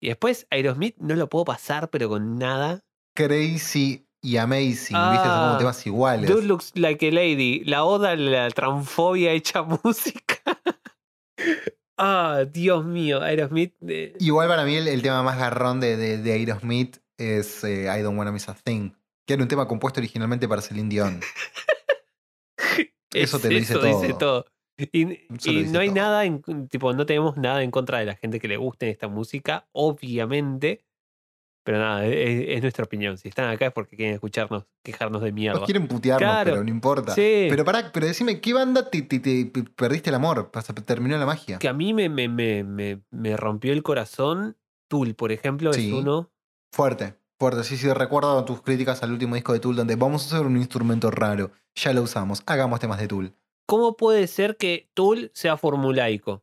Y 0.00 0.08
después 0.08 0.46
Aerosmith 0.50 0.96
no 0.98 1.14
lo 1.16 1.28
puedo 1.28 1.44
pasar, 1.44 1.90
pero 1.90 2.08
con 2.08 2.38
nada. 2.38 2.84
Crazy 3.14 4.06
y 4.22 4.36
Amazing, 4.36 5.10
¿viste? 5.10 5.26
Son 5.28 5.36
Ah, 5.36 5.40
como 5.46 5.58
temas 5.58 5.86
iguales. 5.86 6.30
Dude 6.30 6.46
Looks 6.46 6.72
Like 6.76 7.08
a 7.08 7.10
Lady. 7.12 7.64
La 7.64 7.84
oda 7.84 8.10
a 8.12 8.16
la 8.16 8.48
transfobia 8.50 9.32
hecha 9.32 9.62
música. 9.84 10.36
ah, 11.96 12.44
Dios 12.50 12.84
mío, 12.84 13.20
Aerosmith. 13.22 13.74
eh, 13.88 14.14
Igual 14.20 14.48
para 14.48 14.64
mí 14.64 14.76
el, 14.76 14.86
el 14.88 15.02
tema 15.02 15.22
más 15.22 15.38
garrón 15.38 15.80
de, 15.80 15.96
de, 15.96 16.18
de 16.18 16.32
Aerosmith 16.32 16.98
es 17.16 17.64
eh, 17.64 17.86
I 17.92 18.02
Don't 18.02 18.16
Wanna 18.18 18.30
Miss 18.32 18.48
a 18.48 18.54
Thing, 18.54 18.90
que 19.26 19.34
era 19.34 19.42
un 19.42 19.48
tema 19.48 19.66
compuesto 19.66 20.00
originalmente 20.00 20.46
para 20.48 20.62
Celine 20.62 20.88
Dion. 20.88 21.20
Eso 23.12 23.36
es- 23.36 23.42
te 23.42 23.50
lo 23.50 23.58
dice 23.58 23.74
dice 23.78 24.08
todo. 24.14 24.18
todo. 24.18 24.46
Y, 24.78 25.00
y 25.02 25.64
no 25.72 25.80
hay 25.80 25.88
todo. 25.88 25.96
nada, 25.96 26.24
en, 26.24 26.40
tipo, 26.68 26.92
no 26.92 27.04
tenemos 27.04 27.36
nada 27.36 27.62
en 27.64 27.70
contra 27.72 27.98
de 27.98 28.06
la 28.06 28.14
gente 28.14 28.38
que 28.38 28.46
le 28.48 28.56
guste 28.56 28.88
esta 28.90 29.08
música, 29.08 29.66
obviamente. 29.72 30.84
Pero 31.64 31.78
nada, 31.80 32.06
es, 32.06 32.44
es 32.48 32.62
nuestra 32.62 32.84
opinión. 32.84 33.18
Si 33.18 33.28
están 33.28 33.50
acá 33.50 33.66
es 33.66 33.72
porque 33.72 33.96
quieren 33.96 34.14
escucharnos, 34.14 34.64
quejarnos 34.82 35.20
de 35.20 35.32
mierda. 35.32 35.58
Nos 35.58 35.66
quieren 35.66 35.86
putearnos, 35.86 36.30
Claro. 36.30 36.50
pero 36.52 36.64
no 36.64 36.70
importa. 36.70 37.12
Sí. 37.14 37.46
Pero 37.50 37.64
pará, 37.64 37.90
pero 37.92 38.06
decime, 38.06 38.40
¿qué 38.40 38.54
banda 38.54 38.88
te, 38.88 39.02
te- 39.02 39.18
te 39.20 39.62
perdiste 39.76 40.08
el 40.08 40.14
amor? 40.16 40.50
Terminó 40.86 41.18
la 41.18 41.26
magia. 41.26 41.58
que 41.58 41.68
a 41.68 41.74
mí 41.74 41.92
me, 41.92 42.08
me, 42.08 42.28
me, 42.28 42.64
me, 42.64 43.02
me 43.10 43.36
rompió 43.36 43.72
el 43.72 43.82
corazón. 43.82 44.56
Tool, 44.88 45.14
por 45.14 45.32
ejemplo, 45.32 45.72
Sí. 45.74 45.88
es 45.88 45.92
uno. 45.92 46.30
Fuerte, 46.72 47.14
fuerte. 47.38 47.64
Sí, 47.64 47.76
sí, 47.76 47.92
recuerdo 47.92 48.42
tus 48.46 48.62
críticas 48.62 49.02
al 49.02 49.12
último 49.12 49.34
disco 49.34 49.52
de 49.52 49.60
Tool, 49.60 49.76
donde 49.76 49.96
vamos 49.96 50.22
a 50.22 50.36
hacer 50.36 50.46
un 50.46 50.56
instrumento 50.56 51.10
raro. 51.10 51.50
Ya 51.74 51.92
lo 51.92 52.00
usamos, 52.02 52.42
hagamos 52.46 52.80
temas 52.80 52.98
de 52.98 53.08
Tool. 53.08 53.34
¿Cómo 53.68 53.98
puede 53.98 54.26
ser 54.28 54.56
que 54.56 54.88
Tool 54.94 55.30
sea 55.34 55.58
formulaico? 55.58 56.42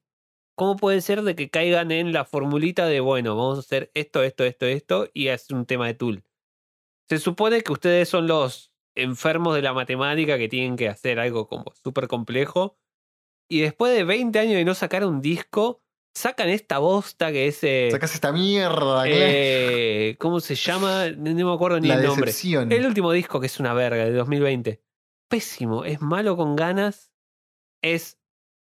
¿Cómo 0.56 0.76
puede 0.76 1.02
ser 1.02 1.24
de 1.24 1.36
que 1.36 1.50
caigan 1.50 1.90
en 1.92 2.14
la 2.14 2.24
formulita 2.24 2.86
de, 2.86 3.00
bueno, 3.00 3.36
vamos 3.36 3.58
a 3.58 3.62
hacer 3.62 3.90
esto, 3.96 4.22
esto, 4.22 4.44
esto, 4.44 4.68
esto 4.68 5.10
y 5.12 5.30
es 5.30 5.50
un 5.50 5.66
tema 5.66 5.88
de 5.88 5.96
Tool? 5.96 6.24
Se 7.10 7.18
supone 7.18 7.62
que 7.62 7.74
ustedes 7.74 8.10
son 8.10 8.28
los 8.28 8.72
enfermos 8.96 9.56
de 9.56 9.64
la 9.64 9.74
matemática 9.74 10.38
que 10.38 10.48
tienen 10.48 10.76
que 10.76 10.88
hacer 10.88 11.20
algo 11.20 11.48
como 11.48 11.74
súper 11.84 12.08
complejo 12.08 12.78
y 13.50 13.62
después 13.62 13.96
de 13.96 14.04
20 14.04 14.38
años 14.38 14.54
de 14.54 14.66
no 14.66 14.76
sacar 14.76 15.04
un 15.04 15.20
disco, 15.20 15.82
sacan 16.16 16.50
esta 16.50 16.78
bosta 16.78 17.32
que 17.32 17.48
es... 17.48 17.64
eh, 17.64 17.90
Sacás 17.92 18.14
esta 18.14 18.32
mierda, 18.32 19.04
eh, 19.08 20.16
¿Cómo 20.20 20.40
se 20.42 20.54
llama? 20.54 21.08
No 21.18 21.34
me 21.34 21.56
acuerdo 21.56 21.80
ni 21.80 21.88
La 21.88 21.96
el 21.96 22.04
nombre. 22.06 22.32
El 22.70 22.86
último 22.86 23.12
disco, 23.12 23.40
que 23.40 23.48
es 23.48 23.60
una 23.60 23.74
verga, 23.74 24.06
de 24.06 24.14
2020. 24.14 24.80
Pésimo, 25.28 25.86
es 25.86 26.02
malo 26.02 26.38
con 26.38 26.56
ganas. 26.56 27.15
Es. 27.86 28.18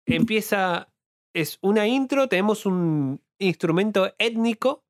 Empieza. 0.06 0.88
Es 1.34 1.60
una 1.62 1.88
intro, 1.88 2.28
tenemos 2.28 2.66
un 2.66 3.22
instrumento 3.40 4.14
étnico. 4.18 4.84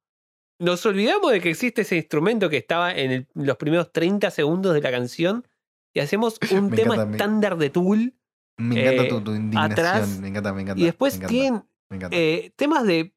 Nos 0.59 0.86
olvidamos 0.86 1.32
de 1.32 1.39
que 1.41 1.49
existe 1.51 1.82
ese 1.82 1.95
instrumento 1.97 2.49
que 2.49 2.57
estaba 2.57 2.93
en 2.95 3.11
el- 3.11 3.28
los 3.36 3.57
primeros 3.57 3.91
30 3.91 4.32
segundos 4.32 4.74
de 4.74 4.82
la 4.82 4.91
canción. 4.91 5.47
Y 5.93 5.99
hacemos 5.99 6.39
un 6.51 6.69
Me 6.69 6.76
tema 6.78 6.95
estándar 7.03 7.57
de 7.57 7.69
Tool. 7.69 8.13
Me 8.57 8.82
encanta 8.82 9.03
eh, 9.03 9.09
tu, 9.09 9.22
tu 9.22 9.32
indignación. 9.34 9.72
atrás, 9.72 10.19
me 10.19 10.28
encanta, 10.30 10.53
me 10.53 10.61
encanta. 10.61 10.82
Y 10.82 10.86
después 10.86 11.15
encanta, 11.15 11.28
tienen 11.30 11.63
eh, 12.11 12.51
temas 12.55 12.86
de 12.86 13.13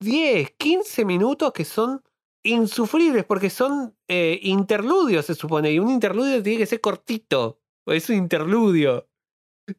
10, 0.00 0.50
15 0.58 1.04
minutos 1.04 1.52
que 1.52 1.64
son 1.64 2.02
insufribles 2.44 3.24
porque 3.24 3.50
son 3.50 3.96
eh, 4.08 4.38
interludios, 4.42 5.26
se 5.26 5.34
supone. 5.34 5.72
Y 5.72 5.78
un 5.78 5.90
interludio 5.90 6.42
tiene 6.42 6.58
que 6.58 6.66
ser 6.66 6.80
cortito. 6.80 7.60
Es 7.86 8.08
un 8.10 8.16
interludio. 8.16 9.07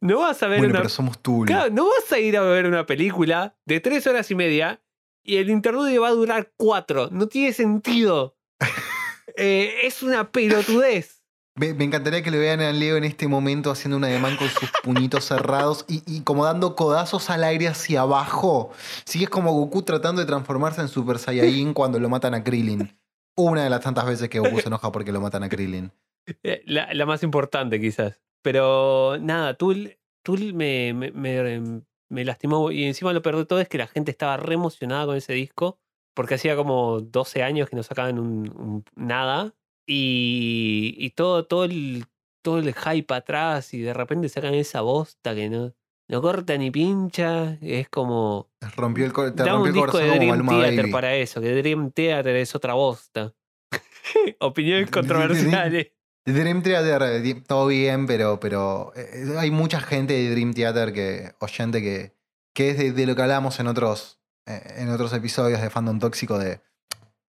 No 0.02 0.20
vas 0.20 0.42
a 0.44 0.48
ver 0.48 0.60
bueno, 0.60 0.72
una. 0.74 0.80
pero 0.80 0.90
somos 0.90 1.20
Tool. 1.20 1.48
Claro, 1.48 1.72
no 1.74 1.86
vas 1.88 2.12
a 2.12 2.20
ir 2.20 2.38
a 2.38 2.42
ver 2.42 2.66
una 2.66 2.86
película 2.86 3.56
de 3.66 3.80
tres 3.80 4.06
horas 4.08 4.30
y 4.32 4.36
media 4.36 4.82
y 5.24 5.38
el 5.38 5.50
interludio 5.50 6.02
va 6.02 6.10
a 6.10 6.12
durar 6.12 6.52
cuatro. 6.58 7.10
No 7.12 7.28
tiene 7.28 7.54
sentido. 7.54 8.36
Eh, 9.38 9.86
es 9.88 10.04
una 10.04 10.32
pelotudez. 10.32 11.24
Me, 11.56 11.74
me 11.74 11.86
encantaría 11.86 12.22
que 12.24 12.32
le 12.32 12.40
vean 12.40 12.60
a 12.62 12.74
Leo 12.74 12.98
en 12.98 13.04
este 13.06 13.28
momento 13.28 13.72
haciendo 13.72 13.96
un 13.96 14.04
ademán 14.04 14.36
con 14.36 14.50
sus 14.50 14.70
puñitos 14.84 15.24
cerrados 15.26 15.86
y, 15.88 16.02
y 16.08 16.22
como 16.22 16.44
dando 16.44 16.76
codazos 16.76 17.30
al 17.30 17.44
aire 17.46 17.68
hacia 17.70 18.02
abajo. 18.02 18.72
Sí, 19.06 19.24
es 19.24 19.30
como 19.30 19.54
Goku 19.54 19.84
tratando 19.84 20.20
de 20.20 20.26
transformarse 20.28 20.82
en 20.82 20.88
Super 20.90 21.20
Saiyajin 21.20 21.74
cuando 21.74 22.00
lo 22.00 22.10
matan 22.10 22.34
a 22.34 22.44
Krillin. 22.44 22.98
Una 23.38 23.64
de 23.64 23.70
las 23.70 23.80
tantas 23.82 24.06
veces 24.08 24.28
que 24.30 24.40
Goku 24.40 24.60
se 24.60 24.68
enoja 24.68 24.92
porque 24.92 25.12
lo 25.14 25.22
matan 25.22 25.44
a 25.44 25.50
Krillin. 25.50 25.92
Eh, 26.44 26.62
La, 26.66 26.94
la 26.94 27.06
más 27.06 27.24
importante, 27.24 27.80
quizás. 27.80 28.20
Pero 28.42 29.18
nada, 29.20 29.54
Tool, 29.56 29.98
Tool 30.24 30.54
me, 30.54 30.94
me, 30.94 31.12
me- 31.12 31.82
me 32.12 32.26
lastimó. 32.26 32.72
Y 32.72 32.86
encima 32.86 33.14
lo 33.14 33.22
peor 33.22 33.38
de 33.38 33.46
todo 33.46 33.60
es 33.60 33.68
que 33.68 33.78
la 33.78 33.88
gente 33.88 34.12
estaba 34.12 34.38
re 34.38 34.56
emocionada 34.56 35.06
con 35.06 35.16
ese 35.16 35.34
disco. 35.34 35.80
Porque 36.16 36.36
hacía 36.36 36.56
como 36.56 37.00
12 37.02 37.44
años 37.44 37.70
que 37.70 37.76
no 37.76 37.84
sacaban 37.84 38.18
un, 38.20 38.50
un- 38.58 38.84
nada. 38.96 39.54
Y, 39.88 40.96
y 40.98 41.10
todo, 41.12 41.46
todo, 41.46 41.64
el, 41.66 42.06
todo 42.44 42.60
el 42.60 42.74
hype 42.74 43.14
atrás. 43.14 43.74
Y 43.74 43.82
de 43.82 43.94
repente 43.94 44.28
sacan 44.30 44.54
esa 44.54 44.82
bosta 44.82 45.36
que 45.36 45.50
no, 45.50 45.74
no 46.10 46.22
corta 46.22 46.58
ni 46.58 46.72
pincha. 46.72 47.58
Es 47.62 47.90
como. 47.90 48.50
Te 48.60 48.68
rompió 48.70 49.06
el, 49.06 49.14
te 49.14 49.20
rompió 49.22 49.56
un 49.58 49.68
el 49.68 49.74
disco 49.74 49.98
de 49.98 50.10
Dream 50.16 50.48
Theater 50.48 50.78
Baby. 50.82 50.92
para 50.92 51.16
eso. 51.16 51.42
Que 51.42 51.54
Dream 51.56 51.92
Theater 51.92 52.36
es 52.36 52.56
otra 52.56 52.74
bosta. 52.74 53.34
Opiniones 54.40 54.90
controversiales. 54.92 55.92
Dream 56.26 56.62
Theater, 56.62 57.02
eh, 57.26 57.42
todo 57.48 57.68
bien, 57.68 58.06
pero, 58.06 58.40
pero 58.40 58.92
eh, 58.96 59.36
hay 59.38 59.52
mucha 59.52 59.80
gente 59.80 60.14
de 60.14 60.30
Dream 60.32 60.54
Theater 60.54 60.94
que, 60.94 61.34
oyente 61.40 61.82
que, 61.82 62.14
que 62.54 62.72
es 62.72 62.78
de, 62.78 62.92
de 62.92 63.06
lo 63.08 63.16
que 63.16 63.22
hablamos 63.24 63.60
en 63.60 63.68
otros, 63.68 64.20
eh, 64.48 64.76
en 64.78 64.90
otros 64.90 65.12
episodios 65.14 65.60
de 65.62 65.70
Fandom 65.70 65.98
Tóxico 66.00 66.38
de 66.38 66.62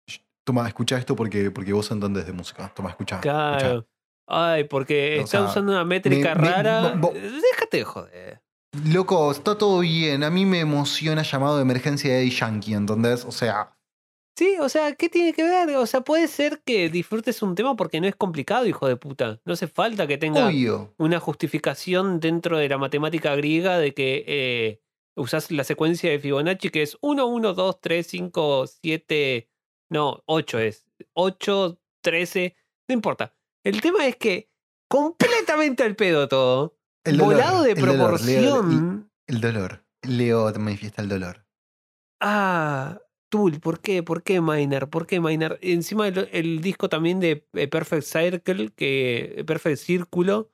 "Sh, 0.08 0.20
toma, 0.44 0.66
escucha 0.68 0.96
esto 0.98 1.14
porque, 1.16 1.50
porque 1.50 1.72
vos 1.72 1.90
entendés 1.90 2.26
de 2.26 2.32
música. 2.32 2.72
Toma, 2.74 2.90
escucha. 2.90 3.20
Claro. 3.20 3.86
Ay, 4.28 4.64
porque 4.64 5.18
O 5.20 5.24
está 5.24 5.38
sea, 5.38 5.42
usando 5.48 5.72
una 5.72 5.84
métrica 5.84 6.34
me- 6.34 6.48
rara. 6.50 6.94
bo- 6.96 7.12
Déjate 7.12 7.76
de 7.78 7.84
joder. 7.84 8.42
Loco, 8.86 9.30
está 9.30 9.56
todo 9.56 9.78
bien. 9.80 10.24
A 10.24 10.30
mí 10.30 10.44
me 10.46 10.60
emociona 10.60 11.22
llamado 11.22 11.56
de 11.56 11.62
emergencia 11.62 12.14
de 12.14 12.28
Yankee, 12.28 12.74
¿entendés? 12.74 13.24
O 13.24 13.30
sea, 13.32 13.75
Sí, 14.36 14.56
o 14.60 14.68
sea, 14.68 14.94
¿qué 14.94 15.08
tiene 15.08 15.32
que 15.32 15.42
ver? 15.42 15.74
O 15.76 15.86
sea, 15.86 16.02
puede 16.02 16.28
ser 16.28 16.60
que 16.62 16.90
disfrutes 16.90 17.40
un 17.40 17.54
tema 17.54 17.74
porque 17.74 18.02
no 18.02 18.06
es 18.06 18.14
complicado, 18.14 18.66
hijo 18.66 18.86
de 18.86 18.96
puta. 18.96 19.40
No 19.46 19.54
hace 19.54 19.66
falta 19.66 20.06
que 20.06 20.18
tenga 20.18 20.48
obvio. 20.48 20.94
una 20.98 21.20
justificación 21.20 22.20
dentro 22.20 22.58
de 22.58 22.68
la 22.68 22.76
matemática 22.76 23.34
griega 23.34 23.78
de 23.78 23.94
que 23.94 24.24
eh, 24.26 24.82
usas 25.16 25.50
la 25.50 25.64
secuencia 25.64 26.10
de 26.10 26.18
Fibonacci 26.18 26.68
que 26.68 26.82
es 26.82 26.98
1, 27.00 27.26
1, 27.26 27.54
2, 27.54 27.80
3, 27.80 28.06
5, 28.06 28.66
7. 28.66 29.48
No, 29.88 30.22
8 30.26 30.58
es. 30.58 30.86
8, 31.14 31.80
13. 32.02 32.56
No 32.88 32.92
importa. 32.92 33.34
El 33.64 33.80
tema 33.80 34.06
es 34.06 34.16
que 34.16 34.50
completamente 34.88 35.82
al 35.82 35.96
pedo 35.96 36.28
todo. 36.28 36.76
El 37.04 37.16
dolor, 37.16 37.34
volado 37.34 37.62
de 37.62 37.70
el 37.70 37.80
dolor, 37.80 38.20
Leo, 38.20 38.52
proporción. 38.52 39.10
El 39.26 39.40
dolor. 39.40 39.84
Leo 40.02 40.52
manifiesta 40.58 41.00
el 41.00 41.08
dolor. 41.08 41.46
Ah, 42.20 43.00
Tool, 43.28 43.60
¿por 43.60 43.80
qué? 43.80 44.02
¿Por 44.02 44.22
qué 44.22 44.40
Miner? 44.40 44.88
¿Por 44.88 45.06
qué 45.06 45.20
Miner? 45.20 45.58
Encima 45.62 46.06
el, 46.08 46.28
el 46.32 46.60
disco 46.60 46.88
también 46.88 47.20
de 47.20 47.46
eh, 47.54 47.68
Perfect 47.68 48.04
Circle, 48.04 48.70
que 48.70 49.42
Perfect 49.46 49.78
Círculo, 49.78 50.50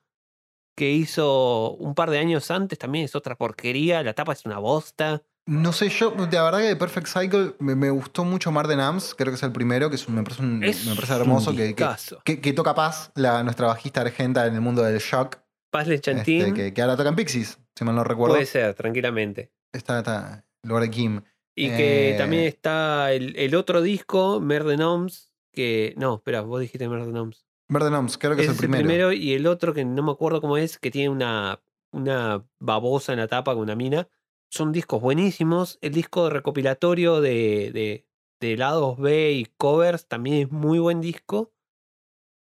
que 0.75 0.91
hizo 0.91 1.71
un 1.75 1.93
par 1.95 2.09
de 2.09 2.17
años 2.19 2.49
antes, 2.51 2.79
también 2.79 3.05
es 3.05 3.15
otra 3.15 3.35
porquería. 3.35 4.01
La 4.03 4.13
tapa 4.13 4.33
es 4.33 4.45
una 4.45 4.57
bosta. 4.59 5.23
No 5.45 5.73
sé, 5.73 5.89
yo, 5.89 6.15
la 6.31 6.43
verdad 6.43 6.59
que 6.59 6.65
de 6.67 6.75
Perfect 6.77 7.07
Cycle 7.07 7.55
me, 7.59 7.75
me 7.75 7.89
gustó 7.89 8.23
mucho 8.23 8.51
Mar 8.51 8.67
de 8.67 8.77
Nams, 8.77 9.13
creo 9.13 9.29
que 9.31 9.35
es 9.35 9.43
el 9.43 9.51
primero, 9.51 9.89
que 9.89 9.97
es 9.97 10.07
un- 10.07 10.15
me 10.15 10.23
parece, 10.23 10.41
un- 10.41 10.63
Es 10.63 10.85
me 10.85 10.95
parece 10.95 11.13
hermoso, 11.15 11.49
un 11.51 11.57
que, 11.57 11.61
que, 11.63 11.67
discazo. 11.67 12.21
que- 12.23 12.39
que 12.39 12.53
toca 12.53 12.73
Paz, 12.73 13.11
la, 13.15 13.43
nuestra 13.43 13.67
bajista 13.67 13.99
argenta 14.01 14.47
en 14.47 14.55
el 14.55 14.61
mundo 14.61 14.81
del 14.83 14.99
shock, 14.99 15.39
Paz 15.69 15.87
Le 15.87 15.99
Chantín. 15.99 16.41
este, 16.57 16.73
que, 16.73 16.81
ahora 16.81 16.95
toca 16.95 17.09
en 17.09 17.15
Pixies, 17.17 17.59
si 17.75 17.83
mal 17.83 17.93
no 17.93 18.05
recuerdo. 18.05 18.35
puede 18.35 18.45
ser, 18.45 18.73
tranquilamente. 18.73 19.51
Está, 19.73 19.97
está, 19.99 20.45
en 20.63 20.69
lugar 20.69 20.83
de 20.85 20.89
Kim. 20.91 21.21
Y 21.55 21.67
que 21.69 22.15
Eh. 22.15 22.17
también 22.17 22.43
está 22.45 23.11
el, 23.13 23.35
el 23.37 23.53
otro 23.55 23.81
disco, 23.81 24.39
Merde 24.39 24.77
Noms, 24.77 25.31
que. 25.51 25.93
No, 25.97 26.15
espera, 26.15 26.41
vos 26.41 26.59
dijiste 26.61 26.87
Merde 26.89 27.11
Noms. 27.11 27.45
Mar 27.69 27.83
de 27.83 27.91
Nams, 27.91 28.17
creo 28.17 28.35
que 28.35 28.43
es 28.43 28.49
el 28.49 28.55
primero. 28.57 29.13
y 29.13 29.33
el 29.33 29.47
otro 29.47 29.73
que 29.73 29.85
no 29.85 30.03
me 30.03 30.11
acuerdo 30.11 30.41
cómo 30.41 30.57
es, 30.57 30.77
que 30.77 30.91
tiene 30.91 31.09
una, 31.09 31.61
una 31.91 32.45
babosa 32.59 33.13
en 33.13 33.19
la 33.19 33.27
tapa 33.27 33.53
con 33.53 33.63
una 33.63 33.75
mina. 33.75 34.07
Son 34.49 34.71
discos 34.71 35.01
buenísimos. 35.01 35.79
El 35.81 35.93
disco 35.93 36.29
recopilatorio 36.29 37.21
de, 37.21 37.71
de, 37.73 38.05
de 38.39 38.57
lados 38.57 38.99
B 38.99 39.31
y 39.31 39.45
covers 39.57 40.07
también 40.07 40.37
es 40.47 40.51
muy 40.51 40.77
buen 40.77 41.01
disco. 41.01 41.53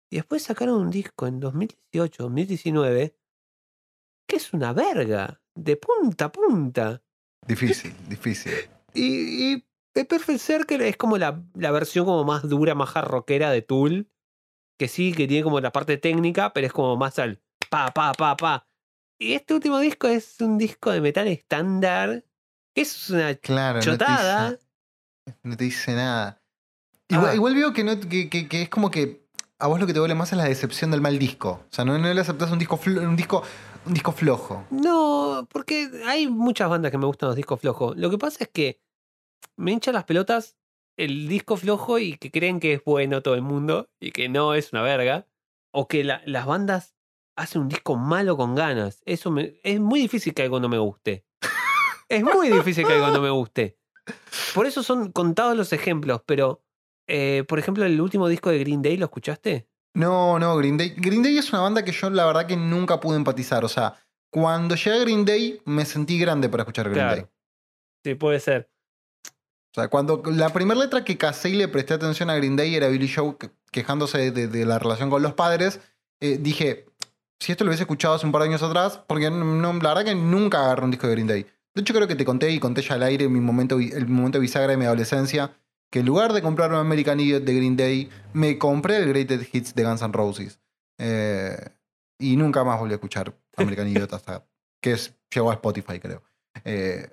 Y 0.09 0.17
después 0.17 0.43
sacaron 0.43 0.81
un 0.81 0.89
disco 0.91 1.25
en 1.27 1.39
2018, 1.39 2.23
2019, 2.23 3.15
que 4.27 4.35
es 4.35 4.51
una 4.53 4.73
verga, 4.73 5.41
de 5.55 5.77
punta 5.77 6.25
a 6.25 6.31
punta. 6.31 7.03
Difícil, 7.47 7.93
difícil. 8.09 8.51
Y, 8.93 9.53
y 9.95 10.03
Perfect 10.05 10.39
Circle 10.39 10.87
es 10.87 10.97
como 10.97 11.17
la, 11.17 11.43
la 11.55 11.71
versión 11.71 12.05
como 12.05 12.23
más 12.23 12.47
dura, 12.47 12.75
más 12.75 12.93
rockera 12.95 13.51
de 13.51 13.61
Tool. 13.61 14.09
Que 14.79 14.87
sí, 14.87 15.13
que 15.13 15.27
tiene 15.27 15.43
como 15.43 15.59
la 15.61 15.71
parte 15.71 15.97
técnica, 15.97 16.51
pero 16.53 16.67
es 16.67 16.73
como 16.73 16.97
más 16.97 17.19
al 17.19 17.39
pa, 17.69 17.91
pa, 17.93 18.11
pa, 18.13 18.35
pa. 18.35 18.67
Y 19.19 19.33
este 19.33 19.53
último 19.53 19.79
disco 19.79 20.07
es 20.07 20.41
un 20.41 20.57
disco 20.57 20.91
de 20.91 20.99
metal 21.01 21.27
estándar. 21.27 22.25
Que 22.75 22.81
es 22.81 23.09
una 23.11 23.35
Claro, 23.35 23.75
no 23.77 23.83
te, 23.83 23.91
chotada. 23.91 24.49
dice, 24.51 25.37
no 25.43 25.55
te 25.57 25.63
dice 25.65 25.93
nada. 25.93 26.41
Igual, 27.07 27.29
Ah. 27.29 27.35
igual 27.35 27.55
veo 27.55 27.71
que, 27.73 27.83
no, 27.83 27.99
que, 27.99 28.29
que- 28.29 28.47
que 28.49 28.63
es 28.63 28.69
como 28.69 28.89
que 28.89 29.27
a 29.59 29.67
vos 29.67 29.79
lo 29.79 29.85
que 29.85 29.93
te 29.93 29.99
duele 29.99 30.15
más 30.15 30.31
es 30.31 30.37
la 30.39 30.45
decepción 30.45 30.89
del 30.89 31.01
mal 31.01 31.19
disco. 31.19 31.63
O 31.69 31.73
sea, 31.73 31.85
no, 31.85 31.97
no 31.99 32.11
le 32.11 32.19
aceptás 32.19 32.51
un 32.51 32.57
disco, 32.59 32.79
un 32.85 33.15
disco, 33.15 33.43
un 33.85 33.93
disco 33.93 34.11
flojo. 34.11 34.65
No, 34.71 35.47
porque 35.51 35.89
hay 36.07 36.27
muchas 36.27 36.67
bandas 36.69 36.91
que 36.91 36.97
me 36.97 37.05
gustan 37.05 37.27
los 37.27 37.35
discos 37.35 37.61
flojos. 37.61 37.95
Lo 37.95 38.09
que 38.09 38.17
pasa 38.17 38.43
es 38.43 38.49
que 38.51 38.81
me 39.57 39.71
hinchan 39.71 39.93
las 39.93 40.03
pelotas 40.05 40.57
el 40.97 41.27
disco 41.27 41.57
flojo 41.57 41.97
y 41.99 42.17
que 42.17 42.29
creen 42.31 42.59
que 42.59 42.73
es 42.73 42.83
bueno 42.83 43.21
todo 43.23 43.33
el 43.35 43.41
mundo 43.41 43.89
y 43.99 44.11
que 44.11 44.29
no 44.29 44.53
es 44.53 44.71
una 44.73 44.81
verga. 44.83 45.27
O 45.71 45.87
que 45.87 46.03
la- 46.03 46.21
las 46.25 46.45
bandas 46.45 46.95
hacen 47.35 47.63
un 47.63 47.67
disco 47.69 47.95
malo 47.95 48.37
con 48.37 48.53
ganas. 48.53 49.01
Eso 49.05 49.31
me- 49.31 49.59
es 49.63 49.79
muy 49.79 49.99
difícil 50.01 50.33
que 50.35 50.43
algo 50.43 50.59
no 50.59 50.69
me 50.69 50.77
guste. 50.77 51.25
es 52.09 52.23
muy 52.23 52.49
difícil 52.49 52.85
que 52.85 52.93
algo 52.93 53.07
no 53.09 53.21
me 53.21 53.31
guste. 53.31 53.79
Por 54.53 54.67
eso 54.67 54.83
son 54.83 55.11
contados 55.11 55.57
los 55.57 55.73
ejemplos, 55.73 56.21
pero 56.27 56.61
eh, 57.07 57.43
por 57.47 57.57
ejemplo, 57.59 57.83
el 57.85 57.99
último 57.99 58.27
disco 58.27 58.49
de 58.51 58.59
Green 58.59 58.81
Day, 58.83 58.97
¿lo 58.97 59.05
escuchaste? 59.05 59.67
No, 59.95 60.37
no, 60.39 60.55
Green 60.57 60.77
Day. 60.77 60.93
Green 60.95 61.23
Day 61.23 61.37
es 61.37 61.51
una 61.51 61.61
banda 61.61 61.83
que 61.83 61.91
yo 61.91 62.09
la 62.11 62.25
verdad 62.25 62.45
que 62.47 62.55
nunca 62.55 62.99
pude 62.99 63.17
empatizar. 63.17 63.65
O 63.65 63.67
sea, 63.69 63.95
cuando 64.31 64.75
llegué 64.75 64.97
a 64.97 64.99
Green 65.01 65.25
Day 65.25 65.61
me 65.65 65.85
sentí 65.85 66.19
grande 66.19 66.49
para 66.49 66.63
escuchar 66.63 66.85
Green 66.89 67.03
Claro. 67.05 67.21
Day. 67.23 67.25
Sí, 68.05 68.15
puede 68.15 68.39
ser. 68.39 68.69
O 69.75 69.81
sea, 69.81 69.87
cuando 69.87 70.21
la 70.27 70.49
primera 70.49 70.79
letra 70.79 71.03
que 71.03 71.17
casé 71.17 71.49
y 71.49 71.55
le 71.55 71.67
presté 71.67 71.95
atención 71.95 72.29
a 72.29 72.35
Green 72.35 72.55
Day 72.55 72.75
era 72.75 72.89
Billy 72.89 73.11
Joe 73.11 73.37
que- 73.39 73.49
quejándose 73.71 74.29
de, 74.29 74.65
la 74.65 74.77
relación 74.77 75.09
con 75.09 75.23
los 75.23 75.33
padres, 75.33 75.79
eh, 76.21 76.37
dije, 76.39 76.85
si 77.39 77.51
esto 77.51 77.63
lo 77.63 77.69
hubiese 77.69 77.83
escuchado 77.83 78.13
hace 78.13 78.27
un 78.27 78.31
par 78.31 78.43
de 78.43 78.49
años 78.49 78.61
atrás, 78.61 79.01
porque 79.07 79.31
la 79.31 79.71
verdad 79.71 80.05
que 80.05 80.13
nunca 80.13 80.63
agarré 80.63 80.83
un 80.85 80.91
disco 80.91 81.07
de 81.07 81.13
Green 81.13 81.27
Day. 81.27 81.47
De 81.73 81.81
hecho, 81.81 81.93
creo 81.95 82.07
que 82.07 82.15
te 82.15 82.23
conté 82.23 82.51
y 82.51 82.59
conté 82.59 82.83
ya 82.83 82.93
al 82.93 83.03
aire 83.03 83.27
mi 83.27 83.39
momento, 83.39 83.79
el 83.79 84.07
momento 84.07 84.39
bisagra 84.39 84.71
de 84.71 84.77
mi 84.77 84.85
adolescencia, 84.85 85.51
que 85.91 85.99
en 85.99 86.05
lugar 86.05 86.33
de 86.33 86.43
comprarme 86.43 86.77
American 86.77 87.19
Idiot 87.19 87.43
de 87.43 87.55
Green 87.55 87.75
Day, 87.75 88.11
me 88.33 88.59
compré 88.59 88.97
el 88.97 89.09
Greatest 89.09 89.55
Hits 89.55 89.73
de 89.73 89.83
Guns 89.83 90.03
N' 90.03 90.13
Roses. 90.13 90.59
Eh, 90.99 91.57
y 92.19 92.35
nunca 92.37 92.63
más 92.63 92.79
volví 92.79 92.93
a 92.93 92.95
escuchar 92.95 93.35
American 93.57 93.87
Idiot 93.87 94.13
hasta 94.13 94.45
que 94.79 94.91
es, 94.91 95.15
llegó 95.33 95.49
a 95.49 95.55
Spotify, 95.55 95.99
creo. 95.99 96.21
Eh, 96.63 97.09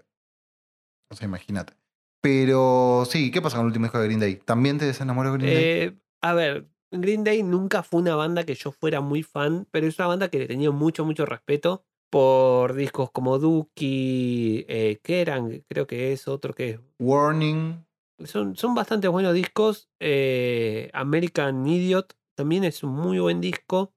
o 1.10 1.16
sea, 1.16 1.26
imagínate. 1.26 1.79
Pero 2.20 3.04
sí, 3.08 3.30
¿qué 3.30 3.40
pasa 3.40 3.56
con 3.56 3.64
el 3.64 3.68
último 3.68 3.86
disco 3.86 3.98
de 3.98 4.06
Green 4.06 4.20
Day? 4.20 4.36
¿También 4.36 4.78
te 4.78 4.84
desenamoró 4.84 5.32
de 5.32 5.38
Green 5.38 5.54
Day? 5.54 5.64
Eh, 5.64 5.96
a 6.20 6.34
ver, 6.34 6.68
Green 6.90 7.24
Day 7.24 7.42
nunca 7.42 7.82
fue 7.82 8.00
una 8.02 8.14
banda 8.14 8.44
que 8.44 8.54
yo 8.54 8.72
fuera 8.72 9.00
muy 9.00 9.22
fan, 9.22 9.66
pero 9.70 9.86
es 9.86 9.98
una 9.98 10.08
banda 10.08 10.28
que 10.28 10.38
le 10.38 10.46
tenía 10.46 10.70
mucho, 10.70 11.04
mucho 11.04 11.24
respeto 11.24 11.84
por 12.10 12.74
discos 12.74 13.10
como 13.12 13.38
Dookie, 13.38 14.66
eh, 14.68 14.98
creo 15.02 15.86
que 15.86 16.12
es 16.12 16.26
otro 16.28 16.52
que 16.54 16.70
es- 16.70 16.80
Warning. 16.98 17.86
son, 18.24 18.56
son 18.56 18.74
bastante 18.74 19.08
buenos 19.08 19.32
discos. 19.32 19.88
eh, 20.00 20.90
American 20.92 21.66
Idiot 21.66 22.14
también 22.34 22.64
es 22.64 22.82
un 22.82 22.90
muy 22.92 23.18
buen 23.18 23.40
disco. 23.40 23.94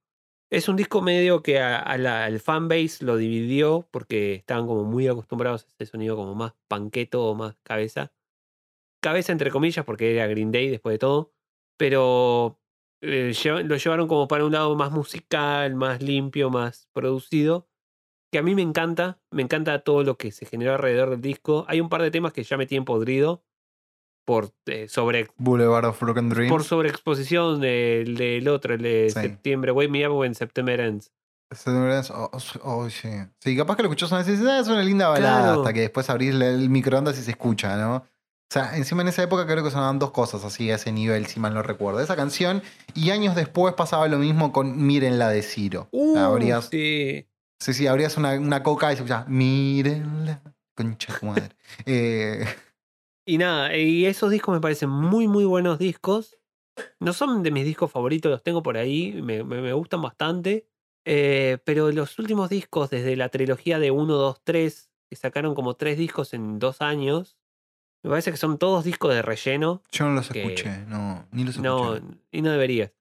Es 0.54 0.68
un 0.70 0.76
disco 0.76 1.02
medio 1.02 1.42
que 1.42 1.60
a- 1.60 1.98
la- 1.98 2.26
al 2.26 2.40
fanbase 2.40 3.04
lo 3.04 3.18
dividió 3.18 3.88
porque 3.90 4.36
estaban 4.36 4.68
como 4.68 4.84
muy 4.84 5.08
acostumbrados 5.08 5.64
a 5.64 5.68
ese 5.70 5.88
sonido 5.92 6.16
como 6.16 6.36
más 6.36 6.54
panqueto 6.68 7.26
o 7.26 7.34
más 7.34 7.58
cabeza. 7.64 8.14
Cabeza 9.02 9.32
entre 9.32 9.52
comillas 9.52 9.86
porque 9.86 10.14
era 10.16 10.28
Green 10.28 10.52
Day 10.52 10.70
después 10.70 10.94
de 10.96 11.00
todo. 11.00 11.34
Pero 11.78 12.60
eh, 13.02 13.34
lo 13.66 13.78
llevaron 13.78 14.08
como 14.08 14.28
para 14.28 14.46
un 14.46 14.52
lado 14.54 14.76
más 14.76 14.92
musical, 14.92 15.76
más 15.76 16.02
limpio, 16.04 16.50
más 16.52 16.88
producido. 16.94 17.68
Que 18.32 18.40
a 18.40 18.44
mí 18.44 18.56
me 18.56 18.62
encanta. 18.64 19.22
Me 19.32 19.44
encanta 19.44 19.84
todo 19.84 20.04
lo 20.04 20.18
que 20.18 20.32
se 20.32 20.46
generó 20.46 20.74
alrededor 20.74 21.10
del 21.12 21.22
disco. 21.22 21.66
Hay 21.68 21.82
un 21.82 21.90
par 21.90 22.02
de 22.04 22.12
temas 22.12 22.34
que 22.34 22.44
ya 22.44 22.58
me 22.58 22.68
tienen 22.68 22.86
podrido 22.86 23.44
por 24.26 24.52
eh, 24.66 24.88
sobre 24.90 25.28
Boulevard 25.38 25.86
of 25.86 26.00
Broken 26.00 26.30
Dreams. 26.30 26.52
por 26.52 26.64
sobreexposición 26.64 27.60
del, 27.62 28.16
del 28.16 28.48
otro, 28.48 28.74
el 28.76 28.82
de 28.82 29.10
Sí. 29.14 29.20
septiembre. 29.22 29.72
Wake 29.72 29.90
Me 29.90 30.08
Up 30.08 30.16
When 30.18 30.36
September 30.36 30.80
Ends. 30.80 31.12
Oh, 31.68 32.32
oh, 32.34 32.40
oh, 32.64 32.90
sí. 32.90 33.10
Sí, 33.40 33.56
capaz 33.56 33.76
que 33.76 33.84
lo 33.84 33.90
escuchás 33.90 34.10
una 34.12 34.20
vez 34.20 34.28
y 34.28 34.32
dices, 34.32 34.48
"Ah, 34.48 34.60
es 34.60 34.68
una 34.68 34.82
linda 34.82 35.08
balada, 35.10 35.44
Claro. 35.44 35.60
hasta 35.62 35.74
que 35.74 35.82
después 35.82 36.10
abrís 36.10 36.34
el 36.34 36.70
microondas 36.70 37.18
y 37.20 37.22
se 37.22 37.32
escucha, 37.32 37.78
¿no? 37.78 37.98
O 37.98 38.06
sea, 38.54 38.76
encima 38.78 39.02
en 39.04 39.08
esa 39.10 39.24
época 39.24 39.46
creo 39.46 39.64
que 39.64 39.70
sonaban 39.72 40.00
dos 40.00 40.12
cosas 40.12 40.44
así 40.44 40.70
a 40.72 40.76
ese 40.76 40.92
nivel, 40.92 41.26
si 41.28 41.40
mal 41.40 41.54
no 41.54 41.62
recuerdo. 41.64 42.00
Esa 42.00 42.16
canción, 42.16 42.62
y 42.96 43.10
años 43.12 43.36
después 43.36 43.74
pasaba 43.76 44.08
lo 44.08 44.18
mismo 44.18 44.52
con 44.52 44.84
Mírenla 44.86 45.30
de 45.30 45.42
Ciro. 45.44 45.90
Uh, 45.92 46.18
abrías, 46.18 46.70
sí. 46.72 47.28
sí, 47.60 47.74
sí, 47.74 47.88
abrías 47.88 48.18
una, 48.18 48.34
una 48.34 48.64
coca 48.64 48.88
y 48.92 48.96
se 48.96 49.04
escuchaba, 49.04 49.26
Mírenla, 49.28 50.42
concha 50.76 51.14
de 51.22 51.28
madre. 51.28 51.50
Eh, 51.86 52.46
Y 53.26 53.38
nada, 53.38 53.76
y 53.78 54.06
esos 54.06 54.32
discos 54.32 54.54
me 54.54 54.62
parecen 54.62 54.90
muy, 54.90 55.28
muy 55.28 55.46
buenos 55.46 55.80
discos. 55.80 56.38
No 57.00 57.14
son 57.14 57.44
de 57.44 57.52
mis 57.52 57.66
discos 57.66 57.92
favoritos, 57.92 58.32
los 58.32 58.44
tengo 58.44 58.64
por 58.64 58.78
ahí, 58.78 59.14
me, 59.22 59.44
me- 59.44 59.62
me 59.62 59.74
gustan 59.74 60.02
bastante. 60.02 60.68
Eh, 61.06 61.58
pero 61.66 61.92
los 61.92 62.18
últimos 62.20 62.50
discos, 62.50 62.90
desde 62.90 63.16
la 63.16 63.30
trilogía 63.30 63.80
de 63.80 63.92
1, 63.92 64.14
2, 64.16 64.42
3, 64.44 64.90
que 65.10 65.16
sacaron 65.16 65.54
como 65.56 65.76
tres 65.76 65.98
discos 65.98 66.34
en 66.34 66.60
dos 66.60 66.82
años, 66.82 67.38
me 68.04 68.10
parece 68.10 68.32
que 68.32 68.38
son 68.38 68.58
todos 68.58 68.84
discos 68.84 69.14
de 69.14 69.22
relleno. 69.22 69.82
yo 69.92 70.06
no 70.06 70.16
los 70.16 70.30
Que- 70.30 70.42
escuché, 70.44 70.86
no, 70.88 71.26
ni 71.32 71.44
los 71.44 71.58
No, 71.60 71.96
escuché. 71.96 72.18
y 72.32 72.42
no 72.42 72.52
deberías. 72.52 72.92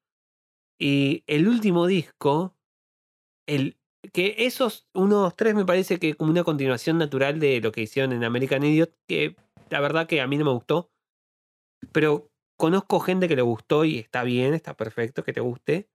Y 0.79 1.23
el 1.27 1.47
último 1.47 1.87
disco, 1.87 2.55
el 3.47 3.77
que 4.11 4.35
esos 4.39 4.87
1, 4.93 5.15
2, 5.15 5.35
3 5.35 5.55
me 5.55 5.65
parece 5.65 5.97
que 5.97 6.13
como 6.15 6.29
una 6.31 6.43
continuación 6.43 6.97
natural 6.97 7.39
de 7.39 7.61
lo 7.61 7.71
que 7.71 7.81
hicieron 7.81 8.11
en 8.11 8.23
American 8.25 8.63
Idiot, 8.63 8.93
que 9.07 9.35
la 9.69 9.79
verdad 9.79 10.07
que 10.07 10.21
a 10.21 10.27
mí 10.27 10.37
no 10.37 10.45
me 10.45 10.51
gustó. 10.51 10.91
Pero 11.91 12.31
conozco 12.57 12.99
gente 12.99 13.27
que 13.27 13.35
le 13.35 13.41
gustó 13.41 13.85
y 13.85 13.99
está 13.99 14.23
bien, 14.23 14.53
está 14.53 14.75
perfecto 14.75 15.23
que 15.23 15.33
te 15.33 15.41
guste. 15.41 15.89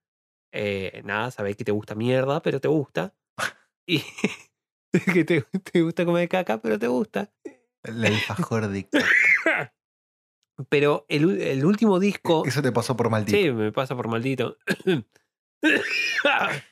Eh, 0.51 1.01
nada, 1.03 1.31
sabés 1.31 1.55
que 1.55 1.63
te 1.63 1.71
gusta 1.71 1.95
mierda, 1.95 2.41
pero 2.41 2.59
te 2.59 2.67
gusta. 2.67 3.15
Y 3.87 4.03
que 5.13 5.23
te, 5.23 5.41
te 5.41 5.81
gusta 5.81 6.05
comer 6.05 6.29
caca, 6.29 6.61
pero 6.61 6.77
te 6.77 6.85
gusta. 6.85 7.33
El 7.81 8.05
alfajor 8.05 8.67
de 8.67 8.87
caca. 8.89 9.73
Pero 10.69 11.07
el, 11.09 11.41
el 11.41 11.65
último 11.65 11.99
disco. 11.99 12.45
Eso 12.45 12.61
te 12.61 12.71
pasó 12.71 12.95
por 12.95 13.09
maldito. 13.09 13.35
Sí, 13.35 13.51
me 13.51 13.71
pasa 13.71 13.95
por 13.95 14.07
maldito. 14.07 14.57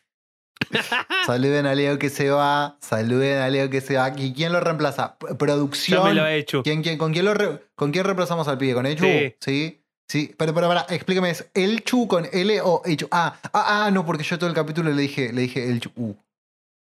Saluden 1.25 1.65
a 1.65 1.75
Leo 1.75 1.97
que 1.99 2.09
se 2.09 2.29
va. 2.29 2.77
Saluden 2.81 3.39
a 3.39 3.49
Leo 3.49 3.69
que 3.69 3.81
se 3.81 3.95
va. 3.97 4.11
¿Y 4.17 4.33
quién 4.33 4.51
lo 4.53 4.59
reemplaza? 4.59 5.17
P- 5.17 5.27
ya 5.29 5.37
Producción. 5.37 6.03
me 6.03 6.13
lo 6.13 6.25
he 6.25 6.37
hecho. 6.37 6.63
¿Quién, 6.63 6.81
quién, 6.83 6.97
con, 6.97 7.13
quién 7.13 7.25
lo 7.25 7.33
re- 7.33 7.67
¿Con 7.75 7.91
quién 7.91 8.03
reemplazamos 8.05 8.47
al 8.47 8.57
pibe? 8.57 8.73
¿Con 8.73 8.85
Echu? 8.85 9.03
Sí. 9.05 9.35
Sí. 9.39 9.83
Sí. 10.09 10.35
Pero, 10.37 10.53
pero, 10.53 10.67
para, 10.69 10.81
explícame, 10.89 11.29
¿es 11.31 11.49
el 11.53 11.83
Chu 11.83 12.07
con 12.07 12.25
L 12.31 12.61
o 12.61 12.81
Echu? 12.85 13.07
Ah, 13.11 13.37
ah, 13.53 13.85
ah, 13.85 13.91
no, 13.91 14.05
porque 14.05 14.23
yo 14.23 14.37
todo 14.39 14.49
el 14.49 14.55
capítulo 14.55 14.89
le 14.91 15.01
dije, 15.01 15.33
le 15.33 15.41
dije 15.41 15.69
el 15.69 15.81
Chu. 15.81 15.91
Uh. 15.97 16.13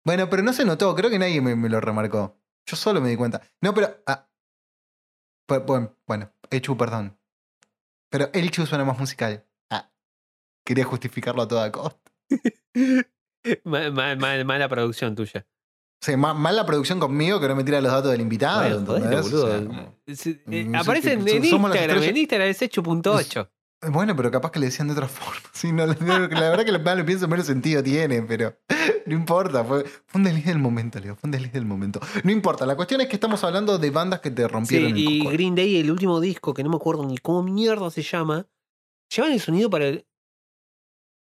Bueno, 0.05 0.31
pero 0.31 0.43
no 0.45 0.53
se 0.53 0.65
notó, 0.65 0.95
creo 0.95 1.11
que 1.11 1.19
nadie 1.19 1.41
me, 1.41 1.57
me 1.57 1.69
lo 1.69 1.81
remarcó. 1.81 2.37
Yo 2.69 2.77
solo 2.77 3.01
me 3.01 3.09
di 3.09 3.17
cuenta. 3.17 3.43
No, 3.61 3.75
pero. 3.75 3.97
Ah. 4.07 4.29
Pu- 5.49 5.65
Bueno, 5.67 5.93
bueno, 6.07 6.31
Echu, 6.51 6.77
perdón. 6.77 7.19
Pero 8.11 8.31
el 8.33 8.51
Chu 8.53 8.65
suena 8.67 8.85
más 8.85 8.99
musical. 8.99 9.45
Ah. 9.71 9.91
Quería 10.65 10.85
justificarlo 10.85 11.43
a 11.43 11.49
toda 11.49 11.73
costa. 11.73 11.99
Ma- 13.65 13.91
ma- 13.91 14.17
ma- 14.17 14.45
mala 14.45 14.69
producción 14.69 15.15
tuya. 15.15 15.47
sea, 16.01 16.17
ma- 16.17 16.35
mal 16.35 16.55
la 16.57 16.67
producción 16.67 17.01
conmigo 17.01 17.41
que 17.41 17.49
no 17.49 17.57
me 17.57 17.65
tira 17.65 17.81
los 17.81 17.91
datos 17.93 18.11
del 18.13 18.21
invitado. 18.21 18.81
Bueno, 18.85 19.23
boludo. 19.23 19.49
Sí, 20.07 20.41
eh, 20.51 20.65
sí, 20.67 20.71
aparecen 20.75 21.25
que 21.25 21.37
en 21.37 21.45
Instagram. 21.45 22.03
En. 22.03 22.17
Instagram 22.17 22.49
es 22.49 22.63
hecho.8. 22.63 23.49
Bueno, 23.91 24.17
pero 24.17 24.31
capaz 24.31 24.51
que 24.53 24.59
le 24.59 24.67
decían 24.67 24.89
de 24.89 24.95
otra 24.95 25.07
forma. 25.09 25.41
Sí, 25.53 25.71
no, 25.73 25.87
la 25.87 25.95
verdad 25.95 26.65
que 26.65 26.73
lo, 26.73 26.81
más 26.81 26.97
lo 26.97 27.05
pienso 27.05 27.29
menos 27.29 27.47
sentido 27.47 27.83
tiene, 27.83 28.23
pero 28.23 28.57
no 29.05 29.15
importa. 29.15 29.63
Fue, 29.65 29.85
fue 29.85 30.19
un 30.19 30.25
desliz 30.25 30.47
del 30.47 30.59
momento, 30.59 30.99
Leo. 30.99 31.15
Fue 31.15 31.29
un 31.29 31.31
desliz 31.33 31.53
del 31.53 31.67
momento. 31.67 32.01
No 32.25 32.33
importa. 32.33 32.65
La 32.67 32.75
cuestión 32.75 33.01
es 33.03 33.09
que 33.09 33.17
estamos 33.17 33.45
hablando 33.45 33.79
de 33.79 33.91
bandas 33.91 34.21
que 34.21 34.31
te 34.31 34.43
Sí, 34.43 34.49
rompieron 34.49 34.91
el 34.93 34.99
y. 34.99 35.27
Green 35.29 35.55
Day, 35.55 35.77
el 35.77 35.91
último 35.91 36.21
disco, 36.21 36.55
que 36.55 36.65
no 36.65 36.71
me 36.71 36.77
acuerdo 36.77 37.05
ni 37.05 37.19
cómo 37.19 37.43
mierda 37.43 37.91
se 37.91 38.03
llama, 38.03 38.47
llevan 39.15 39.33
el 39.33 39.41
sonido 39.41 39.69
para 39.71 39.89
el... 39.89 40.06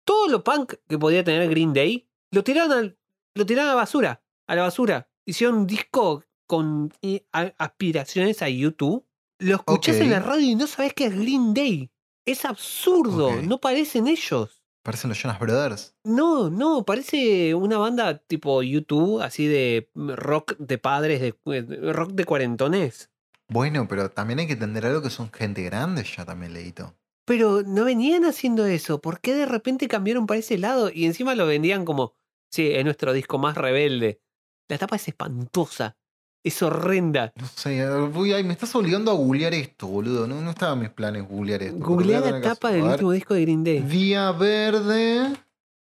Todo 0.04 0.28
lo 0.28 0.42
punk 0.44 0.74
que 0.88 0.98
podía 0.98 1.22
tener 1.24 1.48
Green 1.48 1.72
Day, 1.72 2.08
lo 2.32 2.42
tiraron, 2.44 2.72
al, 2.72 2.98
lo 3.34 3.46
tiraron 3.46 3.70
a 3.70 3.74
la 3.74 3.80
basura. 3.80 4.22
A 4.48 4.54
la 4.56 4.62
basura. 4.62 5.08
Hicieron 5.26 5.56
un 5.58 5.66
disco 5.66 6.24
con 6.46 6.92
eh, 7.02 7.26
aspiraciones 7.58 8.42
a 8.42 8.48
YouTube. 8.48 9.06
Lo 9.38 9.56
escuchás 9.56 9.96
en 9.96 10.10
la 10.10 10.20
radio 10.20 10.46
y 10.46 10.54
no 10.54 10.66
sabés 10.66 10.94
que 10.94 11.06
es 11.06 11.14
Green 11.18 11.54
Day. 11.54 11.90
Es 12.26 12.44
absurdo. 12.44 13.42
No 13.42 13.60
parecen 13.60 14.06
ellos. 14.06 14.62
Parecen 14.84 15.10
los 15.10 15.18
Jonas 15.22 15.38
Brothers. 15.38 15.94
No, 16.04 16.50
no, 16.50 16.84
parece 16.84 17.54
una 17.54 17.78
banda 17.78 18.18
tipo 18.18 18.62
YouTube, 18.64 19.20
así 19.22 19.46
de 19.46 19.90
mm, 19.94 20.10
rock 20.14 20.56
de 20.58 20.78
padres, 20.78 21.20
de, 21.20 21.34
de- 21.62 21.92
rock 21.92 22.12
de 22.12 22.24
cuarentones. 22.24 23.08
Bueno, 23.48 23.86
pero 23.86 24.10
también 24.10 24.40
hay 24.40 24.46
que 24.48 24.54
entender 24.54 24.86
algo 24.86 25.00
que 25.02 25.10
son 25.10 25.30
gente 25.32 25.62
grande 25.62 26.02
ya 26.04 26.24
también, 26.24 26.52
Leito. 26.54 26.94
Pero 27.24 27.62
no 27.62 27.84
venían 27.84 28.24
haciendo 28.24 28.66
eso. 28.66 29.00
¿Por 29.00 29.20
qué 29.20 29.34
de 29.34 29.46
repente 29.46 29.88
cambiaron 29.88 30.26
para 30.26 30.40
ese 30.40 30.58
lado? 30.58 30.90
Y 30.92 31.06
encima 31.06 31.34
lo 31.34 31.46
vendían 31.46 31.84
como, 31.84 32.14
sí, 32.50 32.70
es 32.72 32.84
nuestro 32.84 33.12
disco 33.12 33.38
más 33.38 33.56
rebelde. 33.56 34.20
La 34.68 34.78
tapa 34.78 34.96
es 34.96 35.08
espantosa. 35.08 35.96
Es 36.44 36.60
horrenda. 36.60 37.32
No 37.36 37.46
sé, 37.46 37.88
voy, 37.88 38.32
ay, 38.32 38.42
me 38.42 38.52
estás 38.52 38.74
obligando 38.74 39.12
a 39.12 39.14
googlear 39.14 39.54
esto, 39.54 39.86
boludo. 39.86 40.26
No, 40.26 40.40
no 40.40 40.50
estaba 40.50 40.72
en 40.72 40.80
mis 40.80 40.90
planes 40.90 41.28
googlear 41.28 41.62
esto. 41.62 42.26
a 42.26 42.30
la 42.32 42.40
tapa 42.40 42.72
del 42.72 42.82
último 42.82 43.12
disco 43.12 43.34
de 43.34 43.42
Green 43.42 43.62
Day. 43.62 43.80
Día 43.80 44.32
Verde, 44.32 45.32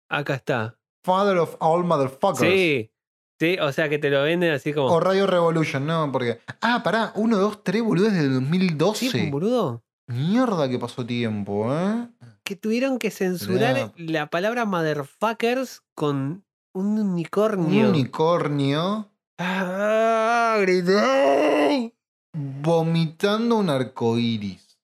Acá 0.09 0.35
está. 0.35 0.79
Father 1.03 1.37
of 1.37 1.55
All 1.59 1.83
Motherfuckers. 1.83 2.51
Sí. 2.51 2.91
Sí, 3.39 3.57
o 3.61 3.71
sea 3.71 3.87
que 3.87 3.99
te 3.99 4.09
lo 4.09 4.23
venden 4.23 4.51
así 4.51 4.73
como. 4.73 4.87
O 4.87 4.99
Radio 4.99 5.27
Revolution, 5.27 5.85
no, 5.85 6.11
porque. 6.11 6.39
Ah, 6.59 6.81
pará, 6.83 7.11
1, 7.15 7.37
2, 7.37 7.63
3, 7.63 7.83
boludo, 7.83 8.05
desde 8.05 8.21
el 8.21 8.33
2012. 8.33 9.09
Sí, 9.09 9.29
boludo. 9.29 9.83
Mierda 10.07 10.69
que 10.69 10.79
pasó 10.79 11.05
tiempo, 11.05 11.71
¿eh? 11.73 12.07
Que 12.43 12.55
tuvieron 12.55 12.97
que 12.97 13.11
censurar 13.11 13.91
Mirá. 13.97 14.11
la 14.21 14.29
palabra 14.29 14.65
motherfuckers 14.65 15.83
con 15.95 16.45
un 16.73 16.99
Un 16.99 16.99
unicornio. 17.11 17.89
unicornio 17.89 19.09
¡Ah! 19.37 20.57
Day! 20.65 21.93
vomitando 22.33 23.57
un 23.57 23.69
arco 23.69 24.17
iris. 24.17 24.79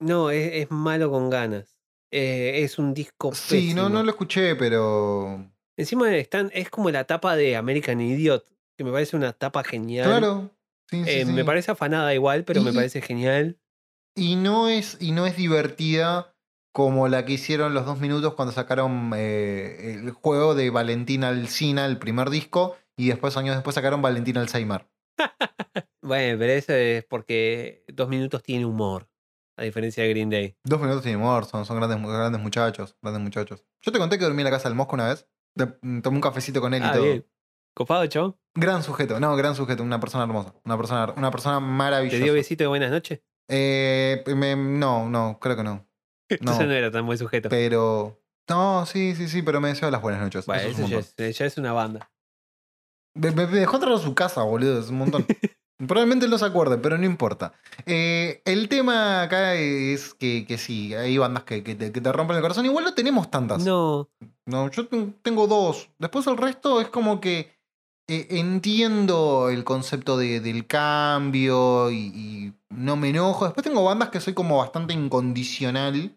No, 0.00 0.30
es, 0.30 0.50
es 0.54 0.70
malo 0.70 1.10
con 1.10 1.28
ganas. 1.30 1.76
Eh, 2.10 2.60
es 2.62 2.78
un 2.78 2.94
disco 2.94 3.34
Sí, 3.34 3.74
no, 3.74 3.82
pésimo. 3.82 3.88
no 3.90 4.02
lo 4.02 4.10
escuché, 4.10 4.54
pero. 4.56 5.44
Encima 5.76 6.14
están, 6.16 6.50
es 6.54 6.70
como 6.70 6.90
la 6.90 7.04
tapa 7.04 7.36
de 7.36 7.56
American 7.56 8.00
Idiot, 8.00 8.44
que 8.76 8.84
me 8.84 8.92
parece 8.92 9.16
una 9.16 9.32
tapa 9.32 9.64
genial. 9.64 10.06
Claro. 10.06 10.50
Sí, 10.90 11.04
sí, 11.04 11.10
Eh, 11.10 11.26
sí. 11.26 11.32
Me 11.32 11.44
parece 11.44 11.70
afanada 11.72 12.14
igual, 12.14 12.44
pero 12.44 12.62
me 12.62 12.72
parece 12.72 13.00
genial. 13.02 13.58
Y 14.18 14.36
no 14.36 14.68
es, 14.68 14.96
y 15.00 15.12
no 15.12 15.26
es 15.26 15.36
divertida 15.36 16.34
como 16.72 17.08
la 17.08 17.24
que 17.24 17.32
hicieron 17.34 17.72
los 17.74 17.86
dos 17.86 17.98
minutos 18.00 18.34
cuando 18.34 18.52
sacaron 18.52 19.12
eh, 19.16 19.94
el 19.94 20.10
juego 20.10 20.54
de 20.54 20.70
Valentina 20.70 21.28
Alcina, 21.28 21.86
el 21.86 21.98
primer 21.98 22.30
disco, 22.30 22.76
y 22.96 23.08
después, 23.08 23.36
años 23.36 23.54
después, 23.56 23.74
sacaron 23.74 24.02
Valentina 24.02 24.40
Alzheimer. 24.40 24.86
Bueno, 26.00 26.38
pero 26.38 26.52
eso 26.52 26.72
es 26.72 27.04
porque 27.04 27.84
dos 27.88 28.08
minutos 28.08 28.42
tiene 28.42 28.64
humor, 28.64 29.10
a 29.58 29.62
diferencia 29.64 30.02
de 30.04 30.08
Green 30.10 30.30
Day. 30.30 30.56
Dos 30.64 30.80
minutos 30.80 31.02
sin 31.04 31.16
humor, 31.16 31.44
son, 31.44 31.66
son 31.66 31.76
grandes, 31.76 32.00
grandes 32.00 32.40
muchachos, 32.40 32.96
grandes 33.02 33.22
muchachos. 33.22 33.64
Yo 33.82 33.92
te 33.92 33.98
conté 33.98 34.16
que 34.16 34.24
dormí 34.24 34.40
en 34.40 34.44
la 34.44 34.50
casa 34.50 34.68
del 34.68 34.76
Mosco 34.76 34.94
una 34.94 35.08
vez. 35.08 35.28
De- 35.54 35.66
tomé 36.00 36.16
un 36.16 36.20
cafecito 36.22 36.60
con 36.62 36.72
él 36.72 36.82
y 36.82 36.86
Ah, 36.86 36.92
todo. 36.92 37.02
bien. 37.04 37.26
¿Copado, 37.74 38.06
chabón? 38.06 38.36
Gran 38.54 38.82
sujeto, 38.82 39.20
no, 39.20 39.36
gran 39.36 39.54
sujeto, 39.54 39.82
una 39.82 40.00
persona 40.00 40.24
hermosa, 40.24 40.54
una 40.64 40.76
persona, 40.78 41.12
una 41.16 41.30
persona 41.30 41.58
¿Te 41.58 41.66
maravillosa. 41.66 42.24
dio 42.24 42.32
besito 42.32 42.64
de 42.64 42.68
buenas 42.68 42.90
noches? 42.90 43.20
Eh, 43.48 44.22
me- 44.36 44.56
no, 44.56 45.08
no, 45.08 45.38
creo 45.40 45.56
que 45.56 45.62
no. 45.64 45.86
Entonces 46.28 46.60
No, 46.60 46.66
no 46.66 46.72
era 46.72 46.90
tan 46.90 47.06
buen 47.06 47.18
sujeto. 47.18 47.48
pero. 47.48 48.20
No, 48.48 48.86
sí, 48.86 49.14
sí, 49.14 49.28
sí, 49.28 49.42
pero 49.42 49.60
me 49.60 49.68
deseó 49.68 49.90
las 49.90 50.00
buenas 50.00 50.22
noches. 50.22 50.46
Bueno, 50.46 50.62
eso 50.62 50.70
es 50.70 50.78
eso 50.78 50.88
ya 50.88 50.96
montón. 50.96 51.12
es, 51.26 51.38
ya 51.38 51.44
es 51.46 51.58
una 51.58 51.72
banda. 51.72 52.10
Me, 53.14 53.30
me- 53.30 53.46
me 53.46 53.58
dejó 53.58 53.76
entrar 53.76 53.92
a 53.92 53.98
su 53.98 54.14
casa, 54.14 54.42
boludo, 54.42 54.78
es 54.80 54.88
un 54.88 54.98
montón. 54.98 55.26
Probablemente 55.86 56.24
él 56.24 56.30
no 56.30 56.38
se 56.38 56.44
acuerde, 56.46 56.76
pero 56.78 56.98
no 56.98 57.04
importa. 57.04 57.52
Eh, 57.86 58.42
el 58.44 58.68
tema 58.68 59.22
acá 59.22 59.54
es 59.54 60.12
que, 60.14 60.44
que 60.46 60.58
sí, 60.58 60.92
hay 60.94 61.16
bandas 61.18 61.44
que, 61.44 61.62
que 61.62 61.74
te, 61.76 61.92
que 61.92 62.00
te 62.00 62.12
rompen 62.12 62.36
el 62.36 62.42
corazón. 62.42 62.64
Igual 62.66 62.84
no 62.84 62.94
tenemos 62.94 63.30
tantas. 63.30 63.64
No, 63.64 64.08
No, 64.46 64.70
yo 64.70 64.86
ten- 64.88 65.14
tengo 65.22 65.46
dos. 65.46 65.88
Después 65.98 66.26
el 66.26 66.36
resto 66.36 66.80
es 66.80 66.88
como 66.88 67.20
que 67.20 67.52
eh, 68.08 68.26
entiendo 68.30 69.50
el 69.50 69.64
concepto 69.64 70.16
de- 70.16 70.40
del 70.40 70.66
cambio 70.66 71.90
y, 71.90 71.96
y 72.14 72.52
no 72.70 72.96
me 72.96 73.10
enojo. 73.10 73.44
Después 73.44 73.64
tengo 73.64 73.84
bandas 73.84 74.10
que 74.10 74.20
soy 74.20 74.34
como 74.34 74.58
bastante 74.58 74.94
incondicional 74.94 76.16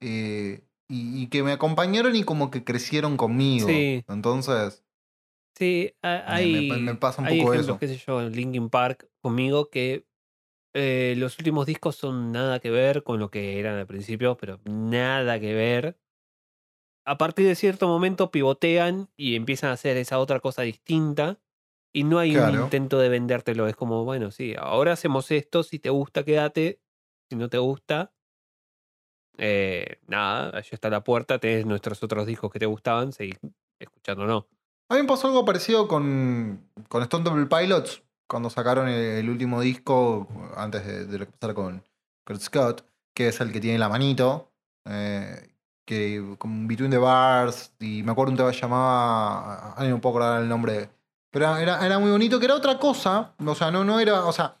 eh, 0.00 0.62
y, 0.88 1.22
y 1.22 1.26
que 1.28 1.42
me 1.42 1.52
acompañaron 1.52 2.16
y 2.16 2.24
como 2.24 2.50
que 2.50 2.64
crecieron 2.64 3.16
conmigo. 3.16 3.68
Sí. 3.68 4.04
Entonces, 4.08 4.84
sí, 5.54 5.92
me- 6.02 6.08
hay, 6.26 6.68
me, 6.70 6.78
me 6.78 6.94
pasa 6.94 7.22
un 7.22 7.28
hay 7.28 7.38
poco 7.38 7.52
ejemplos, 7.52 7.76
eso. 7.76 7.78
qué 7.78 7.88
sé 7.88 7.96
yo, 8.06 8.22
Linkin 8.28 8.70
Park 8.70 9.08
conmigo 9.20 9.68
que 9.70 10.06
eh, 10.74 11.14
los 11.16 11.38
últimos 11.38 11.66
discos 11.66 11.96
son 11.96 12.30
nada 12.32 12.60
que 12.60 12.70
ver 12.70 13.02
con 13.02 13.18
lo 13.18 13.30
que 13.30 13.58
eran 13.58 13.76
al 13.76 13.86
principio, 13.86 14.36
pero 14.36 14.60
nada 14.64 15.40
que 15.40 15.54
ver. 15.54 15.98
A 17.08 17.16
partir 17.16 17.46
de 17.46 17.54
cierto 17.54 17.88
momento 17.88 18.30
pivotean 18.30 19.08
y 19.16 19.34
empiezan 19.34 19.70
a 19.70 19.72
hacer 19.72 19.96
esa 19.96 20.18
otra 20.18 20.40
cosa 20.40 20.60
distinta. 20.60 21.38
Y 21.90 22.04
no 22.04 22.18
hay 22.18 22.36
un 22.36 22.54
intento 22.54 22.98
de 22.98 23.08
vendértelo. 23.08 23.66
Es 23.66 23.76
como, 23.76 24.04
bueno, 24.04 24.30
sí, 24.30 24.54
ahora 24.58 24.92
hacemos 24.92 25.30
esto. 25.30 25.62
Si 25.62 25.78
te 25.78 25.88
gusta, 25.88 26.22
quédate. 26.22 26.82
Si 27.30 27.36
no 27.36 27.48
te 27.48 27.56
gusta, 27.56 28.12
eh, 29.38 30.00
nada, 30.06 30.50
allá 30.50 30.68
está 30.70 30.90
la 30.90 31.02
puerta. 31.02 31.38
Tenés 31.38 31.64
nuestros 31.64 32.02
otros 32.02 32.26
discos 32.26 32.52
que 32.52 32.58
te 32.58 32.66
gustaban. 32.66 33.14
Seguís 33.14 33.38
escuchándonos. 33.78 34.44
A 34.90 34.94
mí 34.94 35.00
me 35.00 35.08
pasó 35.08 35.28
algo 35.28 35.46
parecido 35.46 35.88
con, 35.88 36.68
con 36.88 37.02
Stone 37.02 37.24
Temple 37.24 37.46
Pilots, 37.46 38.02
cuando 38.26 38.50
sacaron 38.50 38.86
el, 38.86 39.00
el 39.18 39.30
último 39.30 39.62
disco, 39.62 40.28
antes 40.56 40.86
de, 40.86 41.06
de 41.06 41.18
lo 41.18 41.24
que 41.24 41.32
pasara 41.32 41.54
con 41.54 41.82
Kurt 42.26 42.40
Scott, 42.42 42.86
que 43.14 43.28
es 43.28 43.40
el 43.40 43.50
que 43.50 43.60
tiene 43.60 43.78
la 43.78 43.88
manito, 43.88 44.52
eh, 44.84 45.54
que 45.88 46.22
con 46.36 46.68
Between 46.68 46.90
the 46.90 46.98
Bars, 46.98 47.72
y 47.80 48.02
me 48.02 48.12
acuerdo 48.12 48.32
un 48.32 48.36
tema 48.36 48.50
que 48.50 48.60
llamaba, 48.60 49.74
ay, 49.74 49.88
no 49.88 50.02
puedo 50.02 50.18
acordar 50.18 50.42
el 50.42 50.48
nombre, 50.48 50.90
pero 51.30 51.56
era, 51.56 51.84
era 51.84 51.98
muy 51.98 52.10
bonito, 52.10 52.38
que 52.38 52.44
era 52.44 52.54
otra 52.54 52.78
cosa, 52.78 53.32
o 53.42 53.54
sea, 53.54 53.70
no, 53.70 53.84
no 53.84 53.98
era, 53.98 54.26
o 54.26 54.32
sea, 54.32 54.56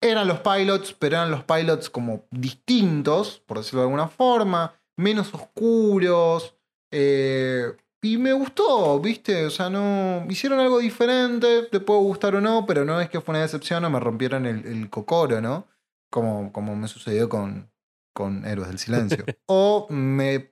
eran 0.00 0.26
los 0.26 0.40
pilots, 0.40 0.96
pero 0.98 1.16
eran 1.16 1.30
los 1.30 1.44
pilots 1.44 1.90
como 1.90 2.24
distintos, 2.30 3.42
por 3.44 3.58
decirlo 3.58 3.80
de 3.80 3.88
alguna 3.88 4.08
forma, 4.08 4.72
menos 4.96 5.34
oscuros, 5.34 6.54
eh, 6.90 7.76
y 8.00 8.16
me 8.16 8.32
gustó, 8.32 8.98
¿viste? 8.98 9.44
O 9.44 9.50
sea, 9.50 9.68
no. 9.68 10.24
Hicieron 10.30 10.58
algo 10.58 10.78
diferente, 10.78 11.64
te 11.64 11.80
puede 11.80 12.00
gustar 12.00 12.34
o 12.34 12.40
no, 12.40 12.64
pero 12.66 12.86
no 12.86 12.98
es 12.98 13.10
que 13.10 13.20
fue 13.20 13.34
una 13.34 13.42
decepción 13.42 13.84
o 13.84 13.90
me 13.90 14.00
rompieron 14.00 14.46
el, 14.46 14.64
el 14.64 14.88
cocoro, 14.88 15.42
¿no? 15.42 15.66
Como, 16.10 16.50
como 16.50 16.74
me 16.76 16.88
sucedió 16.88 17.28
con, 17.28 17.69
con 18.12 18.44
Héroes 18.44 18.68
del 18.68 18.78
Silencio. 18.78 19.24
o 19.46 19.86
me. 19.90 20.50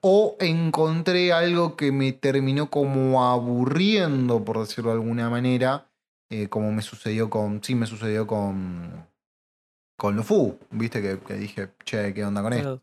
O 0.00 0.36
encontré 0.40 1.32
algo 1.34 1.76
que 1.76 1.92
me 1.92 2.12
terminó 2.12 2.70
como 2.70 3.24
aburriendo, 3.30 4.42
por 4.44 4.58
decirlo 4.60 4.90
de 4.90 4.96
alguna 4.96 5.28
manera. 5.30 5.88
eh, 6.30 6.48
como 6.48 6.72
me 6.72 6.80
sucedió 6.82 7.28
con. 7.28 7.62
Sí, 7.62 7.74
me 7.74 7.86
sucedió 7.86 8.26
con. 8.26 9.06
Con 9.98 10.16
Lufu, 10.16 10.58
¿viste? 10.70 11.02
Que, 11.02 11.18
que 11.18 11.34
dije, 11.34 11.70
che, 11.84 12.14
¿qué 12.14 12.24
onda 12.24 12.42
con 12.42 12.54
esto? 12.54 12.82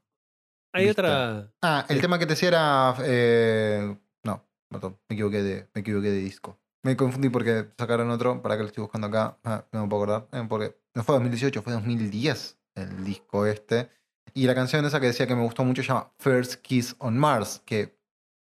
Hay 0.74 0.88
otra. 0.88 1.52
Ah, 1.64 1.84
el 1.90 1.96
Sí. 1.96 2.02
tema 2.02 2.20
que 2.20 2.26
te 2.28 2.34
decía 2.34 2.50
era. 2.50 2.96
eh, 3.04 3.98
no, 4.24 4.44
perdón, 4.70 4.98
me 5.10 5.16
equivoqué, 5.16 5.42
de, 5.42 5.68
me 5.74 5.82
equivoqué 5.82 6.12
de 6.12 6.20
disco. 6.20 6.60
Me 6.84 6.96
confundí 6.96 7.30
porque 7.30 7.70
sacaron 7.78 8.10
otro, 8.12 8.42
para 8.44 8.56
que 8.56 8.62
lo 8.62 8.68
estoy 8.68 8.84
buscando 8.84 9.08
acá. 9.08 9.38
Ah, 9.44 9.66
no 9.72 9.82
me 9.84 9.90
puedo 9.90 10.04
acordar. 10.04 10.28
eh, 10.32 10.46
porque 10.48 10.78
no 10.94 11.04
fue 11.04 11.16
2018, 11.16 11.62
fue 11.64 11.74
2010 11.74 12.59
el 12.76 13.04
disco 13.04 13.46
este. 13.46 13.90
Y 14.34 14.46
la 14.46 14.56
canción 14.56 14.86
esa 14.86 15.00
que 15.00 15.08
decía 15.08 15.28
que 15.28 15.36
me 15.36 15.44
gustó 15.44 15.64
mucho 15.64 15.82
se 15.82 15.88
llama 15.90 16.14
First 16.20 16.62
Kiss 16.62 16.96
on 17.00 17.18
Mars, 17.18 17.62
que 17.66 17.98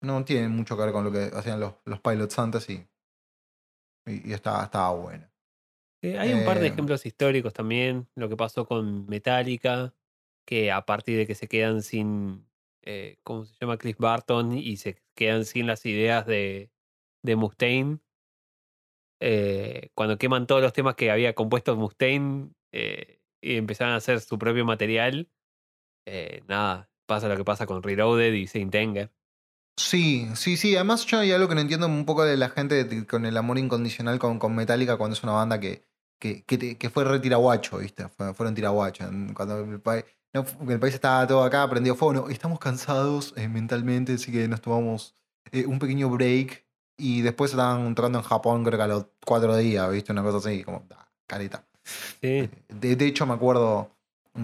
no 0.02 0.24
tiene 0.26 0.48
mucho 0.48 0.76
que 0.76 0.84
ver 0.84 0.92
con 0.94 1.04
lo 1.04 1.12
que 1.12 1.32
hacían 1.34 1.60
los, 1.60 1.76
los 1.86 2.00
pilots 2.02 2.38
antes 2.40 2.70
y, 2.70 2.88
y, 4.06 4.30
y 4.30 4.34
estaba, 4.34 4.64
estaba 4.64 4.92
bueno. 4.92 5.30
Eh, 6.04 6.18
hay 6.18 6.34
un 6.34 6.44
par 6.44 6.60
de 6.60 6.68
Eh, 6.68 6.70
ejemplos 6.70 7.06
históricos 7.06 7.54
también. 7.54 8.08
Lo 8.16 8.30
que 8.30 8.38
pasó 8.38 8.66
con 8.66 9.08
Metallica, 9.08 9.96
que 10.46 10.72
a 10.72 10.86
partir 10.86 11.18
de 11.18 11.28
que 11.28 11.36
se 11.36 11.48
quedan 11.48 11.82
sin. 11.82 12.48
eh, 12.84 13.18
¿Cómo 13.24 13.46
se 13.46 13.56
llama? 13.60 13.78
Cliff 13.78 13.98
Barton 13.98 14.54
y 14.58 14.78
se 14.78 15.02
quedan 15.16 15.46
sin 15.46 15.68
las 15.68 15.86
ideas 15.86 16.26
de, 16.26 16.72
de 17.24 17.36
Mustaine. 17.36 18.00
cuando 19.96 20.18
queman 20.18 20.48
todos 20.48 20.62
los 20.62 20.74
temas 20.74 20.96
que 20.96 21.12
había 21.12 21.34
compuesto 21.34 21.76
Mustaine 21.76 22.52
y 23.42 23.56
empezaron 23.58 23.94
a 23.94 23.98
hacer 23.98 24.20
su 24.22 24.38
propio 24.40 24.66
material, 24.66 25.30
eh, 26.06 26.44
nada, 26.48 26.90
pasa 27.06 27.28
lo 27.28 27.38
que 27.38 27.46
pasa 27.46 27.66
con 27.66 27.84
Reloaded 27.84 28.34
y 28.34 28.48
Saint 28.48 28.74
Anger. 28.76 29.12
Sí, 29.78 30.28
sí, 30.36 30.58
sí. 30.58 30.76
Además, 30.76 31.06
yo 31.06 31.20
hay 31.20 31.32
algo 31.32 31.48
que 31.48 31.56
no 31.56 31.62
entiendo 31.62 31.86
un 31.88 32.06
poco 32.06 32.24
de 32.24 32.36
la 32.36 32.50
gente 32.50 33.06
con 33.06 33.26
el 33.26 33.38
amor 33.38 33.58
incondicional 33.60 34.18
con, 34.20 34.40
con 34.40 34.56
Metallica 34.56 34.98
cuando 34.98 35.14
es 35.16 35.24
una 35.24 35.34
banda 35.34 35.60
que, 35.60 35.84
que, 36.20 36.44
que, 36.46 36.78
que 36.78 36.90
fue 36.90 37.04
re 37.04 37.20
tiraguacho, 37.20 37.78
¿viste? 37.78 38.08
Fue- 38.10 38.34
fueron 38.34 38.56
tiraguacho. 38.56 39.06
Cuando 39.36 39.60
el, 39.60 39.80
país 39.82 40.06
no, 40.34 40.46
el 40.72 40.80
país 40.80 40.96
estaba 40.96 41.28
todo 41.28 41.44
acá, 41.44 41.70
prendido 41.70 41.96
fuego. 41.96 42.14
No, 42.14 42.30
estamos 42.30 42.60
cansados 42.60 43.34
eh, 43.38 43.48
mentalmente, 43.48 44.14
así 44.14 44.32
que 44.32 44.48
nos 44.48 44.62
tomamos 44.62 45.16
eh, 45.52 45.66
un 45.68 45.80
pequeño 45.80 46.10
break. 46.10 46.66
Y 47.00 47.22
después 47.22 47.52
estaban 47.52 47.94
tocando 47.94 48.18
en 48.18 48.24
Japón, 48.26 48.64
creo 48.64 48.78
que 48.80 48.84
a 48.84 48.88
los 48.88 49.06
cuatro 49.24 49.56
días, 49.56 49.90
¿viste? 49.92 50.12
Una 50.12 50.24
cosa 50.24 50.50
así, 50.50 50.64
como, 50.64 50.88
ah, 50.96 51.12
careta. 51.28 51.67
Sí, 52.22 52.50
De, 52.70 52.96
de 52.96 53.06
hecho, 53.06 53.26
me 53.26 53.34
acuerdo, 53.34 53.92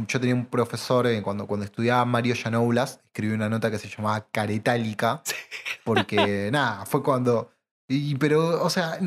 yo 0.08 0.20
tenía 0.20 0.36
un 0.36 0.46
profesor 0.46 1.08
eh, 1.08 1.22
cuando, 1.22 1.46
cuando 1.48 1.66
estudiaba 1.66 2.04
Mario 2.06 2.36
Yanoulas, 2.36 3.00
escribió 3.06 3.36
una 3.36 3.50
nota 3.50 3.70
que 3.70 3.80
se 3.80 3.88
llamaba 3.90 4.28
Caretálica, 4.32 5.22
porque 5.84 6.50
nada, 6.52 6.86
fue 6.86 7.04
cuando... 7.04 7.52
Y, 7.88 8.16
pero, 8.16 8.64
o 8.64 8.70
sea, 8.70 8.98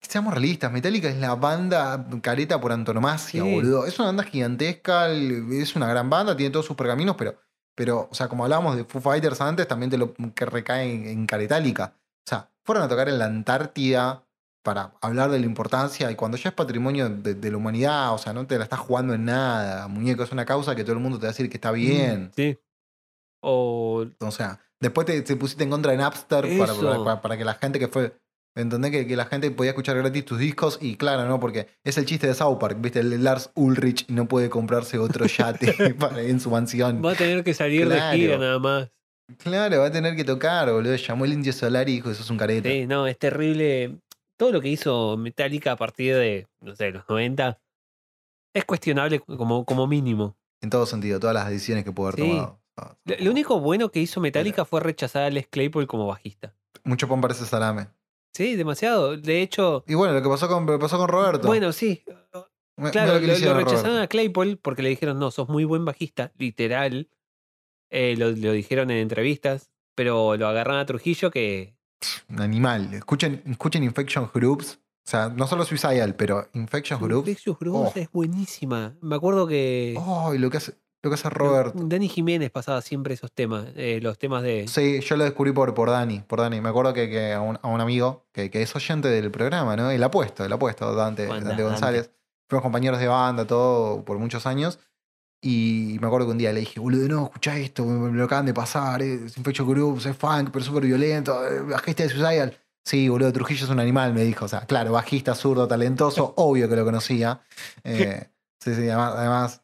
seamos 0.00 0.32
realistas, 0.32 0.72
Metallica 0.72 1.08
es 1.08 1.16
la 1.18 1.34
banda 1.34 2.06
careta 2.22 2.60
por 2.60 2.72
antonomasia, 2.72 3.42
Sí. 3.42 3.54
boludo. 3.54 3.84
Es 3.86 3.98
una 3.98 4.06
banda 4.08 4.22
gigantesca, 4.24 5.08
es 5.10 5.76
una 5.76 5.88
gran 5.88 6.08
banda, 6.08 6.36
tiene 6.36 6.50
todos 6.52 6.66
sus 6.66 6.76
pergaminos, 6.76 7.16
pero, 7.16 7.36
pero 7.74 8.08
o 8.10 8.14
sea, 8.14 8.28
como 8.28 8.44
hablábamos 8.44 8.76
de 8.76 8.84
Foo 8.84 9.00
Fighters 9.00 9.40
antes, 9.40 9.66
también 9.66 9.90
te 9.90 9.98
lo 9.98 10.14
que 10.34 10.46
recae 10.46 10.92
en, 10.92 11.06
en 11.06 11.26
Caretálica. 11.26 11.94
O 11.96 12.28
sea, 12.28 12.48
fueron 12.64 12.84
a 12.84 12.88
tocar 12.88 13.08
en 13.08 13.18
la 13.18 13.24
Antártida 13.26 14.24
para 14.62 14.92
hablar 15.00 15.30
de 15.30 15.38
la 15.40 15.46
importancia 15.46 16.10
y 16.10 16.14
cuando 16.14 16.36
ya 16.36 16.50
es 16.50 16.54
patrimonio 16.54 17.08
de, 17.08 17.34
de 17.34 17.50
la 17.50 17.56
humanidad, 17.56 18.14
o 18.14 18.18
sea, 18.18 18.32
no 18.32 18.46
te 18.46 18.56
la 18.58 18.64
estás 18.64 18.78
jugando 18.80 19.12
en 19.14 19.24
nada, 19.24 19.88
muñeco, 19.88 20.22
es 20.22 20.30
una 20.32 20.44
causa 20.44 20.74
que 20.76 20.84
todo 20.84 20.92
el 20.94 21.00
mundo 21.00 21.18
te 21.18 21.22
va 21.24 21.28
a 21.30 21.32
decir 21.32 21.48
que 21.50 21.56
está 21.56 21.70
bien. 21.72 22.30
sí. 22.36 22.56
O 23.44 24.06
O 24.20 24.30
sea, 24.30 24.60
después 24.80 25.06
te, 25.06 25.20
te 25.22 25.36
pusiste 25.36 25.64
en 25.64 25.70
contra 25.70 25.92
de 25.92 25.98
Napster 25.98 26.46
para, 26.58 27.20
para, 27.20 27.36
que 27.36 27.44
la 27.44 27.54
gente 27.54 27.78
que 27.78 27.88
fue. 27.88 28.14
¿Entendés? 28.54 28.90
Que, 28.90 29.06
que 29.06 29.16
la 29.16 29.24
gente 29.24 29.50
podía 29.50 29.70
escuchar 29.70 29.96
gratis 29.96 30.26
tus 30.26 30.38
discos 30.38 30.78
y 30.80 30.96
claro, 30.96 31.26
¿no? 31.26 31.40
Porque 31.40 31.68
es 31.84 31.96
el 31.96 32.04
chiste 32.04 32.26
de 32.26 32.34
South 32.34 32.58
Park, 32.58 32.76
¿viste? 32.80 33.00
El 33.00 33.24
Lars 33.24 33.50
Ulrich 33.54 34.06
no 34.08 34.28
puede 34.28 34.50
comprarse 34.50 34.98
otro 34.98 35.24
yate 35.26 35.72
para- 35.98 36.20
en 36.20 36.38
su 36.38 36.50
mansión. 36.50 37.02
va 37.04 37.12
a 37.12 37.14
tener 37.14 37.42
que 37.42 37.54
salir 37.54 37.86
Claro. 37.86 38.12
de 38.12 38.16
gira 38.18 38.38
nada 38.38 38.58
más. 38.58 38.90
Claro, 39.38 39.78
va 39.80 39.86
a 39.86 39.90
tener 39.92 40.14
que 40.14 40.24
tocar, 40.24 40.70
boludo. 40.70 40.94
Llamó 40.96 41.24
el 41.24 41.32
Indio 41.32 41.52
Solar 41.54 41.88
y 41.88 41.92
dijo, 41.94 42.10
eso 42.10 42.22
es 42.22 42.28
un 42.30 42.36
careta. 42.36 42.68
Sí, 42.68 42.86
no, 42.86 43.06
es 43.06 43.18
terrible. 43.18 43.96
Todo 44.38 44.52
lo 44.52 44.60
que 44.60 44.68
hizo 44.68 45.16
Metallica 45.16 45.72
a 45.72 45.76
partir 45.76 46.14
de, 46.16 46.46
no 46.60 46.74
sé, 46.74 46.90
los 46.90 47.08
90 47.08 47.60
es 48.54 48.64
cuestionable 48.64 49.20
como, 49.20 49.64
como 49.64 49.86
mínimo. 49.86 50.36
En 50.60 50.70
todo 50.70 50.86
sentido, 50.86 51.18
todas 51.20 51.34
las 51.34 51.48
decisiones 51.48 51.84
que 51.84 51.92
pudo 51.92 52.08
haber 52.08 52.20
Sí. 52.20 52.28
tomado. 52.28 52.60
Lo, 53.04 53.16
lo 53.18 53.30
único 53.30 53.60
bueno 53.60 53.90
que 53.90 54.00
hizo 54.00 54.20
Metallica 54.20 54.64
fue 54.64 54.80
rechazar 54.80 55.24
a 55.24 55.30
Les 55.30 55.46
Claypool 55.46 55.86
como 55.86 56.06
bajista. 56.06 56.54
Mucho 56.84 57.08
pan 57.08 57.20
parece 57.20 57.44
salame. 57.44 57.88
Sí, 58.34 58.56
demasiado. 58.56 59.16
De 59.16 59.42
hecho, 59.42 59.84
Y 59.86 59.94
bueno, 59.94 60.14
lo 60.14 60.22
que 60.22 60.28
pasó 60.28 60.48
con, 60.48 60.64
lo 60.66 60.78
pasó 60.78 60.96
con 60.98 61.08
Roberto. 61.08 61.46
bueno, 61.48 61.72
sí. 61.72 62.02
Mira 62.78 62.90
Claro, 62.90 63.20
lo 63.20 63.26
lo, 63.26 63.50
a 63.50 63.54
rechazaron 63.58 63.98
a 63.98 64.06
Claypool 64.06 64.56
porque 64.56 64.82
le 64.82 64.88
dijeron, 64.88 65.18
no, 65.18 65.30
sos 65.30 65.48
muy 65.48 65.64
buen 65.64 65.84
bajista, 65.84 66.32
literal. 66.38 67.10
Eh, 67.90 68.16
lo, 68.16 68.30
lo 68.30 68.52
dijeron 68.52 68.90
en 68.90 68.96
entrevistas, 68.98 69.70
pero 69.94 70.36
lo 70.38 70.46
agarran 70.48 70.78
a 70.78 70.86
Trujillo 70.86 71.30
que... 71.30 71.76
Un 72.28 72.40
animal. 72.40 72.92
Escuchen, 72.94 73.42
escuchen 73.46 73.84
Infection 73.84 74.30
Groups. 74.32 74.78
O 75.04 75.10
sea, 75.10 75.28
no 75.28 75.46
solo 75.46 75.64
Suicidal, 75.64 76.14
pero 76.14 76.48
Infection 76.52 77.00
Groups. 77.00 77.28
Infectious 77.28 77.58
Grooves 77.58 77.92
Oh. 77.96 77.98
es 77.98 78.10
buenísima. 78.12 78.94
Me 79.00 79.16
acuerdo 79.16 79.46
que... 79.48 79.94
Oh, 79.98 80.32
y 80.32 80.38
lo 80.38 80.48
que 80.48 80.58
hace, 80.58 80.74
lo 81.02 81.10
que 81.10 81.14
hace 81.14 81.28
Roberto. 81.28 81.76
Dani 81.82 82.08
Jiménez 82.08 82.50
pasaba 82.50 82.80
siempre 82.82 83.14
esos 83.14 83.32
temas, 83.32 83.66
eh, 83.74 83.98
los 84.00 84.16
temas 84.18 84.44
de... 84.44 84.68
Sí, 84.68 85.00
yo 85.00 85.16
lo 85.16 85.24
descubrí 85.24 85.50
por, 85.52 85.74
por 85.74 85.90
Dani, 85.90 86.20
por 86.20 86.40
Dani. 86.40 86.60
Me 86.60 86.68
acuerdo 86.68 86.92
que, 86.94 87.10
que 87.10 87.32
a, 87.32 87.40
un, 87.40 87.58
a 87.60 87.66
un 87.68 87.80
amigo 87.80 88.26
que, 88.32 88.48
que 88.50 88.62
es 88.62 88.76
oyente 88.76 89.08
del 89.08 89.30
programa, 89.32 89.74
¿no? 89.74 89.90
El 89.90 90.02
apuesto, 90.04 90.44
el 90.44 90.52
apuesto, 90.52 90.94
Dante 90.94 91.26
González. 91.26 92.10
Fuimos 92.48 92.62
compañeros 92.62 93.00
de 93.00 93.08
banda, 93.08 93.46
todo, 93.46 94.04
por 94.04 94.18
muchos 94.18 94.46
años. 94.46 94.78
Y 95.44 95.98
me 96.00 96.06
acuerdo 96.06 96.28
que 96.28 96.32
un 96.32 96.38
día 96.38 96.52
le 96.52 96.60
dije, 96.60 96.78
boludo, 96.78 97.08
no, 97.08 97.24
escuchá 97.24 97.58
esto, 97.58 97.84
me, 97.84 98.16
lo 98.16 98.24
acaban 98.24 98.46
de 98.46 98.54
pasar, 98.54 99.02
eh, 99.02 99.26
es 99.26 99.36
Infection 99.36 99.68
Groups, 99.68 100.06
es 100.06 100.16
funk, 100.16 100.50
pero 100.52 100.64
súper 100.64 100.84
violento, 100.84 101.46
eh, 101.46 101.60
bajista 101.62 102.04
de 102.04 102.08
Suicidal. 102.10 102.56
Sí, 102.84 103.08
boludo, 103.08 103.32
Trujillo 103.32 103.64
es 103.64 103.70
un 103.70 103.80
animal, 103.80 104.14
me 104.14 104.22
dijo. 104.22 104.44
O 104.44 104.48
sea, 104.48 104.60
claro, 104.66 104.92
bajista, 104.92 105.34
zurdo, 105.34 105.66
talentoso, 105.66 106.34
obvio 106.36 106.68
que 106.68 106.76
lo 106.76 106.84
conocía. 106.84 107.40
Eh, 107.84 108.28
sí, 108.60 108.74
sí, 108.74 108.88
además, 108.88 109.14
además 109.16 109.62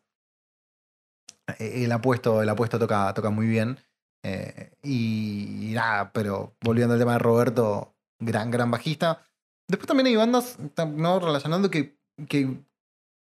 el 1.58 1.90
apuesto, 1.92 2.42
el 2.42 2.48
apuesto 2.48 2.78
toca, 2.78 3.12
toca 3.14 3.30
muy 3.30 3.46
bien. 3.46 3.78
Eh, 4.22 4.72
y, 4.82 5.70
y 5.70 5.74
nada, 5.74 6.12
pero 6.12 6.56
volviendo 6.60 6.94
al 6.94 7.00
tema 7.00 7.12
de 7.12 7.18
Roberto, 7.18 7.94
gran, 8.18 8.50
gran 8.50 8.70
bajista. 8.70 9.22
Después 9.68 9.86
también 9.86 10.06
hay 10.06 10.16
bandas, 10.16 10.58
no 10.88 11.20
relacionando, 11.20 11.70
que, 11.70 11.98
que, 12.28 12.58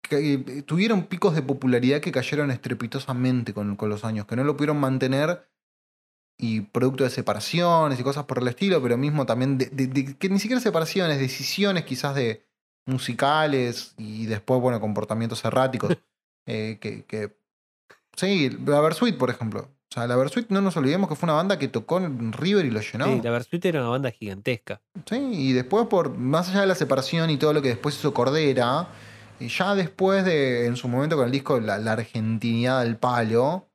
que 0.04 0.64
tuvieron 0.68 1.04
picos 1.08 1.34
de 1.34 1.42
popularidad 1.42 2.00
que 2.02 2.12
cayeron 2.12 2.52
estrepitosamente 2.52 3.54
con, 3.54 3.76
con 3.76 3.90
los 3.90 4.04
años, 4.06 4.26
que 4.28 4.36
no 4.36 4.44
lo 4.44 4.56
pudieron 4.56 4.80
mantener 4.80 5.48
y 6.38 6.62
producto 6.62 7.04
de 7.04 7.10
separaciones 7.10 8.00
y 8.00 8.04
cosas 8.04 8.26
por 8.26 8.40
el 8.40 8.48
estilo, 8.48 8.82
pero 8.82 8.98
mismo 8.98 9.26
también 9.26 9.58
de, 9.58 9.68
de- 9.68 9.88
de- 9.88 10.16
que 10.18 10.30
ni 10.30 10.40
siquiera 10.40 10.60
separaciones, 10.62 11.20
decisiones 11.20 11.86
quizás 11.86 12.16
de 12.16 12.46
musicales 12.86 13.94
y 13.98 14.26
después, 14.26 14.60
bueno, 14.62 14.80
comportamientos 14.80 15.44
erráticos. 15.46 15.96
eh, 16.48 16.78
que, 16.82 17.04
que- 17.06 17.36
sí, 18.16 18.50
la 18.66 18.82
Versuit, 18.82 19.18
por 19.18 19.30
ejemplo. 19.30 19.70
O 19.90 19.94
sea, 19.94 20.08
la 20.08 20.16
Versuit, 20.16 20.48
no 20.50 20.60
nos 20.60 20.76
olvidemos 20.76 21.08
que 21.08 21.16
fue 21.16 21.28
una 21.28 21.34
banda 21.34 21.60
que 21.60 21.68
tocó 21.68 22.00
en 22.00 22.34
River 22.34 22.66
y 22.66 22.72
lo 22.72 22.82
llenó. 22.82 23.06
Sí, 23.06 23.22
la 23.24 23.30
Versuit 23.32 23.64
era 23.66 23.82
una 23.82 23.90
banda 23.90 24.10
gigantesca. 24.10 24.82
Sí, 25.08 25.16
y 25.18 25.54
después, 25.54 25.86
por 25.88 26.18
más 26.18 26.50
allá 26.50 26.62
de 26.62 26.68
la 26.68 26.76
separación 26.76 27.30
y 27.30 27.38
todo 27.38 27.54
lo 27.54 27.62
que 27.62 27.70
después 27.70 27.96
hizo 27.96 28.12
Cordera, 28.14 28.88
y 29.46 29.48
ya 29.50 29.76
después 29.76 30.24
de, 30.26 30.66
en 30.66 30.76
su 30.76 30.88
momento 30.88 31.16
con 31.16 31.26
el 31.26 31.32
disco 31.32 31.60
La, 31.60 31.78
la 31.78 31.94
Argentinidad 31.94 32.80
al 32.80 32.98
Palo, 32.98 33.70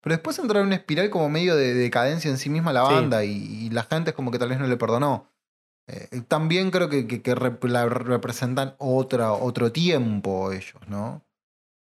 pero 0.00 0.14
después 0.16 0.38
entró 0.38 0.60
en 0.60 0.66
una 0.66 0.76
espiral 0.76 1.08
como 1.10 1.28
medio 1.30 1.56
de 1.56 1.72
decadencia 1.74 2.30
en 2.30 2.38
sí 2.38 2.50
misma 2.50 2.72
la 2.72 2.86
Sí. 2.86 2.94
banda 2.94 3.24
y, 3.24 3.30
y 3.32 3.70
la 3.70 3.84
gente 3.84 4.10
es 4.10 4.16
como 4.16 4.30
que 4.30 4.38
tal 4.38 4.50
vez 4.50 4.58
no 4.58 4.66
le 4.66 4.76
perdonó. 4.76 5.30
Eh, 5.86 6.22
también 6.28 6.70
creo 6.70 6.88
que, 6.88 7.06
que- 7.06 7.22
que 7.22 7.34
rep- 7.34 7.66
la 7.68 7.86
representan 7.86 8.74
otra, 8.78 9.32
otro 9.32 9.70
tiempo 9.72 10.50
ellos, 10.52 10.80
¿no? 10.88 11.22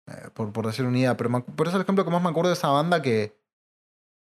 Eh, 0.07 0.30
por, 0.34 0.52
por 0.52 0.65
decir 0.68 0.85
una 0.85 0.98
idea, 0.99 1.18
pero, 1.18 1.30
me 1.30 1.40
acu- 1.40 1.53
pero 1.56 1.69
es 1.69 1.76
el 1.76 1.81
ejemplo 1.81 2.03
que 2.03 2.11
más 2.11 2.22
me 2.22 2.30
acuerdo 2.30 2.49
de 2.49 2.56
esa 2.56 2.69
banda 2.69 3.02
que 3.02 3.35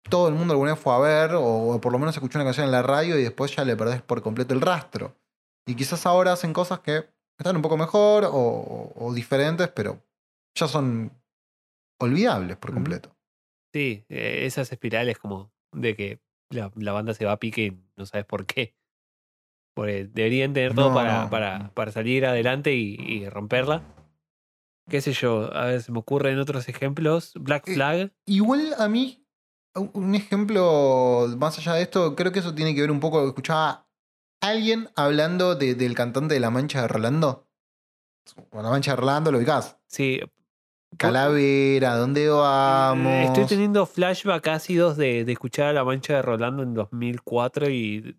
todo 0.10 0.28
el 0.30 0.34
mundo 0.34 0.54
alguna 0.54 0.74
vez 0.74 0.80
fue 0.82 0.94
a 0.94 0.98
ver, 1.00 1.36
o, 1.36 1.44
o 1.44 1.82
por 1.82 1.92
lo 1.92 2.00
menos 2.00 2.16
escuchó 2.16 2.38
una 2.38 2.46
canción 2.46 2.66
en 2.66 2.72
la 2.72 2.82
radio 2.82 3.20
y 3.20 3.24
después 3.24 3.56
ya 3.56 3.64
le 3.66 3.76
perdés 3.76 4.02
por 4.02 4.22
completo 4.22 4.54
el 4.54 4.62
rastro. 4.62 5.16
Y 5.68 5.76
quizás 5.76 6.06
ahora 6.06 6.32
hacen 6.34 6.54
cosas 6.54 6.80
que 6.80 7.10
están 7.40 7.56
un 7.56 7.61
poco 7.61 7.78
mejor 7.78 8.26
o, 8.32 9.14
diferentes, 9.14 9.68
pero 9.70 10.03
ya 10.56 10.68
son 10.68 11.11
olvidables 11.99 12.57
por 12.57 12.74
completo. 12.74 13.16
Sí, 13.74 14.06
eh, 14.10 14.45
esas 14.45 14.72
espirales 14.72 15.18
como 15.18 15.52
de 15.72 15.95
que 15.95 16.20
la, 16.49 16.72
la 16.76 16.91
banda 16.91 17.14
se 17.14 17.26
va 17.26 17.34
a 17.34 17.40
pique 17.40 17.66
y 17.66 17.80
no 17.98 18.06
sabes 18.06 18.26
por 18.26 18.45
qué. 18.45 18.76
Porque 19.76 20.06
deberían 20.06 20.53
tener 20.53 20.74
todo 20.74 20.90
No, 20.90 20.94
para, 20.95 21.24
no, 21.26 21.30
para, 21.30 21.72
para 21.74 21.91
salir 21.91 22.26
adelante 22.26 22.74
y, 22.76 22.95
y 22.95 23.30
romperla. 23.30 23.84
Qué 24.90 25.02
sé 25.02 25.14
yo, 25.14 25.53
a 25.56 25.66
ver, 25.66 25.84
se 25.84 25.91
me 25.91 25.99
ocurren 25.99 26.40
otros 26.40 26.68
ejemplos. 26.68 27.34
Black 27.36 27.68
Eh, 27.70 27.76
Flag. 27.76 28.11
Igual 28.26 28.74
a 28.78 28.90
mí, 28.90 29.24
un- 29.76 30.16
ejemplo 30.16 31.28
más 31.38 31.57
allá 31.60 31.74
de 31.76 31.84
esto, 31.84 32.16
creo 32.16 32.32
que 32.32 32.40
eso 32.40 32.56
tiene 32.56 32.74
que 32.74 32.82
ver 32.82 32.91
un 32.91 32.99
poco. 32.99 33.26
Escuchaba 33.26 33.88
alguien 34.41 34.90
hablando 34.95 35.56
de- 35.56 35.76
del 35.76 35.95
cantante 35.95 36.34
de 36.34 36.40
La 36.40 36.49
Mancha 36.49 36.82
de 36.84 36.88
Rolando. 36.88 37.48
O 38.52 38.61
La 38.61 38.70
Mancha 38.70 38.91
de 38.91 38.98
Rolando, 38.98 39.32
lo 39.32 39.38
ubicás. 39.38 39.78
Sí. 39.88 40.20
Calavera, 40.98 41.95
¿dónde 41.95 42.28
vamos? 42.30 43.26
Estoy 43.28 43.45
teniendo 43.45 43.86
flashback 43.86 44.48
ácidos 44.48 44.98
de, 44.98 45.24
de 45.24 45.32
escuchar 45.32 45.68
a 45.68 45.74
La 45.74 45.84
Mancha 45.84 46.16
de 46.16 46.22
Rolando 46.24 46.64
en 46.64 46.74
2004 46.74 47.70
y, 47.70 48.18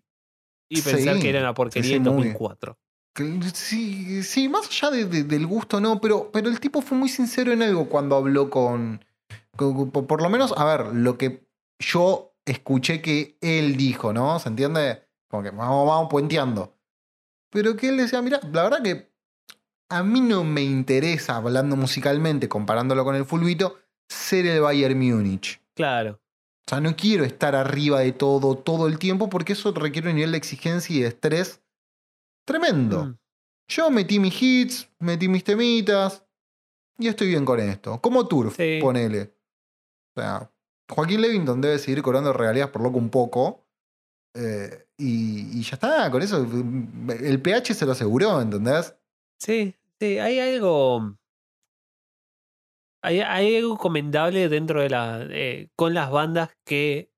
y 0.69 0.81
pensar 0.81 1.15
Sí, 1.15 1.21
que 1.21 1.29
era 1.29 1.41
una 1.41 1.53
porquería 1.53 1.97
en 1.97 2.03
muy. 2.03 2.13
2004. 2.13 2.77
Que- 3.13 3.39
Sí, 3.53 4.23
sí, 4.23 4.47
más 4.47 4.67
allá 4.69 4.89
de- 4.89 5.05
de- 5.05 5.23
del 5.25 5.45
gusto, 5.45 5.81
no, 5.81 5.99
pero, 5.99 6.31
pero 6.31 6.47
el 6.49 6.59
tipo 6.61 6.81
fue 6.81 6.97
muy 6.97 7.09
sincero 7.09 7.51
en 7.51 7.61
algo 7.61 7.89
cuando 7.89 8.15
habló 8.15 8.49
con, 8.49 9.03
con- 9.57 9.91
por 9.91 10.21
lo 10.21 10.29
menos, 10.29 10.53
a 10.57 10.63
ver, 10.63 10.87
lo 10.95 11.17
que 11.17 11.45
yo 11.77 12.33
escuché 12.45 13.01
que 13.01 13.37
él 13.41 13.75
dijo, 13.75 14.13
¿no? 14.13 14.39
¿Se 14.39 14.47
entiende? 14.47 15.03
Como 15.31 15.41
que 15.41 15.49
vamos, 15.49 15.87
vamos 15.87 16.07
puenteando. 16.09 16.75
Pero 17.49 17.75
que 17.75 17.89
él 17.89 17.97
decía, 17.97 18.21
mira, 18.21 18.39
la 18.51 18.63
verdad 18.63 18.83
que 18.83 19.11
a 19.89 20.03
mí 20.03 20.21
no 20.21 20.43
me 20.43 20.61
interesa, 20.61 21.37
hablando 21.37 21.75
musicalmente, 21.75 22.47
comparándolo 22.47 23.03
con 23.03 23.15
el 23.15 23.25
fulbito, 23.25 23.79
ser 24.07 24.45
el 24.45 24.61
Bayern 24.61 24.97
Múnich. 24.99 25.61
Claro. 25.73 26.19
O 26.67 26.69
sea, 26.69 26.79
no 26.79 26.95
quiero 26.95 27.25
estar 27.25 27.55
arriba 27.55 28.01
de 28.01 28.11
todo 28.11 28.55
todo 28.55 28.87
el 28.87 28.99
tiempo 28.99 29.29
porque 29.29 29.53
eso 29.53 29.71
requiere 29.73 30.09
un 30.09 30.15
nivel 30.15 30.31
de 30.31 30.37
exigencia 30.37 30.95
y 30.95 31.01
de 31.01 31.07
estrés 31.07 31.61
Tremendo. 32.45 33.05
Mm. 33.05 33.17
Yo 33.69 33.89
metí 33.91 34.19
mis 34.19 34.41
hits, 34.41 34.89
metí 34.99 35.27
mis 35.27 35.43
temitas 35.43 36.25
y 36.97 37.07
estoy 37.07 37.29
bien 37.29 37.45
con 37.45 37.59
esto. 37.59 38.01
Como 38.01 38.27
Turf, 38.27 38.55
Sí. 38.55 38.79
ponele. 38.81 39.33
O 40.15 40.21
sea, 40.21 40.51
Joaquín 40.89 41.21
Levington 41.21 41.61
debe 41.61 41.79
seguir 41.79 42.01
cobrando 42.01 42.33
regalías 42.33 42.69
por 42.69 42.81
loco 42.81 42.97
un 42.97 43.09
poco. 43.09 43.60
Eh, 44.33 44.85
y, 44.97 45.59
y 45.59 45.63
ya 45.63 45.75
está, 45.75 46.09
con 46.11 46.21
eso. 46.21 46.37
El 47.19 47.41
PH 47.41 47.73
se 47.73 47.85
lo 47.85 47.91
aseguró, 47.93 48.41
¿entendés? 48.41 48.95
Sí, 49.39 49.75
sí, 49.99 50.19
hay 50.19 50.39
algo. 50.39 51.17
Hay, 53.03 53.19
hay 53.21 53.57
algo 53.57 53.77
comendable 53.77 54.47
dentro 54.49 54.81
de 54.81 54.89
la. 54.89 55.25
eh, 55.29 55.69
con 55.75 55.93
las 55.93 56.11
bandas 56.11 56.51
que 56.65 57.11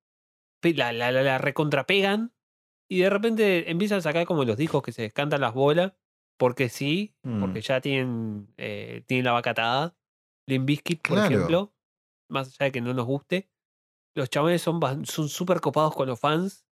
la, 0.64 0.94
la, 0.94 1.11
la, 1.11 1.23
la 1.23 1.38
recontrapegan 1.40 2.34
y 2.90 2.99
de 3.02 3.10
repente 3.10 3.69
empiezan 3.69 3.98
a 3.98 4.02
sacar 4.02 4.26
como 4.26 4.45
los 4.45 4.56
discos 4.56 4.81
que 4.81 4.91
se 4.94 5.02
descantan 5.02 5.41
las 5.41 5.53
bolas. 5.53 5.94
Porque 6.38 6.68
sí, 6.68 7.15
porque 7.40 7.60
Mm. 7.60 7.61
ya 7.64 7.80
tienen, 7.81 8.53
eh, 8.57 9.03
tienen 9.06 9.26
la 9.26 9.34
vaca 9.34 9.52
atada. 9.52 9.95
Limp 10.48 10.65
Bizkit, 10.65 11.02
por 11.07 11.18
Claro. 11.18 11.35
ejemplo, 11.35 11.73
más 12.27 12.48
allá 12.48 12.65
de 12.65 12.72
que 12.72 12.81
no 12.81 12.94
nos 12.94 13.06
guste, 13.06 13.49
los 14.15 14.30
chabones 14.31 14.61
son 14.61 14.80
bas- 14.81 15.06
son 15.06 15.30
súper 15.30 15.61
copados 15.61 15.94
con 15.95 16.07
los 16.07 16.19
fans. 16.19 16.65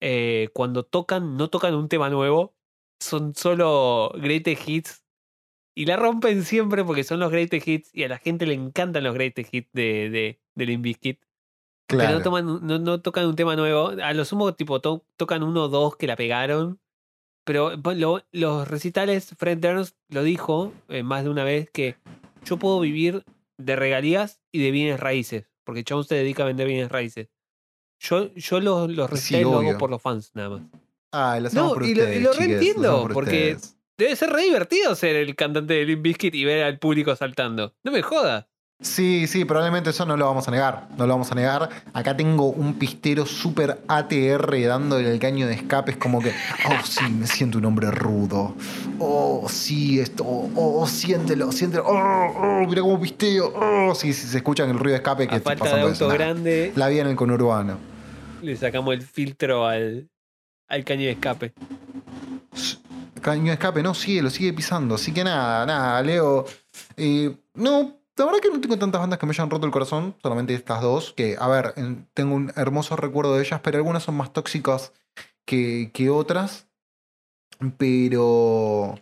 Eh, 0.00 0.48
cuando 0.52 0.84
tocan, 0.84 1.36
no 1.36 1.48
tocan 1.50 1.74
un 1.74 1.88
tema 1.88 2.10
nuevo, 2.10 2.54
son 3.00 3.34
solo 3.34 4.12
greatest 4.16 4.68
hits. 4.68 5.02
Y 5.78 5.84
la 5.86 5.96
rompen 5.96 6.42
siempre 6.44 6.84
porque 6.84 7.04
son 7.04 7.20
los 7.20 7.30
greatest 7.30 7.66
hits 7.68 7.90
y 7.94 8.04
a 8.04 8.08
la 8.08 8.18
gente 8.18 8.46
le 8.46 8.54
encantan 8.54 9.04
los 9.04 9.14
greatest 9.14 9.52
hits 9.52 9.70
de, 9.72 10.08
de, 10.10 10.40
de 10.54 10.66
Limp 10.66 10.82
Bizkit. 10.84 11.20
Pero 11.88 12.00
Claro. 12.00 12.18
no, 12.18 12.24
toman, 12.24 12.66
no, 12.66 12.78
no 12.78 13.00
tocan 13.00 13.26
un 13.26 13.36
tema 13.36 13.54
nuevo. 13.56 13.88
A 14.02 14.12
lo 14.14 14.24
sumo, 14.24 14.54
tipo, 14.54 14.80
to- 14.80 15.04
tocan 15.16 15.42
uno 15.42 15.64
o 15.64 15.68
dos 15.68 15.96
que 15.96 16.06
la 16.06 16.16
pegaron. 16.16 16.80
Pero 17.44 17.72
lo- 17.94 18.22
los 18.32 18.66
recitales, 18.66 19.34
Fred 19.38 19.58
Durst 19.58 19.96
lo 20.08 20.22
dijo 20.24 20.72
eh, 20.88 21.02
más 21.04 21.22
de 21.24 21.30
una 21.30 21.44
vez 21.44 21.70
que 21.70 21.96
yo 22.44 22.56
puedo 22.56 22.80
vivir 22.80 23.22
de 23.58 23.76
regalías 23.76 24.40
y 24.52 24.62
de 24.64 24.70
bienes 24.72 24.98
raíces. 24.98 25.48
Porque 25.64 25.84
Chabón 25.84 26.04
se 26.04 26.14
dedica 26.16 26.42
a 26.42 26.46
vender 26.46 26.66
bienes 26.66 26.90
raíces. 26.90 27.28
Yo, 27.98 28.32
yo 28.34 28.60
los, 28.60 28.90
los 28.90 29.06
Sí, 29.08 29.14
recitales 29.14 29.46
lo 29.46 29.58
hago 29.60 29.78
por 29.78 29.90
los 29.90 30.02
fans, 30.02 30.30
nada 30.34 30.50
más. 30.50 30.62
Ah, 31.12 31.38
lo 31.40 31.48
hacemos 31.48 31.68
No, 31.68 31.74
por 31.74 31.84
y 31.86 31.94
lo- 31.94 32.02
y 32.02 32.04
ustedes, 32.04 32.22
lo 32.22 32.32
reentiendo, 32.32 33.02
por 33.02 33.12
porque- 33.14 33.52
ustedes. 33.54 33.72
Debe 33.98 34.14
ser 34.14 34.28
re 34.30 34.42
divertido 34.42 34.94
ser 34.94 35.16
el 35.16 35.34
cantante 35.34 35.72
de 35.72 35.84
Limp 35.86 36.02
Bizkit 36.02 36.34
y 36.34 36.44
ver 36.44 36.64
al 36.64 36.78
público 36.78 37.16
saltando. 37.16 37.74
No 37.82 37.90
me 37.92 38.02
jodas. 38.02 38.46
Sí, 38.78 39.26
sí, 39.26 39.46
probablemente 39.46 39.88
eso 39.88 40.04
no 40.04 40.18
lo 40.18 40.26
vamos 40.26 40.46
a 40.48 40.50
negar. 40.50 40.86
No 40.98 41.06
lo 41.06 41.14
vamos 41.14 41.32
a 41.32 41.34
negar. 41.34 41.70
Acá 41.94 42.14
tengo 42.14 42.50
un 42.50 42.74
pistero 42.74 43.24
súper 43.24 43.80
ATR 43.88 44.66
dándole 44.66 45.10
el 45.10 45.18
caño 45.18 45.46
de 45.46 45.54
escape. 45.54 45.92
Es 45.92 45.96
como 45.96 46.20
que, 46.20 46.28
oh, 46.66 46.84
sí, 46.84 47.04
me 47.10 47.26
siento 47.26 47.56
un 47.56 47.64
hombre 47.64 47.90
rudo. 47.90 48.54
Oh, 48.98 49.46
sí, 49.48 49.98
esto. 49.98 50.24
Oh, 50.24 50.50
oh, 50.54 50.86
siéntelo, 50.86 51.52
siéntelo. 51.52 51.84
Oh, 51.86 51.94
oh, 51.94 52.66
mira 52.68 52.82
cómo 52.82 53.00
pisteo. 53.00 53.50
Oh, 53.56 53.94
sí, 53.94 54.12
sí, 54.12 54.26
se 54.28 54.36
escuchan 54.36 54.68
el 54.68 54.78
ruido 54.78 54.90
de 54.92 54.96
escape 54.96 55.26
que 55.26 55.36
A 55.36 55.38
estoy 55.38 55.56
falta 55.56 55.64
de 55.64 55.70
pasando 55.70 55.86
auto 55.86 55.94
eso. 55.94 56.08
Nah, 56.08 56.14
grande, 56.14 56.72
La 56.76 56.88
vida 56.88 57.00
en 57.00 57.08
el 57.08 57.16
conurbano. 57.16 57.78
le 58.42 58.56
sacamos 58.56 58.92
el 58.94 59.00
filtro 59.02 59.66
al, 59.66 60.10
al 60.68 60.84
caño 60.84 61.04
de 61.06 61.12
escape. 61.12 61.54
Caño 63.22 63.46
de 63.46 63.52
escape, 63.54 63.82
no, 63.82 63.94
sigue, 63.94 64.20
lo 64.22 64.28
sigue 64.30 64.52
pisando. 64.52 64.96
Así 64.96 65.12
que 65.12 65.24
nada, 65.24 65.64
nada, 65.66 66.02
Leo. 66.02 66.44
eh, 66.98 67.34
no, 67.54 67.96
la 68.18 68.24
verdad 68.24 68.40
que 68.40 68.50
no 68.50 68.60
tengo 68.60 68.78
tantas 68.78 69.00
bandas 69.00 69.18
que 69.18 69.26
me 69.26 69.32
hayan 69.32 69.50
roto 69.50 69.66
el 69.66 69.72
corazón, 69.72 70.14
solamente 70.22 70.54
estas 70.54 70.80
dos. 70.82 71.12
Que, 71.16 71.36
a 71.38 71.48
ver, 71.48 71.74
en- 71.76 72.08
tengo 72.14 72.34
un 72.34 72.52
hermoso 72.56 72.96
recuerdo 72.96 73.34
de 73.34 73.42
ellas, 73.42 73.60
pero 73.62 73.78
algunas 73.78 74.02
son 74.04 74.16
más 74.16 74.32
tóxicas 74.32 74.92
que, 75.46 75.90
que 75.92 76.10
otras. 76.10 76.68
Pero. 77.78 78.98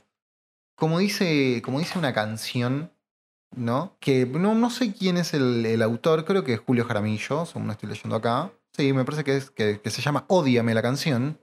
Como 0.76 0.98
dice, 0.98 1.62
como 1.64 1.78
dice 1.78 1.98
una 1.98 2.12
canción, 2.12 2.92
¿no? 3.54 3.96
Que 4.00 4.26
no, 4.26 4.54
no 4.54 4.70
sé 4.70 4.92
quién 4.92 5.16
es 5.16 5.34
el, 5.34 5.80
autor, 5.82 6.24
creo 6.24 6.44
que 6.44 6.54
es 6.54 6.60
Julio 6.60 6.84
Jaramillo, 6.84 7.46
según 7.46 7.70
estoy 7.70 7.88
leyendo 7.90 8.16
acá. 8.16 8.52
Sí, 8.72 8.92
me 8.92 9.04
parece 9.04 9.24
que, 9.24 9.36
es, 9.36 9.50
que 9.50 9.90
se 9.90 10.02
llama 10.02 10.24
Ódiame 10.28 10.74
la 10.74 10.82
canción. 10.82 11.38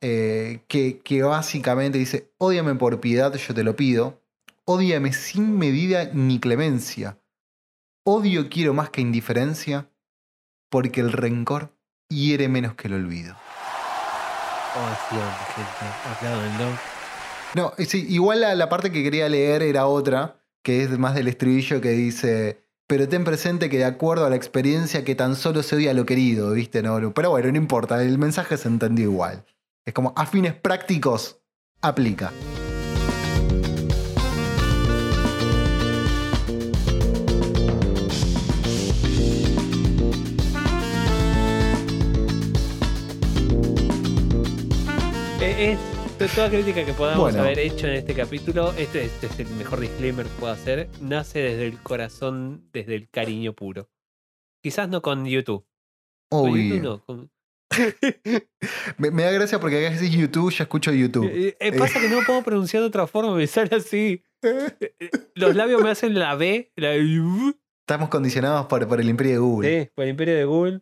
eh, 0.00 0.60
que, 0.68 1.00
que 1.00 1.22
básicamente 1.22 1.98
dice, 1.98 2.30
ódiame 2.38 2.74
por 2.76 3.00
piedad, 3.00 3.34
yo 3.34 3.54
te 3.54 3.64
lo 3.64 3.76
pido. 3.76 4.20
Ódiame 4.68 5.12
sin 5.12 5.56
medida 5.58 6.10
ni 6.12 6.40
clemencia. 6.40 7.20
Odio 8.04 8.48
quiero 8.48 8.74
más 8.74 8.90
que 8.90 9.00
indiferencia, 9.00 9.88
porque 10.70 11.00
el 11.00 11.12
rencor 11.12 11.78
hiere 12.08 12.48
menos 12.48 12.74
que 12.74 12.88
el 12.88 12.94
olvido. 12.94 13.36
Gente. 15.54 15.86
Apláudanlo. 16.10 16.78
No, 17.54 17.72
sí, 17.78 18.06
igual 18.08 18.40
la, 18.40 18.56
la 18.56 18.68
parte 18.68 18.90
que 18.90 19.04
quería 19.04 19.28
leer 19.28 19.62
era 19.62 19.86
otra, 19.86 20.42
que 20.64 20.82
es 20.82 20.98
más 20.98 21.14
del 21.14 21.28
estribillo 21.28 21.80
que 21.80 21.90
dice, 21.90 22.66
pero 22.88 23.08
ten 23.08 23.22
presente 23.22 23.70
que 23.70 23.78
de 23.78 23.84
acuerdo 23.84 24.26
a 24.26 24.30
la 24.30 24.36
experiencia 24.36 25.04
que 25.04 25.14
tan 25.14 25.36
solo 25.36 25.62
se 25.62 25.76
odia 25.76 25.94
lo 25.94 26.06
querido, 26.06 26.50
¿viste? 26.50 26.82
No, 26.82 27.14
pero 27.14 27.30
bueno, 27.30 27.52
no 27.52 27.56
importa, 27.56 28.02
el 28.02 28.18
mensaje 28.18 28.56
se 28.56 28.66
entendió 28.66 29.04
igual. 29.04 29.44
Es 29.84 29.94
como 29.94 30.12
a 30.16 30.26
fines 30.26 30.54
prácticos, 30.54 31.40
aplica. 31.80 32.32
Es, 45.58 45.78
to- 46.18 46.26
toda 46.34 46.50
crítica 46.50 46.84
que 46.84 46.92
podamos 46.92 47.20
Bueno. 47.32 47.40
haber 47.40 47.58
hecho 47.58 47.86
en 47.86 47.94
este 47.94 48.14
capítulo, 48.14 48.72
este, 48.76 49.04
este 49.04 49.26
es 49.26 49.40
el 49.40 49.48
mejor 49.56 49.80
disclaimer 49.80 50.26
que 50.26 50.32
puedo 50.38 50.52
hacer, 50.52 50.88
nace 51.00 51.38
desde 51.40 51.66
el 51.66 51.78
corazón, 51.82 52.68
desde 52.72 52.94
el 52.94 53.08
cariño 53.08 53.54
puro. 53.54 53.88
Quizás 54.62 54.88
no 54.88 55.00
con 55.02 55.24
YouTube. 55.26 55.66
Con 56.30 56.50
YouTube 56.54 56.82
no. 56.82 57.04
con- 57.04 57.30
Me, 58.98 59.10
me 59.10 59.22
da 59.24 59.30
gracia 59.32 59.58
porque 59.60 59.84
acá 59.86 59.94
decís 59.94 60.14
YouTube, 60.16 60.52
ya 60.52 60.64
escucho 60.64 60.92
YouTube. 60.92 61.30
Eh, 61.32 61.56
eh, 61.58 61.72
pasa 61.72 62.00
que 62.00 62.08
no 62.08 62.18
puedo 62.26 62.42
pronunciar 62.42 62.82
de 62.82 62.88
otra 62.88 63.06
forma, 63.06 63.34
me 63.34 63.46
sale 63.46 63.76
así. 63.76 64.22
Eh, 64.42 64.76
eh, 65.00 65.10
Los 65.34 65.54
labios 65.56 65.82
me 65.82 65.90
hacen 65.90 66.18
la 66.18 66.34
B, 66.34 66.72
la 66.76 66.94
Estamos 66.94 68.08
condicionados 68.08 68.66
por, 68.66 68.86
por 68.88 69.00
el 69.00 69.08
imperio 69.08 69.32
de 69.32 69.38
Google. 69.38 69.82
Sí, 69.84 69.90
por 69.94 70.04
el 70.04 70.10
imperio 70.10 70.34
de 70.36 70.44
Google. 70.44 70.80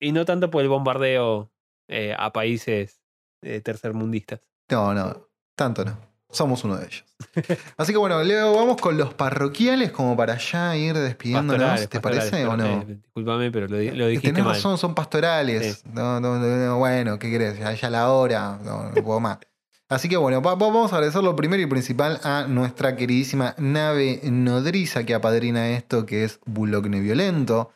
Y 0.00 0.12
no 0.12 0.24
tanto 0.24 0.50
por 0.50 0.62
el 0.62 0.68
bombardeo 0.68 1.52
eh, 1.88 2.14
a 2.18 2.32
países 2.32 3.01
eh, 3.42 3.60
tercermundistas. 3.60 4.40
No, 4.70 4.94
no, 4.94 5.28
tanto 5.54 5.84
no. 5.84 5.96
Somos 6.30 6.64
uno 6.64 6.76
de 6.76 6.86
ellos. 6.86 7.04
Así 7.76 7.92
que 7.92 7.98
bueno, 7.98 8.22
Leo, 8.22 8.54
vamos 8.54 8.78
con 8.80 8.96
los 8.96 9.12
parroquiales 9.12 9.92
como 9.92 10.16
para 10.16 10.38
ya 10.38 10.74
ir 10.76 10.94
despidiéndonos, 10.94 11.60
Pastorales, 11.60 11.88
¿te 11.90 12.00
pastorales, 12.00 12.30
parece 12.30 12.46
o 12.46 12.56
no? 12.56 12.80
eh, 12.80 12.86
discúlpame, 13.02 13.50
pero 13.50 13.68
lo, 13.68 13.76
lo 13.76 14.06
dijiste 14.06 14.28
Tenés 14.30 14.44
mal. 14.44 14.54
razón, 14.54 14.78
son 14.78 14.94
pastorales. 14.94 15.84
No, 15.92 16.20
no, 16.20 16.38
no, 16.38 16.46
no, 16.46 16.78
bueno, 16.78 17.18
¿qué 17.18 17.30
querés? 17.30 17.58
Ya, 17.58 17.72
ya 17.74 17.90
la 17.90 18.10
hora, 18.10 18.58
no, 18.64 18.88
no 18.90 19.04
puedo 19.04 19.20
más. 19.20 19.38
Así 19.90 20.08
que 20.08 20.16
bueno, 20.16 20.40
va- 20.40 20.54
va- 20.54 20.66
vamos 20.68 20.90
a 20.92 20.96
agradecer 20.96 21.22
lo 21.22 21.36
primero 21.36 21.62
y 21.62 21.66
principal 21.66 22.18
a 22.24 22.46
nuestra 22.48 22.96
queridísima 22.96 23.54
nave 23.58 24.20
nodriza 24.24 25.04
que 25.04 25.12
apadrina 25.14 25.68
esto, 25.68 26.06
que 26.06 26.24
es 26.24 26.40
Bulogne 26.46 27.00
Violento. 27.00 27.72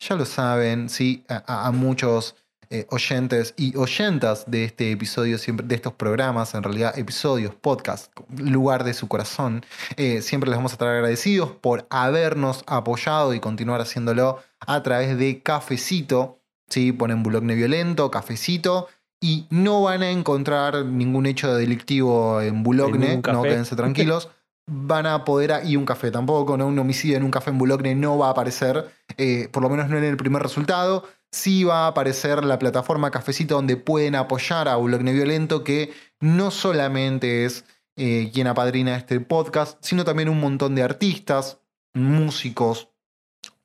Ya 0.00 0.14
lo 0.16 0.24
saben, 0.24 0.88
sí, 0.88 1.24
a, 1.28 1.42
a- 1.46 1.66
a 1.66 1.70
muchos 1.72 2.36
eh, 2.70 2.86
oyentes 2.90 3.54
y 3.56 3.76
oyentas 3.76 4.44
de 4.46 4.64
este 4.64 4.90
episodio, 4.92 5.38
siempre, 5.38 5.66
de 5.66 5.74
estos 5.74 5.92
programas, 5.94 6.54
en 6.54 6.62
realidad 6.62 6.98
episodios, 6.98 7.54
podcast, 7.54 8.12
lugar 8.36 8.84
de 8.84 8.94
su 8.94 9.08
corazón, 9.08 9.64
eh, 9.96 10.20
siempre 10.22 10.50
les 10.50 10.58
vamos 10.58 10.72
a 10.72 10.74
estar 10.74 10.88
agradecidos 10.88 11.50
por 11.50 11.86
habernos 11.90 12.64
apoyado 12.66 13.32
y 13.34 13.40
continuar 13.40 13.80
haciéndolo 13.80 14.38
a 14.60 14.82
través 14.82 15.16
de 15.18 15.42
Cafecito. 15.42 16.40
¿sí? 16.68 16.92
Ponen 16.92 17.22
Bulogne 17.22 17.54
Violento, 17.54 18.10
Cafecito. 18.10 18.88
Y 19.20 19.46
no 19.50 19.82
van 19.82 20.02
a 20.02 20.10
encontrar 20.10 20.84
ningún 20.84 21.26
hecho 21.26 21.52
delictivo 21.54 22.40
en 22.40 22.62
Bulogne, 22.62 23.16
no 23.32 23.42
quédense 23.42 23.74
tranquilos. 23.76 24.28
Van 24.70 25.06
a 25.06 25.24
poder, 25.24 25.52
a- 25.52 25.64
y 25.64 25.76
un 25.76 25.86
café 25.86 26.10
tampoco, 26.10 26.56
¿no? 26.56 26.66
un 26.66 26.78
homicidio 26.78 27.16
en 27.16 27.22
un 27.24 27.30
café 27.30 27.50
en 27.50 27.58
Bulogne 27.58 27.94
no 27.94 28.18
va 28.18 28.28
a 28.28 28.30
aparecer, 28.32 28.90
eh, 29.16 29.48
por 29.50 29.62
lo 29.62 29.70
menos 29.70 29.88
no 29.88 29.96
en 29.96 30.04
el 30.04 30.16
primer 30.18 30.42
resultado. 30.42 31.04
Sí 31.30 31.64
va 31.64 31.84
a 31.84 31.88
aparecer 31.88 32.44
la 32.44 32.58
plataforma 32.58 33.10
Cafecito 33.10 33.54
donde 33.54 33.76
pueden 33.76 34.14
apoyar 34.14 34.68
a 34.68 34.76
Bulogne 34.76 35.12
Violento, 35.12 35.62
que 35.62 35.92
no 36.20 36.50
solamente 36.50 37.44
es 37.44 37.64
eh, 37.96 38.30
quien 38.32 38.46
apadrina 38.46 38.96
este 38.96 39.20
podcast, 39.20 39.78
sino 39.82 40.04
también 40.04 40.28
un 40.28 40.40
montón 40.40 40.74
de 40.74 40.82
artistas, 40.82 41.60
músicos, 41.94 42.90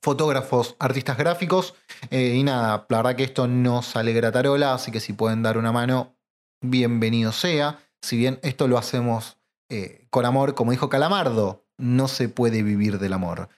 fotógrafos, 0.02 0.76
artistas 0.78 1.16
gráficos. 1.16 1.74
eh, 2.10 2.34
y 2.36 2.42
nada, 2.42 2.84
la 2.88 2.96
verdad 2.98 3.16
que 3.16 3.24
esto 3.24 3.46
no 3.48 3.80
sale 3.82 4.12
gratarola, 4.12 4.74
así 4.74 4.90
que 4.90 5.00
si 5.00 5.12
pueden 5.12 5.42
dar 5.42 5.56
una 5.56 5.72
mano, 5.72 6.16
bienvenido 6.60 7.32
sea. 7.32 7.78
Si 8.02 8.16
bien 8.16 8.40
esto 8.42 8.68
lo 8.68 8.76
hacemos 8.76 9.38
eh, 9.70 10.06
con 10.10 10.26
amor, 10.26 10.54
como 10.54 10.72
dijo 10.72 10.90
Calamardo, 10.90 11.64
no 11.78 12.08
se 12.08 12.28
puede 12.28 12.62
vivir 12.62 12.98
del 12.98 13.14
amor. 13.14 13.48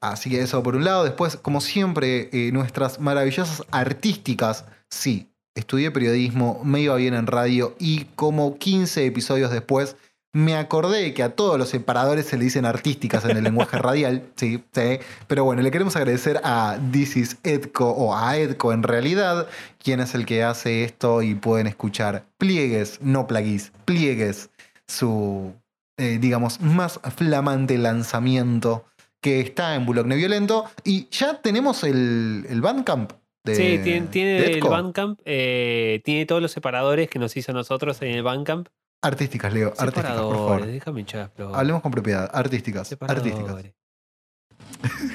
Así 0.00 0.30
que 0.30 0.40
eso 0.40 0.62
por 0.62 0.76
un 0.76 0.84
lado. 0.84 1.04
Después, 1.04 1.36
como 1.36 1.60
siempre, 1.60 2.28
eh, 2.32 2.52
nuestras 2.52 3.00
maravillosas 3.00 3.64
artísticas, 3.70 4.64
sí, 4.88 5.30
estudié 5.54 5.90
periodismo, 5.90 6.60
me 6.64 6.80
iba 6.80 6.96
bien 6.96 7.14
en 7.14 7.26
radio 7.26 7.74
y 7.78 8.04
como 8.16 8.58
15 8.58 9.06
episodios 9.06 9.50
después 9.50 9.96
me 10.34 10.56
acordé 10.56 11.14
que 11.14 11.22
a 11.22 11.36
todos 11.36 11.58
los 11.58 11.68
separadores 11.68 12.26
se 12.26 12.36
le 12.36 12.44
dicen 12.44 12.66
artísticas 12.66 13.24
en 13.24 13.36
el 13.36 13.44
lenguaje 13.44 13.78
radial, 13.80 14.24
sí, 14.34 14.64
sí, 14.72 14.98
pero 15.28 15.44
bueno, 15.44 15.62
le 15.62 15.70
queremos 15.70 15.94
agradecer 15.94 16.40
a 16.42 16.76
This 16.90 17.16
is 17.16 17.36
Edco 17.44 17.88
o 17.90 18.16
a 18.16 18.36
Edco 18.36 18.72
en 18.72 18.82
realidad, 18.82 19.46
quien 19.78 20.00
es 20.00 20.14
el 20.16 20.26
que 20.26 20.42
hace 20.42 20.82
esto 20.82 21.22
y 21.22 21.36
pueden 21.36 21.68
escuchar 21.68 22.26
pliegues, 22.36 22.98
no 23.00 23.28
plaguis, 23.28 23.70
pliegues, 23.84 24.50
su, 24.88 25.54
eh, 25.98 26.18
digamos, 26.20 26.60
más 26.60 26.98
flamante 27.16 27.78
lanzamiento 27.78 28.84
que 29.24 29.40
está 29.40 29.74
en 29.74 29.86
Bulogne 29.86 30.16
Violento 30.16 30.66
y 30.84 31.08
ya 31.08 31.40
tenemos 31.40 31.82
el, 31.82 32.44
el 32.46 32.60
Bandcamp. 32.60 33.10
De, 33.42 33.54
sí, 33.54 33.80
tiene, 33.82 34.08
tiene 34.08 34.32
de 34.32 34.52
el. 34.52 34.60
Bandcamp, 34.60 35.18
eh, 35.24 36.02
tiene 36.04 36.26
todos 36.26 36.42
los 36.42 36.52
separadores 36.52 37.08
que 37.08 37.18
nos 37.18 37.34
hizo 37.34 37.52
a 37.52 37.54
nosotros 37.54 38.02
en 38.02 38.10
el 38.10 38.22
Bandcamp. 38.22 38.68
Artísticas, 39.00 39.54
Leo, 39.54 39.72
artísticas, 39.78 40.20
por 40.20 40.34
favor. 40.34 40.66
déjame 40.66 41.00
hinchar. 41.00 41.32
Hablemos 41.54 41.80
con 41.80 41.90
propiedad, 41.90 42.30
artísticas, 42.34 42.94
artísticas. 43.00 43.64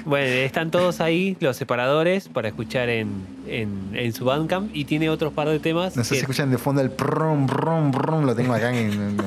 Bueno, 0.06 0.28
están 0.28 0.72
todos 0.72 1.02
ahí, 1.02 1.38
los 1.40 1.56
separadores, 1.58 2.28
para 2.30 2.48
escuchar 2.48 2.90
en, 2.90 3.10
en, 3.48 3.92
en 3.94 4.14
su 4.14 4.26
Bandcamp. 4.26 4.76
Y 4.76 4.86
tiene 4.86 5.10
otros 5.10 5.34
par 5.34 5.48
de 5.50 5.60
temas. 5.60 5.96
No 5.96 6.04
sé 6.04 6.16
si 6.16 6.22
escuchan 6.22 6.50
de 6.52 6.58
fondo 6.58 6.82
el 6.82 6.90
prum, 6.92 7.46
prum, 7.48 7.92
prum, 7.92 8.26
lo 8.26 8.36
tengo 8.36 8.54
acá. 8.54 8.72
en- 8.76 9.18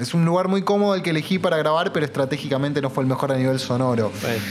es 0.00 0.14
un 0.14 0.24
lugar 0.24 0.48
muy 0.48 0.62
cómodo 0.62 0.94
el 0.94 1.02
que 1.02 1.10
elegí 1.10 1.38
para 1.38 1.56
grabar, 1.56 1.92
pero 1.92 2.04
estratégicamente 2.06 2.80
no 2.82 2.90
fue 2.90 3.02
el 3.04 3.08
mejor 3.08 3.32
a 3.32 3.36
nivel 3.36 3.58
sonoro. 3.58 4.10
bueno. 4.22 4.42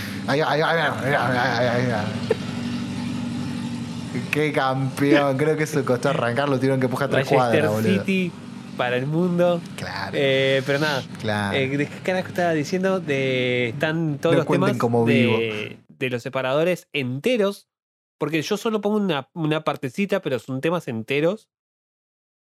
Qué 4.32 4.52
campeón, 4.54 5.38
creo 5.38 5.58
que 5.58 5.64
eso 5.64 5.84
costó 5.84 6.10
arrancar, 6.10 6.48
lo 6.50 6.56
tuvieron 6.58 6.80
que 6.80 6.86
empujar 6.86 7.10
tres 7.10 7.28
cuadras, 7.28 7.70
boludo. 7.70 8.00
City 8.00 8.32
para 8.78 8.98
el 8.98 9.06
mundo. 9.08 9.62
Claro, 9.78 10.12
Eh, 10.20 10.62
pero 10.66 10.80
nada, 10.80 11.04
claro. 11.22 11.58
eh, 11.58 11.68
¿de 11.78 11.88
qué 11.88 11.98
carajo 12.04 12.28
estaba 12.30 12.54
diciendo? 12.54 13.00
De, 13.00 13.70
están 13.70 14.18
todos 14.20 14.36
No 14.36 14.40
los 14.44 14.48
temas 14.48 14.78
como 14.78 15.06
de, 15.06 15.78
de 15.88 16.10
los 16.10 16.22
separadores 16.24 16.88
enteros. 16.94 17.68
Porque 18.18 18.42
yo 18.42 18.56
solo 18.56 18.80
pongo 18.80 18.96
una, 18.98 19.30
una 19.34 19.64
partecita, 19.66 20.22
pero 20.22 20.40
son 20.40 20.62
temas 20.62 20.88
enteros. 20.88 21.50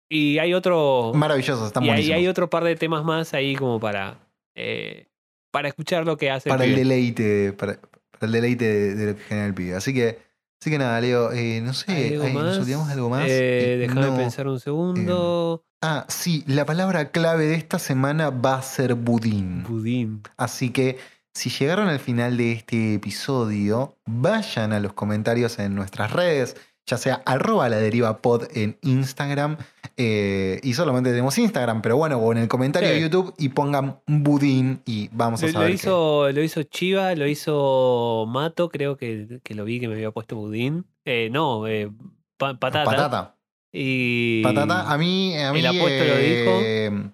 Y 0.08 0.38
hay 0.38 0.54
otro. 0.54 1.12
Maravilloso, 1.14 1.66
está 1.66 1.82
y 1.82 1.90
hay, 1.90 2.12
hay 2.12 2.28
otro 2.28 2.48
par 2.48 2.62
de 2.62 2.76
temas 2.76 3.04
más 3.04 3.34
ahí 3.34 3.56
como 3.56 3.80
para. 3.80 4.18
eh, 4.54 5.08
para 5.52 5.68
escuchar 5.68 6.04
lo 6.04 6.16
que 6.18 6.30
hace. 6.30 6.50
para 6.50 6.64
el 6.64 6.70
pibe. 6.74 6.80
deleite, 6.84 7.52
para, 7.54 7.80
para 7.80 8.26
el 8.26 8.32
deleite 8.32 8.64
de, 8.66 8.94
de 8.94 9.06
lo 9.12 9.16
que 9.16 9.22
genera 9.24 9.46
el 9.46 9.54
pibe. 9.54 9.74
Así 9.74 9.92
que, 9.94 10.18
así 10.60 10.70
que 10.70 10.78
nada, 10.78 11.00
Leo, 11.00 11.32
eh, 11.32 11.60
no 11.62 11.72
sé, 11.74 11.92
¿Hay 11.92 12.14
algo 12.14 12.40
¿nos 12.40 12.58
más? 12.68 12.90
algo 12.90 13.10
más? 13.10 13.28
Eh, 13.28 13.74
Eh, 13.74 13.76
déjame 13.78 14.06
no. 14.06 14.16
pensar 14.16 14.48
un 14.48 14.60
segundo. 14.60 15.64
Ah, 15.82 16.06
sí, 16.08 16.42
la 16.46 16.64
palabra 16.64 17.10
clave 17.10 17.46
de 17.46 17.54
esta 17.54 17.78
semana 17.78 18.30
va 18.30 18.56
a 18.56 18.62
ser 18.62 18.94
budín. 18.94 19.62
Budín. 19.64 20.22
Así 20.36 20.70
que 20.70 20.98
si 21.34 21.50
llegaron 21.50 21.88
al 21.88 22.00
final 22.00 22.36
de 22.38 22.52
este 22.52 22.94
episodio, 22.94 23.98
vayan 24.06 24.72
a 24.72 24.80
los 24.80 24.94
comentarios 24.94 25.58
en 25.58 25.74
nuestras 25.74 26.12
redes, 26.12 26.56
ya 26.86 26.96
sea 26.98 27.22
arroba 27.26 27.68
la 27.68 27.76
deriva 27.78 28.18
pod 28.18 28.44
en 28.54 28.78
Instagram, 28.82 29.56
eh, 29.96 30.60
y 30.62 30.74
solamente 30.74 31.10
tenemos 31.10 31.36
Instagram, 31.38 31.82
pero 31.82 31.96
bueno, 31.96 32.18
o 32.18 32.30
en 32.32 32.38
el 32.38 32.48
comentario 32.48 32.88
Sí. 32.88 32.94
de 32.94 33.00
YouTube 33.00 33.34
y 33.38 33.48
pongan 33.48 33.98
budín 34.06 34.82
y 34.84 35.08
vamos 35.12 35.42
a 35.42 35.46
Lo, 35.46 35.52
saber. 35.52 35.68
lo 35.68 35.72
qué- 35.72 35.74
hizo, 35.74 36.32
lo 36.32 36.42
hizo 36.42 36.62
Chiva, 36.64 37.14
lo 37.14 37.26
hizo 37.26 38.24
Mato, 38.28 38.68
creo 38.68 38.96
que, 38.96 39.40
que 39.42 39.54
lo 39.54 39.64
vi 39.64 39.80
que 39.80 39.88
me 39.88 39.94
había 39.94 40.10
puesto 40.10 40.36
budín. 40.36 40.84
Eh, 41.04 41.28
no, 41.32 41.66
eh, 41.66 41.90
pa- 42.36 42.58
patata. 42.58 42.84
Patata. 42.90 43.32
Y. 43.72 44.42
Patata, 44.42 44.90
a 44.90 44.96
mí, 44.96 45.36
a 45.36 45.52
mí 45.52 45.58
El 45.60 45.66
apuesto 45.66 46.04
lo 46.04 46.14
eh, 46.18 47.10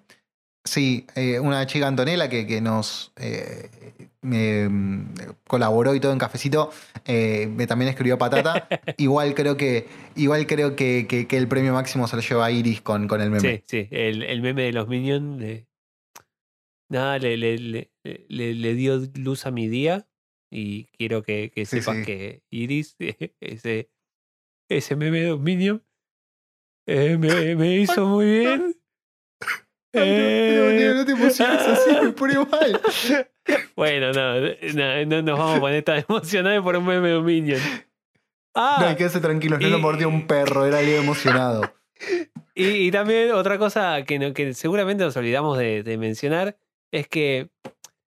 Sí, 0.65 1.05
eh, 1.15 1.39
una 1.39 1.65
chica 1.67 1.87
Antonella 1.87 2.29
que, 2.29 2.47
que 2.47 2.61
nos 2.61 3.11
eh, 3.17 3.69
mm, 4.21 5.03
colaboró 5.47 5.93
y 5.93 5.99
todo 5.99 6.13
en 6.13 6.19
cafecito, 6.19 6.71
eh, 7.05 7.47
me 7.53 7.67
también 7.67 7.89
escribió 7.89 8.17
patata. 8.17 8.67
igual 8.97 9.33
creo 9.35 9.57
que, 9.57 9.87
igual 10.15 10.47
creo 10.47 10.75
que, 10.75 11.05
que- 11.07 11.27
que 11.27 11.37
el 11.37 11.47
premio 11.49 11.73
máximo 11.73 12.07
se 12.07 12.15
lo 12.15 12.21
lleva 12.21 12.49
Iris 12.51 12.81
con, 12.81 13.07
con 13.09 13.19
el 13.21 13.29
meme. 13.29 13.57
Sí, 13.57 13.63
sí, 13.67 13.87
el, 13.91 14.23
el 14.23 14.41
meme 14.41 14.63
de 14.63 14.71
los 14.73 14.87
Minions. 14.87 15.39
le- 15.41 15.67
nada, 16.89 17.19
le, 17.19 17.35
le, 17.37 17.57
le, 17.57 18.53
le- 18.53 18.73
dio 18.75 19.01
luz 19.15 19.45
a 19.45 19.51
mi 19.51 19.67
día. 19.67 20.07
Y 20.49 20.85
quiero 20.97 21.23
que, 21.23 21.51
que 21.53 21.65
sepas 21.65 21.97
sí. 21.97 22.03
que 22.03 22.43
Iris, 22.51 22.95
ese, 23.41 23.89
ese 24.69 24.95
meme 24.95 25.21
de 25.21 25.29
los 25.29 25.39
Minions, 25.41 25.81
eh, 26.87 27.17
me, 27.17 27.55
me 27.55 27.75
hizo 27.77 28.05
muy 28.07 28.25
bien. 28.25 28.75
No, 29.93 31.05
te 31.05 31.11
emociones 31.11 31.61
así, 31.61 31.91
me 32.01 32.11
pone 32.11 32.35
mal. 32.39 32.81
Bueno, 33.75 34.13
no, 34.13 34.39
no, 34.73 35.05
no 35.05 35.21
nos 35.21 35.37
vamos 35.37 35.57
a 35.57 35.59
poner 35.59 35.83
tan 35.83 36.05
emocionados 36.07 36.63
por 36.63 36.77
un 36.77 36.85
meme 36.85 37.09
de 37.09 37.17
un 37.17 37.25
Minion. 37.25 37.59
No, 37.59 37.81
Ah, 38.55 38.95
quédense 38.97 39.19
tranquilos, 39.19 39.59
no 39.59 39.67
lo 39.67 39.79
mordió 39.79 40.07
un 40.07 40.27
perro, 40.27 40.65
era 40.65 40.81
Leo 40.81 41.01
emocionado. 41.01 41.73
y, 42.55 42.65
y 42.87 42.91
también 42.91 43.31
otra 43.33 43.57
cosa 43.57 44.03
que, 44.05 44.17
no- 44.19 44.33
que 44.33 44.53
seguramente 44.53 45.03
nos 45.03 45.17
olvidamos 45.17 45.57
de, 45.57 45.83
de 45.83 45.97
mencionar 45.97 46.57
es 46.91 47.07
que 47.09 47.49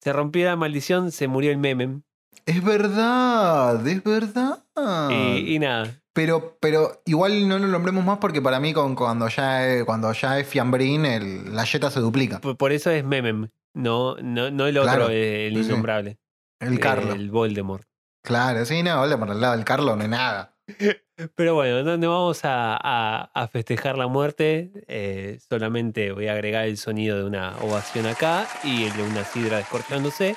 se 0.01 0.13
rompió 0.13 0.45
la 0.45 0.55
maldición, 0.55 1.11
se 1.11 1.27
murió 1.27 1.51
el 1.51 1.59
meme. 1.59 2.03
Es 2.45 2.63
verdad, 2.63 3.85
es 3.85 4.05
verdad. 4.05 4.63
Y, 5.11 5.55
y 5.57 5.59
nada, 5.59 6.01
Pero, 6.17 6.57
pero 6.61 7.03
igual 7.05 7.47
no 7.47 7.59
lo 7.59 7.67
nombremos 7.67 8.03
más 8.03 8.17
porque 8.17 8.41
para 8.41 8.59
mí 8.59 8.73
con, 8.73 8.95
cuando, 8.95 9.29
ya 9.29 9.67
es, 9.69 9.85
cuando 9.85 10.11
ya 10.15 10.39
es 10.39 10.49
fiambrín, 10.49 11.05
el- 11.05 11.55
la 11.55 11.65
yeta 11.65 11.91
se 11.91 12.01
duplica. 12.01 12.41
por, 12.41 12.57
por 12.57 12.73
eso 12.73 12.91
es 12.91 13.05
memem, 13.05 13.49
no, 13.75 14.17
no, 14.23 14.51
no 14.51 14.67
el 14.67 14.79
otro, 14.79 14.91
Claro, 14.91 15.11
eh, 15.11 15.49
el 15.49 15.63
sí. 15.63 15.71
innombrable. 15.71 16.17
El 16.59 16.81
Carlo. 16.81 17.13
El 17.13 17.31
Voldemort. 17.31 17.87
Claro, 18.23 18.65
sí, 18.65 18.83
no, 18.83 18.97
Voldemort 18.99 19.31
al 19.33 19.41
lado 19.43 19.57
del 19.57 19.67
Carlo 19.67 19.95
no 19.95 20.03
es 20.05 20.09
nada. 20.09 20.55
Pero 21.35 21.55
bueno, 21.55 21.97
no, 21.99 22.11
vamos 22.11 22.45
a, 22.47 22.77
a- 22.83 23.31
a 23.35 23.49
festejar 23.49 23.99
la 23.99 24.07
muerte. 24.07 24.71
eh, 24.89 25.39
solamente 25.47 26.13
voy 26.13 26.29
a 26.29 26.33
agregar 26.33 26.65
el 26.65 26.79
sonido 26.79 27.19
de 27.19 27.25
una 27.25 27.59
ovación 27.59 28.07
acá 28.07 28.49
y 28.65 28.85
el 28.85 28.97
de 28.97 29.03
una 29.03 29.23
sidra 29.23 29.59
descorchándose. 29.59 30.35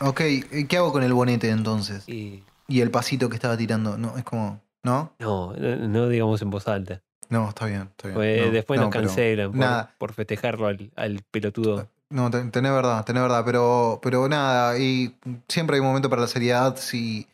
Ok, 0.00 0.22
¿y 0.50 0.64
¿qué 0.66 0.78
hago 0.78 0.92
con 0.92 1.02
el 1.02 1.12
bonete 1.12 1.50
entonces? 1.50 2.08
Y 2.08 2.42
Y 2.70 2.80
el 2.80 2.90
pasito 2.90 3.28
que 3.28 3.34
estaba 3.34 3.56
tirando, 3.56 3.98
no, 3.98 4.16
es 4.16 4.24
como, 4.24 4.60
¿no? 4.82 5.12
no, 5.18 5.52
no, 5.54 5.76
no 5.88 6.08
digamos 6.08 6.40
en 6.40 6.50
voz 6.50 6.66
alta. 6.68 7.02
No, 7.28 7.48
está 7.48 7.66
bien, 7.66 7.82
está 7.90 8.08
bien. 8.08 8.14
Pues 8.14 8.46
No, 8.46 8.52
después 8.52 8.78
no, 8.80 8.86
nos 8.86 8.92
cancelan 8.94 9.50
por, 9.50 9.60
nada. 9.60 9.94
por 9.98 10.12
festejarlo 10.14 10.66
al, 10.68 10.90
al 10.96 11.20
pelotudo. 11.30 11.88
No, 12.08 12.30
ten- 12.30 12.50
tenés 12.50 12.72
verdad, 12.72 13.04
tenés 13.04 13.22
verdad, 13.22 13.42
pero, 13.44 14.00
pero 14.02 14.28
nada, 14.28 14.78
y 14.78 15.14
siempre 15.48 15.74
hay 15.76 15.80
un 15.80 15.86
momento 15.88 16.08
para 16.10 16.22
la 16.22 16.28
seriedad. 16.28 16.76
Si, 16.76 17.28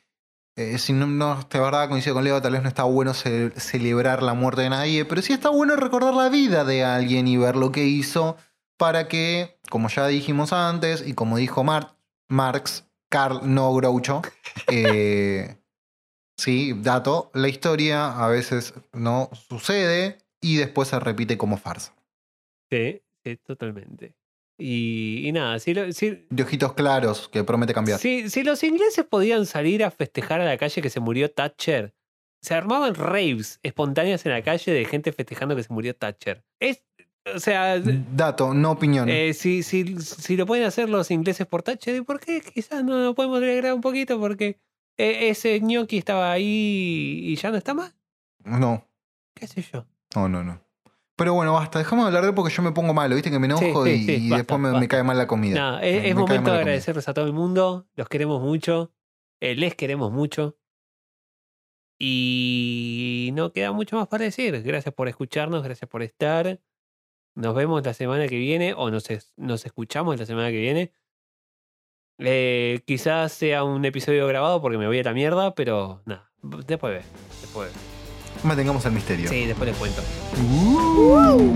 eh, 0.57 0.79
si 0.79 0.93
no, 0.93 1.07
no, 1.07 1.47
de 1.51 1.61
verdad 1.61 1.89
coincido 1.89 2.15
con 2.15 2.25
Leo, 2.25 2.41
tal 2.43 2.53
vez 2.53 2.63
no 2.63 2.69
está 2.69 2.85
bueno 2.85 3.15
ce- 3.15 3.53
celebrar 3.59 4.23
la 4.23 4.35
muerte 4.35 4.63
de 4.63 4.71
nadie, 4.71 5.05
pero 5.05 5.23
sí 5.23 5.33
está 5.33 5.49
bueno 5.51 5.77
recordar 5.77 6.13
la 6.15 6.29
vida 6.29 6.65
de 6.65 6.85
alguien 6.85 7.27
y 7.29 7.37
ver 7.39 7.57
lo 7.57 7.73
que 7.73 7.85
hizo 7.85 8.37
para 8.79 9.09
que, 9.09 9.59
como 9.71 9.89
ya 9.89 10.07
dijimos 10.07 10.53
antes, 10.53 11.07
y 11.07 11.15
como 11.15 11.37
dijo 11.39 11.63
Mar- 11.65 11.95
Marx, 12.29 12.85
Carl 13.17 13.41
no 13.45 13.73
Groucho, 13.75 14.21
eh, 14.71 15.57
sí, 16.39 16.75
dato, 16.83 17.31
la 17.33 17.49
historia 17.49 18.15
a 18.23 18.29
veces 18.29 18.75
no 18.93 19.31
sucede 19.49 20.19
y 20.43 20.57
después 20.57 20.89
se 20.89 21.01
repite 21.01 21.39
como 21.39 21.57
farsa. 21.57 21.95
Sí, 22.71 23.01
sí, 23.25 23.37
totalmente. 23.39 24.15
Y, 24.59 25.27
y 25.27 25.33
nada, 25.33 25.59
si, 25.61 25.73
lo- 25.73 25.91
si, 25.93 26.27
De 26.29 26.43
ojitos 26.43 26.75
claros, 26.75 27.31
que 27.31 27.43
promete 27.43 27.73
cambiar. 27.73 27.99
si, 27.99 28.29
si 28.29 28.43
los 28.45 28.63
ingleses 28.63 29.07
podían 29.07 29.47
salir 29.47 29.83
a 29.83 29.91
festejar 29.91 30.43
a 30.43 30.45
la 30.45 30.59
calle 30.59 30.83
que 30.83 30.91
se 30.91 31.01
murió 31.01 31.31
Thatcher, 31.31 31.95
se 32.43 32.53
armaban 32.53 32.95
raves 32.95 33.61
espontáneas 33.63 34.27
en 34.27 34.33
la 34.33 34.43
calle 34.43 34.73
de 34.73 34.85
gente 34.85 35.11
festejando 35.13 35.57
que 35.57 35.63
se 35.63 35.73
murió 35.73 35.97
Thatcher. 35.97 36.45
Es, 36.61 36.83
o 37.35 37.39
sea, 37.41 37.81
Dato, 37.81 38.55
no 38.55 38.73
opinión. 38.73 39.09
eh, 39.09 39.35
si, 39.35 39.63
si, 39.63 39.99
si 40.01 40.37
lo 40.37 40.47
pueden 40.47 40.65
hacer 40.67 40.89
los 40.89 41.11
ingleses 41.11 41.47
por 41.47 41.63
¿y 41.97 42.01
por 42.03 42.21
qué 42.21 42.41
quizás 42.41 42.85
no 42.85 42.99
lo 42.99 43.15
podemos 43.15 43.39
alegrar 43.39 43.75
un 43.75 43.81
poquito? 43.81 44.19
Porque 44.21 44.59
eh, 44.97 45.29
ese 45.31 45.61
ñoqui 45.61 45.99
estaba 45.99 46.31
ahí 46.33 47.21
y 47.25 47.37
ya 47.37 47.51
no 47.51 47.57
está 47.57 47.75
más. 47.75 47.95
No, 48.45 48.87
¿Qué 49.35 49.47
sé 49.47 49.63
yo? 49.63 49.87
no, 50.15 50.29
no, 50.29 50.45
no. 50.45 50.61
Pero 51.17 51.33
bueno, 51.35 51.55
basta, 51.55 51.79
dejamos 51.79 52.05
de 52.05 52.09
hablar 52.09 52.23
de 52.25 52.29
él 52.29 52.35
porque 52.35 52.53
yo 52.55 52.63
me 52.63 52.73
pongo 52.73 52.93
malo, 52.93 53.15
viste 53.15 53.31
que 53.31 53.39
me 53.39 53.47
enojo 53.47 53.85
Sí, 53.87 53.91
y, 53.91 53.97
sí, 53.99 54.07
sí, 54.07 54.13
y 54.27 54.31
basta, 54.31 54.37
después 54.55 54.61
me, 54.61 54.79
me 54.81 54.89
cae 54.89 55.03
mal 55.03 55.17
la 55.17 55.27
comida. 55.27 55.79
Me- 55.81 55.89
es, 55.89 55.95
me 55.95 55.99
es 55.99 56.05
cae 56.05 56.15
momento 56.15 56.51
de 56.53 56.59
agradecerles 56.59 57.09
a 57.09 57.15
todo 57.15 57.25
el 57.27 57.33
mundo. 57.33 57.87
Los 57.95 58.09
queremos 58.09 58.43
mucho. 58.43 58.93
eh, 59.41 59.55
les 59.55 59.75
queremos 59.75 60.13
mucho. 60.13 60.59
Y 61.99 63.31
no 63.35 63.53
queda 63.53 63.73
mucho 63.73 63.97
más 63.97 64.09
para 64.09 64.25
decir. 64.25 64.63
Gracias 64.63 64.95
por 64.95 65.09
escucharnos, 65.09 65.63
gracias 65.63 65.89
por 65.89 66.03
estar. 66.03 66.61
Nos 67.37 67.55
vemos 67.55 67.85
la 67.85 67.95
semana 67.95 68.27
que 68.29 68.37
viene 68.37 68.75
o 68.75 68.91
nos, 68.91 69.09
es- 69.11 69.33
nos 69.37 69.65
escuchamos 69.67 70.19
la 70.19 70.27
semana 70.27 70.51
que 70.51 70.59
viene. 70.59 70.93
Eh, 72.19 72.81
quizás 72.87 73.31
sea 73.33 73.63
un 73.63 73.85
episodio 73.85 74.27
grabado 74.27 74.61
porque 74.63 74.79
me 74.79 74.87
voy 74.87 74.99
a 74.99 75.03
la 75.03 75.13
mierda, 75.13 75.55
pero 75.55 76.03
nada, 76.07 76.31
después 76.43 76.95
ve. 76.95 77.03
Después 77.43 77.71
ve. 77.73 77.79
Mantengamos 78.43 78.85
el 78.87 78.93
misterio. 78.93 79.29
Sí, 79.29 79.45
después 79.45 79.69
les 79.69 79.79
cuento. 79.79 80.03
Uh. 80.43 81.55